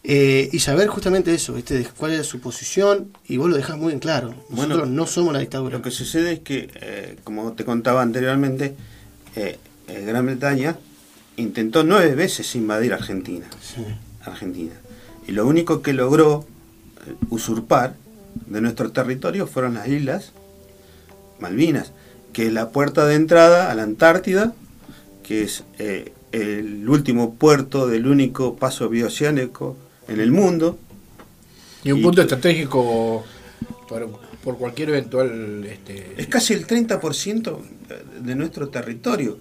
Eh, 0.05 0.49
y 0.53 0.61
saber 0.61 0.89
justamente 0.89 1.35
eso, 1.35 1.53
¿viste? 1.55 1.77
de 1.77 1.85
cuál 1.85 2.13
es 2.13 2.27
su 2.27 2.41
posición, 2.41 3.13
y 3.27 3.37
vos 3.37 3.51
lo 3.51 3.57
dejás 3.57 3.77
muy 3.77 3.93
en 3.93 3.99
claro. 3.99 4.29
Nosotros 4.49 4.79
Bueno, 4.79 4.87
no 4.87 5.07
somos 5.07 5.33
la 5.35 5.41
dictadura. 5.41 5.77
Lo 5.79 5.83
que 5.83 5.91
sucede 5.91 6.35
es 6.35 6.41
que, 6.41 6.71
eh, 6.81 7.17
como 7.25 7.53
te 7.53 7.65
contaba 7.65 8.01
anteriormente, 8.03 8.75
eh, 9.37 9.59
eh, 9.89 10.05
Gran 10.07 10.27
Bretaña 10.27 10.79
intentó 11.37 11.85
nueve 11.85 12.15
veces 12.15 12.55
invadir 12.55 12.95
Argentina. 12.95 13.47
Sí. 13.61 13.85
Argentina. 14.25 14.75
Y 15.27 15.33
lo 15.33 15.47
único 15.47 15.83
que 15.83 15.93
logró 15.93 16.47
usurpar 17.31 17.95
de 18.47 18.61
nuestro 18.61 18.93
territorio 18.93 19.47
fueron 19.47 19.75
las 19.75 19.89
islas 19.89 20.33
Malvinas, 21.41 21.93
que 22.33 22.47
es 22.47 22.53
la 22.53 22.71
puerta 22.71 23.07
de 23.07 23.15
entrada 23.15 23.71
a 23.71 23.75
la 23.75 23.83
Antártida, 23.83 24.55
que 25.23 25.43
es 25.43 25.65
eh, 25.79 26.13
el 26.33 26.89
último 26.89 27.35
puerto 27.35 27.87
del 27.87 28.07
único 28.07 28.57
paso 28.57 28.89
bioceánico 28.89 29.77
en 30.09 30.21
el 30.21 30.31
mundo. 30.33 30.79
Y 31.85 31.93
un 31.93 32.01
Y- 32.01 32.03
punto 32.03 32.23
estratégico 32.23 33.25
por, 33.89 34.09
por 34.43 34.59
cualquier 34.59 34.91
eventual. 34.91 35.65
Este, 35.65 36.15
Es 36.17 36.27
casi 36.27 36.55
el 36.55 36.67
30% 36.67 37.59
de 38.21 38.35
nuestro 38.35 38.69
territorio, 38.69 39.39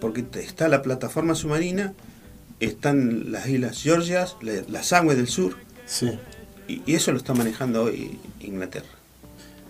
porque 0.00 0.24
está 0.34 0.68
la 0.68 0.82
plataforma 0.82 1.34
submarina, 1.34 1.92
están 2.58 3.30
las 3.32 3.46
islas 3.48 3.82
Georgias, 3.82 4.36
la- 4.42 4.62
las 4.68 4.92
aguas 4.92 5.16
del 5.16 5.28
sur, 5.28 5.56
Sí. 5.86 6.10
y, 6.68 6.82
y 6.86 6.94
eso 6.94 7.12
lo 7.12 7.18
está 7.18 7.32
manejando 7.34 7.84
hoy 7.84 8.18
Inglaterra. 8.40 8.88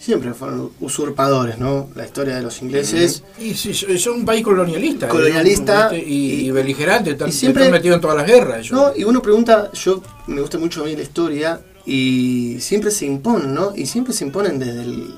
Siempre 0.01 0.33
fueron 0.33 0.71
usurpadores, 0.81 1.59
¿no? 1.59 1.91
La 1.95 2.07
historia 2.07 2.35
de 2.37 2.43
los 2.43 2.63
ingleses. 2.63 3.23
y 3.39 3.53
sí, 3.55 3.75
son 3.75 4.15
un 4.21 4.25
país 4.25 4.43
colonialista. 4.43 5.09
Colonialista, 5.09 5.85
¿no? 5.85 5.91
¿Viste? 5.91 6.09
y, 6.11 6.15
y- 6.15 6.47
y 6.47 6.51
beligerante. 6.51 7.11
Están, 7.11 7.29
y 7.29 7.33
siempre- 7.33 7.65
están 7.65 7.73
metidos 7.75 7.97
en 7.97 8.01
todas 8.01 8.17
las 8.17 8.27
guerras. 8.27 8.61
ellos. 8.61 8.73
No, 8.73 8.93
y 8.97 9.05
uno 9.05 9.21
pregunta, 9.21 9.71
yo 9.75 10.03
me 10.27 10.41
gusta 10.41 10.57
mucho 10.57 10.81
a 10.81 10.87
mí 10.87 10.97
la 10.97 11.03
historia 11.03 11.61
y 11.85 12.57
siempre 12.61 12.91
se 12.91 13.05
imponen, 13.05 13.53
¿no? 13.53 13.73
Y 13.77 13.85
siempre 13.85 14.15
se 14.15 14.25
imponen 14.25 14.59
desde 14.59 14.83
el, 14.85 15.15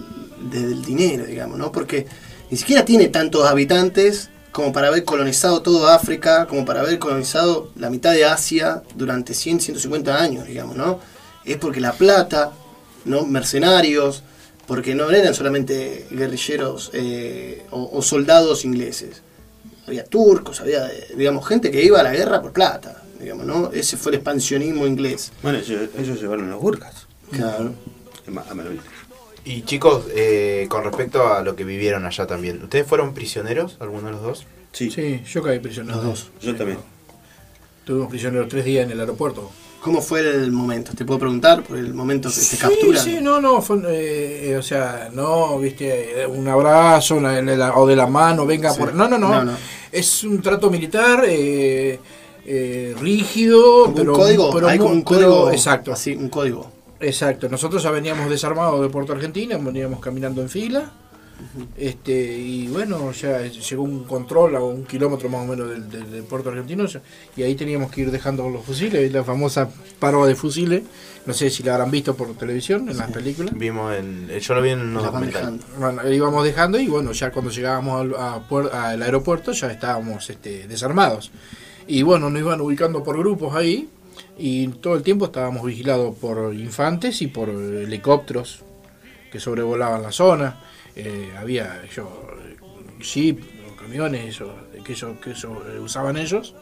desde 0.50 0.72
el 0.72 0.84
dinero, 0.84 1.26
digamos, 1.26 1.58
¿no? 1.58 1.70
Porque 1.70 2.06
ni 2.50 2.56
siquiera 2.58 2.84
tiene 2.84 3.06
tantos 3.08 3.46
habitantes 3.48 4.30
como 4.50 4.72
para 4.72 4.88
haber 4.88 5.04
colonizado 5.04 5.62
toda 5.62 5.94
África, 5.94 6.46
como 6.48 6.64
para 6.64 6.80
haber 6.80 6.98
colonizado 6.98 7.70
la 7.76 7.88
mitad 7.88 8.12
de 8.14 8.24
Asia 8.24 8.82
durante 8.96 9.32
100, 9.32 9.60
150 9.60 10.20
años, 10.20 10.44
digamos, 10.48 10.76
¿no? 10.76 10.98
Es 11.44 11.56
porque 11.56 11.80
la 11.80 11.92
plata, 11.92 12.50
¿no? 13.04 13.24
Mercenarios, 13.24 14.24
porque 14.72 14.94
no 14.94 15.10
eran 15.10 15.34
solamente 15.34 16.06
guerrilleros 16.10 16.90
eh, 16.94 17.62
o, 17.70 17.90
o 17.92 18.00
soldados 18.00 18.64
ingleses 18.64 19.20
había 19.86 20.04
turcos, 20.04 20.60
había, 20.62 20.88
digamos, 21.14 21.46
gente 21.46 21.70
que 21.70 21.82
iba 21.84 22.00
a 22.00 22.02
la 22.02 22.12
guerra 22.12 22.40
por 22.40 22.52
plata, 22.52 23.02
digamos, 23.20 23.44
¿no? 23.44 23.70
Ese 23.72 23.98
fue 23.98 24.12
el 24.12 24.16
expansionismo 24.16 24.86
inglés. 24.86 25.32
Bueno, 25.42 25.58
ellos, 25.58 25.90
ellos 25.98 26.18
llevaron 26.18 26.48
los 26.48 26.60
burkas 26.62 27.06
Claro. 27.30 27.74
Y 29.44 29.62
chicos, 29.62 30.06
eh, 30.14 30.66
con 30.70 30.84
respecto 30.84 31.34
a 31.34 31.42
lo 31.42 31.54
que 31.54 31.64
vivieron 31.64 32.06
allá 32.06 32.26
también, 32.26 32.62
¿ustedes 32.62 32.86
fueron 32.86 33.12
prisioneros, 33.12 33.76
alguno 33.80 34.06
de 34.06 34.12
los 34.12 34.22
dos? 34.22 34.46
Sí, 34.72 34.90
Sí, 34.90 35.20
yo 35.26 35.42
caí 35.42 35.58
prisionero. 35.58 35.96
Los 35.96 36.04
dos. 36.04 36.30
yo 36.40 36.56
también. 36.56 36.78
Tuvimos 37.84 38.08
prisioneros 38.08 38.48
tres 38.48 38.64
días 38.64 38.86
en 38.86 38.92
el 38.92 39.00
aeropuerto. 39.00 39.50
¿Cómo 39.82 40.00
fue 40.00 40.20
el 40.20 40.52
momento? 40.52 40.92
¿Te 40.96 41.04
puedo 41.04 41.18
preguntar 41.18 41.64
por 41.64 41.76
el 41.76 41.92
momento 41.92 42.28
que 42.28 42.36
te 42.36 42.40
Sí, 42.40 42.56
capturan? 42.56 43.02
sí, 43.02 43.18
no, 43.20 43.40
no, 43.40 43.60
fue, 43.60 43.78
eh, 43.88 44.50
eh, 44.50 44.56
o 44.56 44.62
sea, 44.62 45.10
no, 45.12 45.58
viste, 45.58 46.24
un 46.28 46.46
abrazo 46.46 47.20
la- 47.20 47.74
o 47.76 47.84
de 47.86 47.96
la 47.96 48.06
mano, 48.06 48.46
venga 48.46 48.70
Sí. 48.72 48.78
por... 48.78 48.94
No, 48.94 49.08
no, 49.08 49.18
no, 49.18 49.28
No, 49.30 49.44
no. 49.44 49.52
es 49.90 50.22
un 50.22 50.40
trato 50.40 50.70
militar 50.70 51.24
eh, 51.26 51.98
eh, 52.46 52.94
rígido, 53.00 53.92
pero... 53.94 54.12
código, 54.12 54.52
pero 54.54 54.68
hay 54.68 54.78
un 54.78 55.02
pero- 55.02 55.04
código 55.04 55.50
exacto, 55.50 55.92
así, 55.92 56.14
un 56.14 56.28
código. 56.28 56.70
exacto. 57.00 57.48
Nosotros 57.48 57.82
ya 57.82 57.90
veníamos 57.90 58.30
desarmados 58.30 58.80
de 58.82 58.88
Puerto 58.88 59.12
Argentina, 59.12 59.58
veníamos 59.58 59.98
caminando 59.98 60.42
en 60.42 60.48
fila, 60.48 60.92
Este, 61.76 62.12
y 62.38 62.68
bueno, 62.68 63.12
ya 63.12 63.42
llegó 63.46 63.82
un 63.82 64.04
control 64.04 64.56
a 64.56 64.60
un 64.62 64.84
kilómetro 64.84 65.28
más 65.28 65.42
o 65.42 65.46
menos 65.46 65.68
del, 65.70 65.88
del- 65.90 66.10
del 66.10 66.22
puerto 66.24 66.50
argentino 66.50 66.84
y 67.36 67.42
ahí 67.42 67.54
teníamos 67.54 67.90
que 67.90 68.02
ir 68.02 68.10
dejando 68.10 68.48
los 68.48 68.64
fusiles, 68.64 69.12
la 69.12 69.24
famosa 69.24 69.68
parva 69.98 70.26
de 70.26 70.34
fusiles. 70.34 70.82
No 71.24 71.32
sé 71.32 71.50
si 71.50 71.62
la 71.62 71.74
habrán 71.74 71.90
visto 71.90 72.16
por 72.16 72.34
televisión 72.34 72.88
en 72.88 72.96
las 72.96 73.10
películas. 73.12 73.54
Vimos 73.56 73.94
en. 73.94 74.28
Yo 74.28 74.54
lo 74.54 74.62
vi 74.62 74.70
en 74.70 74.92
van 74.94 75.04
documentales. 75.04 75.60
Bueno, 75.78 76.08
íbamos 76.10 76.44
dejando 76.44 76.80
y 76.80 76.88
bueno, 76.88 77.12
ya 77.12 77.30
cuando 77.30 77.50
llegábamos 77.52 78.12
al, 78.72 79.02
aeropuerto 79.02 79.52
ya 79.52 79.70
estábamos 79.70 80.28
este, 80.30 80.66
desarmados. 80.66 81.30
Y 81.86 82.02
bueno, 82.02 82.28
nos 82.30 82.40
iban 82.40 82.60
ubicando 82.60 83.02
por 83.04 83.16
grupos 83.18 83.54
ahí 83.54 83.88
y 84.38 84.66
todo 84.68 84.94
el 84.96 85.02
tiempo 85.02 85.26
estábamos 85.26 85.64
vigilados 85.64 86.16
por 86.16 86.52
infantes 86.54 87.22
y 87.22 87.28
por 87.28 87.48
helicópteros 87.50 88.64
que 89.30 89.38
sobrevolaban 89.40 90.02
la 90.02 90.12
zona. 90.12 90.60
Eh, 90.96 91.32
había 91.38 91.84
yo, 91.86 92.28
jeep, 93.00 93.42
o 93.70 93.76
camiones 93.76 94.28
eso, 94.28 94.54
que 94.84 94.92
eso, 94.92 95.20
que 95.20 95.32
eso 95.32 95.62
eh, 95.68 95.78
usaban 95.78 96.16
ellos. 96.16 96.54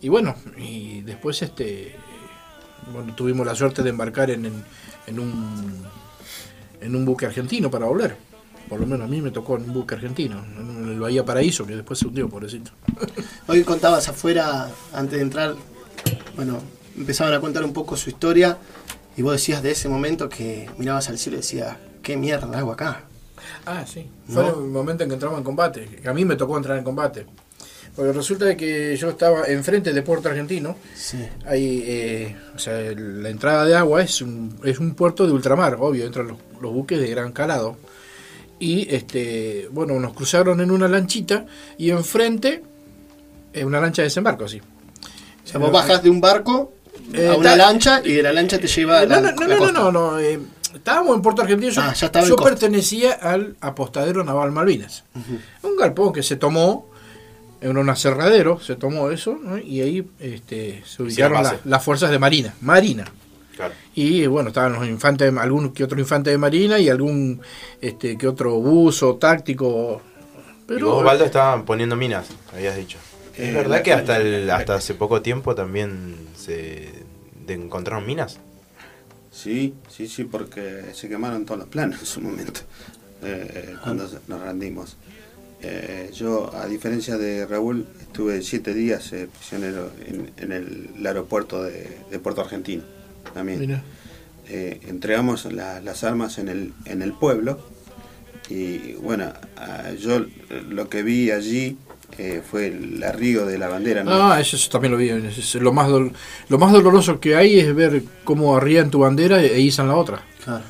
Y 0.00 0.08
bueno, 0.08 0.34
y 0.56 1.00
después 1.02 1.42
este 1.42 1.94
bueno, 2.92 3.14
tuvimos 3.14 3.46
la 3.46 3.54
suerte 3.54 3.82
de 3.82 3.90
embarcar 3.90 4.30
en, 4.30 4.46
en, 4.46 4.64
en 5.06 5.18
un 5.18 5.84
en 6.80 6.94
un 6.94 7.04
buque 7.04 7.26
argentino 7.26 7.70
para 7.70 7.86
volver. 7.86 8.16
Por 8.68 8.80
lo 8.80 8.86
menos 8.86 9.06
a 9.06 9.10
mí 9.10 9.20
me 9.20 9.30
tocó 9.30 9.56
en 9.56 9.64
un 9.64 9.72
buque 9.72 9.94
argentino, 9.94 10.42
en 10.58 10.88
el 10.88 11.00
Bahía 11.00 11.24
Paraíso, 11.24 11.66
que 11.66 11.76
después 11.76 11.98
se 11.98 12.06
hundió, 12.06 12.28
pobrecito. 12.28 12.70
Hoy 13.46 13.62
contabas 13.62 14.08
afuera, 14.08 14.70
antes 14.92 15.18
de 15.18 15.22
entrar, 15.22 15.54
bueno, 16.36 16.60
empezaban 16.96 17.34
a 17.34 17.40
contar 17.40 17.64
un 17.64 17.72
poco 17.72 17.96
su 17.96 18.10
historia 18.10 18.56
y 19.16 19.22
vos 19.22 19.32
decías 19.32 19.62
de 19.62 19.72
ese 19.72 19.88
momento 19.88 20.28
que 20.28 20.68
mirabas 20.78 21.08
al 21.08 21.18
cielo 21.18 21.36
y 21.36 21.40
decías, 21.40 21.76
¿qué 22.02 22.16
mierda 22.16 22.58
hago 22.58 22.72
acá? 22.72 23.04
Ah, 23.66 23.84
sí. 23.86 24.06
¿No? 24.28 24.34
Fue 24.34 24.48
el 24.64 24.70
momento 24.70 25.02
en 25.04 25.10
que 25.10 25.14
entramos 25.14 25.38
en 25.38 25.44
combate. 25.44 25.88
A 26.06 26.12
mí 26.12 26.24
me 26.24 26.36
tocó 26.36 26.56
entrar 26.56 26.76
en 26.78 26.84
combate. 26.84 27.26
Porque 27.94 28.12
resulta 28.12 28.44
de 28.46 28.56
que 28.56 28.96
yo 28.96 29.10
estaba 29.10 29.44
enfrente 29.46 29.92
de 29.92 30.02
Puerto 30.02 30.28
Argentino. 30.28 30.76
Sí. 30.96 31.18
Ahí, 31.46 31.84
eh, 31.86 32.36
o 32.54 32.58
sea, 32.58 32.74
la 32.96 33.28
entrada 33.28 33.64
de 33.64 33.76
agua 33.76 34.02
es 34.02 34.20
un, 34.20 34.58
es 34.64 34.80
un 34.80 34.94
puerto 34.94 35.26
de 35.26 35.32
ultramar, 35.32 35.76
obvio, 35.78 36.04
entran 36.04 36.26
los, 36.28 36.38
los 36.60 36.72
buques 36.72 36.98
de 36.98 37.08
gran 37.08 37.30
calado. 37.32 37.76
Y, 38.58 38.92
este, 38.92 39.68
bueno, 39.70 39.98
nos 40.00 40.12
cruzaron 40.12 40.60
en 40.60 40.70
una 40.72 40.88
lanchita 40.88 41.46
y 41.78 41.90
enfrente, 41.90 42.62
eh, 43.52 43.64
una 43.64 43.80
lancha 43.80 44.02
de 44.02 44.06
desembarco, 44.06 44.48
sí. 44.48 44.60
O 44.60 45.46
sea, 45.46 45.60
vos 45.60 45.70
bajás 45.70 46.02
de 46.02 46.10
un 46.10 46.20
barco 46.20 46.72
Eh, 47.12 47.28
a 47.28 47.34
una 47.36 47.50
ta- 47.50 47.56
lancha 47.56 48.00
y 48.04 48.12
de 48.14 48.22
la 48.22 48.32
lancha 48.32 48.58
te 48.58 48.66
lleva 48.66 49.00
a 49.00 49.06
la, 49.06 49.20
no, 49.20 49.30
no, 49.32 49.46
no, 49.46 49.56
no, 49.58 49.72
no, 49.72 49.92
no, 49.92 50.18
eh, 50.18 50.40
estábamos 50.74 51.16
en 51.16 51.22
Puerto 51.22 51.42
Argentino. 51.42 51.70
Yo, 51.72 51.82
Ah, 51.82 51.94
yo 52.26 52.36
pertenecía 52.36 53.12
al 53.12 53.56
apostadero 53.60 54.24
naval 54.24 54.52
Malvinas. 54.52 55.04
Un 55.62 55.76
galpón 55.76 56.12
que 56.12 56.22
se 56.22 56.36
tomó 56.36 56.86
en 57.60 57.76
un 57.78 57.88
aserradero, 57.88 58.60
se 58.60 58.76
tomó 58.76 59.10
eso, 59.10 59.38
¿no? 59.42 59.56
y 59.58 59.80
ahí 59.80 60.06
este, 60.20 60.82
se 60.86 61.02
ubicaron 61.02 61.42
la- 61.42 61.58
las 61.64 61.82
fuerzas 61.82 62.10
de 62.10 62.18
Marina. 62.18 62.54
Marina. 62.60 63.04
Claro. 63.56 63.72
Y 63.94 64.22
eh, 64.22 64.26
bueno, 64.28 64.48
estaban 64.48 64.72
los 64.72 64.86
infantes, 64.86 65.32
de- 65.32 65.40
algún 65.40 65.72
que 65.72 65.84
otro 65.84 65.98
infante 65.98 66.28
de 66.30 66.36
Marina 66.38 66.78
y 66.78 66.88
algún 66.88 67.40
este 67.80 68.18
que 68.18 68.26
otro 68.28 68.56
buzo 68.56 69.14
táctico. 69.16 70.02
y 70.04 70.62
Pero 70.66 70.88
vos, 70.88 70.98
Osvaldo, 70.98 71.24
estaban 71.24 71.64
poniendo 71.64 71.94
minas, 71.96 72.26
habías 72.52 72.76
dicho. 72.76 72.98
Eh, 73.36 73.48
¿Es 73.48 73.54
verdad 73.54 73.82
que 73.82 73.92
hasta, 73.92 74.16
el- 74.18 74.50
hasta 74.50 74.74
hace 74.74 74.94
poco 74.94 75.22
tiempo 75.22 75.54
también 75.54 76.16
se 76.36 76.88
encontraron 77.48 78.04
minas? 78.06 78.38
Sí, 79.34 79.74
sí, 79.88 80.06
sí, 80.06 80.24
porque 80.24 80.82
se 80.94 81.08
quemaron 81.08 81.44
todos 81.44 81.58
los 81.60 81.68
planos 81.68 81.98
en 81.98 82.06
su 82.06 82.20
momento, 82.20 82.60
eh, 83.22 83.74
cuando 83.82 84.08
se- 84.08 84.18
nos 84.28 84.40
rendimos. 84.40 84.96
Eh, 85.60 86.10
yo, 86.14 86.54
a 86.54 86.66
diferencia 86.66 87.16
de 87.18 87.44
Raúl, 87.46 87.86
estuve 88.00 88.42
siete 88.42 88.74
días 88.74 89.12
eh, 89.12 89.28
prisionero 89.36 89.90
en, 90.06 90.30
en 90.36 90.52
el, 90.52 91.06
aeropuerto 91.06 91.62
de, 91.64 91.98
de 92.10 92.18
Puerto 92.20 92.42
Argentino. 92.42 92.84
También. 93.32 93.58
Eh, 94.46 94.80
entregamos 94.88 95.46
la- 95.52 95.80
las 95.80 96.04
armas 96.04 96.38
en 96.38 96.48
el, 96.48 96.72
en 96.84 97.02
el 97.02 97.12
pueblo 97.14 97.58
y 98.50 98.92
bueno, 98.94 99.32
ah, 99.56 99.90
yo 99.98 100.18
eh, 100.18 100.26
lo 100.68 100.88
que 100.90 101.02
vi 101.02 101.30
allí 101.30 101.78
eh, 102.18 102.42
fue 102.48 102.66
el 102.68 103.02
arrigo 103.02 103.44
de 103.46 103.58
la 103.58 103.68
bandera. 103.68 104.04
¿no? 104.04 104.10
Ah, 104.32 104.40
eso, 104.40 104.56
eso 104.56 104.70
también 104.70 104.92
lo 104.92 104.98
vi. 104.98 105.08
es 105.08 105.54
lo, 105.56 105.72
más 105.72 105.88
dol- 105.88 106.12
lo 106.48 106.58
más 106.58 106.72
doloroso 106.72 107.18
que 107.20 107.36
hay 107.36 107.58
es 107.60 107.74
ver 107.74 108.02
cómo 108.24 108.56
arrían 108.56 108.90
tu 108.90 109.00
bandera 109.00 109.42
e 109.42 109.60
izan 109.60 109.88
la 109.88 109.96
otra. 109.96 110.22
Claro. 110.44 110.62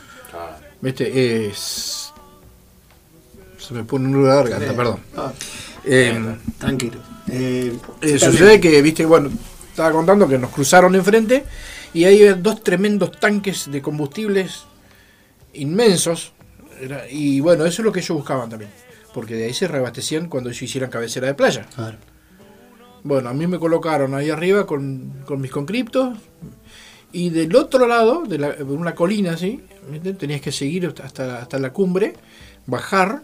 ¿Viste? 0.81 1.47
Es. 1.49 2.13
Se 3.59 3.73
me 3.75 3.85
pone 3.85 4.07
un 4.07 4.13
nudo 4.13 4.29
de 4.29 4.35
garganta, 4.37 4.69
Sí. 4.71 4.77
perdón. 4.77 5.01
Ah, 5.17 5.33
Eh, 5.87 6.37
tranquilo. 6.59 6.99
Eh, 7.31 7.73
eh, 8.03 8.19
sucede 8.19 8.61
que, 8.61 8.81
viste, 8.83 9.05
bueno, 9.07 9.31
estaba 9.71 9.93
contando 9.93 10.27
que 10.29 10.39
nos 10.39 10.51
cruzaron 10.51 10.95
enfrente 10.95 11.45
y 11.95 12.05
ahí 12.05 12.21
había 12.21 12.35
dos 12.35 12.63
tremendos 12.63 13.13
tanques 13.19 13.71
de 13.71 13.81
combustibles 13.83 14.65
inmensos. 15.55 16.33
Era- 16.81 17.09
y 17.09 17.41
bueno, 17.41 17.65
eso 17.65 17.83
es 17.83 17.87
lo 17.87 17.93
que 17.93 18.01
ellos 18.01 18.17
buscaban 18.17 18.49
también. 18.51 18.71
Porque 19.15 19.35
de 19.37 19.45
ahí 19.47 19.55
se 19.55 19.67
reabastecían 19.69 20.29
cuando 20.29 20.51
ellos 20.51 20.61
hicieran 20.63 20.91
cabecera 20.91 21.29
de 21.29 21.35
playa. 21.35 21.67
Claro. 21.75 21.97
Bueno, 23.05 23.29
a 23.31 23.33
mí 23.35 23.47
me 23.47 23.59
colocaron 23.59 24.15
ahí 24.15 24.29
arriba 24.31 24.67
con, 24.67 25.23
con 25.25 25.41
mis 25.41 25.51
concriptos 25.51 26.19
y 27.13 27.31
del 27.31 27.55
otro 27.55 27.87
lado, 27.87 28.25
de, 28.27 28.39
la, 28.39 28.51
de 28.53 28.65
una 28.65 28.95
colina 28.95 29.33
así, 29.35 29.63
tenías 30.19 30.41
que 30.41 30.51
seguir 30.51 30.93
hasta- 31.05 31.39
hasta, 31.39 31.59
la 31.59 31.73
cumbre, 31.73 32.15
bajar 32.67 33.23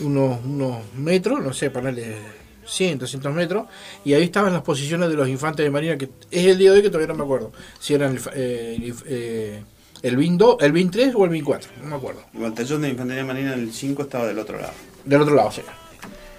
unos, 0.00 0.42
unos 0.44 0.78
metros, 0.96 1.42
no 1.42 1.52
sé, 1.52 1.68
ponerle 1.70 2.16
100, 2.64 3.00
200 3.00 3.34
metros, 3.34 3.66
y 4.04 4.14
ahí 4.14 4.22
estaban 4.22 4.52
las 4.52 4.62
posiciones 4.62 5.10
de 5.10 5.16
los 5.16 5.28
infantes 5.28 5.64
de 5.64 5.70
marina, 5.70 5.98
que 5.98 6.08
es 6.30 6.46
el 6.46 6.56
día 6.56 6.70
de 6.70 6.76
hoy 6.78 6.82
que 6.82 6.88
todavía 6.88 7.08
no 7.08 7.18
me 7.18 7.24
acuerdo, 7.24 7.52
si 7.80 7.92
eran 7.94 8.12
el, 8.12 8.20
fa- 8.20 8.30
eh, 8.34 8.76
el, 8.78 8.84
inf- 8.94 9.04
eh, 9.06 9.62
el 10.02 10.16
BIN 10.16 10.38
2, 10.38 10.56
el 10.60 10.72
BIN 10.72 10.90
3 10.90 11.14
o 11.16 11.24
el 11.24 11.30
BIN 11.30 11.44
4, 11.44 11.70
no 11.82 11.88
me 11.90 11.96
acuerdo. 11.96 12.22
El 12.32 12.40
batallón 12.40 12.80
de 12.82 12.88
infantería 12.88 13.24
marina 13.24 13.50
del 13.50 13.72
5 13.72 14.02
estaba 14.02 14.26
del 14.26 14.38
otro 14.38 14.58
lado. 14.60 14.72
Del 15.04 15.20
otro 15.22 15.34
lado, 15.34 15.50
sí. 15.50 15.62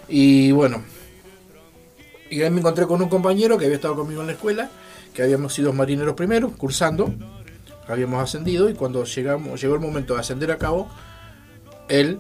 Y 0.07 0.51
bueno, 0.51 0.82
y 2.30 2.41
ahí 2.41 2.49
me 2.49 2.59
encontré 2.59 2.86
con 2.88 3.01
un 3.01 3.09
compañero 3.09 3.57
que 3.57 3.66
había 3.66 3.76
estado 3.76 3.95
conmigo 3.95 4.22
en 4.22 4.28
la 4.28 4.34
escuela, 4.34 4.70
que 5.14 5.22
habíamos 5.24 5.53
sido 5.53 5.74
marineros 5.74 6.16
primero, 6.16 6.51
cursando, 6.57 7.14
habíamos 7.88 8.22
ascendido 8.24 8.70
y 8.70 8.74
cuando 8.74 9.03
llegamos, 9.03 9.61
llegó 9.61 9.76
el 9.76 9.82
momento 9.82 10.14
de 10.16 10.22
ascender 10.22 10.51
a 10.51 10.57
cabo, 10.57 10.89
él, 11.89 12.20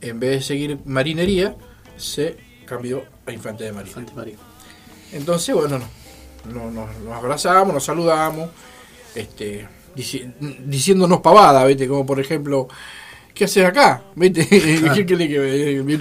en 0.00 0.20
vez 0.20 0.30
de 0.30 0.42
seguir 0.42 0.78
marinería, 0.84 1.56
se 1.96 2.36
cambió 2.66 3.04
a 3.26 3.32
infante 3.32 3.64
de 3.64 3.72
marina. 3.72 4.02
Entonces, 5.12 5.54
bueno, 5.54 5.78
no, 5.78 6.52
no- 6.52 6.70
nos, 6.70 6.96
nos 6.98 7.14
abrazamos, 7.14 7.72
nos 7.72 7.84
saludamos, 7.84 8.50
este, 9.14 9.66
dici- 9.96 10.32
diciéndonos 10.66 11.20
pavadas, 11.20 11.66
¿viste? 11.66 11.88
Como 11.88 12.04
por 12.04 12.20
ejemplo, 12.20 12.68
¿qué 13.38 13.44
haces 13.44 13.64
acá? 13.64 14.02
¿Viste? 14.16 14.46
¿Qué 14.94 15.06
querés 15.06 15.28
que 15.28 15.38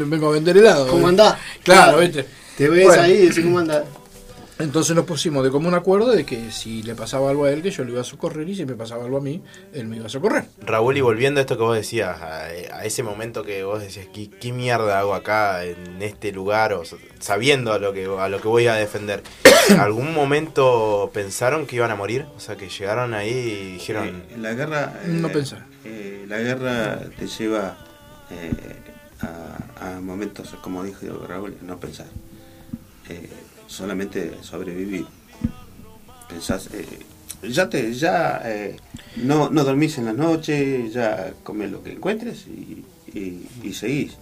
vengo- 0.03 0.29
a 0.29 0.31
vender 0.31 0.57
helado? 0.57 0.87
¿Cómo 0.87 1.07
andás? 1.07 1.35
Claro, 1.63 1.99
¿viste? 1.99 2.25
Te 2.57 2.67
ves 2.67 2.87
Bueno. 2.87 3.01
ahí 3.03 3.11
y 3.11 3.27
decís, 3.27 3.43
¿cómo 3.43 3.59
andás? 3.59 3.83
Entonces 4.59 4.95
nos 4.95 5.05
pusimos 5.05 5.43
de 5.43 5.51
común 5.51 5.75
acuerdo 5.75 6.11
de 6.11 6.25
que 6.25 6.49
si 6.49 6.81
le 6.81 6.95
pasaba 6.95 7.29
algo 7.29 7.45
a 7.45 7.51
él, 7.51 7.61
que 7.61 7.69
yo 7.69 7.83
lo 7.83 7.91
iba 7.91 8.01
a 8.01 8.03
socorrer, 8.03 8.49
y 8.49 8.55
si 8.55 8.65
me 8.65 8.73
pasaba 8.73 9.03
algo 9.05 9.17
a 9.17 9.21
mí, 9.21 9.43
él 9.71 9.85
me 9.87 9.97
iba 9.97 10.07
a 10.07 10.09
socorrer. 10.09 10.45
Raúl, 10.65 10.97
y 10.97 11.01
volviendo 11.01 11.39
a 11.39 11.41
esto 11.41 11.57
que 11.57 11.61
vos 11.63 11.75
decías, 11.75 12.19
a, 12.19 12.45
a 12.45 12.83
ese 12.83 13.03
momento 13.03 13.43
que 13.43 13.63
vos 13.63 13.79
decías, 13.83 14.07
¿qué, 14.11 14.31
qué 14.31 14.51
mierda 14.51 14.97
hago 14.97 15.13
acá 15.13 15.63
en 15.63 16.01
este 16.01 16.31
lugar? 16.31 16.73
O 16.73 16.81
sabiendo 17.19 17.71
a 17.71 17.77
lo, 17.77 17.93
que, 17.93 18.05
a 18.17 18.29
lo 18.29 18.41
que 18.41 18.47
voy 18.47 18.65
a 18.65 18.73
defender. 18.73 19.21
¿En 19.69 19.79
algún 19.79 20.11
momento 20.11 21.11
pensaron 21.13 21.67
que 21.67 21.75
iban 21.75 21.91
a 21.91 21.95
morir? 21.95 22.25
O 22.35 22.39
sea, 22.39 22.55
que 22.57 22.67
llegaron 22.67 23.13
ahí 23.13 23.29
y 23.29 23.73
dijeron... 23.73 24.07
Eh, 24.07 24.37
la 24.39 24.53
guerra. 24.55 25.01
No 25.05 25.27
eh, 25.27 25.31
pensar. 25.33 25.65
Eh, 25.89 26.25
la 26.27 26.39
guerra 26.39 26.99
te 27.17 27.27
lleva 27.27 27.77
eh, 28.29 28.51
a, 29.21 29.99
momentos, 30.01 30.53
como 30.61 30.83
dijo 30.83 31.05
Raúl, 31.25 31.55
no 31.61 31.79
pensar. 31.79 32.07
Eh, 33.09 33.29
solamente 33.67 34.33
sobrevivir. 34.41 35.05
Pensás. 36.27 36.69
ya 37.41 37.69
te. 37.69 37.93
Ya. 37.93 38.43
no, 39.15 39.49
no 39.49 39.63
dormís 39.63 39.97
en 39.97 40.05
la 40.05 40.13
noche, 40.13 40.89
ya 40.91 41.33
comes 41.43 41.71
lo 41.71 41.81
que 41.83 41.93
encuentres 41.93 42.47
y, 42.47 42.83
y, 43.13 43.47
y 43.63 43.73
seguís. 43.73 44.17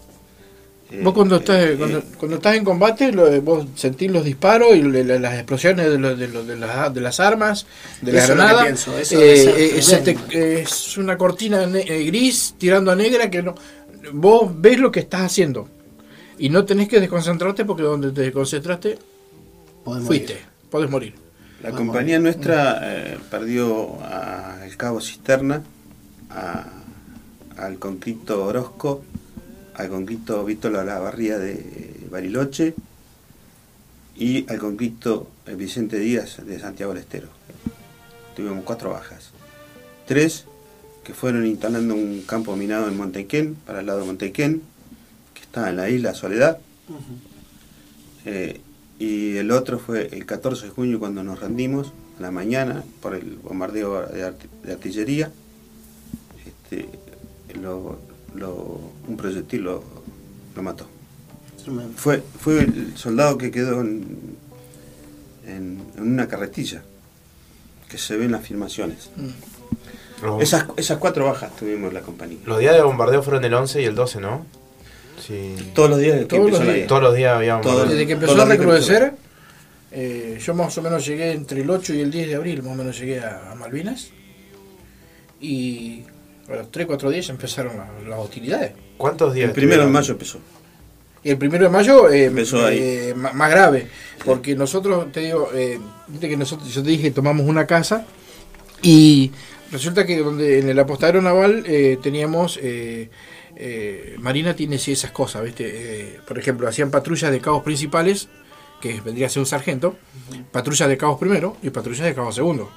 Eh, 0.91 1.01
Vos 1.03 1.13
cuando 1.15 1.35
eh, 1.35 1.39
estás, 1.39 1.63
eh, 1.63 1.75
cuando, 1.77 2.03
cuando 2.17 2.35
estás 2.37 2.55
en 2.55 2.63
combate, 2.63 3.11
lo- 3.11 3.41
vos 3.41 3.65
sentís 3.75 4.11
los 4.11 4.23
disparos 4.23 4.75
y 4.75 4.83
le- 4.83 5.03
le- 5.03 5.19
las 5.19 5.33
explosiones 5.33 5.89
de, 5.89 5.97
lo- 5.97 6.15
de, 6.15 6.27
lo- 6.27 6.43
de 6.43 6.55
las, 6.57 6.93
de 6.93 7.01
las 7.01 7.19
armas, 7.19 7.65
de 8.01 8.11
la 8.13 8.19
es 8.19 8.27
granada. 8.27 8.75
ser 8.75 8.93
eh, 9.19 10.17
eh, 10.31 10.59
es 10.61 10.97
una 10.97 11.17
cortina 11.17 11.63
eh, 11.63 12.03
gris 12.05 12.53
tirando 12.57 12.91
a 12.91 12.95
negra 12.95 13.29
que 13.31 13.41
no. 13.41 13.55
Vos 14.13 14.51
ves 14.55 14.77
lo 14.79 14.91
que 14.91 14.99
estás 14.99 15.21
haciendo 15.21 15.67
y 16.37 16.49
no 16.49 16.65
tenés 16.65 16.87
que 16.87 16.99
desconcentrarte 16.99 17.65
porque 17.65 17.81
donde 17.83 18.11
te 18.11 18.21
desconcentraste 18.21 18.99
Podés 19.83 20.05
fuiste, 20.05 20.33
morir. 20.33 20.47
podés 20.69 20.89
morir. 20.91 21.13
La 21.63 21.71
compañía 21.71 22.19
nuestra 22.19 22.79
eh, 22.83 23.17
perdió 23.31 23.97
a 24.03 24.59
el 24.63 24.77
cabo 24.77 25.01
Cisterna, 25.01 25.63
a- 26.29 26.67
al 27.57 27.79
conflicto 27.79 28.45
Orozco 28.45 29.03
al 29.75 29.89
conflicto 29.89 30.43
Víctor 30.45 30.71
La 30.71 30.99
Barría 30.99 31.37
de 31.37 32.05
Bariloche 32.09 32.73
y 34.17 34.49
al 34.49 34.59
conflicto 34.59 35.29
Vicente 35.57 35.99
Díaz 35.99 36.45
de 36.45 36.59
Santiago 36.59 36.93
del 36.93 37.03
Estero. 37.03 37.27
Tuvimos 38.35 38.63
cuatro 38.63 38.91
bajas. 38.91 39.31
Tres 40.07 40.45
que 41.03 41.13
fueron 41.13 41.45
instalando 41.45 41.93
un 41.93 42.23
campo 42.25 42.55
minado 42.55 42.87
en 42.87 42.97
Montequén, 42.97 43.55
para 43.65 43.81
el 43.81 43.85
lado 43.85 43.99
de 43.99 44.05
Montequén, 44.07 44.61
que 45.33 45.41
está 45.41 45.69
en 45.69 45.75
la 45.77 45.89
isla 45.89 46.13
Soledad. 46.13 46.57
Eh, 48.25 48.59
y 48.97 49.35
el 49.37 49.51
otro 49.51 49.77
fue 49.77 50.07
el 50.13 50.25
14 50.25 50.67
de 50.67 50.71
junio 50.71 50.99
cuando 50.99 51.23
nos 51.23 51.39
rendimos, 51.39 51.91
a 52.17 52.21
la 52.21 52.31
mañana, 52.31 52.83
por 53.01 53.13
el 53.13 53.35
bombardeo 53.35 54.05
de, 54.07 54.23
arti- 54.25 54.49
de 54.63 54.71
artillería. 54.73 55.31
Este, 56.45 56.87
lo- 57.61 57.99
lo- 58.35 58.91
un 59.07 59.17
proyectil 59.17 59.61
lo, 59.63 59.83
lo 60.55 60.63
mató. 60.63 60.87
Fue, 61.95 62.21
fue 62.39 62.59
el 62.59 62.93
soldado 62.95 63.37
que 63.39 63.49
quedó 63.49 63.81
en, 63.81 64.35
en, 65.47 65.81
en 65.97 66.03
una 66.03 66.27
carretilla, 66.27 66.83
que 67.89 67.97
se 67.97 68.15
ve 68.17 68.25
en 68.25 68.31
las 68.33 68.43
filmaciones. 68.45 69.09
Esas, 70.39 70.65
esas 70.77 70.97
cuatro 70.99 71.25
bajas 71.25 71.55
tuvimos 71.55 71.91
la 71.91 72.01
compañía. 72.01 72.37
los 72.45 72.59
días 72.59 72.73
de 72.75 72.81
bombardeo 72.83 73.21
fueron 73.23 73.43
el 73.45 73.53
11 73.53 73.81
y 73.81 73.85
el 73.85 73.95
12, 73.95 74.21
¿no? 74.21 74.45
Sí. 75.25 75.55
Todos 75.73 75.89
los 75.89 75.99
días 75.99 76.19
que 76.19 76.25
Todos 76.25 76.41
empezó 76.45 76.59
los 76.59 76.67
la 76.67 76.73
días. 76.73 76.87
Todos 76.87 77.01
los 77.03 77.15
días 77.15 77.35
había 77.35 77.55
bombardeo. 77.57 77.85
Desde 77.85 78.07
que 78.07 78.13
empezó 78.13 78.41
a 78.41 78.45
recrudecer, 78.45 79.13
eh, 79.91 80.39
yo 80.43 80.53
más 80.53 80.77
o 80.77 80.81
menos 80.83 81.05
llegué 81.05 81.31
entre 81.31 81.61
el 81.61 81.69
8 81.69 81.93
y 81.95 82.01
el 82.01 82.11
10 82.11 82.27
de 82.29 82.35
abril, 82.35 82.61
más 82.63 82.73
o 82.73 82.75
menos 82.75 82.97
llegué 82.99 83.19
a, 83.21 83.51
a 83.51 83.55
Malvinas. 83.55 84.09
Y 85.41 86.03
a 86.49 86.55
los 86.55 86.71
3, 86.71 86.85
4 86.87 87.09
días 87.09 87.29
empezaron 87.29 87.77
la- 87.77 87.89
las 88.07 88.19
hostilidades. 88.19 88.71
¿Cuántos 88.97 89.33
días? 89.33 89.47
El 89.49 89.53
primero 89.55 89.83
de 89.85 89.89
mayo 89.91 90.11
empezó. 90.13 90.39
Y 91.23 91.29
el 91.31 91.37
primero 91.37 91.63
de 91.65 91.69
mayo 91.71 92.11
eh, 92.11 92.25
Empezó 92.25 92.63
ahí. 92.65 92.77
eh, 92.79 93.13
ma- 93.15 93.33
más 93.33 93.49
grave, 93.49 93.87
porque 94.23 94.55
nosotros, 94.55 95.11
te 95.11 95.21
digo, 95.21 95.49
eh, 95.55 95.79
viste 96.07 96.29
que 96.29 96.37
nosotros, 96.37 96.71
yo 96.73 96.83
te 96.83 96.89
dije, 96.89 97.09
tomamos 97.11 97.47
una 97.47 97.65
casa 97.65 98.05
y 98.83 99.31
resulta 99.71 100.05
que 100.05 100.17
donde 100.19 100.59
en 100.59 100.69
el 100.69 100.77
apostadero 100.77 101.21
naval 101.23 101.63
eh, 101.65 101.97
teníamos, 102.03 102.59
eh, 102.61 103.09
eh, 103.55 104.15
Marina 104.19 104.55
tiene 104.55 104.77
sí 104.77 104.91
esas 104.91 105.09
cosas, 105.11 105.43
viste, 105.43 105.63
Eh, 105.67 106.19
por 106.27 106.37
ejemplo, 106.37 106.67
hacían 106.67 106.91
patrullas 106.91 107.31
de 107.31 107.39
cabos 107.41 107.63
principales, 107.63 108.27
que 108.79 109.01
vendría 109.01 109.25
a 109.25 109.29
ser 109.29 109.39
un 109.39 109.45
sargento, 109.47 109.95
patrullas 110.51 110.87
de 110.89 110.97
cabos 110.97 111.17
primero 111.19 111.57
y 111.63 111.71
patrullas 111.71 112.05
de 112.05 112.13
cabos 112.13 112.35
segundo. 112.35 112.69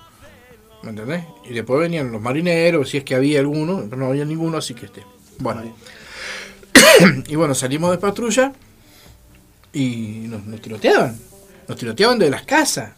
¿Me 0.88 1.02
entendés? 1.02 1.24
Y 1.48 1.52
después 1.52 1.80
venían 1.80 2.10
los 2.10 2.20
marineros, 2.22 2.88
si 2.88 2.96
es 2.96 3.04
que 3.04 3.14
había 3.14 3.40
alguno, 3.40 3.84
pero 3.90 3.96
no 4.00 4.06
había 4.06 4.24
ninguno, 4.24 4.56
así 4.56 4.72
que 4.72 4.86
este. 4.86 5.02
Bueno. 5.38 5.62
y 7.28 7.36
bueno, 7.36 7.54
salimos 7.54 7.90
de 7.90 7.98
patrulla 7.98 8.52
y 9.72 10.24
nos, 10.28 10.44
nos 10.46 10.60
tiroteaban. 10.62 11.16
Nos 11.68 11.76
tiroteaban 11.76 12.18
de 12.18 12.30
las 12.30 12.42
casas. 12.44 12.92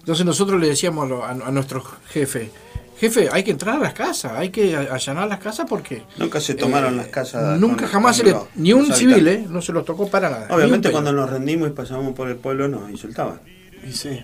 Entonces 0.00 0.26
nosotros 0.26 0.60
le 0.60 0.66
decíamos 0.68 1.10
a, 1.12 1.26
a- 1.28 1.30
a 1.30 1.50
nuestro 1.52 1.80
jefe, 2.08 2.50
jefe, 2.98 3.28
hay 3.30 3.44
que 3.44 3.52
entrar 3.52 3.76
a 3.76 3.78
las 3.78 3.92
casas, 3.94 4.32
hay 4.32 4.50
que 4.50 4.74
allanar 4.76 5.28
las 5.28 5.38
casas 5.38 5.66
porque... 5.68 6.02
Nunca 6.16 6.40
se 6.40 6.54
tomaron 6.54 6.94
eh, 6.94 6.96
las 6.96 7.06
casas. 7.08 7.58
Nunca 7.60 7.82
con- 7.82 7.92
jamás 7.92 8.16
se 8.16 8.22
con 8.24 8.32
le, 8.32 8.38
los- 8.38 8.46
ni 8.56 8.72
un 8.72 8.88
los 8.88 8.98
civil, 8.98 9.28
eh, 9.28 9.46
no 9.48 9.62
se 9.62 9.72
los 9.72 9.84
tocó 9.84 10.08
para 10.10 10.28
nada. 10.28 10.48
Obviamente 10.50 10.90
cuando 10.90 11.12
nos 11.12 11.30
rendimos 11.30 11.68
y 11.68 11.72
pasamos 11.72 12.14
por 12.14 12.28
el 12.28 12.36
pueblo 12.36 12.66
nos 12.66 12.90
insultaban. 12.90 13.40
Y 13.88 13.92
sí. 13.92 14.20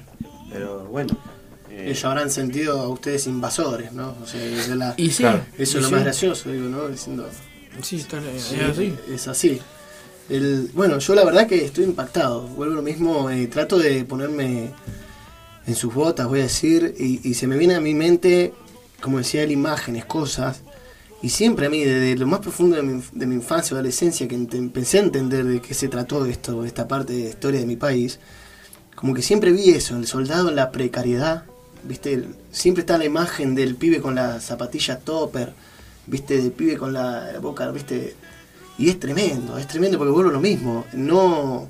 Pero 0.52 0.86
bueno. 0.86 1.16
Eh, 1.76 1.90
Ellos 1.90 2.04
habrán 2.04 2.30
sentido 2.30 2.80
a 2.80 2.88
ustedes 2.88 3.26
invasores, 3.26 3.92
¿no? 3.92 4.14
O 4.22 4.26
sea, 4.26 4.42
es 4.44 4.68
la- 4.68 4.94
Y 4.96 5.10
sí, 5.10 5.22
Claro. 5.22 5.44
eso 5.58 5.58
y 5.58 5.62
es 5.78 5.82
lo 5.82 5.88
sí. 5.88 5.94
más 5.94 6.02
gracioso, 6.04 6.50
digo, 6.50 6.68
¿no? 6.68 6.88
Diciendo, 6.88 7.28
Sí, 7.82 7.96
está, 7.96 8.18
es 8.18 8.42
sí, 8.42 8.56
así. 8.60 8.94
es 9.12 9.28
así. 9.28 9.60
El, 10.28 10.70
bueno, 10.74 10.98
yo 10.98 11.14
la 11.14 11.24
verdad 11.24 11.46
que 11.46 11.64
estoy 11.64 11.84
impactado. 11.84 12.42
Vuelvo 12.48 12.74
a 12.74 12.76
lo 12.76 12.82
mismo, 12.82 13.28
eh, 13.30 13.46
trato 13.48 13.78
de 13.78 14.04
ponerme 14.04 14.70
en 15.66 15.74
sus 15.74 15.92
botas, 15.92 16.26
voy 16.28 16.40
a 16.40 16.44
decir, 16.44 16.94
y, 16.98 17.20
y 17.28 17.34
se 17.34 17.46
me 17.46 17.56
viene 17.58 17.74
a 17.74 17.80
mi 17.80 17.94
mente, 17.94 18.52
como 19.00 19.18
decía 19.18 19.42
él, 19.42 19.50
imágenes, 19.50 20.04
cosas. 20.04 20.60
Y 21.22 21.30
siempre 21.30 21.66
a 21.66 21.70
mí, 21.70 21.82
desde 21.84 22.16
lo 22.16 22.26
más 22.26 22.40
profundo 22.40 22.76
de 22.76 22.82
mi, 22.82 23.02
de 23.12 23.26
mi 23.26 23.34
infancia 23.34 23.74
o 23.74 23.78
adolescencia, 23.78 24.28
que 24.28 24.34
empecé 24.34 24.98
a 24.98 25.02
entender 25.02 25.44
de 25.44 25.60
qué 25.60 25.74
se 25.74 25.88
trató 25.88 26.24
esto, 26.26 26.64
esta 26.64 26.86
parte 26.86 27.12
de 27.14 27.30
historia 27.30 27.60
de 27.60 27.66
mi 27.66 27.76
país, 27.76 28.18
como 28.94 29.14
que 29.14 29.22
siempre 29.22 29.50
vi 29.52 29.70
eso, 29.70 29.96
el 29.96 30.06
soldado 30.06 30.48
en 30.50 30.56
la 30.56 30.70
precariedad, 30.70 31.44
¿viste? 31.87 32.24
Siempre 32.51 32.80
está 32.82 32.99
la 32.99 33.05
imagen 33.05 33.55
del 33.55 33.76
pibe 33.76 34.01
con 34.01 34.14
la 34.14 34.41
zapatilla 34.41 34.99
topper, 34.99 35.53
¿viste? 36.07 36.39
Del 36.39 36.53
pibe 36.53 36.76
con 36.76 36.93
la, 36.93 37.32
la 37.32 37.39
boca, 37.41 37.70
¿viste? 37.70 38.14
Y 38.78 38.89
es 38.89 38.99
tremendo, 38.99 39.57
es 39.59 39.66
tremendo 39.68 39.99
porque 39.99 40.12
vuelvo 40.12 40.30
lo 40.32 40.41
mismo. 40.41 40.85
No, 40.95 41.68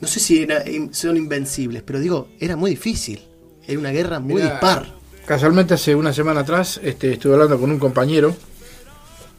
no 0.00 0.08
sé 0.08 0.20
si 0.20 0.42
era- 0.42 0.64
son 0.92 1.16
invencibles, 1.16 1.82
pero 1.82 2.00
digo, 2.00 2.28
era 2.38 2.56
muy 2.56 2.70
difícil. 2.70 3.22
Era 3.66 3.78
una 3.78 3.90
guerra 3.90 4.20
muy 4.20 4.34
Mirá, 4.36 4.52
dispar. 4.52 4.94
Casualmente 5.26 5.74
hace 5.74 5.94
una 5.94 6.12
semana 6.12 6.40
atrás 6.40 6.80
este, 6.82 7.12
estuve 7.12 7.34
hablando 7.34 7.60
con 7.60 7.70
un 7.70 7.78
compañero, 7.78 8.34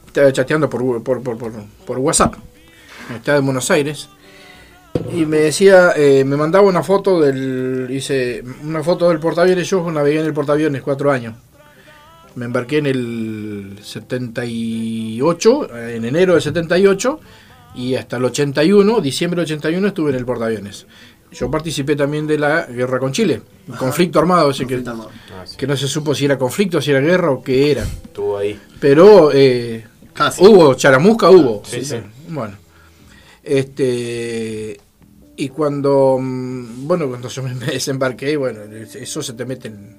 estaba 0.08 0.32
chateando 0.32 0.70
por, 0.70 1.02
por, 1.04 1.22
por, 1.22 1.38
por 1.86 1.98
WhatsApp, 2.00 2.36
estaba 3.16 3.40
en 3.40 3.46
Buenos 3.46 3.72
Aires, 3.72 4.08
y 5.14 5.26
me 5.26 5.38
decía, 5.38 5.94
eh, 5.96 6.24
me 6.26 6.36
mandaba 6.38 6.68
una 6.68 6.84
foto 6.84 7.20
del, 7.20 7.88
hice 7.90 8.44
una 8.64 8.84
foto 8.84 9.10
del 9.10 9.20
portaaviones, 9.20 9.70
yo 9.70 9.90
navegué 9.92 10.20
en 10.20 10.26
el 10.26 10.34
portaaviones 10.34 10.82
cuatro 10.82 11.12
años. 11.12 11.36
Me 12.36 12.46
embarqué 12.46 12.78
en 12.78 12.86
el 12.86 13.80
78, 13.82 15.78
eh, 15.78 15.96
en 15.98 16.06
enero 16.06 16.34
del 16.34 16.42
78, 16.42 17.20
y 17.76 17.96
hasta 17.96 18.18
el 18.18 18.26
81, 18.26 19.02
diciembre 19.02 19.42
del 19.42 19.46
81, 19.46 19.88
estuve 19.88 20.12
en 20.12 20.18
el 20.18 20.26
portaaviones. 20.26 20.86
Yo 21.32 21.50
participé 21.50 21.96
también 21.96 22.28
de 22.28 22.38
la 22.38 22.66
guerra 22.66 23.00
con 23.00 23.14
Chile, 23.14 23.42
un 23.68 23.76
conflicto 23.78 24.20
armado, 24.20 24.52
ese 24.52 24.66
que, 24.66 24.76
Conflicto 24.76 24.92
armado. 24.92 25.12
Ah, 25.34 25.44
sí. 25.46 25.56
que 25.56 25.66
no 25.66 25.78
se 25.78 25.88
supo 25.88 26.14
si 26.14 26.26
era 26.26 26.38
conflicto, 26.38 26.82
si 26.82 26.92
era 26.92 27.00
guerra 27.00 27.32
o 27.32 27.42
qué 27.42 27.72
era. 27.72 27.84
Estuvo 27.84 28.38
ahí. 28.38 28.60
Pero 28.82 29.32
eh, 29.34 29.86
Casi. 30.14 30.44
hubo, 30.46 30.74
charamusca 30.74 31.30
hubo. 31.30 31.64
Sí, 31.66 31.86
sí. 31.86 31.98
Bueno. 32.28 32.56
Este. 33.44 34.80
Y 35.44 35.50
cuando. 35.50 36.18
mm, 36.22 36.88
Bueno, 36.88 37.08
cuando 37.08 37.28
yo 37.30 37.42
me 37.44 37.54
desembarqué, 37.66 38.38
bueno, 38.38 38.60
eso 38.96 39.22
se 39.24 39.34
te 39.34 39.46
mete 39.46 39.70
en- 39.70 39.98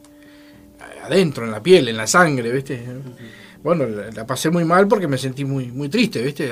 adentro, 1.04 1.44
en 1.44 1.50
la 1.50 1.60
piel, 1.62 1.88
en 1.88 1.96
la 1.96 2.06
sangre, 2.06 2.52
¿viste? 2.52 2.80
Bueno, 3.62 3.86
la, 3.86 4.10
la 4.10 4.26
pasé 4.26 4.50
muy 4.50 4.64
mal 4.64 4.86
porque 4.88 5.06
me 5.06 5.16
sentí 5.18 5.44
muy 5.44 5.66
muy 5.70 5.88
triste, 5.88 6.20
¿viste? 6.22 6.50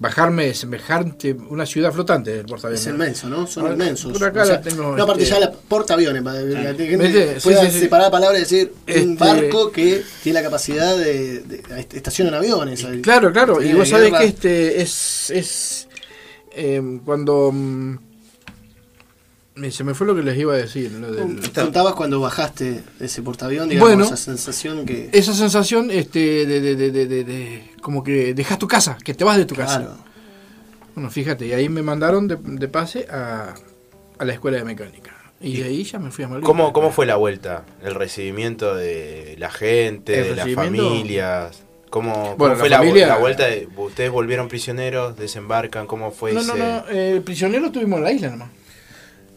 Bajarme 0.00 0.46
de 0.46 0.54
semejante. 0.54 1.32
Una 1.32 1.64
ciudad 1.66 1.92
flotante 1.92 2.30
del 2.30 2.40
Es 2.40 2.46
portaaviones. 2.46 2.86
inmenso, 2.86 3.28
¿no? 3.28 3.46
Son 3.46 3.62
Ahora, 3.64 3.74
inmensos. 3.74 4.12
por 4.12 4.24
acá 4.28 4.42
O 4.42 4.44
sea, 4.46 4.54
la 4.56 4.60
tengo, 4.62 4.96
no, 4.96 5.02
aparte 5.04 5.22
este- 5.24 5.34
ya 5.34 5.40
la 5.40 5.52
portaaviones, 5.52 6.22
para 6.22 6.40
que 6.40 6.46
la 6.46 6.62
gente 6.74 6.96
¿Viste? 6.96 7.34
Sí, 7.40 7.48
pueda 7.48 7.64
sí, 7.66 7.70
sí. 7.72 7.80
separar 7.80 8.06
la 8.06 8.10
palabra 8.12 8.36
y 8.38 8.40
decir 8.42 8.72
un 8.88 8.92
Este- 9.12 9.14
barco 9.24 9.70
que 9.72 10.02
tiene 10.22 10.38
la 10.40 10.44
capacidad 10.44 10.96
de, 10.96 11.40
de, 11.40 11.62
estaciona 11.94 12.36
aviones. 12.36 12.84
Claro, 13.02 13.32
claro. 13.32 13.60
Y 13.62 13.72
vos 13.72 13.88
sabés 13.88 14.12
que 14.12 14.24
este 14.24 14.82
es. 14.82 15.30
es 15.30 15.88
eh, 16.56 17.00
cuando. 17.04 17.50
mm, 17.52 17.96
me- 19.56 19.70
se 19.70 19.84
me 19.84 19.94
fue 19.94 20.06
lo 20.06 20.14
que 20.16 20.22
les 20.22 20.36
iba 20.38 20.54
a 20.54 20.56
decir. 20.56 20.90
lo 20.92 21.12
del- 21.12 21.52
Contabas 21.52 21.94
cuando 21.94 22.20
bajaste 22.20 22.82
de 22.98 23.06
ese 23.06 23.22
portaavión, 23.22 23.68
digamos, 23.68 23.88
Bueno. 23.88 24.04
esa 24.04 24.16
sensación 24.16 24.84
que... 24.84 25.10
esa 25.12 25.32
sensación 25.32 25.90
este, 25.90 26.44
de, 26.46 26.60
de, 26.60 26.74
de, 26.76 26.90
de, 26.90 27.06
de- 27.06 27.24
de- 27.24 27.70
como 27.80 28.02
que 28.02 28.34
dejas 28.34 28.58
tu 28.58 28.66
casa, 28.66 28.98
que 29.04 29.14
te 29.14 29.22
vas 29.24 29.36
de 29.36 29.44
tu 29.44 29.54
casa. 29.54 29.78
Claro. 29.80 29.96
Bueno, 30.94 31.10
fíjate, 31.10 31.46
y 31.46 31.52
ahí 31.52 31.68
me 31.68 31.82
mandaron 31.82 32.26
de, 32.28 32.36
de 32.36 32.68
pase 32.68 33.06
a, 33.10 33.54
a 34.18 34.24
la 34.24 34.32
escuela 34.32 34.58
de 34.58 34.64
mecánica. 34.64 35.10
Y 35.40 35.58
de 35.58 35.64
ahí 35.64 35.84
ya 35.84 35.98
me 35.98 36.10
fui 36.10 36.24
a 36.24 36.28
Malvinas. 36.28 36.46
¿Cómo, 36.48 36.72
¿Cómo 36.72 36.90
fue 36.90 37.04
la 37.04 37.16
vuelta? 37.16 37.64
El 37.82 37.94
recibimiento 37.94 38.74
de 38.74 39.34
la 39.38 39.50
gente, 39.50 40.18
El 40.18 40.24
de 40.30 40.36
las 40.36 40.46
recibimiento- 40.46 40.88
familias. 40.88 41.62
¿Cómo, 41.94 42.34
fue 42.36 42.68
la 42.68 42.78
familia- 42.78 43.16
vuelta? 43.18 43.46
de- 43.46 43.68
¿Ustedes 43.76 44.10
volvieron 44.10 44.48
prisioneros? 44.48 45.16
¿Desembarcan? 45.16 45.86
¿Cómo 45.86 46.10
fue 46.10 46.32
No, 46.32 46.40
ese...? 46.40 46.48
no, 46.48 46.56
no, 46.56 46.84
eh, 46.90 47.22
prisionero 47.24 47.66
estuvimos 47.66 47.98
en 47.98 48.04
la 48.04 48.10
isla 48.10 48.30
nomás. 48.30 48.48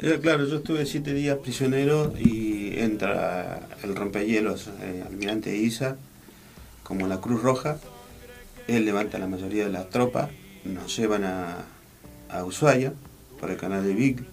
Eh, 0.02 0.18
claro, 0.20 0.48
yo 0.48 0.56
estuve 0.58 0.88
siete 0.88 1.14
días 1.14 1.38
prisionero 1.38 2.14
y 2.18 2.80
entra 2.80 3.60
el 3.84 3.96
rompehielos 3.96 4.70
eh, 4.82 5.04
almirante 5.06 5.56
Isa, 5.56 5.98
como 6.82 7.06
la 7.08 7.22
Cruz 7.22 7.44
Roja. 7.44 7.78
Él 8.68 8.86
levanta 8.86 9.20
la 9.20 9.28
mayoría 9.28 9.66
de 9.66 9.72
la 9.72 9.88
tropa, 9.90 10.30
nos 10.66 10.98
llevan 10.98 11.26
a, 11.26 11.58
a 12.30 12.44
Ushuaia 12.44 12.92
por 13.40 13.52
el 13.52 13.58
canal 13.58 13.84
de 13.86 13.94
Vic. 13.94 14.24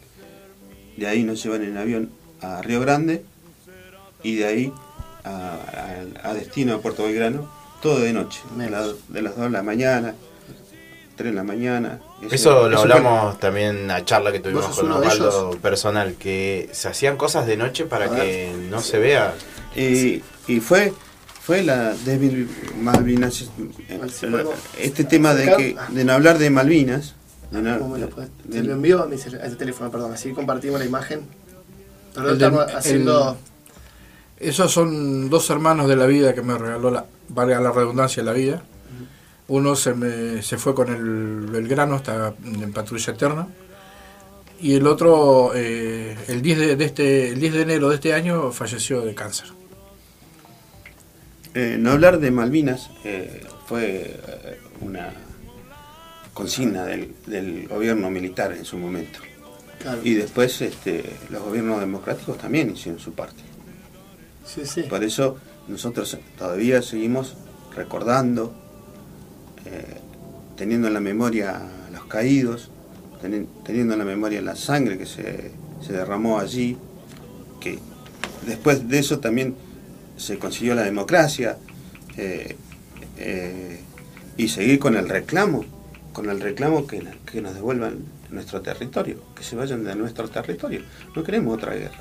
De 0.97 1.07
ahí 1.07 1.25
nos 1.25 1.43
llevan 1.43 1.63
en 1.63 1.77
avión 1.77 2.11
a 2.41 2.63
Río 2.63 2.81
Grande 2.81 3.23
y 4.23 4.37
de 4.37 4.47
ahí 4.47 4.73
a, 5.25 5.59
a- 6.25 6.31
a 6.31 6.33
destino 6.35 6.75
a 6.77 6.81
Puerto 6.81 7.05
Belgrano, 7.05 7.51
todo 7.85 8.01
de 8.01 8.13
noche, 8.15 8.41
de, 8.57 8.71
la- 8.71 8.89
de 9.09 9.23
las 9.23 9.37
2 9.37 9.45
de 9.45 9.51
la 9.51 9.63
mañana, 9.63 10.15
3 11.17 11.31
de 11.31 11.37
la 11.37 11.45
mañana. 11.45 12.01
Eso 12.31 12.69
lo 12.69 12.79
hablamos 12.81 13.39
también 13.39 13.77
en 13.77 13.87
la 13.89 14.05
charla 14.05 14.33
que 14.33 14.41
tuvimos 14.41 14.67
con 14.77 14.89
de 14.89 14.95
Osvaldo 15.07 15.51
personal, 15.63 16.15
que 16.15 16.71
se 16.73 16.89
hacían 16.89 17.17
cosas 17.19 17.47
de 17.47 17.57
noche 17.59 17.85
para 17.85 18.09
que 18.11 18.53
no 18.71 18.81
se 18.81 18.99
vea. 18.99 19.35
Y, 19.77 20.23
y 20.49 20.61
fue, 20.61 20.93
fue 21.43 21.63
la 21.63 21.93
débil 22.07 22.49
Malvinas. 22.81 23.43
eh, 23.91 24.01
Este 24.79 25.05
tema 25.05 25.35
de, 25.35 25.45
que, 25.45 25.53
acercar. 25.53 25.91
de 25.91 26.05
no 26.05 26.13
hablar 26.15 26.39
de 26.39 26.49
Malvinas. 26.51 27.15
de 27.51 27.61
no- 27.63 27.79
¿Cómo 27.79 27.95
me 27.95 28.01
lo 28.01 28.09
puedes- 28.09 28.31
de- 28.45 28.61
Te 28.61 28.65
lo 28.65 28.73
envío 28.73 29.03
a, 29.03 29.07
mi 29.07 29.15
a 29.17 29.19
este 29.19 29.57
teléfono, 29.57 29.91
perdón, 29.91 30.13
así 30.15 30.33
compartimos 30.33 30.81
la 30.81 30.87
imagen. 30.87 31.21
Perdón, 32.15 32.39
de- 32.39 32.45
estamos 32.47 32.71
el- 32.71 32.77
haciendo... 32.77 33.37
Esos 34.41 34.73
son 34.73 35.31
dos 35.31 35.49
hermanos 35.51 35.87
de 35.89 35.97
la 35.97 36.07
vida 36.07 36.35
que 36.35 36.43
me 36.43 36.59
regaló, 36.59 36.91
la, 36.91 37.05
valga 37.29 37.61
la 37.61 37.73
redundancia, 37.73 38.23
la 38.23 38.33
vida. 38.33 38.63
Uno 39.47 39.77
se, 39.77 39.95
me, 39.95 40.43
se 40.43 40.57
fue 40.57 40.75
con 40.75 40.89
el 40.89 41.51
Belgrano, 41.51 41.97
está 41.97 42.35
en 42.45 42.73
patrulla 42.73 43.13
eterna. 43.13 43.49
Y 44.61 44.75
el 44.75 44.87
otro, 44.87 45.53
eh, 45.55 46.17
el, 46.29 46.41
10 46.41 46.59
de, 46.59 46.77
de 46.77 46.85
este, 46.85 47.29
el 47.29 47.41
10 47.41 47.53
de 47.53 47.63
enero 47.63 47.89
de 47.91 47.97
este 47.97 48.15
año, 48.15 48.51
falleció 48.53 49.03
de 49.03 49.15
cáncer. 49.15 49.49
Eh, 51.55 51.77
no 51.79 51.93
hablar 51.93 52.19
de 52.19 52.31
Malvinas 52.31 52.91
eh, 53.05 53.47
fue 53.67 54.19
una 54.81 55.13
consigna 56.33 56.85
del, 56.85 57.15
del 57.27 57.69
gobierno 57.69 58.11
militar 58.11 58.53
en 58.53 58.65
su 58.65 58.77
momento. 58.77 59.21
Claro. 59.81 60.01
Y 60.03 60.15
después 60.15 60.61
este, 60.63 61.05
los 61.31 61.43
gobiernos 61.43 61.81
democráticos 61.81 62.39
también 62.39 62.71
hicieron 62.71 62.99
su 62.99 63.13
parte. 63.13 63.43
Sí, 64.45 64.63
sí. 64.65 64.83
Por 64.83 65.05
eso 65.05 65.39
nosotros 65.69 66.19
todavía 66.39 66.83
seguimos 66.83 67.37
recordando, 67.75 68.53
eh, 69.67 69.99
teniendo 70.57 70.89
en 70.89 70.95
la 70.95 71.01
memoria 71.01 71.61
los 71.93 72.05
caídos, 72.05 72.71
teni- 73.23 73.47
teniendo 73.65 73.95
en 73.95 73.99
la 74.01 74.05
memoria 74.05 74.41
la 74.43 74.57
sangre 74.57 74.99
que 74.99 75.07
se, 75.07 75.53
se 75.85 75.93
derramó 75.93 76.39
allí, 76.39 76.77
que 77.61 77.79
después 78.47 78.89
de 78.89 78.99
eso 78.99 79.19
también 79.21 79.55
se 80.17 80.39
consiguió 80.39 80.75
la 80.75 80.83
democracia, 80.83 81.57
eh, 82.17 82.57
eh, 83.19 83.81
y 84.37 84.49
seguir 84.49 84.79
con 84.79 84.97
el 84.97 85.09
reclamo, 85.09 85.65
con 86.13 86.29
el 86.31 86.41
reclamo 86.41 86.87
que, 86.87 87.03
que 87.31 87.41
nos 87.41 87.55
devuelvan 87.55 87.99
nuestro 88.31 88.61
territorio, 88.61 89.19
que 89.35 89.43
se 89.45 89.57
vayan 89.57 89.85
de 89.85 89.95
nuestro 89.97 90.29
territorio. 90.29 90.83
No 91.17 91.23
queremos 91.25 91.55
otra 91.55 91.75
guerra. 91.75 91.99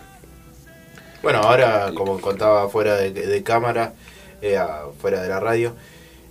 Bueno, 1.23 1.39
ahora, 1.39 1.91
como 1.95 2.19
contaba 2.19 2.67
fuera 2.69 2.97
de, 2.97 3.11
de 3.11 3.43
cámara, 3.43 3.93
eh, 4.41 4.59
fuera 4.99 5.21
de 5.21 5.29
la 5.29 5.39
radio, 5.39 5.73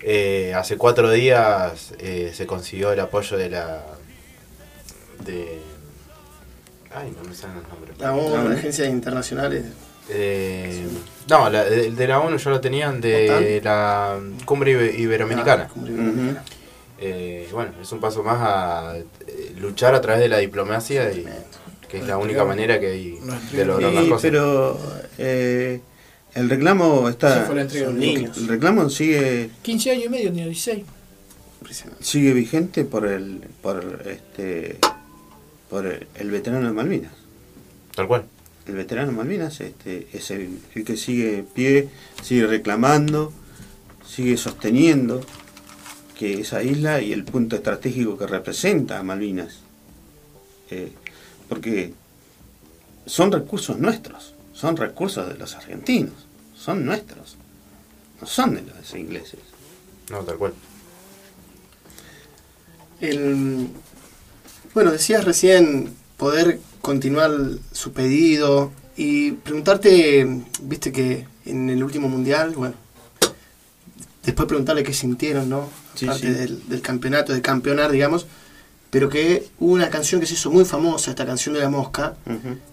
eh, 0.00 0.52
hace 0.54 0.76
cuatro 0.76 1.10
días 1.10 1.94
eh, 1.98 2.30
se 2.34 2.46
consiguió 2.46 2.92
el 2.92 3.00
apoyo 3.00 3.38
de 3.38 3.48
la. 3.48 3.86
de. 5.24 5.58
Ay, 6.94 7.10
no 7.16 7.26
me 7.26 7.34
salen 7.34 7.56
los 7.56 7.68
nombres. 7.68 7.98
La 7.98 8.14
ONU, 8.14 8.52
agencias 8.52 8.88
internacionales. 8.88 9.64
Eh, 10.10 10.86
no, 11.30 11.48
la, 11.48 11.64
de, 11.64 11.90
de 11.92 12.06
la 12.06 12.20
ONU 12.20 12.36
ya 12.36 12.50
lo 12.50 12.60
tenían 12.60 13.00
de 13.00 13.62
la 13.64 14.20
cumbre 14.44 14.72
iberoamericana. 14.72 15.68
Ah, 15.70 15.72
como 15.72 15.86
iberoamericana. 15.86 16.44
Eh, 17.04 17.48
bueno, 17.50 17.72
es 17.82 17.90
un 17.90 17.98
paso 17.98 18.22
más 18.22 18.38
a 18.40 18.96
eh, 19.26 19.54
luchar 19.58 19.92
a 19.92 20.00
través 20.00 20.20
de 20.20 20.28
la 20.28 20.38
diplomacia, 20.38 21.10
y, 21.10 21.26
que 21.92 21.98
es 21.98 22.06
la 22.06 22.16
única 22.16 22.44
manera 22.46 22.80
que 22.80 22.86
hay 22.86 23.18
de 23.52 23.64
lograr 23.66 23.92
las 23.92 24.04
Sí, 24.04 24.08
cosas. 24.10 24.22
pero 24.22 24.80
eh, 25.18 25.80
el 26.34 26.48
reclamo 26.48 27.06
está. 27.10 27.44
fue 27.44 27.54
la 27.54 27.62
entrega 27.62 27.88
del 27.88 27.98
niños. 27.98 28.36
El 28.38 28.48
reclamo 28.48 28.88
sigue 28.88 29.50
15 29.60 29.90
años 29.90 30.04
y 30.06 30.08
medio, 30.08 30.32
ni 30.32 30.42
16. 30.42 30.84
Impresionante. 31.60 32.02
sigue 32.04 32.32
vigente 32.32 32.84
por 32.86 33.06
el 33.06 33.42
por 33.60 34.02
este 34.10 34.78
por 35.68 35.86
el, 35.86 36.06
el 36.16 36.30
veterano 36.30 36.66
de 36.66 36.72
Malvinas. 36.72 37.12
Tal 37.94 38.08
cual. 38.08 38.24
El 38.66 38.74
veterano 38.74 39.10
de 39.10 39.16
Malvinas 39.18 39.60
este, 39.60 40.06
es 40.14 40.30
el, 40.30 40.58
el 40.74 40.84
que 40.84 40.96
sigue 40.96 41.40
en 41.40 41.44
pie, 41.46 41.88
sigue 42.22 42.46
reclamando, 42.46 43.32
sigue 44.08 44.36
sosteniendo 44.38 45.20
que 46.18 46.40
esa 46.40 46.62
isla 46.62 47.02
y 47.02 47.12
el 47.12 47.24
punto 47.24 47.56
estratégico 47.56 48.16
que 48.16 48.26
representa 48.26 48.98
a 48.98 49.02
Malvinas, 49.02 49.58
eh, 50.70 50.92
porque 51.52 51.92
son 53.04 53.30
recursos 53.30 53.78
nuestros, 53.78 54.32
son 54.54 54.74
recursos 54.74 55.28
de 55.28 55.34
los 55.34 55.54
argentinos, 55.54 56.14
son 56.56 56.86
nuestros, 56.86 57.36
no 58.22 58.26
son 58.26 58.54
de 58.54 58.62
los 58.62 58.94
ingleses. 58.94 59.40
No, 60.10 60.20
tal 60.20 60.38
cual. 60.38 60.54
El, 63.02 63.68
bueno, 64.72 64.92
decías 64.92 65.26
recién 65.26 65.92
poder 66.16 66.58
continuar 66.80 67.32
su 67.70 67.92
pedido 67.92 68.72
y 68.96 69.32
preguntarte, 69.32 70.26
viste 70.62 70.90
que 70.90 71.26
en 71.44 71.68
el 71.68 71.84
último 71.84 72.08
mundial, 72.08 72.54
bueno, 72.56 72.76
después 74.24 74.48
preguntarle 74.48 74.84
qué 74.84 74.94
sintieron, 74.94 75.50
¿no? 75.50 75.68
Sí, 75.96 76.06
Parte 76.06 76.28
sí. 76.28 76.32
Del, 76.32 76.66
del 76.66 76.80
campeonato, 76.80 77.34
de 77.34 77.42
campeonar, 77.42 77.90
digamos, 77.92 78.26
pero 78.92 79.08
que 79.08 79.48
hubo 79.58 79.72
una 79.72 79.88
canción 79.88 80.20
que 80.20 80.26
se 80.26 80.34
hizo 80.34 80.50
muy 80.50 80.66
famosa, 80.66 81.10
esta 81.10 81.24
canción 81.24 81.54
de 81.54 81.62
la 81.62 81.70
mosca, 81.70 82.14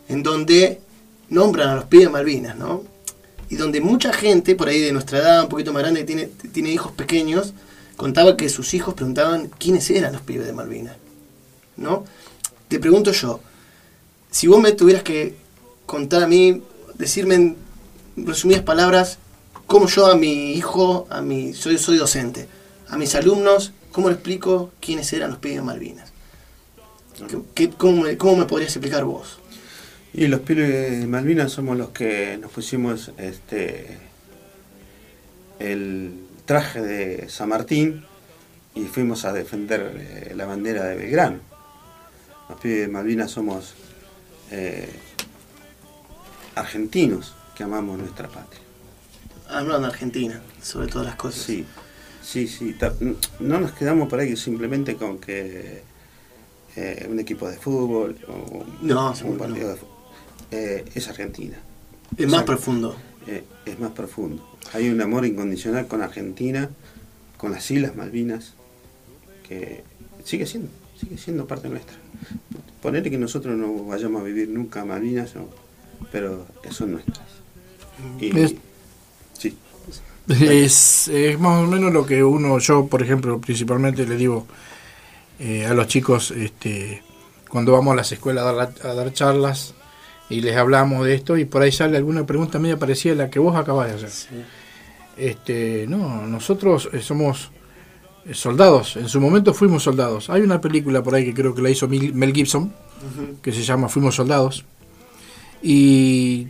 en 0.10 0.22
donde 0.22 0.82
nombran 1.30 1.70
a 1.70 1.76
los 1.76 1.86
pibes 1.86 2.08
de 2.08 2.12
Malvinas, 2.12 2.58
¿no? 2.58 2.84
Y 3.50 3.56
donde 3.56 3.80
mucha 3.80 4.12
gente, 4.12 4.54
por 4.56 4.68
ahí 4.68 4.82
de 4.82 4.92
nuestra 4.92 5.20
edad, 5.20 5.44
un 5.44 5.48
poquito 5.48 5.72
más 5.72 5.82
grande, 5.82 6.02
que 6.02 6.06
tiene, 6.06 6.26
tiene 6.52 6.72
hijos 6.74 6.92
pequeños, 6.92 7.54
contaba 7.96 8.36
que 8.36 8.50
sus 8.50 8.74
hijos 8.74 8.96
preguntaban 8.96 9.50
quiénes 9.58 9.90
eran 9.92 10.12
los 10.12 10.22
pibes 10.22 10.46
de 10.46 10.52
Malvinas, 10.52 10.98
¿no? 11.78 12.04
Te 12.68 12.80
pregunto 12.80 13.14
yo, 13.14 13.40
si 14.30 14.48
vos 14.48 14.62
me 14.62 14.74
tuvieras 14.74 15.04
que 15.04 15.36
contar 15.86 16.24
a 16.24 16.28
mí, 16.28 16.62
decirme 16.96 17.36
en 17.36 17.58
resumidas 18.18 18.64
palabras, 18.64 19.20
cómo 19.68 19.88
yo 19.88 20.08
a 20.08 20.16
mi 20.16 20.52
hijo, 20.52 21.08
a 21.10 21.22
mi, 21.22 21.54
soy, 21.54 21.78
soy 21.78 21.96
docente, 21.96 22.50
a 22.90 22.98
mis 22.98 23.16
alumnos, 23.16 23.72
¿cómo 23.94 24.10
le 24.10 24.16
explico 24.16 24.72
quiénes 24.82 25.14
eran 25.14 25.30
los 25.30 25.40
pibes 25.40 25.60
de 25.60 25.64
Malvinas? 25.64 26.09
¿Qué- 27.56 27.70
cómo, 27.70 28.04
me, 28.04 28.18
¿Cómo 28.18 28.38
me 28.38 28.46
podrías 28.46 28.76
explicar 28.76 29.04
vos? 29.06 29.40
Y 30.14 30.28
los 30.28 30.40
pibes 30.42 31.00
de 31.02 31.08
Malvinas 31.08 31.52
somos 31.52 31.78
los 31.78 31.90
que 31.90 32.38
nos 32.42 32.52
pusimos 32.52 33.12
este 33.18 33.98
el 35.60 36.14
traje 36.46 36.82
de 36.82 37.30
San 37.30 37.50
Martín 37.50 38.04
y 38.76 38.86
fuimos 38.86 39.26
a 39.26 39.34
defender 39.34 39.94
eh, 39.98 40.34
la 40.36 40.46
bandera 40.46 40.86
de 40.86 40.96
Belgrano. 40.96 41.40
Los 42.50 42.60
pibes 42.60 42.82
de 42.82 42.88
Malvinas 42.88 43.32
somos 43.32 43.74
eh, 44.52 44.90
argentinos 46.56 47.34
que 47.56 47.64
amamos 47.64 47.98
nuestra 48.00 48.28
patria. 48.28 48.62
Hablando 49.50 49.80
de 49.88 49.94
Argentina, 49.94 50.42
sobre 50.62 50.88
todas 50.88 51.08
las 51.08 51.16
cosas. 51.16 51.42
Sí, 51.44 51.66
sí, 52.24 52.48
sí. 52.48 52.76
No 53.40 53.60
nos 53.60 53.72
quedamos 53.74 54.08
por 54.08 54.20
ahí 54.20 54.36
simplemente 54.38 54.96
con 54.96 55.18
que 55.20 55.84
eh, 56.76 57.08
un 57.10 57.20
equipo 57.20 57.50
de 57.50 57.58
fútbol 57.58 58.18
o 58.28 58.64
No, 58.82 59.14
un 59.26 59.38
partido 59.38 59.68
no. 59.68 59.74
de 59.74 59.76
fútbol. 59.78 59.96
Eh, 60.52 60.86
es 60.96 61.08
Argentina. 61.08 61.58
Es 62.18 62.28
más 62.30 62.44
profundo. 62.44 62.96
eh, 63.28 63.44
es 63.66 63.80
más 63.80 63.92
profundo. 63.92 64.46
Hay 64.74 64.90
un 64.90 65.02
amor 65.02 65.26
incondicional 65.26 65.88
con 65.88 66.02
Argentina, 66.02 66.70
con 67.38 67.52
las 67.52 67.70
Islas 67.72 67.96
Malvinas, 67.96 68.54
que 69.48 69.84
sigue 70.24 70.46
siendo, 70.46 70.70
sigue 71.00 71.18
siendo 71.18 71.48
parte 71.48 71.70
nuestra. 71.70 71.96
Ponerle 72.82 73.10
que 73.12 73.18
nosotros 73.18 73.58
no 73.58 73.86
vayamos 73.86 74.22
a 74.22 74.26
vivir 74.26 74.50
nunca 74.50 74.82
a 74.82 74.86
Malvinas, 74.86 75.36
no, 75.36 75.48
pero 76.12 76.46
son 76.72 76.92
nuestras. 76.94 77.20
Y, 78.20 78.38
Es- 78.40 78.56
sí, 79.38 79.58
Es, 80.30 81.08
es 81.08 81.40
más 81.40 81.64
o 81.64 81.68
menos 81.68 81.92
lo 81.92 82.06
que 82.06 82.24
uno, 82.24 82.60
yo 82.60 82.86
por 82.88 83.02
ejemplo, 83.02 83.40
principalmente 83.42 84.06
le 84.06 84.16
digo 84.16 84.46
eh, 85.40 85.66
a 85.66 85.74
los 85.74 85.88
chicos 85.88 86.32
este, 86.32 87.02
cuando 87.50 87.72
vamos 87.72 87.94
a 87.94 87.96
las 87.96 88.12
escuelas 88.12 88.46
a 88.46 88.54
dar, 88.54 88.74
a 88.84 88.94
dar 88.94 89.14
charlas 89.14 89.74
y 90.30 90.42
les 90.42 90.56
hablamos 90.56 91.06
de 91.06 91.16
esto 91.16 91.38
y 91.38 91.46
por 91.46 91.62
ahí 91.62 91.72
sale 91.72 91.98
alguna 91.98 92.26
pregunta 92.26 92.60
media 92.60 92.78
parecida 92.78 93.14
a 93.14 93.16
la 93.16 93.30
que 93.30 93.40
vos 93.40 93.56
acabas 93.56 93.90
de 93.90 94.08
hacer. 94.08 94.46
Este, 95.18 95.86
no, 95.88 96.28
nosotros 96.28 96.90
eh, 96.94 97.02
somos 97.02 97.52
eh, 98.26 98.34
soldados, 98.34 98.96
en 98.96 99.10
su 99.10 99.20
momento 99.20 99.54
fuimos 99.54 99.84
soldados. 99.84 100.30
Hay 100.30 100.42
una 100.42 100.62
película 100.62 101.02
por 101.02 101.16
ahí 101.16 101.26
que 101.26 101.34
creo 101.34 101.56
que 101.56 101.62
la 101.62 101.70
hizo 101.70 101.88
Mel 101.88 102.34
Gibson, 102.34 102.74
que 103.42 103.52
se 103.52 103.64
llama 103.64 103.90
Fuimos 103.90 104.16
Soldados. 104.16 104.66
Y, 105.62 106.48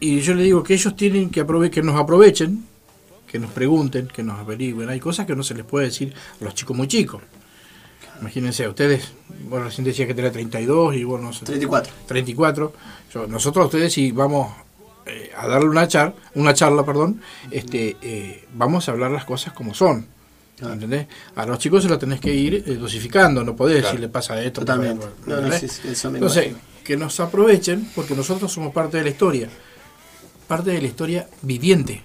y 0.00 0.20
yo 0.20 0.34
le 0.34 0.42
digo 0.42 0.62
que 0.62 0.74
ellos 0.74 0.96
tienen 0.96 1.30
que, 1.30 1.40
aprove 1.40 1.70
que 1.70 1.82
nos 1.82 1.98
aprovechen, 1.98 2.64
que 3.34 3.40
nos 3.40 3.50
pregunten, 3.50 4.06
que 4.06 4.22
nos 4.22 4.38
averigüen. 4.38 4.88
Hay 4.90 5.00
cosas 5.00 5.26
que 5.26 5.34
no 5.34 5.42
se 5.42 5.54
les 5.54 5.64
puede 5.64 5.86
decir 5.86 6.14
a 6.40 6.44
los 6.44 6.54
chicos 6.54 6.76
muy 6.76 6.86
chicos. 6.86 7.20
Imagínense, 8.20 8.68
ustedes, 8.68 9.10
bueno, 9.50 9.64
recién 9.64 9.84
decía 9.84 10.06
que 10.06 10.14
tenía 10.14 10.30
32 10.30 10.94
y 10.94 11.02
bueno, 11.02 11.24
no 11.26 11.32
sé, 11.32 11.44
34. 11.44 11.92
34. 12.06 12.72
Yo- 13.12 13.26
nosotros 13.26 13.64
a 13.64 13.66
ustedes 13.66 13.92
si 13.92 14.12
vamos 14.12 14.54
eh, 15.06 15.32
a 15.36 15.48
darle 15.48 15.68
una 15.68 15.88
charla, 15.88 16.14
una 16.36 16.54
charla, 16.54 16.86
perdón, 16.86 17.20
este, 17.50 17.96
eh, 18.02 18.44
vamos 18.54 18.88
a 18.88 18.92
hablar 18.92 19.10
las 19.10 19.24
cosas 19.24 19.52
como 19.52 19.74
son. 19.74 20.06
¿Entendés? 20.62 21.08
A 21.34 21.44
los 21.44 21.58
chicos 21.58 21.82
se 21.82 21.88
lo 21.88 21.98
tenés 21.98 22.20
que 22.20 22.32
ir 22.32 22.54
eh, 22.54 22.76
dosificando, 22.76 23.42
no 23.42 23.56
podés 23.56 23.78
Claro. 23.80 23.88
decirle 23.94 24.08
pasa 24.10 24.40
esto. 24.40 24.60
Totalmente. 24.60 25.06
No, 25.26 25.40
no, 25.40 25.52
eso 25.52 26.10
me 26.12 26.18
Entonces, 26.18 26.46
imagino. 26.46 26.58
que 26.84 26.96
nos 26.96 27.18
aprovechen, 27.18 27.90
porque 27.96 28.14
nosotros 28.14 28.52
somos 28.52 28.72
parte 28.72 28.98
de 28.98 29.02
la 29.02 29.10
historia, 29.10 29.48
parte 30.46 30.70
de 30.70 30.80
la 30.80 30.86
historia 30.86 31.28
viviente. 31.42 32.00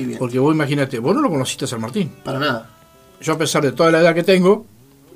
Viviendo. 0.00 0.18
Porque 0.18 0.38
vos 0.38 0.54
imagínate, 0.54 0.98
vos 0.98 1.14
no 1.14 1.22
lo 1.22 1.30
conociste 1.30 1.64
a 1.64 1.68
San 1.68 1.80
Martín. 1.80 2.10
Para 2.24 2.38
nada. 2.38 2.70
Yo 3.20 3.32
a 3.34 3.38
pesar 3.38 3.62
de 3.62 3.72
toda 3.72 3.90
la 3.90 4.00
edad 4.00 4.14
que 4.14 4.22
tengo, 4.22 4.66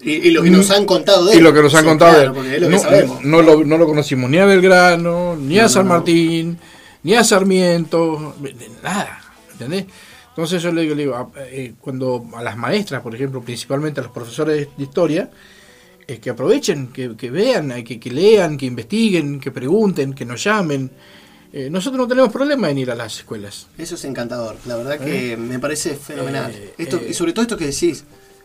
Y, 0.03 0.13
y 0.29 0.31
lo 0.31 0.43
que 0.43 0.51
nos 0.51 0.71
han 0.71 0.85
contado 0.85 1.25
de 1.27 1.33
él. 1.33 1.39
y 1.39 1.43
lo 1.43 1.53
que 1.55 1.63
nos 1.63 1.75
han 1.75 1.83
Sí, 1.83 1.89
contado 1.89 2.13
claro, 2.13 2.43
de 2.43 2.57
es 2.57 2.61
lo 2.63 2.69
no, 2.69 3.21
no 3.23 3.43
lo, 3.43 3.65
no 3.65 3.79
lo 3.79 3.87
conocimos 3.87 4.29
ni 4.31 4.39
a 4.39 4.45
Belgrano, 4.47 5.37
ni 5.37 5.59
a 5.59 5.69
San. 5.69 5.87
Martín, 5.89 6.59
ni 7.03 7.15
a 7.15 7.25
Sarmiento, 7.25 8.35
nada, 8.83 9.21
¿entendés? 9.53 9.87
Entonces 10.31 10.63
yo 10.63 10.73
le 10.73 10.83
digo, 10.83 10.95
le 10.95 11.03
digo, 11.05 11.15
a- 11.17 11.31
eh, 11.47 11.75
cuando 11.81 12.25
a 12.35 12.43
las 12.43 12.57
maestras, 12.57 13.01
por 13.03 13.15
ejemplo, 13.15 13.41
principalmente 13.41 14.01
a 14.01 14.03
los 14.03 14.13
profesores 14.13 14.69
de 14.77 14.83
historia, 14.83 15.31
eh, 16.07 16.19
que 16.19 16.29
aprovechen, 16.31 16.89
que, 16.89 17.17
que 17.17 17.31
vean, 17.31 17.71
eh, 17.73 17.85
que, 17.85 17.99
que 18.01 18.11
lean, 18.11 18.57
que 18.59 18.67
investiguen, 18.67 19.41
que 19.41 19.51
pregunten, 19.53 20.13
que 20.13 20.25
nos 20.27 20.43
llamen. 20.45 20.91
Eh, 21.57 21.71
nosotros 21.71 21.99
no 22.01 22.09
tenemos 22.09 22.33
problema 22.33 22.69
en 22.69 22.79
ir 22.79 22.91
a 22.91 22.97
las 22.97 23.19
escuelas. 23.19 23.69
Eso 23.79 23.95
es 23.95 24.05
encantador. 24.05 24.57
La 24.67 24.75
verdad 24.75 24.99
que 24.99 25.37
me 25.37 25.61
parece 25.61 25.95
fenomenal. 25.95 26.51
Eh, 26.53 26.75
esto, 26.79 26.97
eh. 26.97 27.07
y 27.11 27.15
sobre 27.15 27.33
todo 27.33 27.43
esto 27.43 27.57
que 27.57 27.67
decís, 27.67 28.03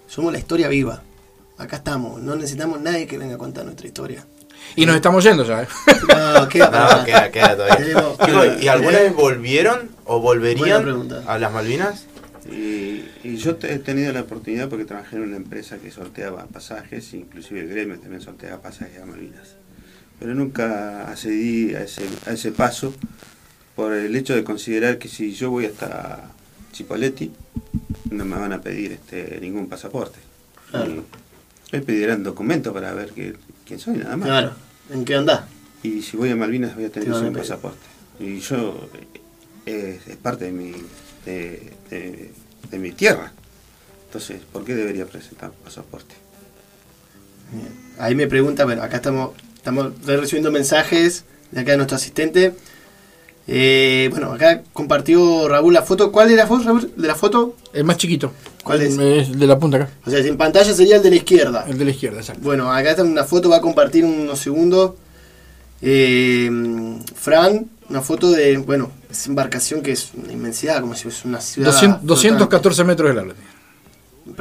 somos 0.07 0.31
la 0.31 0.38
historia 0.38 0.68
viva. 0.68 1.02
Acá 1.57 1.77
estamos. 1.77 2.22
No 2.22 2.36
necesitamos 2.36 2.80
nadie 2.80 3.07
que 3.07 3.18
venga 3.18 3.34
a 3.34 3.38
contar 3.40 3.65
nuestra 3.65 3.88
historia. 3.88 4.23
Y 4.76 4.86
nos 4.86 4.95
estamos 4.95 5.23
yendo 5.23 5.44
ya. 5.44 5.64
¿eh? 5.64 5.68
No, 6.07 6.48
queda 6.48 6.69
No, 6.99 7.03
queda, 7.03 7.31
queda 7.31 7.56
todavía. 7.57 8.57
¿Y 8.61 8.68
alguna 8.68 8.99
vez 8.99 9.15
volvieron 9.15 9.90
o 10.06 10.19
volverían 10.19 11.10
a 11.26 11.40
las 11.40 11.52
Malvinas? 11.52 12.06
Y, 12.52 13.06
y 13.23 13.38
yo 13.38 13.56
te- 13.56 13.73
he 13.73 13.80
tenido 13.80 14.14
la 14.14 14.22
oportunidad 14.22 14.69
porque 14.69 14.86
trabajé 14.86 15.15
en 15.15 15.23
una 15.23 15.36
empresa 15.38 15.77
que 15.80 15.90
sorteaba 15.90 16.45
pasajes, 16.45 17.11
inclusive 17.15 17.61
el 17.61 17.69
gremio 17.69 17.99
también 17.99 18.22
sorteaba 18.22 18.61
pasajes 18.61 19.02
a 19.02 19.06
Malvinas. 19.07 19.56
Pero 20.20 20.36
nunca 20.36 21.10
accedí 21.10 21.74
a 21.76 21.84
ese, 21.84 22.04
a 22.26 22.32
ese 22.32 22.52
paso 22.52 22.94
por 23.76 23.94
el 23.94 24.16
hecho 24.16 24.36
de 24.36 24.44
considerar 24.44 24.98
que 24.98 25.08
si 25.08 25.34
yo 25.34 25.50
voy 25.52 25.66
hasta 25.66 26.32
Chipoletti 26.74 27.32
no 28.12 28.26
me 28.26 28.36
van 28.38 28.52
a 28.54 28.62
pedir 28.62 28.91
este 28.94 29.40
ningún 29.41 29.68
pasaporte. 29.70 30.20
Claro. 30.72 31.04
Me 31.72 31.82
pedirán 31.82 32.24
documentos 32.24 32.74
para 32.74 32.94
ver 32.94 33.12
que- 33.12 33.36
quién 33.66 33.80
soy 33.80 33.98
nada 33.98 34.18
más. 34.18 34.28
Claro. 34.28 34.52
¿En 34.91 35.06
qué 35.06 35.16
andás? 35.16 35.41
Y 35.84 36.02
si 36.02 36.18
voy 36.18 36.30
a 36.32 36.36
Malvinas 36.36 36.76
voy 36.76 36.86
a 36.86 36.90
tener 36.91 37.12
un 37.14 37.34
pasaporte. 37.34 37.80
Y 38.20 38.40
yo 38.40 38.90
eh, 39.66 40.00
es, 40.06 40.08
es 40.12 40.18
parte 40.18 40.46
de 40.46 40.52
mi 40.52 40.74
de, 41.26 41.72
de- 41.90 42.32
de 42.70 42.80
mi 42.80 42.91
tierra. 42.91 43.32
Entonces, 44.08 44.41
¿por 44.52 44.66
qué 44.66 44.76
debería 44.76 45.06
presentar 45.06 45.52
un 45.52 45.64
pasaporte? 45.64 46.16
Ahí 47.98 48.16
me 48.16 48.28
pregunta, 48.28 48.66
bueno, 48.66 48.82
acá 48.84 48.98
estamos, 48.98 49.32
estamos 49.70 49.94
recibiendo 50.06 50.52
mensajes 50.52 51.24
de 51.52 51.62
acá 51.62 51.72
de 51.72 51.78
nuestro 51.78 51.96
asistente. 51.98 52.54
Eh, 53.48 54.10
bueno, 54.12 54.32
acá 54.34 54.62
compartió 54.74 55.48
Raúl 55.48 55.74
la 55.74 55.82
foto. 55.82 56.12
¿Cuál 56.12 56.30
es 56.30 56.38
la 56.38 56.46
foto, 56.46 56.64
Raúl? 56.66 56.91
¿De 56.96 57.08
la 57.08 57.16
foto? 57.16 57.56
El 57.74 57.84
más 57.84 57.98
chiquito. 57.98 58.32
¿Cuál 58.64 58.82
es? 58.82 58.98
El 58.98 59.40
de 59.40 59.48
la 59.48 59.58
punta 59.58 59.78
acá. 59.78 59.90
O 60.06 60.10
sea, 60.10 60.20
en 60.20 60.38
pantalla 60.38 60.72
sería 60.74 60.98
el 60.98 61.04
de 61.04 61.10
la 61.10 61.16
izquierda. 61.16 61.66
El 61.68 61.78
de 61.78 61.86
la 61.86 61.91
izquierda, 61.91 62.20
exacto. 62.20 62.41
Bueno, 62.44 62.72
acá 62.72 62.91
está 62.91 63.04
una 63.04 63.24
foto, 63.24 63.50
va 63.50 63.58
a 63.58 63.62
compartir 63.62 64.06
unos 64.06 64.38
segundos. 64.40 64.94
Eh, 65.82 66.50
Fran, 67.16 67.68
una 67.90 68.02
foto 68.02 68.30
de, 68.30 68.58
bueno, 68.58 68.91
esa 69.10 69.30
embarcación 69.30 69.82
que 69.82 69.94
es 69.94 70.12
una 70.14 70.32
inmensidad, 70.34 70.82
como 70.82 70.94
si 70.94 71.04
fuese 71.04 71.28
una 71.28 71.41
ciudad. 71.41 71.72
200 71.72 72.06
214 72.06 72.84
metros 72.84 73.10
de 73.10 73.16
largo. 73.16 73.34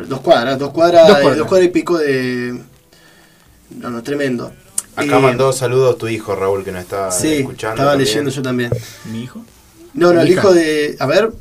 Dos 0.06 0.20
cuadras, 0.20 0.58
dos 0.58 0.70
cuadras, 0.70 1.06
Dos 1.08 1.16
dos 1.16 1.22
cuadras. 1.22 1.46
cuadras, 1.48 1.68
y 1.68 1.70
pico 1.70 1.96
de. 1.96 2.60
No, 3.70 3.88
no, 3.90 4.02
tremendo. 4.02 4.52
Acá 4.98 5.16
Eh, 5.18 5.20
mandó 5.22 5.52
saludos 5.52 5.96
tu 5.98 6.08
hijo, 6.08 6.34
Raúl, 6.34 6.64
que 6.64 6.72
nos 6.72 6.82
está 6.82 7.10
Sí, 7.10 7.34
escuchando. 7.36 7.74
estaba 7.76 7.90
también. 7.92 8.08
leyendo 8.08 8.30
yo 8.30 8.42
también. 8.42 8.70
Mi 9.12 9.22
hijo. 9.22 9.44
No, 9.94 10.12
no, 10.12 10.20
el 10.20 10.28
hija. 10.28 10.40
hijo 10.40 10.52
de. 10.54 10.96
A 10.98 11.06
ver, 11.06 11.32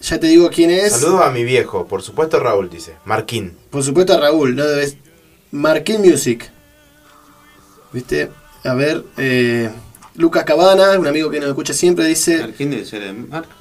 ya 0.00 0.18
te 0.20 0.26
digo 0.28 0.48
quién 0.50 0.70
es. 0.70 0.92
Saludos 0.92 1.22
a 1.22 1.30
mi 1.30 1.44
viejo, 1.44 1.86
por 1.86 2.02
supuesto 2.02 2.38
Raúl, 2.40 2.70
dice. 2.70 2.94
Marquín. 3.04 3.56
Por 3.70 3.82
supuesto 3.82 4.14
a 4.14 4.20
Raúl, 4.20 4.54
¿no? 4.56 4.64
Es 4.64 4.96
Marquín 5.50 6.00
Music. 6.02 6.50
¿Viste? 7.92 8.30
A 8.64 8.74
ver, 8.74 9.04
eh, 9.16 9.70
Lucas 10.14 10.44
Cabana, 10.44 10.98
un 10.98 11.06
amigo 11.06 11.30
que 11.30 11.40
nos 11.40 11.48
escucha 11.48 11.72
siempre, 11.74 12.04
dice. 12.04 12.52
¿Quién 12.56 12.70
debe 12.70 12.84
ser 12.84 13.02
el 13.02 13.14
Marcos? 13.28 13.52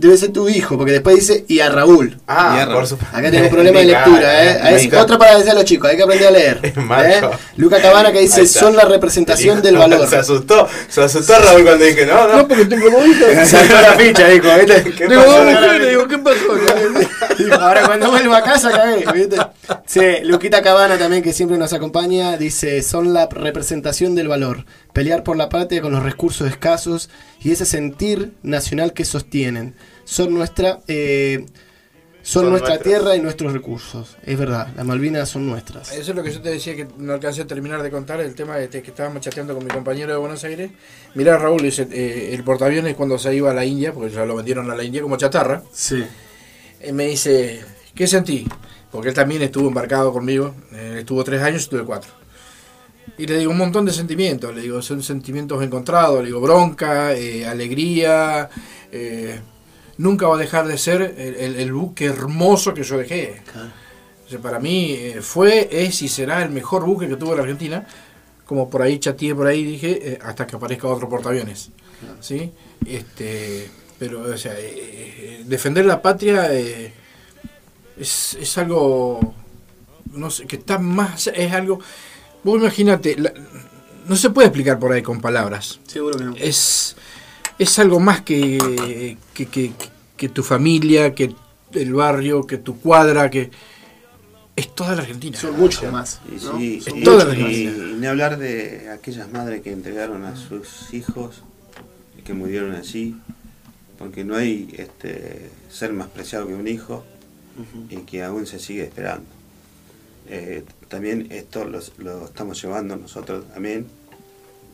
Debe 0.00 0.16
ser 0.16 0.32
tu 0.32 0.48
hijo, 0.48 0.78
porque 0.78 0.92
después 0.92 1.16
dice 1.16 1.44
y 1.46 1.60
a 1.60 1.68
Raúl. 1.68 2.18
Ah, 2.26 2.54
Hierro. 2.56 2.72
por 2.76 2.86
supuesto. 2.86 3.14
Acá 3.14 3.30
tenemos 3.30 3.50
problema 3.50 3.80
de 3.80 3.84
lectura, 3.84 4.44
¿eh? 4.44 4.58
A 4.62 4.70
ver, 4.70 4.94
otra 4.96 5.18
para 5.18 5.36
decir 5.36 5.50
a 5.50 5.54
los 5.54 5.64
chicos, 5.66 5.90
hay 5.90 5.96
que 5.98 6.02
aprender 6.02 6.28
a 6.28 6.30
leer. 6.30 6.72
Marco. 6.80 7.26
¿eh? 7.32 7.36
Luca 7.56 7.82
Cabana 7.82 8.10
que 8.10 8.20
dice, 8.20 8.46
son 8.46 8.74
la 8.76 8.86
representación 8.86 9.58
El 9.58 9.62
del 9.62 9.76
valor. 9.76 10.06
Se 10.08 10.16
asustó, 10.16 10.66
se 10.88 11.02
asustó 11.02 11.34
Raúl 11.38 11.64
cuando 11.64 11.84
dije, 11.84 12.06
no, 12.06 12.26
no. 12.28 12.36
No, 12.38 12.48
porque 12.48 12.64
tengo 12.64 12.88
hijas. 13.04 13.48
Saltó 13.48 13.74
la 13.74 13.92
ficha, 13.92 14.26
dijo, 14.28 14.48
¿viste? 14.58 14.90
¿Qué 14.92 15.06
Tengo 15.06 15.22
pasó? 15.22 15.44
dos 15.44 15.52
mujeres, 15.54 15.88
digo, 15.90 16.08
¿qué 16.08 16.18
pasó? 16.18 17.60
Ahora 17.60 17.86
cuando 17.86 18.10
vuelva 18.10 18.38
a 18.38 18.42
casa 18.42 18.70
cagué, 18.70 19.04
¿viste? 19.12 19.36
Sí, 19.86 20.00
Luquita 20.24 20.62
Cabana 20.62 20.96
también, 20.96 21.22
que 21.22 21.32
siempre 21.34 21.58
nos 21.58 21.72
acompaña, 21.72 22.36
dice, 22.36 22.82
son 22.82 23.12
la 23.12 23.26
representación 23.26 24.14
del 24.14 24.28
valor. 24.28 24.64
Pelear 24.92 25.22
por 25.24 25.36
la 25.36 25.48
patria 25.48 25.82
con 25.82 25.92
los 25.92 26.02
recursos 26.02 26.48
escasos 26.48 27.10
y 27.42 27.52
ese 27.52 27.66
sentir 27.66 28.32
nacional 28.42 28.92
que 28.92 29.04
sostienen. 29.04 29.74
Son 30.10 30.34
nuestra... 30.34 30.80
eh, 30.88 31.44
son, 32.22 32.42
Son 32.42 32.50
nuestra 32.50 32.74
nuestras. 32.74 32.82
tierra 32.82 33.16
y 33.16 33.20
nuestros 33.20 33.52
recursos. 33.52 34.16
Es 34.24 34.36
verdad, 34.36 34.68
las 34.76 34.84
Malvinas 34.84 35.28
son 35.28 35.46
nuestras. 35.46 35.92
Eso 35.92 36.10
es 36.10 36.16
lo 36.16 36.22
que 36.24 36.32
yo 36.32 36.42
te 36.42 36.50
decía 36.50 36.74
que 36.74 36.86
no 36.98 37.12
alcancé 37.14 37.42
a 37.42 37.46
terminar 37.46 37.80
de 37.82 37.90
contar, 37.90 38.20
el 38.20 38.34
tema 38.34 38.56
de 38.56 38.68
que 38.68 38.78
estábamos 38.90 39.22
chateando 39.22 39.54
con 39.54 39.64
mi 39.64 39.70
compañero 39.70 40.12
de 40.12 40.18
Buenos 40.18 40.42
Aires. 40.44 40.70
Mirá, 41.14 41.38
Raúl, 41.38 41.62
dice, 41.62 41.86
eh, 41.92 42.30
el 42.34 42.42
portaaviones 42.44 42.94
cuando 42.96 43.18
se 43.18 43.34
iba 43.34 43.50
a 43.52 43.54
la 43.54 43.64
India, 43.64 43.92
porque 43.94 44.10
ya 44.12 44.26
lo 44.26 44.34
vendieron 44.36 44.68
a 44.70 44.74
la 44.74 44.82
India 44.84 45.00
como 45.00 45.16
chatarra, 45.16 45.62
Sí. 45.72 46.04
eh, 46.80 46.92
me 46.92 47.06
dice, 47.06 47.60
¿qué 47.94 48.06
sentí? 48.08 48.46
Porque 48.90 49.10
él 49.10 49.14
también 49.14 49.40
estuvo 49.42 49.68
embarcado 49.68 50.12
conmigo, 50.12 50.54
eh, 50.72 50.96
estuvo 50.98 51.22
tres 51.24 51.40
años, 51.42 51.62
estuve 51.62 51.84
cuatro. 51.84 52.10
Y 53.16 53.26
le 53.26 53.38
digo 53.38 53.50
un 53.50 53.58
montón 53.58 53.84
de 53.86 53.92
sentimientos, 53.92 54.54
le 54.54 54.60
digo, 54.62 54.82
son 54.82 55.02
sentimientos 55.02 55.62
encontrados, 55.62 56.20
le 56.20 56.26
digo 56.26 56.40
bronca, 56.40 57.14
eh, 57.14 57.46
alegría, 57.46 58.48
eh, 58.92 59.40
nunca 60.00 60.26
va 60.26 60.36
a 60.36 60.38
dejar 60.38 60.66
de 60.66 60.78
ser 60.78 61.02
el, 61.16 61.34
el- 61.36 61.56
el 61.56 61.72
buque 61.72 62.06
hermoso 62.06 62.72
que 62.74 62.82
yo 62.82 62.96
dejé. 62.98 63.42
O 64.26 64.28
sea, 64.30 64.38
para 64.38 64.58
mí 64.58 64.92
eh, 64.92 65.18
fue, 65.22 65.68
es 65.70 66.02
y 66.02 66.08
será 66.08 66.42
el 66.42 66.50
mejor 66.50 66.84
buque 66.84 67.08
que 67.08 67.16
tuvo 67.16 67.34
la 67.34 67.42
Argentina, 67.42 67.86
como 68.46 68.68
por 68.70 68.82
ahí 68.82 68.98
chateé 68.98 69.34
por 69.34 69.46
ahí 69.46 69.62
dije, 69.64 70.12
eh, 70.12 70.18
hasta 70.22 70.46
que 70.46 70.56
aparezca 70.56 70.88
otro 70.88 71.08
portaaviones. 71.08 71.70
¿sí? 72.20 72.50
Este, 72.86 73.68
pero, 73.98 74.22
o 74.22 74.36
sea, 74.38 74.54
eh, 74.58 74.62
eh, 74.72 75.42
defender 75.46 75.84
la 75.84 76.00
patria 76.00 76.52
eh, 76.54 76.92
es, 77.98 78.34
es 78.40 78.56
algo, 78.58 79.34
no 80.12 80.30
sé, 80.30 80.46
que 80.46 80.56
está 80.56 80.78
más, 80.78 81.26
es 81.26 81.52
algo, 81.52 81.80
vos 82.42 82.58
imagínate, 82.60 83.16
la- 83.18 83.34
no 84.06 84.16
se 84.16 84.30
puede 84.30 84.48
explicar 84.48 84.78
por 84.78 84.92
ahí 84.92 85.02
con 85.02 85.20
palabras. 85.20 85.78
Seguro 85.86 86.16
que 86.18 86.24
no. 86.24 86.34
Es, 86.36 86.96
es 87.60 87.78
algo 87.78 88.00
más 88.00 88.22
que, 88.22 89.16
que, 89.34 89.46
que- 89.46 89.72
que 90.16 90.28
tu 90.28 90.42
familia, 90.42 91.14
que 91.14 91.34
el 91.72 91.94
barrio, 91.94 92.46
que 92.46 92.58
tu 92.58 92.78
cuadra, 92.80 93.30
que 93.30 93.50
es 94.56 94.74
toda 94.74 94.94
la 94.96 95.02
Argentina. 95.02 95.38
Son 95.38 95.58
mucho 95.58 95.90
más. 95.92 96.20
Y, 96.28 96.44
¿no? 96.44 96.58
sí, 96.58 96.80
Son 96.80 96.98
y- 96.98 97.02
toda 97.04 97.24
la 97.24 97.32
Argentina. 97.32 97.70
y 97.72 97.94
ni 98.00 98.06
hablar 98.06 98.38
de 98.38 98.90
aquellas 98.90 99.30
madres 99.30 99.62
que 99.62 99.72
entregaron 99.72 100.24
a 100.24 100.36
sus 100.36 100.92
hijos 100.92 101.42
y 102.18 102.22
que 102.22 102.34
murieron 102.34 102.72
así, 102.74 103.16
porque 103.98 104.24
no 104.24 104.36
hay 104.36 104.74
este, 104.76 105.50
ser 105.70 105.92
más 105.92 106.08
preciado 106.08 106.46
que 106.48 106.54
un 106.54 106.66
hijo 106.68 107.04
y 107.90 107.96
que 107.98 108.22
aún 108.22 108.46
se 108.46 108.58
sigue 108.58 108.84
esperando. 108.84 109.26
Eh, 110.28 110.64
también 110.88 111.26
esto 111.30 111.64
los- 111.64 111.92
lo, 111.98 112.24
estamos 112.26 112.60
llevando 112.62 112.96
nosotros 112.96 113.44
también, 113.52 113.86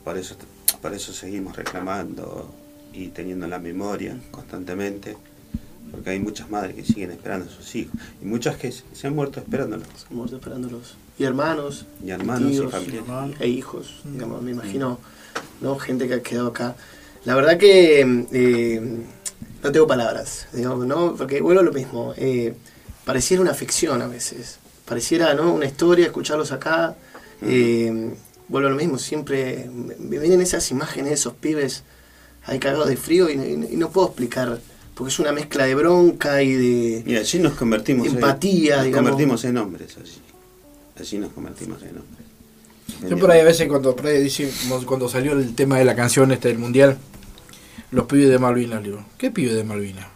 por 0.05 0.17
eso, 0.19 0.37
por 0.83 0.93
eso 0.95 1.13
seguimos 1.13 1.57
reclamando 1.57 2.53
y 2.97 3.09
teniendo 3.09 3.47
la 3.47 3.59
memoria 3.59 4.17
constantemente, 4.31 5.17
porque 5.91 6.11
hay 6.11 6.19
muchas 6.19 6.51
madres 6.51 6.75
que 6.75 6.85
siguen 6.85 7.11
esperando 7.11 7.47
a 7.47 7.49
sus 7.55 7.75
hijos 7.75 7.95
y 8.23 8.25
muchas 8.25 8.57
que 8.57 8.73
se 8.73 8.83
se 8.93 9.07
han 9.07 9.15
muerto 9.15 9.39
esperándolos. 9.41 9.87
Son 10.09 10.17
muertos 10.17 10.39
esperándolos. 10.41 10.97
Y 11.19 11.25
hermanos. 11.25 11.87
Y 12.05 12.11
hermanos 12.11 12.49
y 12.51 12.53
tíos, 12.53 12.73
familiares. 12.73 13.37
E 13.41 13.49
hijos, 13.49 14.01
digamos, 14.05 14.43
me 14.43 14.51
imagino, 14.51 14.99
¿no? 15.61 15.77
Gente 15.79 16.09
que 16.09 16.15
ha 16.15 16.23
quedado 16.23 16.49
acá. 16.49 16.75
La 17.25 17.35
verdad 17.35 17.59
que 17.59 18.01
eh, 18.33 18.99
no 19.63 19.73
tengo 19.73 19.87
palabras, 19.87 20.49
digamos, 20.53 20.87
¿no? 20.87 21.15
Porque 21.17 21.41
vuelvo 21.41 21.61
a 21.61 21.65
lo 21.65 21.73
mismo. 21.73 22.15
eh, 22.17 22.55
pareciera 23.05 23.43
una 23.43 23.55
ficción 23.55 24.03
a 24.03 24.09
veces. 24.09 24.59
Pareciera, 24.85 25.35
¿no? 25.35 25.53
Una 25.53 25.67
historia, 25.67 26.07
escucharlos 26.07 26.51
acá. 26.53 26.97
eh, 27.43 28.15
vuelvo 28.49 28.69
a 28.69 28.71
lo 28.71 28.77
mismo, 28.77 28.97
siempre 28.99 29.69
me 29.73 29.95
me 29.97 30.19
vienen 30.19 30.41
esas 30.41 30.71
imágenes 30.71 31.11
de 31.11 31.15
esos 31.15 31.35
pibes 31.35 31.83
ahí 32.47 32.59
cagados 32.59 32.89
de 32.89 32.97
frío 32.97 33.29
y, 33.29 33.35
y- 33.35 33.69
y 33.75 33.77
no 33.77 33.91
puedo 33.91 34.09
explicar. 34.09 34.59
Porque 34.95 35.13
es 35.13 35.19
una 35.19 35.31
mezcla 35.33 35.65
de 35.67 35.75
bronca 35.75 36.43
y 36.43 36.53
de... 36.55 37.03
Y 37.07 37.17
allí 37.17 37.39
nos 37.39 37.53
convertimos 37.53 38.07
Empatía, 38.07 38.83
en, 38.85 38.91
nos 38.93 38.97
convertimos 39.01 39.45
en 39.45 39.59
hombres 39.59 39.95
allí. 40.01 40.19
Allí 40.99 41.19
nos 41.19 41.33
convertimos 41.33 41.83
en 41.83 41.89
hombres. 41.91 42.27
Yo 43.11 43.19
por 43.19 43.31
ahí 43.31 43.41
a 43.41 43.45
veces 43.45 43.69
cuando, 43.69 43.95
por 43.95 44.07
ahí 44.07 44.23
decimos, 44.23 44.85
cuando 44.87 45.07
salió 45.09 45.33
el 45.33 45.55
tema 45.55 45.79
de 45.79 45.85
la 45.85 45.95
canción 45.95 46.33
este 46.33 46.49
del 46.49 46.59
mundial, 46.59 46.97
los 47.91 48.07
pibes 48.07 48.31
de 48.31 48.39
Malvinas, 48.39 48.81
le 48.83 48.89
digo, 48.89 49.05
¿qué 49.19 49.31
pibes 49.31 49.55
de 49.55 49.65
Malvinas? 49.65 50.07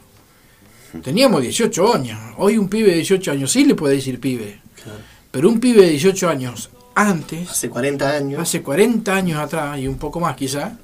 Teníamos 1.03 1.43
18 1.43 1.95
años. 1.95 2.19
Hoy 2.39 2.57
un 2.59 2.69
pibe 2.69 2.89
de 2.91 2.97
18 2.97 3.33
años 3.33 3.53
sí 3.53 3.65
le 3.65 3.75
puede 3.75 3.97
decir 3.97 4.19
pibe. 4.19 4.61
Pero 5.31 5.49
un 5.49 5.61
pibe 5.61 5.83
de 5.83 5.91
18 5.91 6.29
años 6.29 6.71
antes, 6.95 7.49
Hace 7.51 7.69
40 7.71 8.11
años. 8.11 8.41
hace 8.41 8.63
40 8.63 9.15
años 9.15 9.39
atrás 9.39 9.79
y 9.79 9.87
un 9.87 9.97
poco 9.99 10.19
más 10.21 10.37
quizá, 10.37 10.79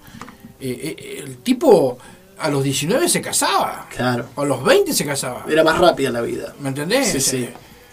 eh, 0.60 0.96
eh, 0.98 1.22
el 1.24 1.36
tipo 1.38 1.98
a 2.38 2.48
los 2.50 2.62
19 2.62 3.08
se 3.08 3.20
casaba. 3.20 3.86
Claro. 3.94 4.26
A 4.36 4.44
los 4.44 4.62
20 4.64 4.92
se 4.92 5.04
casaba. 5.06 5.44
Era 5.48 5.64
más 5.64 5.78
rápida 5.78 6.10
la 6.10 6.20
vida. 6.20 6.54
¿Me 6.60 6.68
entendés? 6.68 7.10
Sí, 7.12 7.20
sí. 7.20 7.48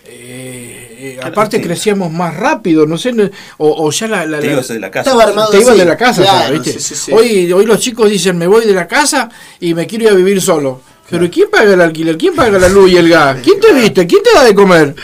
Eh, 0.05 0.87
eh, 0.99 1.15
Claro, 1.15 1.29
aparte 1.31 1.61
crecíamos 1.61 2.11
más 2.11 2.35
rápido, 2.35 2.85
no 2.85 2.97
sé, 2.97 3.11
o, 3.57 3.85
o 3.85 3.91
ya 3.91 4.07
la, 4.07 4.25
la- 4.25 4.39
Te 4.39 4.51
ibas 4.51 4.67
de 4.67 4.79
la 4.79 4.91
casa. 4.91 5.09
Estaba 5.09 5.29
armado 5.29 5.49
te 5.51 5.61
ibas 5.61 5.77
de 5.77 5.85
la 5.85 5.97
casa, 5.97 6.21
Claro, 6.23 6.53
ya, 6.55 6.59
¿viste? 6.59 6.73
sí, 6.73 6.79
sí, 6.79 6.95
sí. 6.95 7.11
Hoy, 7.13 7.51
hoy 7.53 7.65
los 7.65 7.79
chicos 7.79 8.09
dicen, 8.09 8.37
me 8.37 8.47
voy 8.47 8.65
de 8.65 8.73
la 8.73 8.87
casa 8.87 9.29
y 9.59 9.73
me 9.73 9.87
quiero 9.87 10.05
ir 10.05 10.11
a 10.11 10.13
vivir 10.13 10.41
solo. 10.41 10.81
Pero 11.09 11.29
¿quién 11.29 11.49
paga 11.49 11.73
el 11.73 11.81
alquiler? 11.81 12.17
¿Quién 12.17 12.35
paga 12.35 12.57
la 12.57 12.69
luz 12.69 12.91
y 12.91 12.97
el 12.97 13.09
gas? 13.09 13.39
¿Quién 13.43 13.59
te 13.59 13.73
viste? 13.73 14.07
¿Quién 14.07 14.23
te 14.23 14.33
da 14.33 14.43
de 14.43 14.55
comer? 14.55 14.95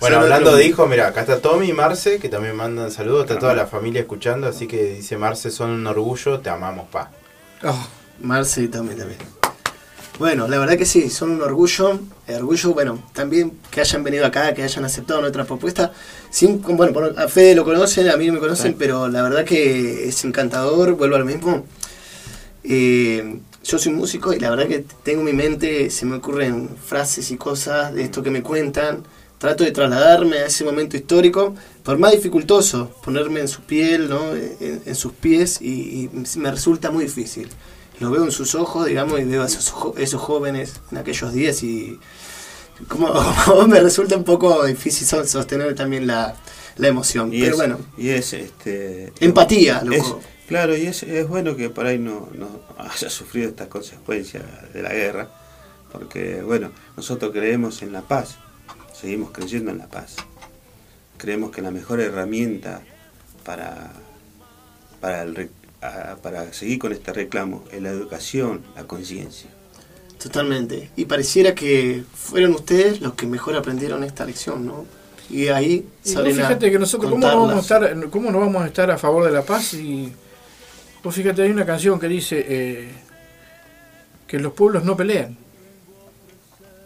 Bueno, 0.00 0.20
hablando 0.20 0.54
de 0.54 0.66
hijos, 0.66 0.88
mira, 0.88 1.08
acá 1.08 1.22
está 1.22 1.40
Tommy 1.40 1.70
y 1.70 1.72
Marce, 1.72 2.18
que 2.18 2.28
también 2.28 2.54
mandan 2.54 2.90
saludos, 2.90 3.22
está 3.22 3.38
toda 3.38 3.54
la 3.54 3.66
familia 3.66 4.02
escuchando, 4.02 4.46
así 4.46 4.66
que 4.66 4.94
dice 4.96 5.16
Marce, 5.16 5.50
son 5.50 5.70
un 5.70 5.86
orgullo, 5.86 6.40
te 6.40 6.50
amamos, 6.50 6.88
pa. 6.90 7.10
Oh, 7.62 7.88
Marce 8.20 8.68
también, 8.68 8.98
también. 8.98 9.18
Bueno, 10.18 10.46
la 10.46 10.58
verdad 10.58 10.76
que 10.76 10.84
sí, 10.84 11.10
son 11.10 11.30
un 11.30 11.42
orgullo. 11.42 11.98
Orgullo, 12.28 12.72
bueno, 12.72 13.02
también 13.12 13.58
que 13.70 13.80
hayan 13.80 14.04
venido 14.04 14.24
acá, 14.24 14.54
que 14.54 14.62
hayan 14.62 14.84
aceptado 14.84 15.20
nuestra 15.20 15.44
propuesta. 15.44 15.92
Sin, 16.30 16.62
bueno, 16.62 16.92
a 17.16 17.26
Fede 17.26 17.54
lo 17.54 17.64
conocen, 17.64 18.08
a 18.08 18.16
mí 18.16 18.26
no 18.26 18.34
me 18.34 18.38
conocen, 18.38 18.74
pero 18.78 19.08
la 19.08 19.22
verdad 19.22 19.44
que 19.44 20.08
es 20.08 20.24
encantador, 20.24 20.92
vuelvo 20.92 21.16
al 21.16 21.24
mismo. 21.24 21.64
Eh, 22.62 23.38
yo 23.64 23.78
soy 23.78 23.92
músico 23.92 24.32
y 24.32 24.38
la 24.38 24.50
verdad 24.50 24.66
que 24.68 24.84
tengo 25.02 25.20
en 25.20 25.26
mi 25.26 25.32
mente, 25.32 25.90
se 25.90 26.06
me 26.06 26.16
ocurren 26.16 26.68
frases 26.76 27.30
y 27.30 27.36
cosas 27.36 27.92
de 27.94 28.02
esto 28.02 28.22
que 28.22 28.30
me 28.30 28.42
cuentan. 28.42 29.02
Trato 29.38 29.64
de 29.64 29.72
trasladarme 29.72 30.38
a 30.38 30.46
ese 30.46 30.64
momento 30.64 30.96
histórico, 30.96 31.54
por 31.82 31.98
más 31.98 32.12
dificultoso, 32.12 32.90
ponerme 33.04 33.40
en 33.40 33.48
su 33.48 33.60
piel, 33.62 34.08
¿no? 34.08 34.34
en, 34.34 34.80
en 34.86 34.94
sus 34.94 35.12
pies, 35.12 35.60
y, 35.60 36.08
y 36.14 36.38
me 36.38 36.50
resulta 36.50 36.90
muy 36.90 37.04
difícil. 37.04 37.48
Lo 38.00 38.10
veo 38.10 38.24
en 38.24 38.30
sus 38.32 38.54
ojos, 38.54 38.86
digamos, 38.86 39.20
y 39.20 39.24
veo 39.24 39.42
a 39.42 39.46
esos, 39.46 39.72
esos 39.98 40.20
jóvenes 40.20 40.74
en 40.92 40.98
aquellos 40.98 41.32
días 41.34 41.62
y 41.62 41.98
como, 42.88 43.12
como 43.44 43.66
me 43.68 43.80
resulta 43.80 44.16
un 44.16 44.24
poco 44.24 44.64
difícil 44.64 45.06
so- 45.06 45.26
sostener 45.26 45.74
también 45.74 46.06
la, 46.06 46.36
la 46.76 46.88
emoción. 46.88 47.32
Y 47.32 47.40
Pero 47.40 47.52
es, 47.52 47.56
bueno, 47.56 47.78
y 47.98 48.08
es 48.10 48.32
este 48.32 49.12
empatía, 49.20 49.78
es- 49.90 49.98
loco. 49.98 50.20
Claro, 50.46 50.76
y 50.76 50.86
es, 50.86 51.02
es 51.02 51.28
bueno 51.28 51.56
que 51.56 51.70
por 51.70 51.86
ahí 51.86 51.98
no, 51.98 52.28
no 52.34 52.60
haya 52.78 53.10
sufrido 53.10 53.48
estas 53.48 53.68
consecuencias 53.68 54.44
de 54.72 54.82
la 54.82 54.92
guerra, 54.92 55.28
porque 55.92 56.42
bueno, 56.42 56.70
nosotros 56.96 57.32
creemos 57.32 57.82
en 57.82 57.92
la 57.92 58.02
paz, 58.02 58.36
seguimos 58.92 59.30
creyendo 59.30 59.70
en 59.70 59.78
la 59.78 59.86
paz. 59.86 60.16
Creemos 61.16 61.52
que 61.52 61.62
la 61.62 61.70
mejor 61.70 62.00
herramienta 62.00 62.82
para, 63.44 63.92
para, 65.00 65.22
el 65.22 66.52
seguir 66.52 66.78
con 66.78 66.92
este 66.92 67.12
reclamo 67.12 67.64
es 67.70 67.80
la 67.82 67.90
educación, 67.90 68.62
la 68.74 68.84
conciencia. 68.84 69.50
Totalmente. 70.22 70.90
Y 70.96 71.04
pareciera 71.04 71.54
que 71.54 72.02
fueron 72.14 72.54
ustedes 72.54 73.00
los 73.00 73.14
que 73.14 73.26
mejor 73.26 73.54
aprendieron 73.56 74.02
esta 74.02 74.24
lección, 74.24 74.66
¿no? 74.66 74.86
Y 75.30 75.48
ahí 75.48 75.86
Y 76.04 76.14
a 76.14 76.22
fíjate 76.22 76.70
que 76.70 76.78
nosotros, 76.78 77.12
¿cómo 77.12 77.26
no, 77.26 77.46
vamos 77.46 77.56
a 77.56 77.60
estar, 77.60 78.10
¿cómo 78.10 78.30
no 78.30 78.40
vamos 78.40 78.62
a 78.62 78.66
estar 78.66 78.90
a 78.90 78.98
favor 78.98 79.24
de 79.24 79.30
la 79.30 79.42
paz? 79.42 79.74
Y 79.74 80.12
vos 81.04 81.14
fíjate, 81.14 81.42
hay 81.42 81.50
una 81.50 81.64
canción 81.66 82.00
que 82.00 82.08
dice 82.08 82.44
eh, 82.48 82.88
que 84.26 84.38
los 84.40 84.52
pueblos 84.54 84.82
no 84.84 84.96
pelean. 84.96 85.36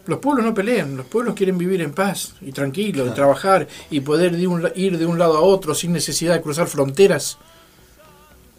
Los 0.07 0.19
pueblos 0.21 0.45
no 0.45 0.55
pelean, 0.55 0.97
los 0.97 1.07
pueblos 1.07 1.35
quieren 1.35 1.59
vivir 1.59 1.83
en 1.83 1.93
paz 1.93 2.35
y 2.41 2.51
tranquilo, 2.53 3.07
y 3.07 3.11
trabajar 3.11 3.69
y 3.91 4.01
poder 4.01 4.37
de 4.37 4.47
un 4.47 4.63
la- 4.63 4.73
ir 4.75 4.97
de 4.99 5.05
un 5.07 5.19
lado 5.19 5.37
a 5.37 5.41
otro 5.43 5.75
sin 5.75 5.93
necesidad 5.93 6.33
de 6.35 6.41
cruzar 6.41 6.67
fronteras. 6.67 7.37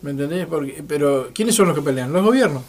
¿Me 0.04 0.12
entendés? 0.12 0.46
Porque, 0.46 0.84
pero 0.88 1.32
¿quiénes 1.34 1.56
son 1.56 1.68
los 1.68 1.76
que 1.76 1.82
pelean? 1.82 2.14
Los 2.14 2.24
gobiernos. 2.24 2.64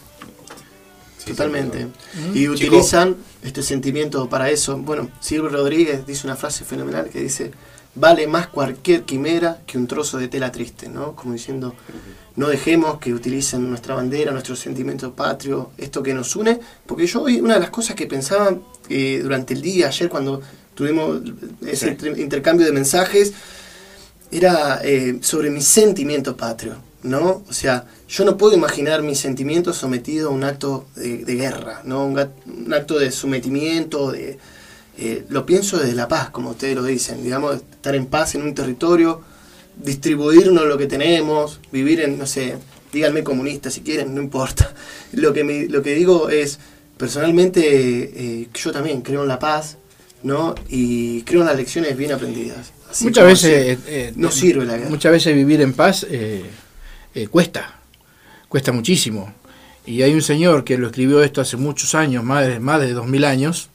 Totalmente. 1.27 1.85
Mm. 1.87 2.35
Y 2.37 2.49
utilizan 2.49 3.17
este 3.43 3.63
sentimiento 3.63 4.29
para 4.31 4.49
eso. 4.51 4.79
Bueno, 4.79 5.11
Silvio 5.21 5.51
Rodríguez 5.51 6.07
dice 6.07 6.27
una 6.27 6.35
frase 6.35 6.65
fenomenal 6.65 7.11
que 7.11 7.21
dice, 7.21 7.53
vale 7.95 8.27
más 8.27 8.47
cualquier 8.49 9.03
quimera 9.03 9.59
que 9.67 9.77
un 9.79 9.87
trozo 9.87 10.19
de 10.19 10.29
tela 10.29 10.53
triste, 10.53 10.89
¿no? 10.89 11.15
Como 11.17 11.33
diciendo, 11.33 11.75
no 12.37 12.49
dejemos 12.49 12.99
que 12.99 13.13
utilicen 13.13 13.69
nuestra 13.69 13.95
bandera, 13.95 14.33
nuestro 14.33 14.55
sentimiento 14.57 15.13
patrio, 15.15 15.71
esto 15.77 16.03
que 16.03 16.15
nos 16.15 16.35
une, 16.37 16.61
porque 16.87 17.07
yo 17.07 17.23
hoy 17.23 17.41
una 17.41 17.55
de 17.55 17.61
las 17.61 17.71
cosas 17.71 17.97
que 17.97 18.07
pensaba 18.07 18.57
eh, 18.89 19.21
durante 19.23 19.55
el 19.55 19.63
día, 19.63 19.89
ayer 19.89 20.09
cuando 20.09 20.41
tuvimos 20.75 21.21
ese 21.67 21.97
Sí. 22.01 22.09
intercambio 22.21 22.65
de 22.67 22.73
mensajes, 22.73 23.33
era 24.31 24.81
eh, 24.85 25.19
sobre 25.23 25.51
mi 25.51 25.61
sentimiento 25.61 26.37
patrio, 26.37 26.77
¿no? 27.03 27.43
O 27.49 27.53
sea, 27.53 27.87
yo 28.09 28.25
no 28.25 28.37
puedo 28.37 28.55
imaginar 28.55 29.03
mi 29.03 29.17
sentimiento 29.17 29.73
sometido 29.73 30.29
a 30.29 30.33
un 30.33 30.45
acto 30.45 30.87
de, 30.95 31.25
de 31.25 31.35
guerra, 31.35 31.83
¿no? 31.85 32.05
Un, 32.07 32.19
un 32.67 32.73
acto 32.73 32.99
de 32.99 33.11
sometimiento, 33.11 34.13
de, 34.13 34.39
eh, 34.99 35.25
lo 35.29 35.45
pienso 35.47 35.79
desde 35.79 35.95
la 35.95 36.07
paz, 36.07 36.31
como 36.31 36.51
ustedes 36.51 36.77
lo 36.77 36.85
dicen, 36.85 37.23
digamos, 37.25 37.61
estar 37.81 37.95
en 37.95 38.07
paz 38.07 38.35
en 38.35 38.43
un 38.43 38.55
territorio, 38.55 39.23
distribuirnos 39.83 40.67
lo 40.67 40.77
que 40.77 40.87
tenemos, 40.87 41.61
vivir 41.73 42.01
en, 42.01 42.19
no 42.19 42.27
sé, 42.27 42.57
díganme 42.93 43.25
comunista 43.25 43.71
si 43.71 43.81
quieren, 43.81 44.15
no 44.15 44.21
importa. 44.21 44.75
Lo 45.13 45.33
que, 45.33 45.43
me- 45.45 45.67
lo 45.67 45.83
que 45.83 45.95
digo 45.95 46.29
es, 46.29 46.59
personalmente, 46.97 47.61
eh, 47.63 48.49
yo 48.55 48.71
también 48.73 49.01
creo 49.03 49.23
en 49.23 49.29
la 49.29 49.39
paz, 49.39 49.77
¿no? 50.23 50.55
Y 50.69 51.23
creo 51.23 51.41
en 51.41 51.47
las 51.49 51.57
lecciones 51.57 51.97
bien 51.97 52.13
aprendidas. 52.13 52.73
Así 52.91 53.05
muchas 53.05 53.25
veces 53.25 53.79
si- 53.85 53.91
eh, 53.91 54.13
no 54.17 54.31
sirve 54.31 54.65
la 54.67 54.77
guerra. 54.77 54.91
muchas 54.91 55.11
veces 55.13 55.35
vivir 55.35 55.61
en 55.63 55.73
paz 55.73 56.07
eh, 56.09 56.45
eh, 57.15 57.27
cuesta 57.29 57.81
cuesta 58.49 58.73
muchísimo 58.73 59.33
y 59.87 60.03
hay 60.03 60.13
un 60.13 60.23
señor 60.23 60.65
que 60.65 60.77
lo 60.77 60.89
escribió 60.89 61.23
esto 61.23 61.41
hace 61.41 61.57
muchos 61.57 61.95
años 61.95 62.23
más 62.25 62.47
de 62.47 62.59
más 62.59 62.81
de 62.81 62.93
dos 62.93 63.07
mil 63.07 63.25
años 63.25 63.69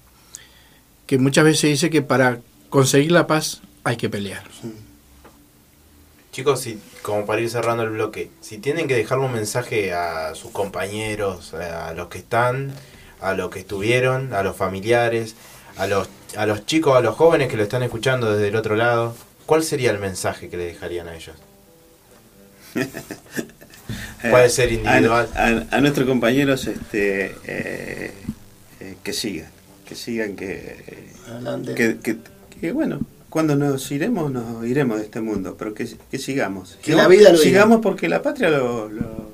que 1.07 1.18
muchas 1.18 1.45
veces 1.45 1.69
dice 1.69 1.90
que 1.90 2.02
para 2.02 2.41
conseguir 2.69 3.11
la 3.14 3.26
paz 3.26 3.61
hay 3.85 3.95
que 3.95 4.09
pelear 4.09 4.43
Chicos, 6.31 6.59
si, 6.59 6.77
como 7.01 7.25
para 7.25 7.39
ir 7.39 7.49
cerrando 7.49 7.83
el 7.83 7.91
bloque, 7.91 8.29
si 8.41 8.57
tienen 8.57 8.89
que 8.89 8.95
dejarle 8.97 9.23
un 9.25 9.31
mensaje 9.31 9.93
a 9.93 10.35
sus 10.35 10.51
compañeros, 10.51 11.53
a 11.53 11.93
los 11.93 12.07
que 12.09 12.17
están, 12.17 12.73
a 13.21 13.33
los 13.35 13.49
que 13.49 13.59
estuvieron, 13.59 14.33
a 14.33 14.43
los 14.43 14.57
familiares, 14.57 15.35
a 15.77 15.87
los, 15.87 16.09
a 16.35 16.45
los 16.45 16.65
chicos, 16.65 16.97
a 16.97 16.99
los 16.99 17.15
jóvenes 17.15 17.47
que 17.47 17.55
lo 17.55 17.63
están 17.63 17.83
escuchando 17.83 18.33
desde 18.33 18.49
el 18.49 18.57
otro 18.57 18.75
lado, 18.75 19.15
¿cuál 19.45 19.63
sería 19.63 19.91
el 19.91 19.99
mensaje 19.99 20.49
que 20.49 20.57
le 20.57 20.65
dejarían 20.65 21.07
a 21.07 21.15
ellos? 21.15 21.37
Puede 24.29 24.49
ser 24.49 24.73
individual. 24.73 25.29
A, 25.35 25.47
a- 25.47 25.77
a 25.77 25.79
nuestros 25.79 26.05
compañeros 26.05 26.67
este, 26.67 27.33
eh, 27.45 28.11
eh, 28.81 28.95
que 29.03 29.13
sigan, 29.13 29.49
que 29.87 29.95
sigan, 29.95 30.35
que, 30.35 31.13
Adelante. 31.29 31.75
que, 31.75 31.97
que- 31.99 32.17
que, 32.59 32.71
bueno, 32.73 32.99
cuando 33.35 33.57
nos 33.57 33.91
iremos, 33.91 34.31
nos 34.31 34.65
iremos 34.65 34.97
de 34.97 35.03
este 35.03 35.19
mundo, 35.19 35.57
pero 35.59 35.73
que, 35.73 35.85
que 36.09 36.17
sigamos. 36.17 36.77
Que 36.81 36.95
la 36.95 37.05
vida 37.09 37.33
lo 37.33 37.37
diga. 37.37 37.43
Sigamos 37.43 37.81
porque 37.81 38.07
la 38.07 38.21
patria 38.21 38.49
lo, 38.49 38.87
lo- 38.87 39.33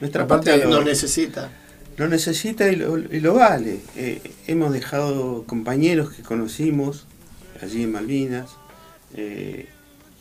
nuestra 0.00 0.22
La 0.22 0.28
patria 0.28 0.54
patria 0.54 0.70
lo, 0.70 0.84
necesita. 0.84 1.50
lo 1.96 2.06
necesita 2.06 2.68
y 2.70 2.76
lo, 2.76 2.96
y 2.98 3.18
lo 3.18 3.34
vale. 3.34 3.80
Eh, 3.96 4.20
hemos 4.46 4.72
dejado 4.72 5.42
compañeros 5.44 6.12
que 6.12 6.22
conocimos 6.22 7.08
allí 7.60 7.82
en 7.82 7.90
Malvinas 7.90 8.48
eh, 9.16 9.66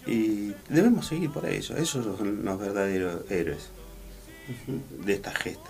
y 0.07 0.53
debemos 0.69 1.05
seguir 1.05 1.29
por 1.29 1.45
eso. 1.45 1.77
Esos 1.77 2.17
son 2.17 2.43
los 2.43 2.59
verdaderos 2.59 3.21
héroes 3.29 3.69
de 5.05 5.13
esta 5.13 5.31
gesta. 5.31 5.69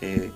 Eh, 0.00 0.30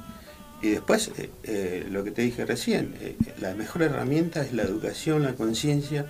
y 0.62 0.70
después, 0.70 1.10
eh, 1.18 1.30
eh, 1.44 1.86
lo 1.90 2.02
que 2.04 2.10
te 2.10 2.22
dije 2.22 2.44
recién, 2.46 2.96
eh, 3.00 3.16
la 3.40 3.54
mejor 3.54 3.82
herramienta 3.82 4.42
es 4.42 4.52
la 4.52 4.62
educación, 4.62 5.22
la 5.22 5.34
conciencia 5.34 6.06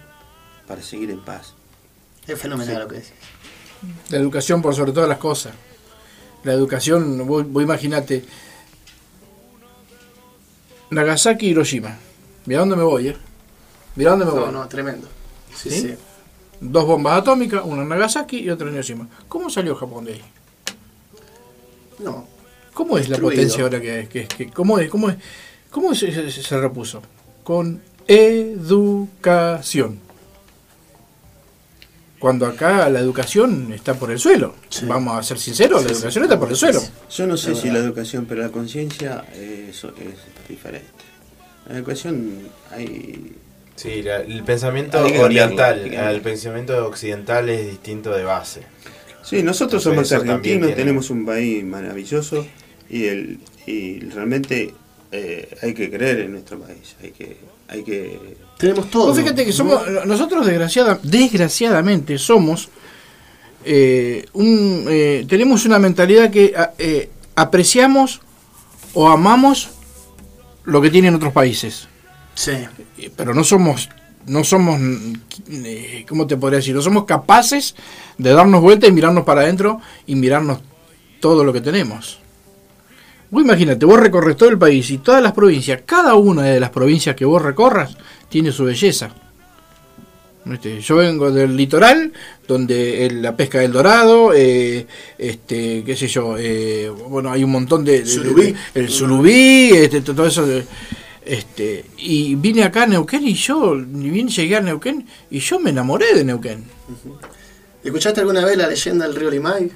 para 0.67 0.83
seguir 0.83 1.11
en 1.11 1.25
paz. 1.25 1.55
Es 2.27 2.39
fenomenal 2.41 2.75
Sí. 2.75 2.81
lo 2.81 2.89
que 2.89 2.95
decís. 2.97 3.13
la 4.11 4.17
educación 4.19 4.63
por 4.63 4.75
sobre 4.75 4.93
todas 4.93 5.09
las 5.09 5.19
cosas 5.19 5.53
la 6.45 6.53
educación 6.55 7.27
vos, 7.27 7.47
vos 7.47 7.63
imaginate 7.63 8.25
Nagasaki 10.91 11.47
y 11.47 11.51
Hiroshima 11.51 11.97
mira 12.47 12.61
dónde 12.61 12.77
me 12.77 12.83
voy 12.83 13.09
eh 13.09 13.17
mira 13.97 14.11
dónde 14.13 14.25
me 14.25 14.31
voy 14.33 14.41
No, 14.47 14.53
no, 14.53 14.69
tremendo. 14.69 15.09
Sí, 15.55 15.71
¿Sí? 15.71 15.81
sí. 15.83 15.95
dos 16.61 16.87
bombas 16.87 17.19
atómicas, 17.21 17.63
una 17.65 17.83
en 17.83 17.89
Nagasaki 17.89 18.39
y 18.39 18.51
otra 18.51 18.69
en 18.69 18.75
Hiroshima. 18.75 19.09
¿Cómo 19.29 19.51
salió 19.51 19.75
Japón 19.77 20.05
de 20.07 20.15
ahí? 20.15 20.25
No, 21.99 22.27
¿Cómo 22.77 22.99
es 22.99 23.09
la 23.09 23.17
potencia 23.17 23.63
ahora 23.65 23.81
que, 23.81 24.07
que, 24.13 24.27
que- 24.29 24.51
cómo 24.51 24.79
es, 24.79 24.91
cómo 24.91 25.09
es, 25.09 25.17
cómo 25.71 25.95
se, 25.95 26.13
se- 26.13 26.31
se 26.43 26.61
repuso? 26.61 27.01
Con 27.43 27.81
educación. 28.07 30.01
Cuando 32.19 32.45
acá 32.47 32.89
la 32.91 33.01
educación 33.01 33.73
está 33.73 33.95
por 33.95 34.11
el 34.11 34.19
suelo. 34.19 34.55
Sí. 34.69 34.85
Vamos 34.87 35.19
a 35.19 35.23
ser 35.23 35.39
sinceros, 35.39 35.83
la 35.85 35.89
sí. 35.89 35.95
educación 35.95 36.25
está 36.25 36.39
por 36.39 36.51
el 36.51 36.57
suelo. 36.57 36.83
Yo 37.11 37.27
no 37.27 37.37
sé 37.39 37.55
si 37.55 37.71
la 37.71 37.79
educación, 37.79 38.27
pero 38.29 38.43
la 38.43 38.51
conciencia 38.51 39.25
eso 39.35 39.89
es 39.99 40.49
diferente. 40.49 40.87
En 41.67 41.73
la 41.73 41.79
educación 41.79 42.31
hay... 42.73 43.33
Sí, 43.75 44.03
la- 44.03 44.19
el 44.21 44.43
pensamiento 44.45 45.03
oriental, 45.03 45.81
cambiarlo. 45.81 46.11
el 46.11 46.21
pensamiento 46.21 46.87
occidental 46.87 47.49
es 47.49 47.67
distinto 47.71 48.11
de 48.11 48.25
base. 48.25 48.63
Sí, 49.23 49.43
nosotros 49.43 49.83
somos 49.83 50.13
argentinos, 50.13 50.43
tiene- 50.69 50.73
tenemos 50.75 51.09
un 51.11 51.25
país 51.25 51.65
maravilloso 51.65 52.47
y 52.91 53.05
el 53.05 53.39
y 53.67 54.01
realmente 54.01 54.75
eh, 55.13 55.57
hay 55.63 55.75
que 55.75 55.91
creer 55.91 56.21
en 56.21 56.33
nuestro 56.33 56.59
país, 56.61 56.97
hay 57.03 57.11
que 57.11 57.37
hay 57.69 57.83
que 57.83 58.37
Tenemos 58.59 58.91
todo. 58.91 59.13
Fíjate 59.15 59.45
que 59.45 59.53
somos, 59.53 59.81
nosotros 60.07 60.47
desgraciada, 60.47 60.99
desgraciadamente 61.03 62.17
somos, 62.17 62.69
eh, 63.65 64.25
un, 64.35 64.85
eh, 64.89 65.27
tenemos 65.29 65.65
una 65.67 65.79
mentalidad 65.79 66.31
que 66.31 66.55
a- 66.57 66.73
eh, 66.79 67.11
apreciamos 67.35 68.21
o 68.95 69.09
amamos 69.09 69.71
lo 70.65 70.81
que 70.81 70.91
tienen 70.91 71.15
otros 71.15 71.33
países. 71.33 71.89
Sí. 72.35 72.53
Eh, 72.99 73.11
pero 73.17 73.35
no 73.35 73.43
somos 73.45 73.89
no 74.27 74.43
somos 74.43 74.81
eh, 75.51 76.05
cómo 76.09 76.27
te 76.27 76.37
podría 76.37 76.57
decir 76.59 76.75
no 76.75 76.83
somos 76.83 77.05
capaces 77.05 77.77
de 78.19 78.31
darnos 78.33 78.61
vuelta 78.61 78.87
y 78.89 78.93
mirarnos 78.93 79.25
para 79.25 79.43
adentro 79.43 79.81
y 80.05 80.17
mirarnos 80.17 80.59
todo 81.21 81.45
lo 81.45 81.53
que 81.53 81.61
tenemos 81.61 82.19
vos 83.31 83.43
imagínate 83.43 83.85
vos 83.87 83.99
recorres 84.01 84.37
todo 84.37 84.49
el 84.49 84.59
país 84.59 84.91
y 84.91 84.99
todas 84.99 85.23
las 85.23 85.33
provincias 85.33 85.83
cada 85.85 86.15
una 86.15 86.43
de 86.45 86.61
las 86.61 86.71
provincias 86.71 87.17
que 87.17 87.25
vos 87.25 87.43
recorras 87.43 87.97
tiene 88.29 88.53
su 88.53 88.65
belleza 88.65 89.11
¿Viste? 90.49 90.81
Yo 90.81 90.95
vengo 90.95 91.33
del 91.33 91.57
litoral, 91.57 92.13
donde 92.47 93.05
el- 93.05 93.21
la 93.21 93.37
pesca 93.37 93.59
del 93.59 93.73
dorado, 93.73 94.33
eh, 94.33 94.87
este, 95.19 95.83
qué 95.85 95.97
sé 95.97 96.07
yo, 96.07 96.37
eh, 96.39 96.89
bueno, 97.09 97.33
hay 97.33 97.43
un 97.43 97.51
montón 97.51 97.85
de, 97.85 97.95
de- 97.95 97.99
de- 98.05 98.07
Surubí. 98.07 98.55
el 98.77 98.89
surubí, 98.89 99.71
este, 99.75 100.03
todo 100.03 100.25
eso, 100.25 100.47
de- 100.47 100.65
este, 101.25 101.85
y 101.99 102.37
vine 102.37 102.63
acá 102.63 102.85
a 102.85 102.87
Neuquén 102.87 103.27
y 103.27 103.35
yo, 103.35 103.75
ni 103.75 104.09
bien 104.09 104.29
llegué 104.29 104.55
a 104.55 104.61
Neuquén 104.61 105.05
y 105.33 105.41
yo 105.41 105.59
me 105.59 105.71
enamoré 105.71 106.15
de 106.15 106.23
Neuquén. 106.23 106.63
¿Escuchaste 107.87 108.21
alguna 108.21 108.45
vez 108.45 108.57
la 108.57 108.67
leyenda 108.67 109.07
del 109.07 109.15
río 109.17 109.31
Limay? 109.31 109.71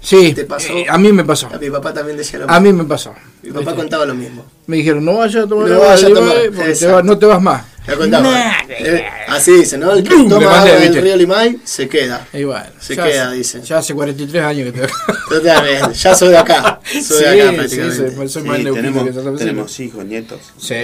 Sí, 0.00 0.32
¿Te 0.34 0.44
pasó? 0.44 0.72
eh, 0.72 0.84
a 0.88 0.98
mí 0.98 1.12
me 1.12 1.24
pasó, 1.24 1.46
A 1.52 1.58
mi 1.58 1.70
papá 1.70 1.94
también 1.94 2.16
decía 2.16 2.40
lo 2.40 2.50
a 2.50 2.58
mismo. 2.60 2.76
mí 2.78 2.82
me 2.82 2.88
pasó. 2.88 3.14
Mi 3.42 3.50
papá 3.50 3.60
¿Viste? 3.60 3.74
contaba 3.76 4.04
lo 4.06 4.14
mismo. 4.14 4.44
Me 4.66 4.76
dijeron, 4.78 5.04
no 5.04 5.16
vayas 5.18 5.44
a 5.44 5.48
tomar 5.48 5.68
No 5.68 5.78
vayas 5.80 6.04
a 6.04 6.08
tomar, 6.08 6.22
Limay 6.36 6.50
porque 6.50 6.72
te 6.74 7.02
no 7.04 7.18
te 7.18 7.26
vas 7.26 7.40
más. 7.42 7.64
Contaba. 7.98 8.52
Eh, 8.68 9.04
así 9.28 9.52
dice, 9.52 9.76
¿no? 9.76 9.92
El 9.92 10.02
que 10.04 10.10
toma 10.28 10.50
mandé, 10.50 10.72
agua 10.88 11.00
río 11.00 11.16
Limay 11.16 11.58
se 11.64 11.88
queda. 11.88 12.26
Y 12.32 12.44
bueno, 12.44 12.64
Se 12.80 12.94
queda, 12.94 13.28
hace- 13.28 13.36
dice. 13.36 13.60
Ya 13.62 13.78
hace 13.78 13.92
43 13.94 14.42
años 14.44 14.72
que 14.72 14.80
te 14.80 14.88
Totalmente. 15.28 15.94
Ya 15.94 16.14
soy 16.14 16.28
de 16.28 16.38
acá. 16.38 16.80
Soy 16.92 17.00
Sí, 17.02 17.14
de 17.24 17.28
acá 17.28 17.50
sí, 17.50 17.56
prácticamente. 17.56 17.96
soy- 18.16 18.28
soy 18.28 18.42
Sí, 18.42 18.48
más 18.48 18.58
neuquino 18.60 18.74
tenemos, 19.04 19.04
que 19.32 19.38
tenemos 19.44 19.80
hijos, 19.80 20.04
nietos, 20.04 20.40
Sí, 20.58 20.74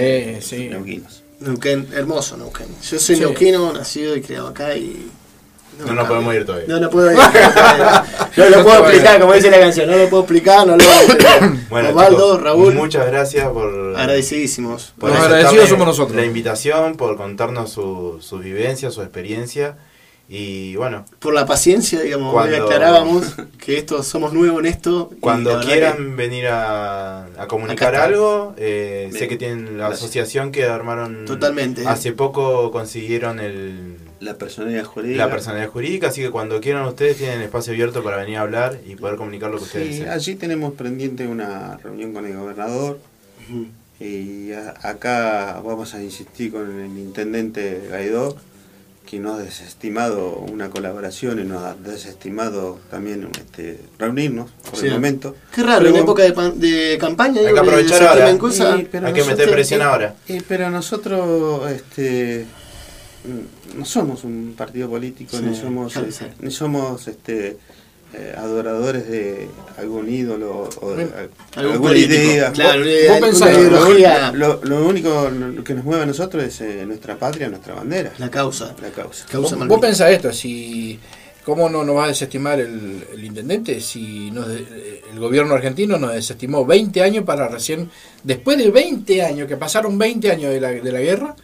sí. 0.41 0.67
neuquinos. 0.69 1.23
Neuquén, 1.41 1.87
hermoso 1.93 2.35
Neuquén. 2.35 2.67
Yo 2.89 2.99
soy 2.99 3.15
Sí. 3.15 3.21
neuquino, 3.21 3.71
nacido 3.73 4.15
y 4.15 4.21
criado 4.21 4.47
acá 4.49 4.75
y... 4.75 5.09
No 5.79 5.93
nos 5.93 5.95
cambia. 5.95 6.07
podemos 6.07 6.35
ir 6.35 6.45
todavía. 6.45 6.67
No, 6.67 6.79
no 6.79 6.89
puedo 6.89 7.11
ir. 7.11 7.17
No 8.37 8.49
lo 8.49 8.63
puedo 8.63 8.79
explicar, 8.87 9.19
como 9.19 9.33
dice 9.33 9.49
la 9.51 9.59
canción. 9.59 9.89
No 9.89 9.97
lo 9.97 10.09
puedo 10.09 10.23
explicar, 10.23 10.65
no 10.67 10.77
lo 10.77 10.83
puedo 10.83 10.99
explicar. 11.01 11.51
Bueno, 11.69 11.89
Osvaldo, 11.89 12.37
Raúl, 12.39 12.73
muchas 12.73 13.05
gracias 13.07 13.47
por, 13.49 13.95
agradecidísimos. 13.97 14.93
por 14.97 15.09
Los 15.09 15.19
agradecidos 15.19 15.69
somos 15.69 15.87
nosotros. 15.87 16.15
La 16.15 16.25
invitación, 16.25 16.95
por 16.95 17.17
contarnos 17.17 17.71
su, 17.71 18.17
su 18.21 18.39
vivencia, 18.39 18.91
su 18.91 19.01
experiencia. 19.01 19.77
Y 20.31 20.75
bueno, 20.75 21.05
Por 21.17 21.33
la 21.33 21.47
paciencia, 21.47 22.01
digamos, 22.01 22.31
Cuando- 22.33 22.63
aclarábamos 22.65 23.25
que 23.57 23.77
esto 23.79 24.03
somos 24.03 24.31
nuevos 24.31 24.59
en 24.59 24.67
esto. 24.67 25.09
cuando 25.19 25.59
quieran 25.61 26.15
venir 26.15 26.47
a, 26.47 27.25
a 27.25 27.47
comunicar 27.47 27.95
algo, 27.95 28.53
eh, 28.57 29.09
sé 29.11 29.27
que 29.27 29.37
tienen 29.37 29.79
la 29.79 29.87
Gracias. 29.87 30.03
asociación 30.03 30.51
que 30.51 30.65
armaron. 30.65 31.25
Totalmente. 31.25 31.87
Hace 31.87 32.11
poco 32.13 32.69
consiguieron 32.71 33.39
el, 33.39 33.97
La 34.19 34.33
personalidad 34.35 34.83
jurídica. 34.83 35.25
la 35.25 35.31
personalidad 35.31 35.69
jurídica, 35.69 36.07
así 36.07 36.21
que 36.21 36.29
cuando 36.29 36.59
quieran 36.59 36.85
ustedes 36.85 37.17
tienen 37.17 37.41
espacio 37.41 37.71
abierto 37.73 38.03
para 38.03 38.17
venir 38.17 38.37
a 38.37 38.41
hablar 38.41 38.79
y 38.85 38.95
poder 38.95 39.15
comunicar 39.15 39.49
lo 39.49 39.57
que 39.57 39.63
ustedes 39.63 39.85
Sí, 39.87 39.91
deseen. 39.93 40.09
allí 40.09 40.35
tenemos 40.35 40.73
pendiente 40.73 41.25
una 41.27 41.77
reunión 41.77 42.11
con 42.13 42.25
el 42.25 42.35
gobernador 42.35 42.99
y 43.99 44.51
a- 44.51 44.73
acá 44.83 45.61
vamos 45.63 45.93
a 45.93 46.03
insistir 46.03 46.51
con 46.51 46.79
el 46.81 46.97
intendente 46.97 47.87
Gaidó, 47.89 48.35
que 49.05 49.19
nos 49.19 49.39
ha 49.39 49.43
desestimado 49.43 50.33
una 50.35 50.69
colaboración 50.69 51.39
y 51.39 51.43
nos 51.43 51.63
ha 51.63 51.73
desestimado 51.75 52.77
también 52.91 53.27
este, 53.37 53.79
reunirnos 53.97 54.51
por 54.69 54.79
Sí. 54.79 54.85
el 54.87 54.91
momento. 54.93 55.35
Qué 55.55 55.63
raro, 55.63 55.85
Pero 55.85 55.95
en 55.95 56.01
época 56.03 56.23
de, 56.23 56.33
pan- 56.33 56.59
de 56.59 56.97
campaña. 56.99 57.39
Hay 57.39 57.47
digo, 57.47 57.55
que 57.55 57.59
aprovechar 57.61 58.03
ahora. 58.03 58.37
pero 58.91 59.07
Hay 59.07 59.13
que 59.13 59.23
meter 59.23 59.49
presión 59.49 59.81
eh, 59.81 59.83
ahora. 59.85 60.15
eh, 60.27 60.41
pero 60.47 60.69
nosotros 60.69 61.71
este, 61.71 62.45
no 63.75 63.85
somos 63.85 64.23
un 64.23 64.53
partido 64.57 64.89
político, 64.89 65.37
Sí, 65.37 65.43
ni 65.43 65.55
somos, 65.55 65.93
claro, 65.93 66.07
eh, 66.07 66.11
sí. 66.11 66.25
ni 66.41 66.51
somos 66.51 67.07
este, 67.07 67.57
eh, 68.13 68.33
adoradores 68.37 69.07
de 69.07 69.47
algún 69.77 70.09
ídolo 70.11 70.67
o 70.81 70.91
de 70.95 71.03
Algún 71.03 71.73
alguna 71.73 71.89
político, 71.91 72.13
idea. 72.23 72.51
Claro, 72.51 72.81
Vos- 72.83 73.19
pensás 73.21 73.57
ideología. 73.57 74.31
lo- 74.31 74.59
lo 74.63 74.87
único 74.87 75.29
que 75.63 75.73
nos 75.75 75.83
mueve 75.85 76.03
a 76.03 76.05
nosotros 76.05 76.43
es 76.43 76.61
eh, 76.61 76.85
nuestra 76.87 77.17
patria, 77.17 77.49
nuestra 77.49 77.75
bandera, 77.75 78.11
La 78.17 78.29
causa. 78.31 78.75
la 78.81 78.89
causa. 78.89 79.25
Causa 79.31 79.55
Vos, 79.57 79.79
pensás 79.79 80.09
esto, 80.11 80.33
si 80.33 80.99
¿cómo 81.45 81.69
no 81.69 81.83
nos 81.83 81.95
va 81.97 82.05
a 82.05 82.07
desestimar 82.09 82.59
el, 82.59 83.03
el 83.13 83.23
intendente 83.23 83.79
si 83.81 84.29
nos 84.31 84.47
de- 84.47 85.01
el 85.11 85.19
gobierno 85.19 85.53
argentino 85.55 85.97
nos 85.97 86.13
desestimó 86.13 86.65
20 86.65 87.01
años 87.01 87.23
para 87.25 87.47
recién, 87.47 87.89
después 88.23 88.57
de 88.57 88.69
20 88.71 89.21
años, 89.23 89.47
que 89.47 89.57
pasaron 89.57 89.97
20 89.97 90.31
años 90.31 90.51
de 90.53 90.59
la, 90.61 90.69
de 90.71 90.91
la 90.91 90.99
guerra, 90.99 91.35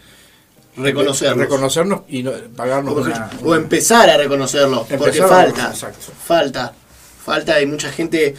Reconocerlos. 0.77 1.37
reconocernos 1.37 2.01
y 2.09 2.23
no- 2.23 2.33
pagarnos 2.55 2.93
O, 2.93 3.01
una, 3.01 3.29
o 3.43 3.55
empezar 3.55 4.09
a 4.09 4.17
reconocerlo, 4.17 4.85
porque 4.97 5.21
falta. 5.21 5.69
exacto. 5.69 6.07
Falta. 6.25 6.73
Falta, 7.25 7.55
hay 7.55 7.65
mucha 7.65 7.91
gente 7.91 8.35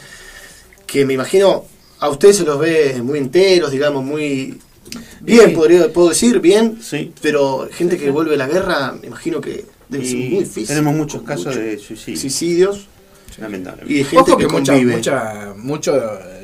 que 0.87 1.05
me 1.05 1.15
imagino 1.15 1.65
a 1.99 2.09
ustedes 2.11 2.37
se 2.37 2.45
los 2.45 2.59
ve 2.59 3.01
muy 3.03 3.19
enteros, 3.19 3.71
digamos, 3.71 4.05
muy 4.05 4.59
bien, 5.21 5.51
Sí. 5.51 5.55
podría, 5.57 5.93
puedo 5.93 6.11
decir, 6.11 6.39
bien, 6.41 6.79
Sí. 6.83 7.13
pero 7.23 7.69
gente 7.73 7.97
que 7.99 8.11
vuelve 8.11 8.35
a 8.35 8.39
la 8.39 8.47
guerra, 8.47 8.93
me 9.01 9.07
imagino 9.09 9.41
que 9.41 9.65
debe 9.89 10.05
ser 10.07 10.17
muy 10.17 10.29
difícil. 10.41 10.67
tenemos 10.69 10.95
muchos 10.95 11.23
casos 11.23 11.47
mucho- 11.47 11.59
de 11.61 11.79
suicidio, 11.79 12.21
suicidios 12.21 12.87
lamentablemente. 13.39 13.93
y 13.93 13.99
de 13.99 14.05
gente 14.05 14.31
Ojo 14.33 14.37
que, 14.37 14.47
que 14.47 14.53
mucha, 14.53 14.73
mucha, 14.77 15.55
mucho 15.57 15.93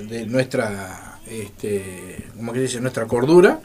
de 0.09 0.27
nuestra, 0.27 1.19
este, 1.31 2.27
como 2.37 2.53
que 2.53 2.61
dice, 2.61 2.81
nuestra 2.81 3.07
cordura 3.07 3.61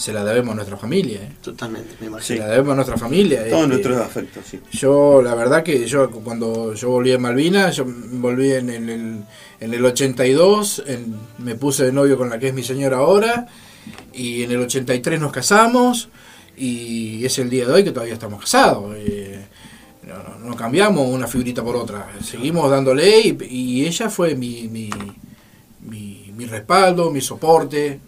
se 0.00 0.12
la 0.14 0.24
debemos 0.24 0.52
a 0.52 0.54
nuestra 0.54 0.76
familia. 0.78 1.20
¿eh? 1.22 1.32
Totalmente, 1.42 1.90
me 1.94 1.98
Se 1.98 2.06
imagino. 2.06 2.38
la 2.40 2.46
debemos 2.48 2.72
a 2.72 2.74
nuestra 2.76 2.96
familia. 2.96 3.40
Todos 3.48 3.52
este, 3.62 3.68
nuestros 3.68 3.96
afectos, 3.98 4.44
sí. 4.50 4.60
Yo, 4.72 5.20
la 5.20 5.34
verdad 5.34 5.62
que 5.62 5.86
yo 5.86 6.10
cuando 6.10 6.72
yo 6.72 6.88
volví 6.88 7.12
a 7.12 7.18
Malvinas, 7.18 7.76
yo 7.76 7.84
volví 7.86 8.50
en 8.52 8.70
el, 8.70 8.88
en 9.60 9.74
el 9.74 9.84
82, 9.84 10.84
en- 10.86 11.16
me 11.38 11.54
puse 11.54 11.84
de 11.84 11.92
novio 11.92 12.16
con 12.16 12.30
la 12.30 12.38
que 12.38 12.48
es 12.48 12.54
mi 12.54 12.62
señora 12.62 12.96
ahora, 12.96 13.46
y 14.14 14.42
en 14.42 14.52
el 14.52 14.60
83 14.62 15.20
nos 15.20 15.32
casamos, 15.32 16.08
y 16.56 17.24
es 17.26 17.38
el 17.38 17.50
día 17.50 17.66
de 17.66 17.72
hoy 17.72 17.84
que 17.84 17.90
todavía 17.92 18.14
estamos 18.14 18.40
casados. 18.40 18.94
eh, 18.96 19.44
no, 20.02 20.14
no- 20.22 20.38
no 20.50 20.56
cambiamos 20.56 21.06
una 21.08 21.26
figurita 21.26 21.62
por 21.62 21.76
otra, 21.76 22.08
seguimos 22.24 22.70
dándole, 22.70 23.20
y, 23.20 23.36
y 23.50 23.86
ella 23.86 24.08
fue 24.08 24.34
mi, 24.34 24.66
mi, 24.68 24.88
mi, 25.82 26.32
mi 26.34 26.46
respaldo, 26.46 27.10
mi 27.10 27.20
soporte. 27.20 28.00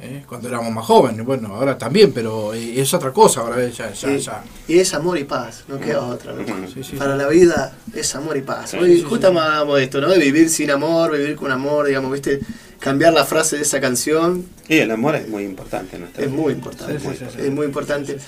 Eh, 0.00 0.24
Cuando 0.28 0.48
éramos 0.48 0.72
más 0.72 0.84
jóvenes, 0.84 1.24
bueno, 1.24 1.54
ahora 1.54 1.78
también, 1.78 2.12
pero 2.12 2.54
eh, 2.54 2.80
es 2.80 2.92
otra 2.94 3.12
cosa, 3.12 3.40
ahora 3.40 3.66
ya, 3.68 3.92
ya, 3.92 3.94
Sí. 3.94 4.18
ya. 4.18 4.44
Y 4.68 4.78
es 4.78 4.92
amor 4.94 5.18
y 5.18 5.24
paz, 5.24 5.64
no 5.68 5.78
queda 5.78 6.02
otra. 6.02 6.32
¿no? 6.32 6.44
Sí, 6.68 6.82
sí, 6.82 6.96
Para 6.96 7.16
la 7.16 7.28
vida 7.28 7.76
es 7.94 8.14
amor 8.14 8.36
y 8.36 8.42
paz. 8.42 8.70
Sí, 8.70 8.76
Hoy 8.76 8.96
sí, 8.96 9.02
justo 9.02 9.32
de 9.32 9.82
esto, 9.82 10.00
¿no? 10.00 10.08
De 10.08 10.18
vivir 10.18 10.48
sin 10.50 10.70
amor, 10.70 11.12
vivir 11.16 11.36
con 11.36 11.50
amor, 11.50 11.86
digamos, 11.86 12.12
¿viste? 12.12 12.40
Cambiar 12.78 13.12
la 13.12 13.24
frase 13.24 13.56
de 13.56 13.62
esa 13.62 13.80
canción 13.80 14.44
Y 14.68 14.76
el 14.76 14.90
amor 14.90 15.16
es 15.16 15.28
muy 15.28 15.44
importante 15.44 15.98
nuestra 15.98 16.24
es 16.24 16.30
muy 16.30 16.52
importante. 16.52 16.96
Es 16.96 17.50
muy 17.50 17.66
importante. 17.66 18.18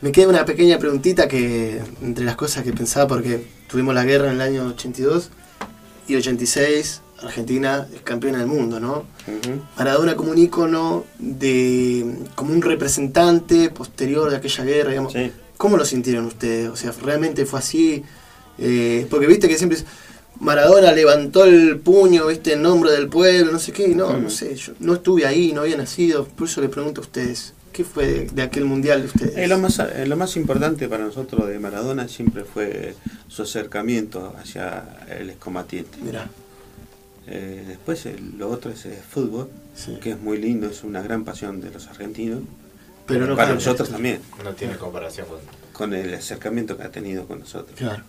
Me 0.00 0.12
queda 0.12 0.28
una 0.28 0.46
pequeña 0.46 0.78
preguntita 0.78 1.28
que, 1.28 1.82
entre 2.02 2.24
las 2.24 2.34
cosas 2.36 2.64
que 2.64 2.72
pensaba, 2.72 3.06
porque 3.06 3.44
tuvimos 3.68 3.94
la 3.94 4.04
guerra 4.04 4.28
en 4.28 4.36
el 4.36 4.40
año 4.40 4.66
82 4.68 5.30
y 6.08 6.16
86, 6.16 7.02
Argentina 7.22 7.86
es 7.94 8.00
campeona 8.02 8.38
del 8.38 8.46
mundo, 8.46 8.80
¿no? 8.80 9.04
Maradona 9.76 10.16
como 10.16 10.30
un 10.30 10.38
ícono 10.38 11.04
de, 11.18 12.16
como 12.34 12.52
un 12.52 12.62
representante 12.62 13.70
posterior 13.70 14.30
de 14.30 14.36
aquella 14.36 14.64
guerra, 14.64 14.90
digamos. 14.90 15.12
Sí. 15.12 15.30
¿Cómo 15.56 15.76
lo 15.76 15.84
sintieron 15.84 16.26
ustedes? 16.26 16.68
O 16.70 16.76
sea, 16.76 16.92
¿realmente 17.02 17.44
fue 17.46 17.58
así? 17.58 18.02
Eh, 18.58 19.06
porque 19.10 19.26
viste 19.26 19.48
que 19.48 19.56
siempre 19.58 19.78
es, 19.78 19.84
Maradona 20.40 20.92
levantó 20.92 21.44
el 21.44 21.78
puño, 21.80 22.26
viste, 22.28 22.54
en 22.54 22.62
nombre 22.62 22.90
del 22.92 23.08
pueblo, 23.08 23.52
no 23.52 23.58
sé 23.58 23.72
qué, 23.72 23.88
y 23.88 23.94
no, 23.94 24.08
Mm. 24.14 24.22
no 24.22 24.30
sé, 24.30 24.54
yo 24.56 24.72
no 24.80 24.94
estuve 24.94 25.26
ahí, 25.26 25.52
no 25.52 25.60
había 25.62 25.76
nacido, 25.76 26.24
por 26.26 26.48
eso 26.48 26.62
le 26.62 26.70
pregunto 26.70 27.02
a 27.02 27.04
ustedes, 27.04 27.52
¿qué 27.74 27.84
fue 27.84 28.06
de, 28.06 28.24
de 28.26 28.42
aquel 28.42 28.64
mundial 28.64 29.02
de 29.02 29.06
ustedes? 29.08 29.36
Eh, 29.36 29.46
lo, 29.48 29.58
más, 29.58 29.78
eh, 29.80 30.06
lo 30.06 30.16
más 30.16 30.36
importante 30.36 30.88
para 30.88 31.04
nosotros 31.04 31.46
de 31.46 31.58
Maradona 31.58 32.08
siempre 32.08 32.44
fue 32.44 32.94
su 33.28 33.42
acercamiento 33.42 34.34
hacia 34.40 34.84
el 35.18 35.28
excombatiente. 35.28 35.98
Mirá, 36.02 36.30
Eh, 37.32 37.64
después 37.68 38.06
el- 38.06 38.36
lo 38.38 38.50
otro 38.50 38.72
es 38.72 38.84
el 38.86 38.94
fútbol, 38.96 39.48
Sí. 39.76 39.96
que 40.02 40.10
es 40.10 40.20
muy 40.20 40.36
lindo, 40.38 40.66
es 40.68 40.82
una 40.82 41.00
gran 41.00 41.24
pasión 41.24 41.60
de 41.60 41.70
los 41.70 41.86
argentinos. 41.86 42.40
Pero 43.06 43.26
no 43.26 43.36
para 43.36 43.54
nosotros 43.54 43.88
también, 43.88 44.20
No 44.44 44.52
tiene 44.52 44.76
comparación 44.76 45.26
con. 45.28 45.38
con 45.72 45.94
el 45.94 46.12
acercamiento 46.14 46.76
que 46.76 46.82
ha 46.84 46.90
tenido 46.90 47.26
con 47.26 47.40
nosotros. 47.40 47.76
Claro. 47.78 48.02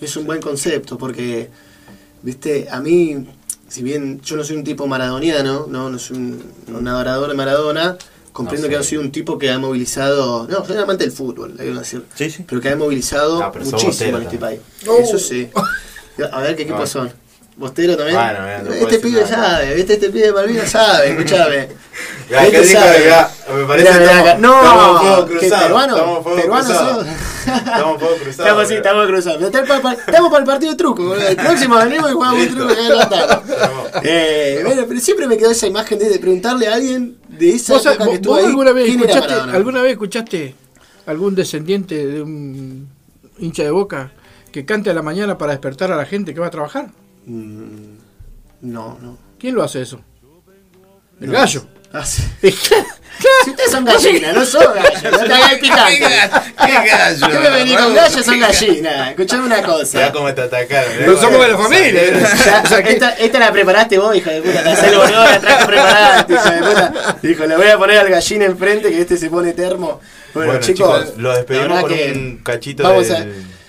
Es 0.00 0.16
un 0.16 0.26
buen 0.26 0.40
concepto 0.40 0.96
porque, 0.96 1.48
viste, 2.22 2.68
a 2.70 2.80
mí, 2.80 3.26
si 3.68 3.82
bien 3.82 4.20
yo 4.20 4.36
no 4.36 4.44
soy 4.44 4.56
un 4.56 4.64
tipo 4.64 4.86
maradoniano, 4.86 5.66
no, 5.68 5.90
no 5.90 5.98
soy 5.98 6.16
un, 6.16 6.42
un 6.68 6.88
adorador 6.88 7.28
de 7.28 7.34
Maradona, 7.34 7.96
comprendo 8.32 8.68
No 8.68 8.70
que 8.70 8.76
ha 8.76 8.82
sido 8.84 9.02
un 9.02 9.10
tipo 9.10 9.38
que 9.38 9.50
ha 9.50 9.58
movilizado, 9.58 10.46
no, 10.48 10.64
soy 10.64 10.76
amante 10.76 11.02
del 11.04 11.12
fútbol, 11.12 11.56
hay 11.58 11.66
que 11.68 11.74
decir, 11.74 12.04
Sí, 12.14 12.30
sí. 12.30 12.44
pero 12.48 12.60
que 12.60 12.68
ha 12.68 12.76
movilizado 12.76 13.42
Ah, 13.42 13.52
muchísimo 13.64 14.18
en 14.18 14.22
este 14.22 14.38
país. 14.38 14.60
también. 14.84 15.04
Eso 15.04 15.18
sí. 15.18 15.48
A 16.32 16.40
ver 16.42 16.54
qué 16.56 16.62
equipos 16.62 16.88
son. 16.90 17.10
¿Bostero 17.58 17.96
también? 17.96 18.16
Bueno, 18.16 18.38
mira, 18.42 18.62
no 18.62 18.72
este 18.72 18.98
pibe 19.00 19.20
nada. 19.22 19.36
sabe, 19.36 19.74
¿viste? 19.74 19.92
Este 19.94 20.10
pibe 20.10 20.26
de 20.26 20.32
Malvinas 20.32 20.70
sabe, 20.70 21.10
escúchame. 21.10 21.68
Este 22.30 22.50
que 22.52 22.64
sabe. 22.66 22.96
que 23.02 23.08
ya, 23.08 23.30
me 23.52 23.64
parece 23.64 23.88
Mirá, 23.88 23.98
que 23.98 24.04
mirá 24.04 24.18
estamos-. 24.34 24.40
No, 24.40 24.62
estamos 24.62 24.88
en 24.88 24.98
fuego 25.08 25.26
¿qué, 25.26 25.38
cruzado, 25.38 25.62
peruano? 25.64 25.96
estamos 25.96 26.22
fuego 26.22 26.36
¿Peruano 26.40 26.64
cruzado. 26.66 27.00
Estamos 27.02 27.98
fuego 27.98 28.14
cruzado. 28.16 28.30
Estamos 28.30 28.64
así, 28.64 28.74
estamos 28.74 29.06
cruzados. 29.08 29.42
Estamos 29.42 29.68
para, 29.68 29.82
para- 29.82 29.98
estamos 29.98 30.30
para 30.30 30.40
el 30.42 30.46
partido 30.46 30.70
de 30.72 30.76
truco, 30.78 31.04
boludo. 31.04 31.26
El 31.28 31.36
próximo 31.36 31.76
venimos 31.78 32.10
y 32.10 32.14
jugamos 32.14 32.40
un 32.46 32.54
truco 32.54 32.72
acá 32.72 32.80
en 32.86 32.96
la 32.96 33.08
tarde. 33.08 33.42
Eh, 34.04 34.60
bueno, 34.64 34.84
pero 34.86 35.00
siempre 35.00 35.26
me 35.26 35.36
quedó 35.36 35.50
esa 35.50 35.66
imagen 35.66 35.98
de, 35.98 36.08
de 36.10 36.18
preguntarle 36.20 36.68
a 36.68 36.74
alguien 36.74 37.16
de 37.28 37.50
esa 37.56 37.72
¿Vos, 37.72 37.86
época 37.86 37.98
vos- 38.04 38.08
que 38.10 38.14
estuvo 38.16 38.32
vos 38.34 38.40
ahí. 38.42 38.46
alguna, 38.50 38.72
vez 38.72 38.84
¿quién 38.86 39.00
era 39.02 39.12
escuchaste, 39.14 39.50
alguna 39.56 39.82
vez 39.82 39.92
escuchaste 39.92 40.54
algún 41.06 41.34
descendiente 41.34 42.06
de 42.06 42.22
un 42.22 42.88
hincha 43.38 43.64
de 43.64 43.70
boca 43.70 44.12
que 44.52 44.64
cante 44.64 44.90
a 44.90 44.94
la 44.94 45.02
mañana 45.02 45.36
para 45.38 45.52
despertar 45.52 45.90
a 45.90 45.96
la 45.96 46.04
gente 46.04 46.34
que 46.34 46.40
va 46.40 46.46
a 46.46 46.50
trabajar? 46.50 46.90
Mm, 47.28 47.98
no, 48.62 48.98
no. 49.00 49.18
¿Quién 49.38 49.54
lo 49.54 49.62
hace 49.62 49.82
eso? 49.82 50.00
El 51.20 51.26
No. 51.28 51.32
gallo. 51.38 51.66
Ah, 51.92 52.04
sí. 52.04 52.22
Si 53.44 53.50
ustedes 53.50 53.72
son 53.72 53.84
gallinas, 53.84 54.32
no 54.32 54.44
son 54.46 54.62
gallos, 54.74 55.02
no 55.02 55.18
te 55.26 55.32
hagas 55.32 55.52
el 55.52 55.58
picante. 55.58 55.98
¿Qué 56.66 56.72
gallo? 56.72 57.26
¿Qué 57.28 57.38
me 57.40 57.50
venís 57.50 57.76
con 57.76 57.92
gallos? 57.92 58.24
Son 58.24 58.38
gallinas. 58.38 59.08
Escuchame 59.10 59.42
una 59.46 59.62
cosa. 59.62 59.98
Ya 59.98 60.12
cómo 60.12 60.32
te 60.32 60.42
atacaron. 60.42 60.92
¿eh? 60.92 60.96
Pero 61.00 61.20
somos 61.20 61.40
de 61.40 61.48
la 61.48 61.58
familia. 61.58 62.02
Esta, 62.88 63.10
esta 63.14 63.38
la 63.40 63.50
preparaste 63.50 63.98
vos, 63.98 64.14
hijo 64.14 64.30
de 64.30 64.40
puta. 64.40 64.62
Te 64.62 64.68
hacés 64.70 64.92
el 64.92 64.98
boludo, 64.98 65.24
la 65.24 65.40
traje 65.40 65.66
preparada, 65.66 66.26
hijo 66.28 66.50
de 66.50 66.58
puta. 66.58 67.16
Dijo, 67.20 67.46
le 67.46 67.56
voy 67.56 67.66
a 67.66 67.76
poner 67.78 67.98
al 67.98 68.08
gallín 68.08 68.42
enfrente 68.42 68.88
que 68.90 69.00
este 69.00 69.16
se 69.16 69.30
pone 69.30 69.52
termo. 69.52 70.00
Bueno, 70.32 70.52
Bueno, 70.52 70.64
chicos, 70.64 71.00
chicos, 71.06 71.18
lo 71.18 71.34
despedimos 71.34 71.80
con 71.80 71.92
un 71.92 72.40
cachito 72.44 72.82
vamos 72.84 73.06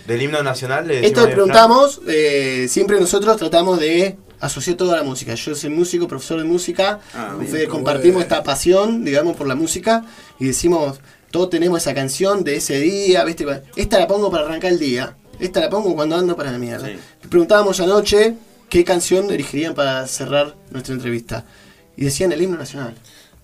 del, 0.09 0.21
himno 0.21 0.43
nacional. 0.43 0.87
le 0.87 1.05
Esto 1.05 1.21
Fran. 1.21 1.33
preguntamos, 1.33 2.01
eh, 2.07 2.67
siempre 2.69 2.99
nosotros 2.99 3.37
tratamos 3.37 3.79
de 3.79 4.17
asociar 4.39 4.77
toda 4.77 4.97
la 4.97 5.03
música. 5.03 5.33
Yo 5.35 5.55
soy 5.55 5.69
músico, 5.69 6.07
profesor 6.07 6.39
de 6.39 6.45
música, 6.45 6.99
Ah, 7.13 7.35
bien, 7.39 7.69
compartimos 7.69 8.15
bueno. 8.15 8.21
esta 8.23 8.43
pasión, 8.43 9.03
digamos, 9.03 9.35
por 9.35 9.47
la 9.47 9.55
música 9.55 10.05
y 10.39 10.45
decimos, 10.45 10.99
todos 11.31 11.49
tenemos 11.49 11.81
esa 11.81 11.93
canción 11.93 12.43
de 12.43 12.55
ese 12.55 12.79
día, 12.79 13.23
¿viste? 13.23 13.45
Esta 13.75 13.99
la 13.99 14.07
pongo 14.07 14.31
para 14.31 14.45
arrancar 14.45 14.71
el 14.71 14.79
día, 14.79 15.15
esta 15.39 15.59
la 15.59 15.69
pongo 15.69 15.93
cuando 15.95 16.15
ando 16.15 16.35
para 16.35 16.51
la 16.51 16.57
mierda. 16.57 16.87
Sí. 16.87 16.97
Preguntábamos 17.29 17.79
anoche 17.79 18.35
qué 18.69 18.83
canción 18.83 19.29
elegirían 19.29 19.73
para 19.75 20.07
cerrar 20.07 20.55
nuestra 20.71 20.93
entrevista. 20.95 21.45
Y 21.97 22.05
decían 22.05 22.31
el 22.31 22.41
himno 22.41 22.57
nacional. 22.57 22.95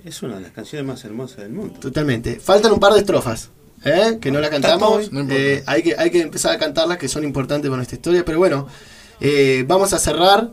Es 0.06 0.22
una 0.24 0.36
de 0.36 0.42
las 0.44 0.52
canciones 0.52 0.86
más 0.88 1.04
hermosas 1.04 1.38
del 1.40 1.52
mundo. 1.52 1.78
Totalmente. 1.80 2.40
Faltan 2.40 2.72
un 2.72 2.80
par 2.80 2.94
de 2.94 3.00
estrofas. 3.00 3.50
¿Eh? 3.86 4.18
Que 4.20 4.32
no 4.32 4.42
la 4.42 4.50
cantamos. 4.50 5.12
No. 5.12 5.26
Eh, 5.30 5.64
hay, 5.66 5.84
que, 5.84 5.96
hay 5.98 6.10
que 6.10 6.22
empezar 6.22 6.54
a 6.54 6.58
cantarlas 6.58 6.98
que 6.98 7.08
son 7.08 7.24
importantes 7.24 7.70
para 7.70 7.78
nuestra 7.78 7.96
historia. 7.96 8.26
Pero 8.26 8.40
bueno, 8.40 8.68
eh, 9.22 9.64
vamos 9.68 9.94
a 9.94 10.00
cerrar 10.00 10.50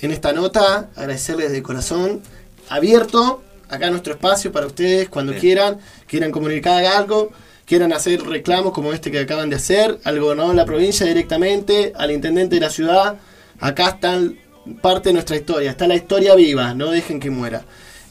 en 0.00 0.10
esta 0.10 0.32
nota. 0.32 0.90
Agradecerles 0.96 1.52
de 1.52 1.62
corazón. 1.62 2.20
Abierto 2.68 3.42
acá 3.68 3.88
nuestro 3.90 4.12
espacio 4.12 4.52
para 4.52 4.66
ustedes 4.66 5.08
cuando 5.08 5.32
Bien. 5.32 5.40
quieran. 5.40 5.78
Quieran 6.06 6.30
comunicar 6.30 6.84
algo. 6.84 7.30
Quieran 7.64 7.92
hacer 7.92 8.22
reclamos 8.22 8.72
como 8.72 8.92
este 8.92 9.10
que 9.10 9.20
acaban 9.20 9.48
de 9.48 9.56
hacer. 9.56 9.98
Al 10.04 10.20
gobernador 10.20 10.52
de 10.52 10.56
la 10.56 10.66
provincia 10.66 11.06
directamente. 11.06 11.92
Al 11.96 12.10
intendente 12.10 12.56
de 12.56 12.60
la 12.60 12.70
ciudad. 12.70 13.16
Acá 13.60 13.90
están 13.90 14.38
parte 14.80 15.08
de 15.08 15.14
nuestra 15.14 15.36
historia. 15.36 15.70
Está 15.70 15.86
la 15.86 15.94
historia 15.94 16.34
viva. 16.34 16.74
No 16.74 16.90
dejen 16.90 17.20
que 17.20 17.30
muera. 17.30 17.62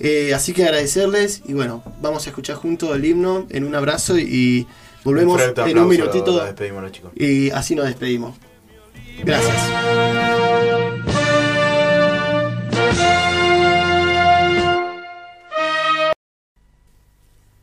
Eh, 0.04 0.34
así 0.34 0.52
que 0.52 0.64
agradecerles 0.64 1.44
y 1.46 1.54
bueno, 1.54 1.84
vamos 2.02 2.26
a 2.26 2.30
escuchar 2.32 2.56
juntos 2.56 2.96
el 2.96 3.06
himno 3.06 3.46
en 3.52 3.64
un 3.66 3.76
abrazo 3.76 4.18
y, 4.18 4.66
volvemos 5.04 5.40
en 5.40 5.78
un 5.78 5.88
minutito 5.88 6.32
Nos 6.32 6.46
despedimos 6.46 6.82
los 6.82 6.92
chicos. 6.92 7.12
y 7.16 7.52
así 7.52 7.76
nos 7.76 7.86
despedimos. 7.86 8.36
Gracias. 9.24 9.56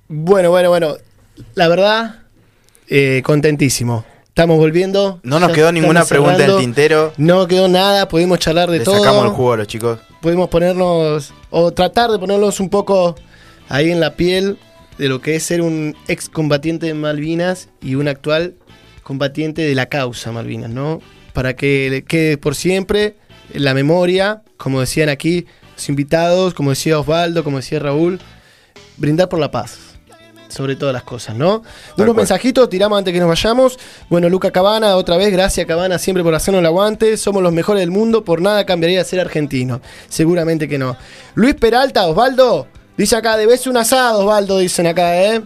Bueno, 0.06 0.50
bueno, 0.50 0.68
bueno. 0.70 0.96
La 1.54 1.66
verdad, 1.66 2.22
eh, 2.86 3.20
contentísimo. 3.24 4.04
Estamos 4.38 4.58
volviendo. 4.58 5.18
No 5.24 5.40
nos 5.40 5.48
Ya 5.48 5.54
quedó 5.56 5.72
ninguna 5.72 6.02
estamos 6.02 6.08
pregunta 6.10 6.34
en 6.34 6.40
el 6.42 6.46
cerrando. 6.46 6.60
tintero. 6.60 7.12
No 7.16 7.48
quedó 7.48 7.66
nada, 7.66 8.06
pudimos 8.06 8.38
charlar 8.38 8.70
de 8.70 8.78
Le 8.78 8.84
todo 8.84 8.98
sacamos 8.98 9.24
el 9.24 9.30
jugo 9.30 9.54
a 9.54 9.56
los 9.56 9.66
chicos. 9.66 9.98
podemos 10.20 10.48
ponernos 10.48 11.34
o 11.50 11.72
tratar 11.72 12.12
de 12.12 12.20
ponernos 12.20 12.60
un 12.60 12.70
poco 12.70 13.16
ahí 13.68 13.90
en 13.90 13.98
la 13.98 14.14
piel 14.14 14.56
de 14.96 15.08
lo 15.08 15.20
que 15.20 15.34
es 15.34 15.42
ser 15.42 15.60
un 15.60 15.96
ex 16.06 16.28
combatiente 16.28 16.86
de 16.86 16.94
Malvinas 16.94 17.68
y 17.82 17.96
un 17.96 18.06
actual 18.06 18.54
combatiente 19.02 19.62
de 19.62 19.74
la 19.74 19.86
causa 19.86 20.30
Malvinas, 20.30 20.70
¿no? 20.70 21.00
Para 21.32 21.56
que 21.56 21.88
le 21.90 22.04
quede 22.04 22.38
por 22.38 22.54
siempre 22.54 23.16
en 23.52 23.64
la 23.64 23.74
memoria, 23.74 24.42
como 24.56 24.78
decían 24.78 25.08
aquí 25.08 25.46
los 25.74 25.88
invitados, 25.88 26.54
como 26.54 26.70
decía 26.70 27.00
Osvaldo, 27.00 27.42
como 27.42 27.56
decía 27.56 27.80
Raúl, 27.80 28.20
brindar 28.98 29.28
por 29.28 29.40
la 29.40 29.50
paz. 29.50 29.87
Sobre 30.48 30.76
todas 30.76 30.92
las 30.94 31.02
cosas, 31.02 31.36
¿no? 31.36 31.60
Tal 31.60 31.70
Unos 32.04 32.06
cual. 32.06 32.16
mensajitos, 32.16 32.68
tiramos 32.70 32.98
antes 32.98 33.12
que 33.12 33.20
nos 33.20 33.28
vayamos. 33.28 33.78
Bueno, 34.08 34.28
Luca 34.28 34.50
Cabana, 34.50 34.96
otra 34.96 35.16
vez, 35.18 35.30
gracias 35.30 35.66
Cabana 35.66 35.98
siempre 35.98 36.22
por 36.24 36.34
hacernos 36.34 36.60
el 36.60 36.66
aguante. 36.66 37.16
Somos 37.18 37.42
los 37.42 37.52
mejores 37.52 37.80
del 37.80 37.90
mundo, 37.90 38.24
por 38.24 38.40
nada 38.40 38.64
cambiaría 38.64 39.00
de 39.00 39.04
ser 39.04 39.20
argentino. 39.20 39.80
Seguramente 40.08 40.66
que 40.66 40.78
no. 40.78 40.96
Luis 41.34 41.54
Peralta, 41.54 42.06
Osvaldo, 42.06 42.66
dice 42.96 43.16
acá, 43.16 43.36
debes 43.36 43.66
un 43.66 43.76
asado, 43.76 44.20
Osvaldo, 44.20 44.58
dicen 44.58 44.86
acá, 44.86 45.16
¿eh? 45.22 45.42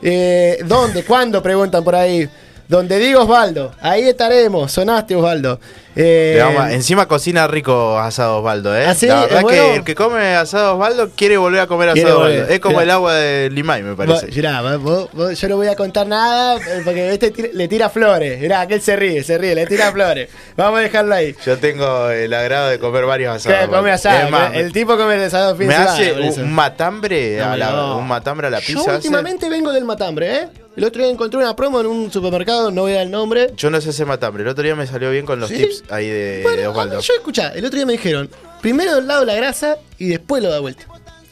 Eh, 0.00 0.58
¿Dónde? 0.64 1.04
¿Cuándo? 1.04 1.42
Preguntan 1.42 1.84
por 1.84 1.94
ahí. 1.94 2.28
Donde 2.68 2.98
digo 2.98 3.22
Osvaldo, 3.22 3.72
ahí 3.80 4.02
estaremos. 4.08 4.70
Sonaste, 4.70 5.16
Osvaldo. 5.16 5.58
Eh, 5.96 6.38
vamos 6.40 6.70
encima 6.70 7.08
cocina 7.08 7.48
rico 7.48 7.98
asado 7.98 8.36
Osvaldo, 8.38 8.76
¿eh? 8.76 8.84
¿Ah, 8.86 8.94
sí? 8.94 9.06
La 9.06 9.22
verdad 9.22 9.38
¿Es 9.38 9.42
bueno? 9.42 9.62
que 9.64 9.74
el 9.76 9.84
que 9.84 9.94
come 9.96 10.36
asado 10.36 10.74
Osvaldo 10.74 11.10
quiere 11.16 11.38
volver 11.38 11.60
a 11.60 11.66
comer 11.66 11.88
asado. 11.88 12.18
Osvaldo. 12.18 12.44
Es 12.48 12.60
como 12.60 12.74
Mirá. 12.74 12.82
el 12.84 12.90
agua 12.90 13.14
de 13.14 13.50
Limay, 13.50 13.82
me 13.82 13.94
vos- 13.94 14.06
parece. 14.06 14.26
mirá, 14.36 14.76
vos- 14.76 15.08
vos- 15.12 15.40
yo 15.40 15.48
no 15.48 15.56
voy 15.56 15.66
a 15.68 15.74
contar 15.76 16.06
nada 16.06 16.56
eh, 16.58 16.82
porque 16.84 17.10
este 17.14 17.30
tira- 17.32 17.48
le 17.52 17.68
tira 17.68 17.88
flores. 17.88 18.38
Mirá, 18.38 18.60
aquel 18.60 18.82
se 18.82 18.94
ríe, 18.96 19.24
se 19.24 19.38
ríe, 19.38 19.54
le 19.54 19.66
tira 19.66 19.90
flores. 19.90 20.28
Vamos 20.56 20.78
a 20.78 20.82
dejarlo 20.82 21.14
ahí. 21.14 21.34
Yo 21.46 21.56
tengo 21.58 22.10
el 22.10 22.32
agrado 22.34 22.68
de 22.68 22.78
comer 22.78 23.06
varios 23.06 23.34
asados. 23.34 23.60
Que 23.66 23.74
come 23.74 23.90
asado. 23.90 24.26
Es 24.26 24.30
más, 24.30 24.54
el 24.54 24.72
tipo 24.72 24.96
come 24.98 25.14
el 25.14 25.24
asado 25.24 25.56
fin 25.56 25.68
me 25.68 25.74
hace 25.74 26.12
un 26.12 26.52
matambre, 26.52 27.40
a 27.40 27.56
la, 27.56 27.70
No. 27.70 27.96
un 27.98 28.06
matambre 28.06 28.48
a 28.48 28.50
la 28.50 28.60
Yo 28.60 28.66
pizza. 28.66 28.80
hace- 28.82 28.94
últimamente 28.96 29.48
vengo 29.48 29.72
del 29.72 29.86
matambre, 29.86 30.36
¿eh? 30.36 30.48
El 30.78 30.84
otro 30.84 31.02
día 31.02 31.10
encontré 31.10 31.40
una 31.40 31.56
promo 31.56 31.80
en 31.80 31.86
un 31.88 32.12
supermercado, 32.12 32.70
no 32.70 32.82
voy 32.82 32.92
a 32.92 32.96
dar 32.98 33.02
el 33.06 33.10
nombre. 33.10 33.52
Yo 33.56 33.68
no 33.68 33.80
sé 33.80 33.90
hacer 33.90 34.06
matambre. 34.06 34.44
El 34.44 34.48
otro 34.48 34.62
día 34.62 34.76
me 34.76 34.86
salió 34.86 35.10
bien 35.10 35.26
con 35.26 35.40
los 35.40 35.48
¿Sí? 35.48 35.56
tips 35.56 35.82
ahí 35.90 36.06
de, 36.06 36.40
Bueno, 36.44 36.56
de 36.58 36.64
a 36.66 36.70
Osvaldo. 36.70 37.00
yo 37.00 37.14
escuchá, 37.14 37.48
el 37.48 37.64
otro 37.64 37.76
día 37.78 37.84
me 37.84 37.94
dijeron, 37.94 38.30
primero 38.60 38.94
del 38.94 39.08
lado 39.08 39.24
la 39.24 39.34
grasa 39.34 39.76
y 39.98 40.06
después 40.10 40.40
lo 40.40 40.50
da 40.50 40.60
vuelta. 40.60 40.84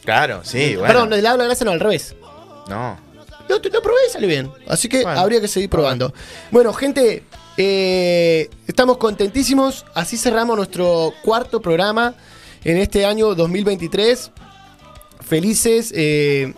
Claro, 0.03 0.41
sí, 0.43 0.75
bueno. 0.75 0.87
Perdón, 0.87 1.09
del 1.11 1.23
lado 1.23 1.37
la 1.37 1.45
grasa 1.45 1.63
no, 1.63 1.71
al 1.71 1.79
revés. 1.79 2.13
No. 2.67 2.99
Lo, 3.47 3.55
lo 3.55 3.81
probé 3.81 3.99
y 4.09 4.11
salió 4.11 4.27
bien. 4.27 4.51
Así 4.67 4.89
que 4.89 5.03
Bueno. 5.03 5.17
habría 5.21 5.39
que 5.39 5.47
seguir 5.47 5.69
probando. 5.69 6.13
Bueno, 6.51 6.73
gente, 6.73 7.23
eh, 7.55 8.49
estamos 8.67 8.97
contentísimos. 8.97 9.85
Así 9.93 10.17
cerramos 10.17 10.57
nuestro 10.57 11.13
cuarto 11.23 11.61
programa 11.61 12.15
en 12.65 12.75
este 12.79 13.05
año 13.05 13.33
2023. 13.33 14.29
Felices. 15.21 15.93
eh, 15.95 16.53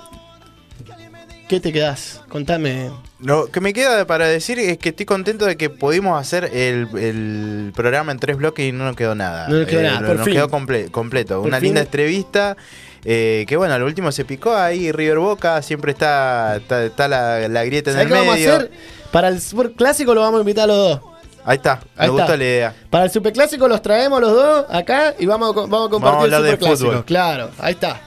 ¿Qué 1.49 1.59
te 1.59 1.73
quedás? 1.73 2.21
Contame. 2.29 2.91
Lo 3.19 3.47
que 3.47 3.59
me 3.59 3.73
queda 3.73 4.05
para 4.05 4.27
decir 4.27 4.59
es 4.59 4.77
que 4.77 4.89
estoy 4.89 5.05
contento 5.07 5.45
de 5.45 5.57
que 5.57 5.69
pudimos 5.71 6.19
hacer 6.21 6.45
el, 6.53 6.87
el 6.97 7.73
programa 7.75 8.11
en 8.11 8.19
tres 8.19 8.37
bloques 8.37 8.65
y 8.69 8.71
no 8.71 8.85
nos 8.85 8.95
quedó 8.95 9.15
nada. 9.15 9.47
No 9.49 9.55
nos 9.57 9.67
quedó 9.67 9.81
nada, 9.81 10.05
por 10.07 10.15
nos 10.17 10.25
fin. 10.25 10.35
quedó 10.35 10.47
comple- 10.49 10.91
completo. 10.91 11.39
Por 11.39 11.47
Una 11.47 11.57
fin. 11.57 11.65
linda 11.69 11.81
entrevista. 11.81 12.55
eh, 13.03 13.45
que 13.47 13.57
bueno, 13.57 13.73
al 13.73 13.81
último 13.83 14.11
se 14.11 14.25
picó 14.25 14.55
ahí 14.55 14.91
River 14.91 15.17
Boca, 15.17 15.61
siempre 15.63 15.91
está, 15.93 16.57
está, 16.57 16.83
está 16.85 17.07
la, 17.07 17.47
la 17.47 17.63
grieta 17.65 17.89
en 17.91 17.95
¿Sabés 17.97 18.07
el 18.07 18.13
qué 18.13 18.19
vamos 18.19 18.33
a 18.33 18.37
medio. 18.37 18.55
hacer? 18.55 18.71
Para 19.11 19.27
el 19.29 19.41
super 19.41 19.71
clásico 19.71 20.13
lo 20.13 20.21
vamos 20.21 20.37
a 20.37 20.41
invitar 20.41 20.65
a 20.65 20.67
los 20.67 20.77
dos. 20.77 21.01
Ahí 21.45 21.55
está, 21.57 21.79
me 21.97 22.03
Ahí 22.03 22.09
está. 22.11 22.27
la 22.37 22.43
idea. 22.43 22.75
Para 22.91 23.05
el 23.05 23.11
superclásico 23.11 23.67
los 23.67 23.81
traemos 23.81 24.21
los 24.21 24.33
dos 24.33 24.65
acá 24.69 25.15
y 25.17 25.25
vamos 25.25 25.49
a, 25.49 25.59
vamos 25.61 25.87
a 25.87 25.89
compartir 25.89 26.01
Vamos 26.01 26.21
a 26.21 26.23
hablar 26.25 26.39
el 26.41 26.45
de 26.45 26.51
superclásico. 26.51 26.89
fútbol. 26.91 27.05
Claro, 27.05 27.49
ahí 27.57 27.73
está. 27.73 28.01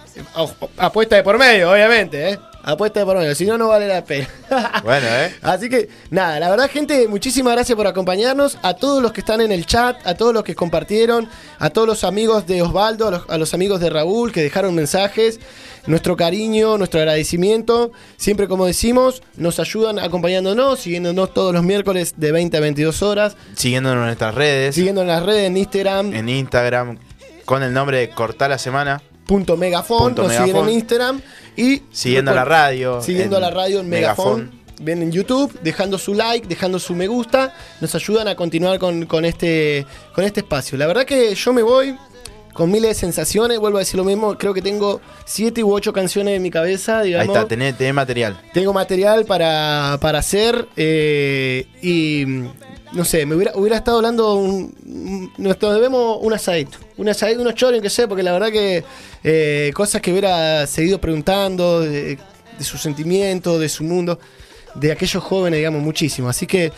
Apuesta 0.76 1.16
de 1.16 1.22
por 1.24 1.38
medio, 1.38 1.72
obviamente, 1.72 2.30
¿eh? 2.30 2.38
Apuesta 2.64 3.00
de 3.00 3.06
por 3.06 3.16
medio, 3.16 3.34
si 3.34 3.44
no, 3.44 3.58
no 3.58 3.68
vale 3.68 3.88
la 3.88 4.04
pena. 4.04 4.28
Bueno, 4.84 5.06
¿eh? 5.06 5.34
Así 5.42 5.68
que, 5.68 5.88
nada, 6.10 6.38
la 6.38 6.50
verdad, 6.50 6.70
gente, 6.70 7.08
muchísimas 7.08 7.54
gracias 7.54 7.74
por 7.76 7.86
acompañarnos. 7.86 8.58
A 8.62 8.74
todos 8.74 9.02
los 9.02 9.12
que 9.12 9.20
están 9.20 9.40
en 9.40 9.50
el 9.50 9.66
chat, 9.66 9.96
a 10.06 10.14
todos 10.14 10.34
los 10.34 10.44
que 10.44 10.54
compartieron, 10.54 11.28
a 11.58 11.70
todos 11.70 11.88
los 11.88 12.04
amigos 12.04 12.46
de 12.46 12.62
Osvaldo, 12.62 13.08
a 13.08 13.10
los, 13.10 13.30
a 13.30 13.38
los 13.38 13.54
amigos 13.54 13.80
de 13.80 13.90
Raúl 13.90 14.32
que 14.32 14.42
dejaron 14.42 14.74
mensajes. 14.74 15.40
Nuestro 15.86 16.16
cariño, 16.16 16.78
nuestro 16.78 17.00
agradecimiento. 17.00 17.92
Siempre, 18.16 18.46
como 18.46 18.66
decimos, 18.66 19.22
nos 19.36 19.58
ayudan 19.58 19.98
acompañándonos, 19.98 20.80
siguiéndonos 20.80 21.34
todos 21.34 21.52
los 21.52 21.64
miércoles 21.64 22.14
de 22.16 22.30
20 22.30 22.56
a 22.56 22.60
22 22.60 23.02
horas. 23.02 23.36
Siguiéndonos 23.54 24.02
en 24.02 24.06
nuestras 24.06 24.34
redes, 24.34 24.74
Siguiendo 24.74 25.00
en 25.00 25.08
las 25.08 25.24
redes, 25.24 25.46
en 25.48 25.56
Instagram, 25.56 26.14
en 26.14 26.28
Instagram, 26.28 26.98
con 27.44 27.62
el 27.62 27.72
nombre 27.72 27.98
de 27.98 28.10
Cortá 28.10 28.48
la 28.48 28.58
Semana. 28.58 29.02
Punto 29.32 29.56
megafon, 29.56 30.14
nos 30.14 30.30
siguen 30.30 30.40
en 30.40 30.46
megafon. 30.46 30.68
Instagram. 30.70 31.20
Y 31.56 31.82
Siguiendo 31.90 32.30
a 32.30 32.34
la 32.34 32.44
radio. 32.44 33.00
Siguiendo 33.00 33.36
en 33.38 33.44
a 33.44 33.48
la 33.48 33.54
radio 33.54 33.80
en 33.80 33.88
Megafon. 33.88 34.62
Ven 34.80 35.00
en 35.00 35.12
YouTube, 35.12 35.58
dejando 35.62 35.96
su 35.96 36.12
like, 36.12 36.48
dejando 36.48 36.78
su 36.78 36.94
me 36.94 37.06
gusta, 37.06 37.54
nos 37.80 37.94
ayudan 37.94 38.26
a 38.26 38.34
continuar 38.34 38.78
con, 38.80 39.06
con 39.06 39.24
este, 39.24 39.86
con 40.12 40.24
este 40.24 40.40
espacio. 40.40 40.76
La 40.76 40.86
verdad 40.88 41.04
que 41.04 41.34
yo 41.34 41.52
me 41.52 41.62
voy 41.62 41.96
con 42.52 42.70
miles 42.70 42.90
de 42.90 42.94
sensaciones, 42.94 43.58
vuelvo 43.60 43.78
a 43.78 43.80
decir 43.80 43.96
lo 43.96 44.04
mismo, 44.04 44.36
creo 44.36 44.52
que 44.52 44.60
tengo 44.60 45.00
siete 45.24 45.62
u 45.62 45.72
ocho 45.72 45.92
canciones 45.92 46.36
en 46.36 46.42
mi 46.42 46.50
cabeza, 46.50 46.98
Ahí 46.98 47.14
está, 47.14 47.46
tenés, 47.46 47.78
tenés 47.78 47.94
material. 47.94 48.40
Tengo 48.52 48.72
material 48.72 49.24
para, 49.24 49.98
para 50.00 50.18
hacer 50.18 50.68
eh, 50.76 51.66
y 51.80 52.26
no 52.94 53.04
sé, 53.04 53.24
me 53.26 53.34
hubiera, 53.34 53.76
estado 53.76 53.96
hablando, 53.98 54.34
un, 54.34 55.32
nos 55.38 55.58
debemos 55.58 56.18
un 56.20 56.32
asadito, 56.32 56.78
un 56.96 57.08
asadito, 57.08 57.40
unos 57.40 57.54
choros, 57.54 57.80
que 57.80 57.90
sé, 57.90 58.06
porque 58.06 58.22
la 58.22 58.32
verdad 58.32 58.50
que 58.50 58.84
eh, 59.24 59.70
cosas 59.74 60.00
que 60.02 60.10
hubiera 60.10 60.66
seguido 60.66 61.00
preguntando 61.00 61.80
de, 61.80 62.18
sus 62.60 62.80
sentimientos, 62.80 63.58
de 63.60 63.68
su 63.68 63.82
mundo, 63.84 64.18
de 64.74 64.92
aquellos 64.92 65.22
jóvenes, 65.22 65.58
digamos, 65.58 65.82
muchísimo. 65.82 66.28
Así 66.28 66.46
que 66.46 66.72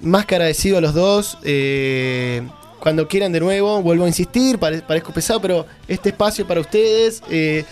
más 0.00 0.24
que 0.26 0.34
agradecido 0.36 0.78
a 0.78 0.80
los 0.80 0.94
dos. 0.94 1.38
eh, 1.44 2.42
cuando 2.80 3.08
quieran 3.08 3.32
de 3.32 3.40
nuevo, 3.40 3.82
vuelvo 3.82 4.04
a 4.04 4.08
insistir, 4.08 4.58
pare- 4.58 4.80
parezco 4.82 5.12
pesado, 5.12 5.40
pero 5.40 5.66
este 5.88 6.10
espacio 6.10 6.46
para 6.46 6.60
ustedes. 6.60 7.22
Eh, 7.30 7.64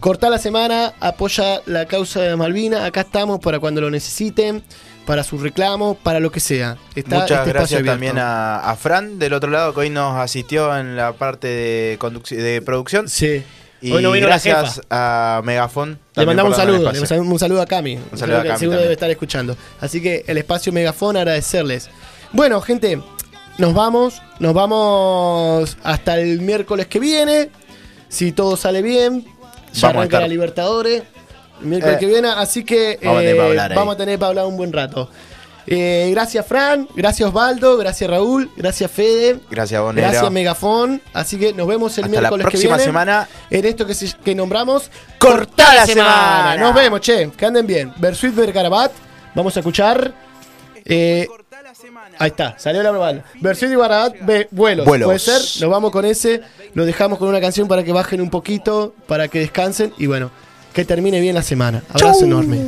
Corta 0.00 0.30
la 0.30 0.38
semana, 0.38 0.94
apoya 0.98 1.60
la 1.66 1.86
causa 1.86 2.20
de 2.22 2.34
Malvina. 2.34 2.84
Acá 2.86 3.02
estamos 3.02 3.38
para 3.38 3.60
cuando 3.60 3.80
lo 3.82 3.90
necesiten, 3.90 4.62
para 5.06 5.22
sus 5.24 5.40
reclamos, 5.42 5.96
para 5.96 6.20
lo 6.20 6.30
que 6.32 6.40
sea. 6.40 6.76
Está 6.94 7.20
Muchas 7.20 7.38
este 7.40 7.50
gracias 7.52 7.78
abierto. 7.80 7.92
también 7.92 8.18
a, 8.18 8.58
a 8.60 8.76
Fran 8.76 9.18
del 9.18 9.32
otro 9.34 9.50
lado 9.50 9.74
que 9.74 9.80
hoy 9.80 9.90
nos 9.90 10.16
asistió 10.16 10.76
en 10.76 10.96
la 10.96 11.12
parte 11.12 11.48
de, 11.48 11.98
de 12.30 12.62
producción. 12.62 13.08
Sí. 13.08 13.42
Y 13.80 13.92
Hoy 13.92 14.02
no 14.02 14.12
vino 14.12 14.26
la 14.26 14.34
gracias 14.36 14.76
jefa. 14.76 14.82
a 14.90 15.42
Megafon. 15.44 15.98
Le 16.16 16.24
mandamos 16.24 16.52
un 16.52 16.56
saludo, 16.56 16.78
le 16.78 16.84
espacio. 16.84 17.00
mandamos 17.16 17.32
un 17.34 17.38
saludo 17.38 17.60
a 17.62 17.66
Cami. 17.66 17.96
Un 17.96 18.18
saludo 18.18 18.24
Creo 18.24 18.38
a 18.40 18.42
Cami 18.44 18.58
Seguro 18.58 18.76
también. 18.76 18.82
debe 18.82 18.92
estar 18.94 19.10
escuchando. 19.10 19.56
Así 19.80 20.00
que 20.00 20.24
el 20.26 20.38
espacio 20.38 20.72
Megafón, 20.72 21.18
agradecerles. 21.18 21.90
Bueno, 22.32 22.62
gente, 22.62 23.02
nos 23.58 23.74
vamos. 23.74 24.22
Nos 24.38 24.54
vamos 24.54 25.76
hasta 25.82 26.18
el 26.18 26.40
miércoles 26.40 26.86
que 26.86 26.98
viene. 26.98 27.50
Si 28.08 28.32
todo 28.32 28.56
sale 28.56 28.80
bien, 28.80 29.24
ya 29.24 29.28
Vamos 29.28 29.84
a 29.84 29.88
arranca 29.88 30.04
estar. 30.04 30.20
la 30.22 30.28
Libertadores. 30.28 31.02
Miércoles 31.60 31.96
Eh, 31.96 31.98
que 32.00 32.06
viene, 32.06 32.28
así 32.28 32.64
que 32.64 32.98
vamos 33.02 33.18
a 33.18 33.20
tener 33.22 33.34
eh, 33.34 33.36
para 33.38 33.48
hablar 33.48 33.70
ahí. 33.72 33.76
vamos 33.76 33.94
a 33.94 33.96
tener 33.98 34.18
para 34.18 34.28
hablar 34.30 34.46
un 34.46 34.56
buen 34.56 34.72
rato. 34.72 35.08
Eh, 35.66 36.08
gracias 36.10 36.46
Fran, 36.46 36.86
gracias 36.94 37.26
Osvaldo, 37.26 37.78
gracias 37.78 38.10
Raúl, 38.10 38.50
gracias 38.54 38.90
Fede, 38.90 39.40
Gracias, 39.50 39.80
Bonero. 39.80 40.06
gracias 40.10 40.30
Megafón. 40.30 41.00
Así 41.14 41.38
que 41.38 41.54
nos 41.54 41.66
vemos 41.66 41.96
el 41.96 42.04
Hasta 42.04 42.14
la 42.16 42.20
miércoles 42.20 42.44
que 42.46 42.50
próxima 42.50 42.76
viene 42.76 42.84
semana. 42.84 43.28
en 43.48 43.64
esto 43.64 43.86
que, 43.86 43.94
se- 43.94 44.12
que 44.22 44.34
nombramos 44.34 44.90
Cortá 45.18 45.74
la 45.74 45.86
semana. 45.86 46.56
Nos 46.58 46.74
vemos, 46.74 47.00
che, 47.00 47.30
que 47.30 47.46
anden 47.46 47.66
bien. 47.66 47.92
Bersuit 47.96 48.34
Bergarabat, 48.34 48.92
vamos 49.34 49.56
a 49.56 49.60
escuchar. 49.60 50.12
eh, 50.84 51.26
ahí 52.18 52.28
está, 52.28 52.58
salió 52.58 52.82
la 52.82 52.90
verbal. 52.90 53.24
Bersuit 53.40 53.70
Bergarabat, 53.70 54.16
ve- 54.20 54.48
vuelos. 54.50 54.84
Vuelos. 54.84 55.06
Puede 55.06 55.18
ser, 55.18 55.40
nos 55.62 55.70
vamos 55.70 55.90
con 55.92 56.04
ese. 56.04 56.42
Lo 56.74 56.84
dejamos 56.84 57.18
con 57.18 57.28
una 57.28 57.40
canción 57.40 57.68
para 57.68 57.82
que 57.84 57.92
bajen 57.92 58.20
un 58.20 58.28
poquito, 58.28 58.94
para 59.06 59.28
que 59.28 59.38
descansen 59.38 59.94
y 59.96 60.06
bueno, 60.08 60.30
que 60.74 60.84
termine 60.84 61.20
bien 61.20 61.34
la 61.34 61.42
semana. 61.42 61.82
Abrazo 61.88 62.24
enorme. 62.24 62.58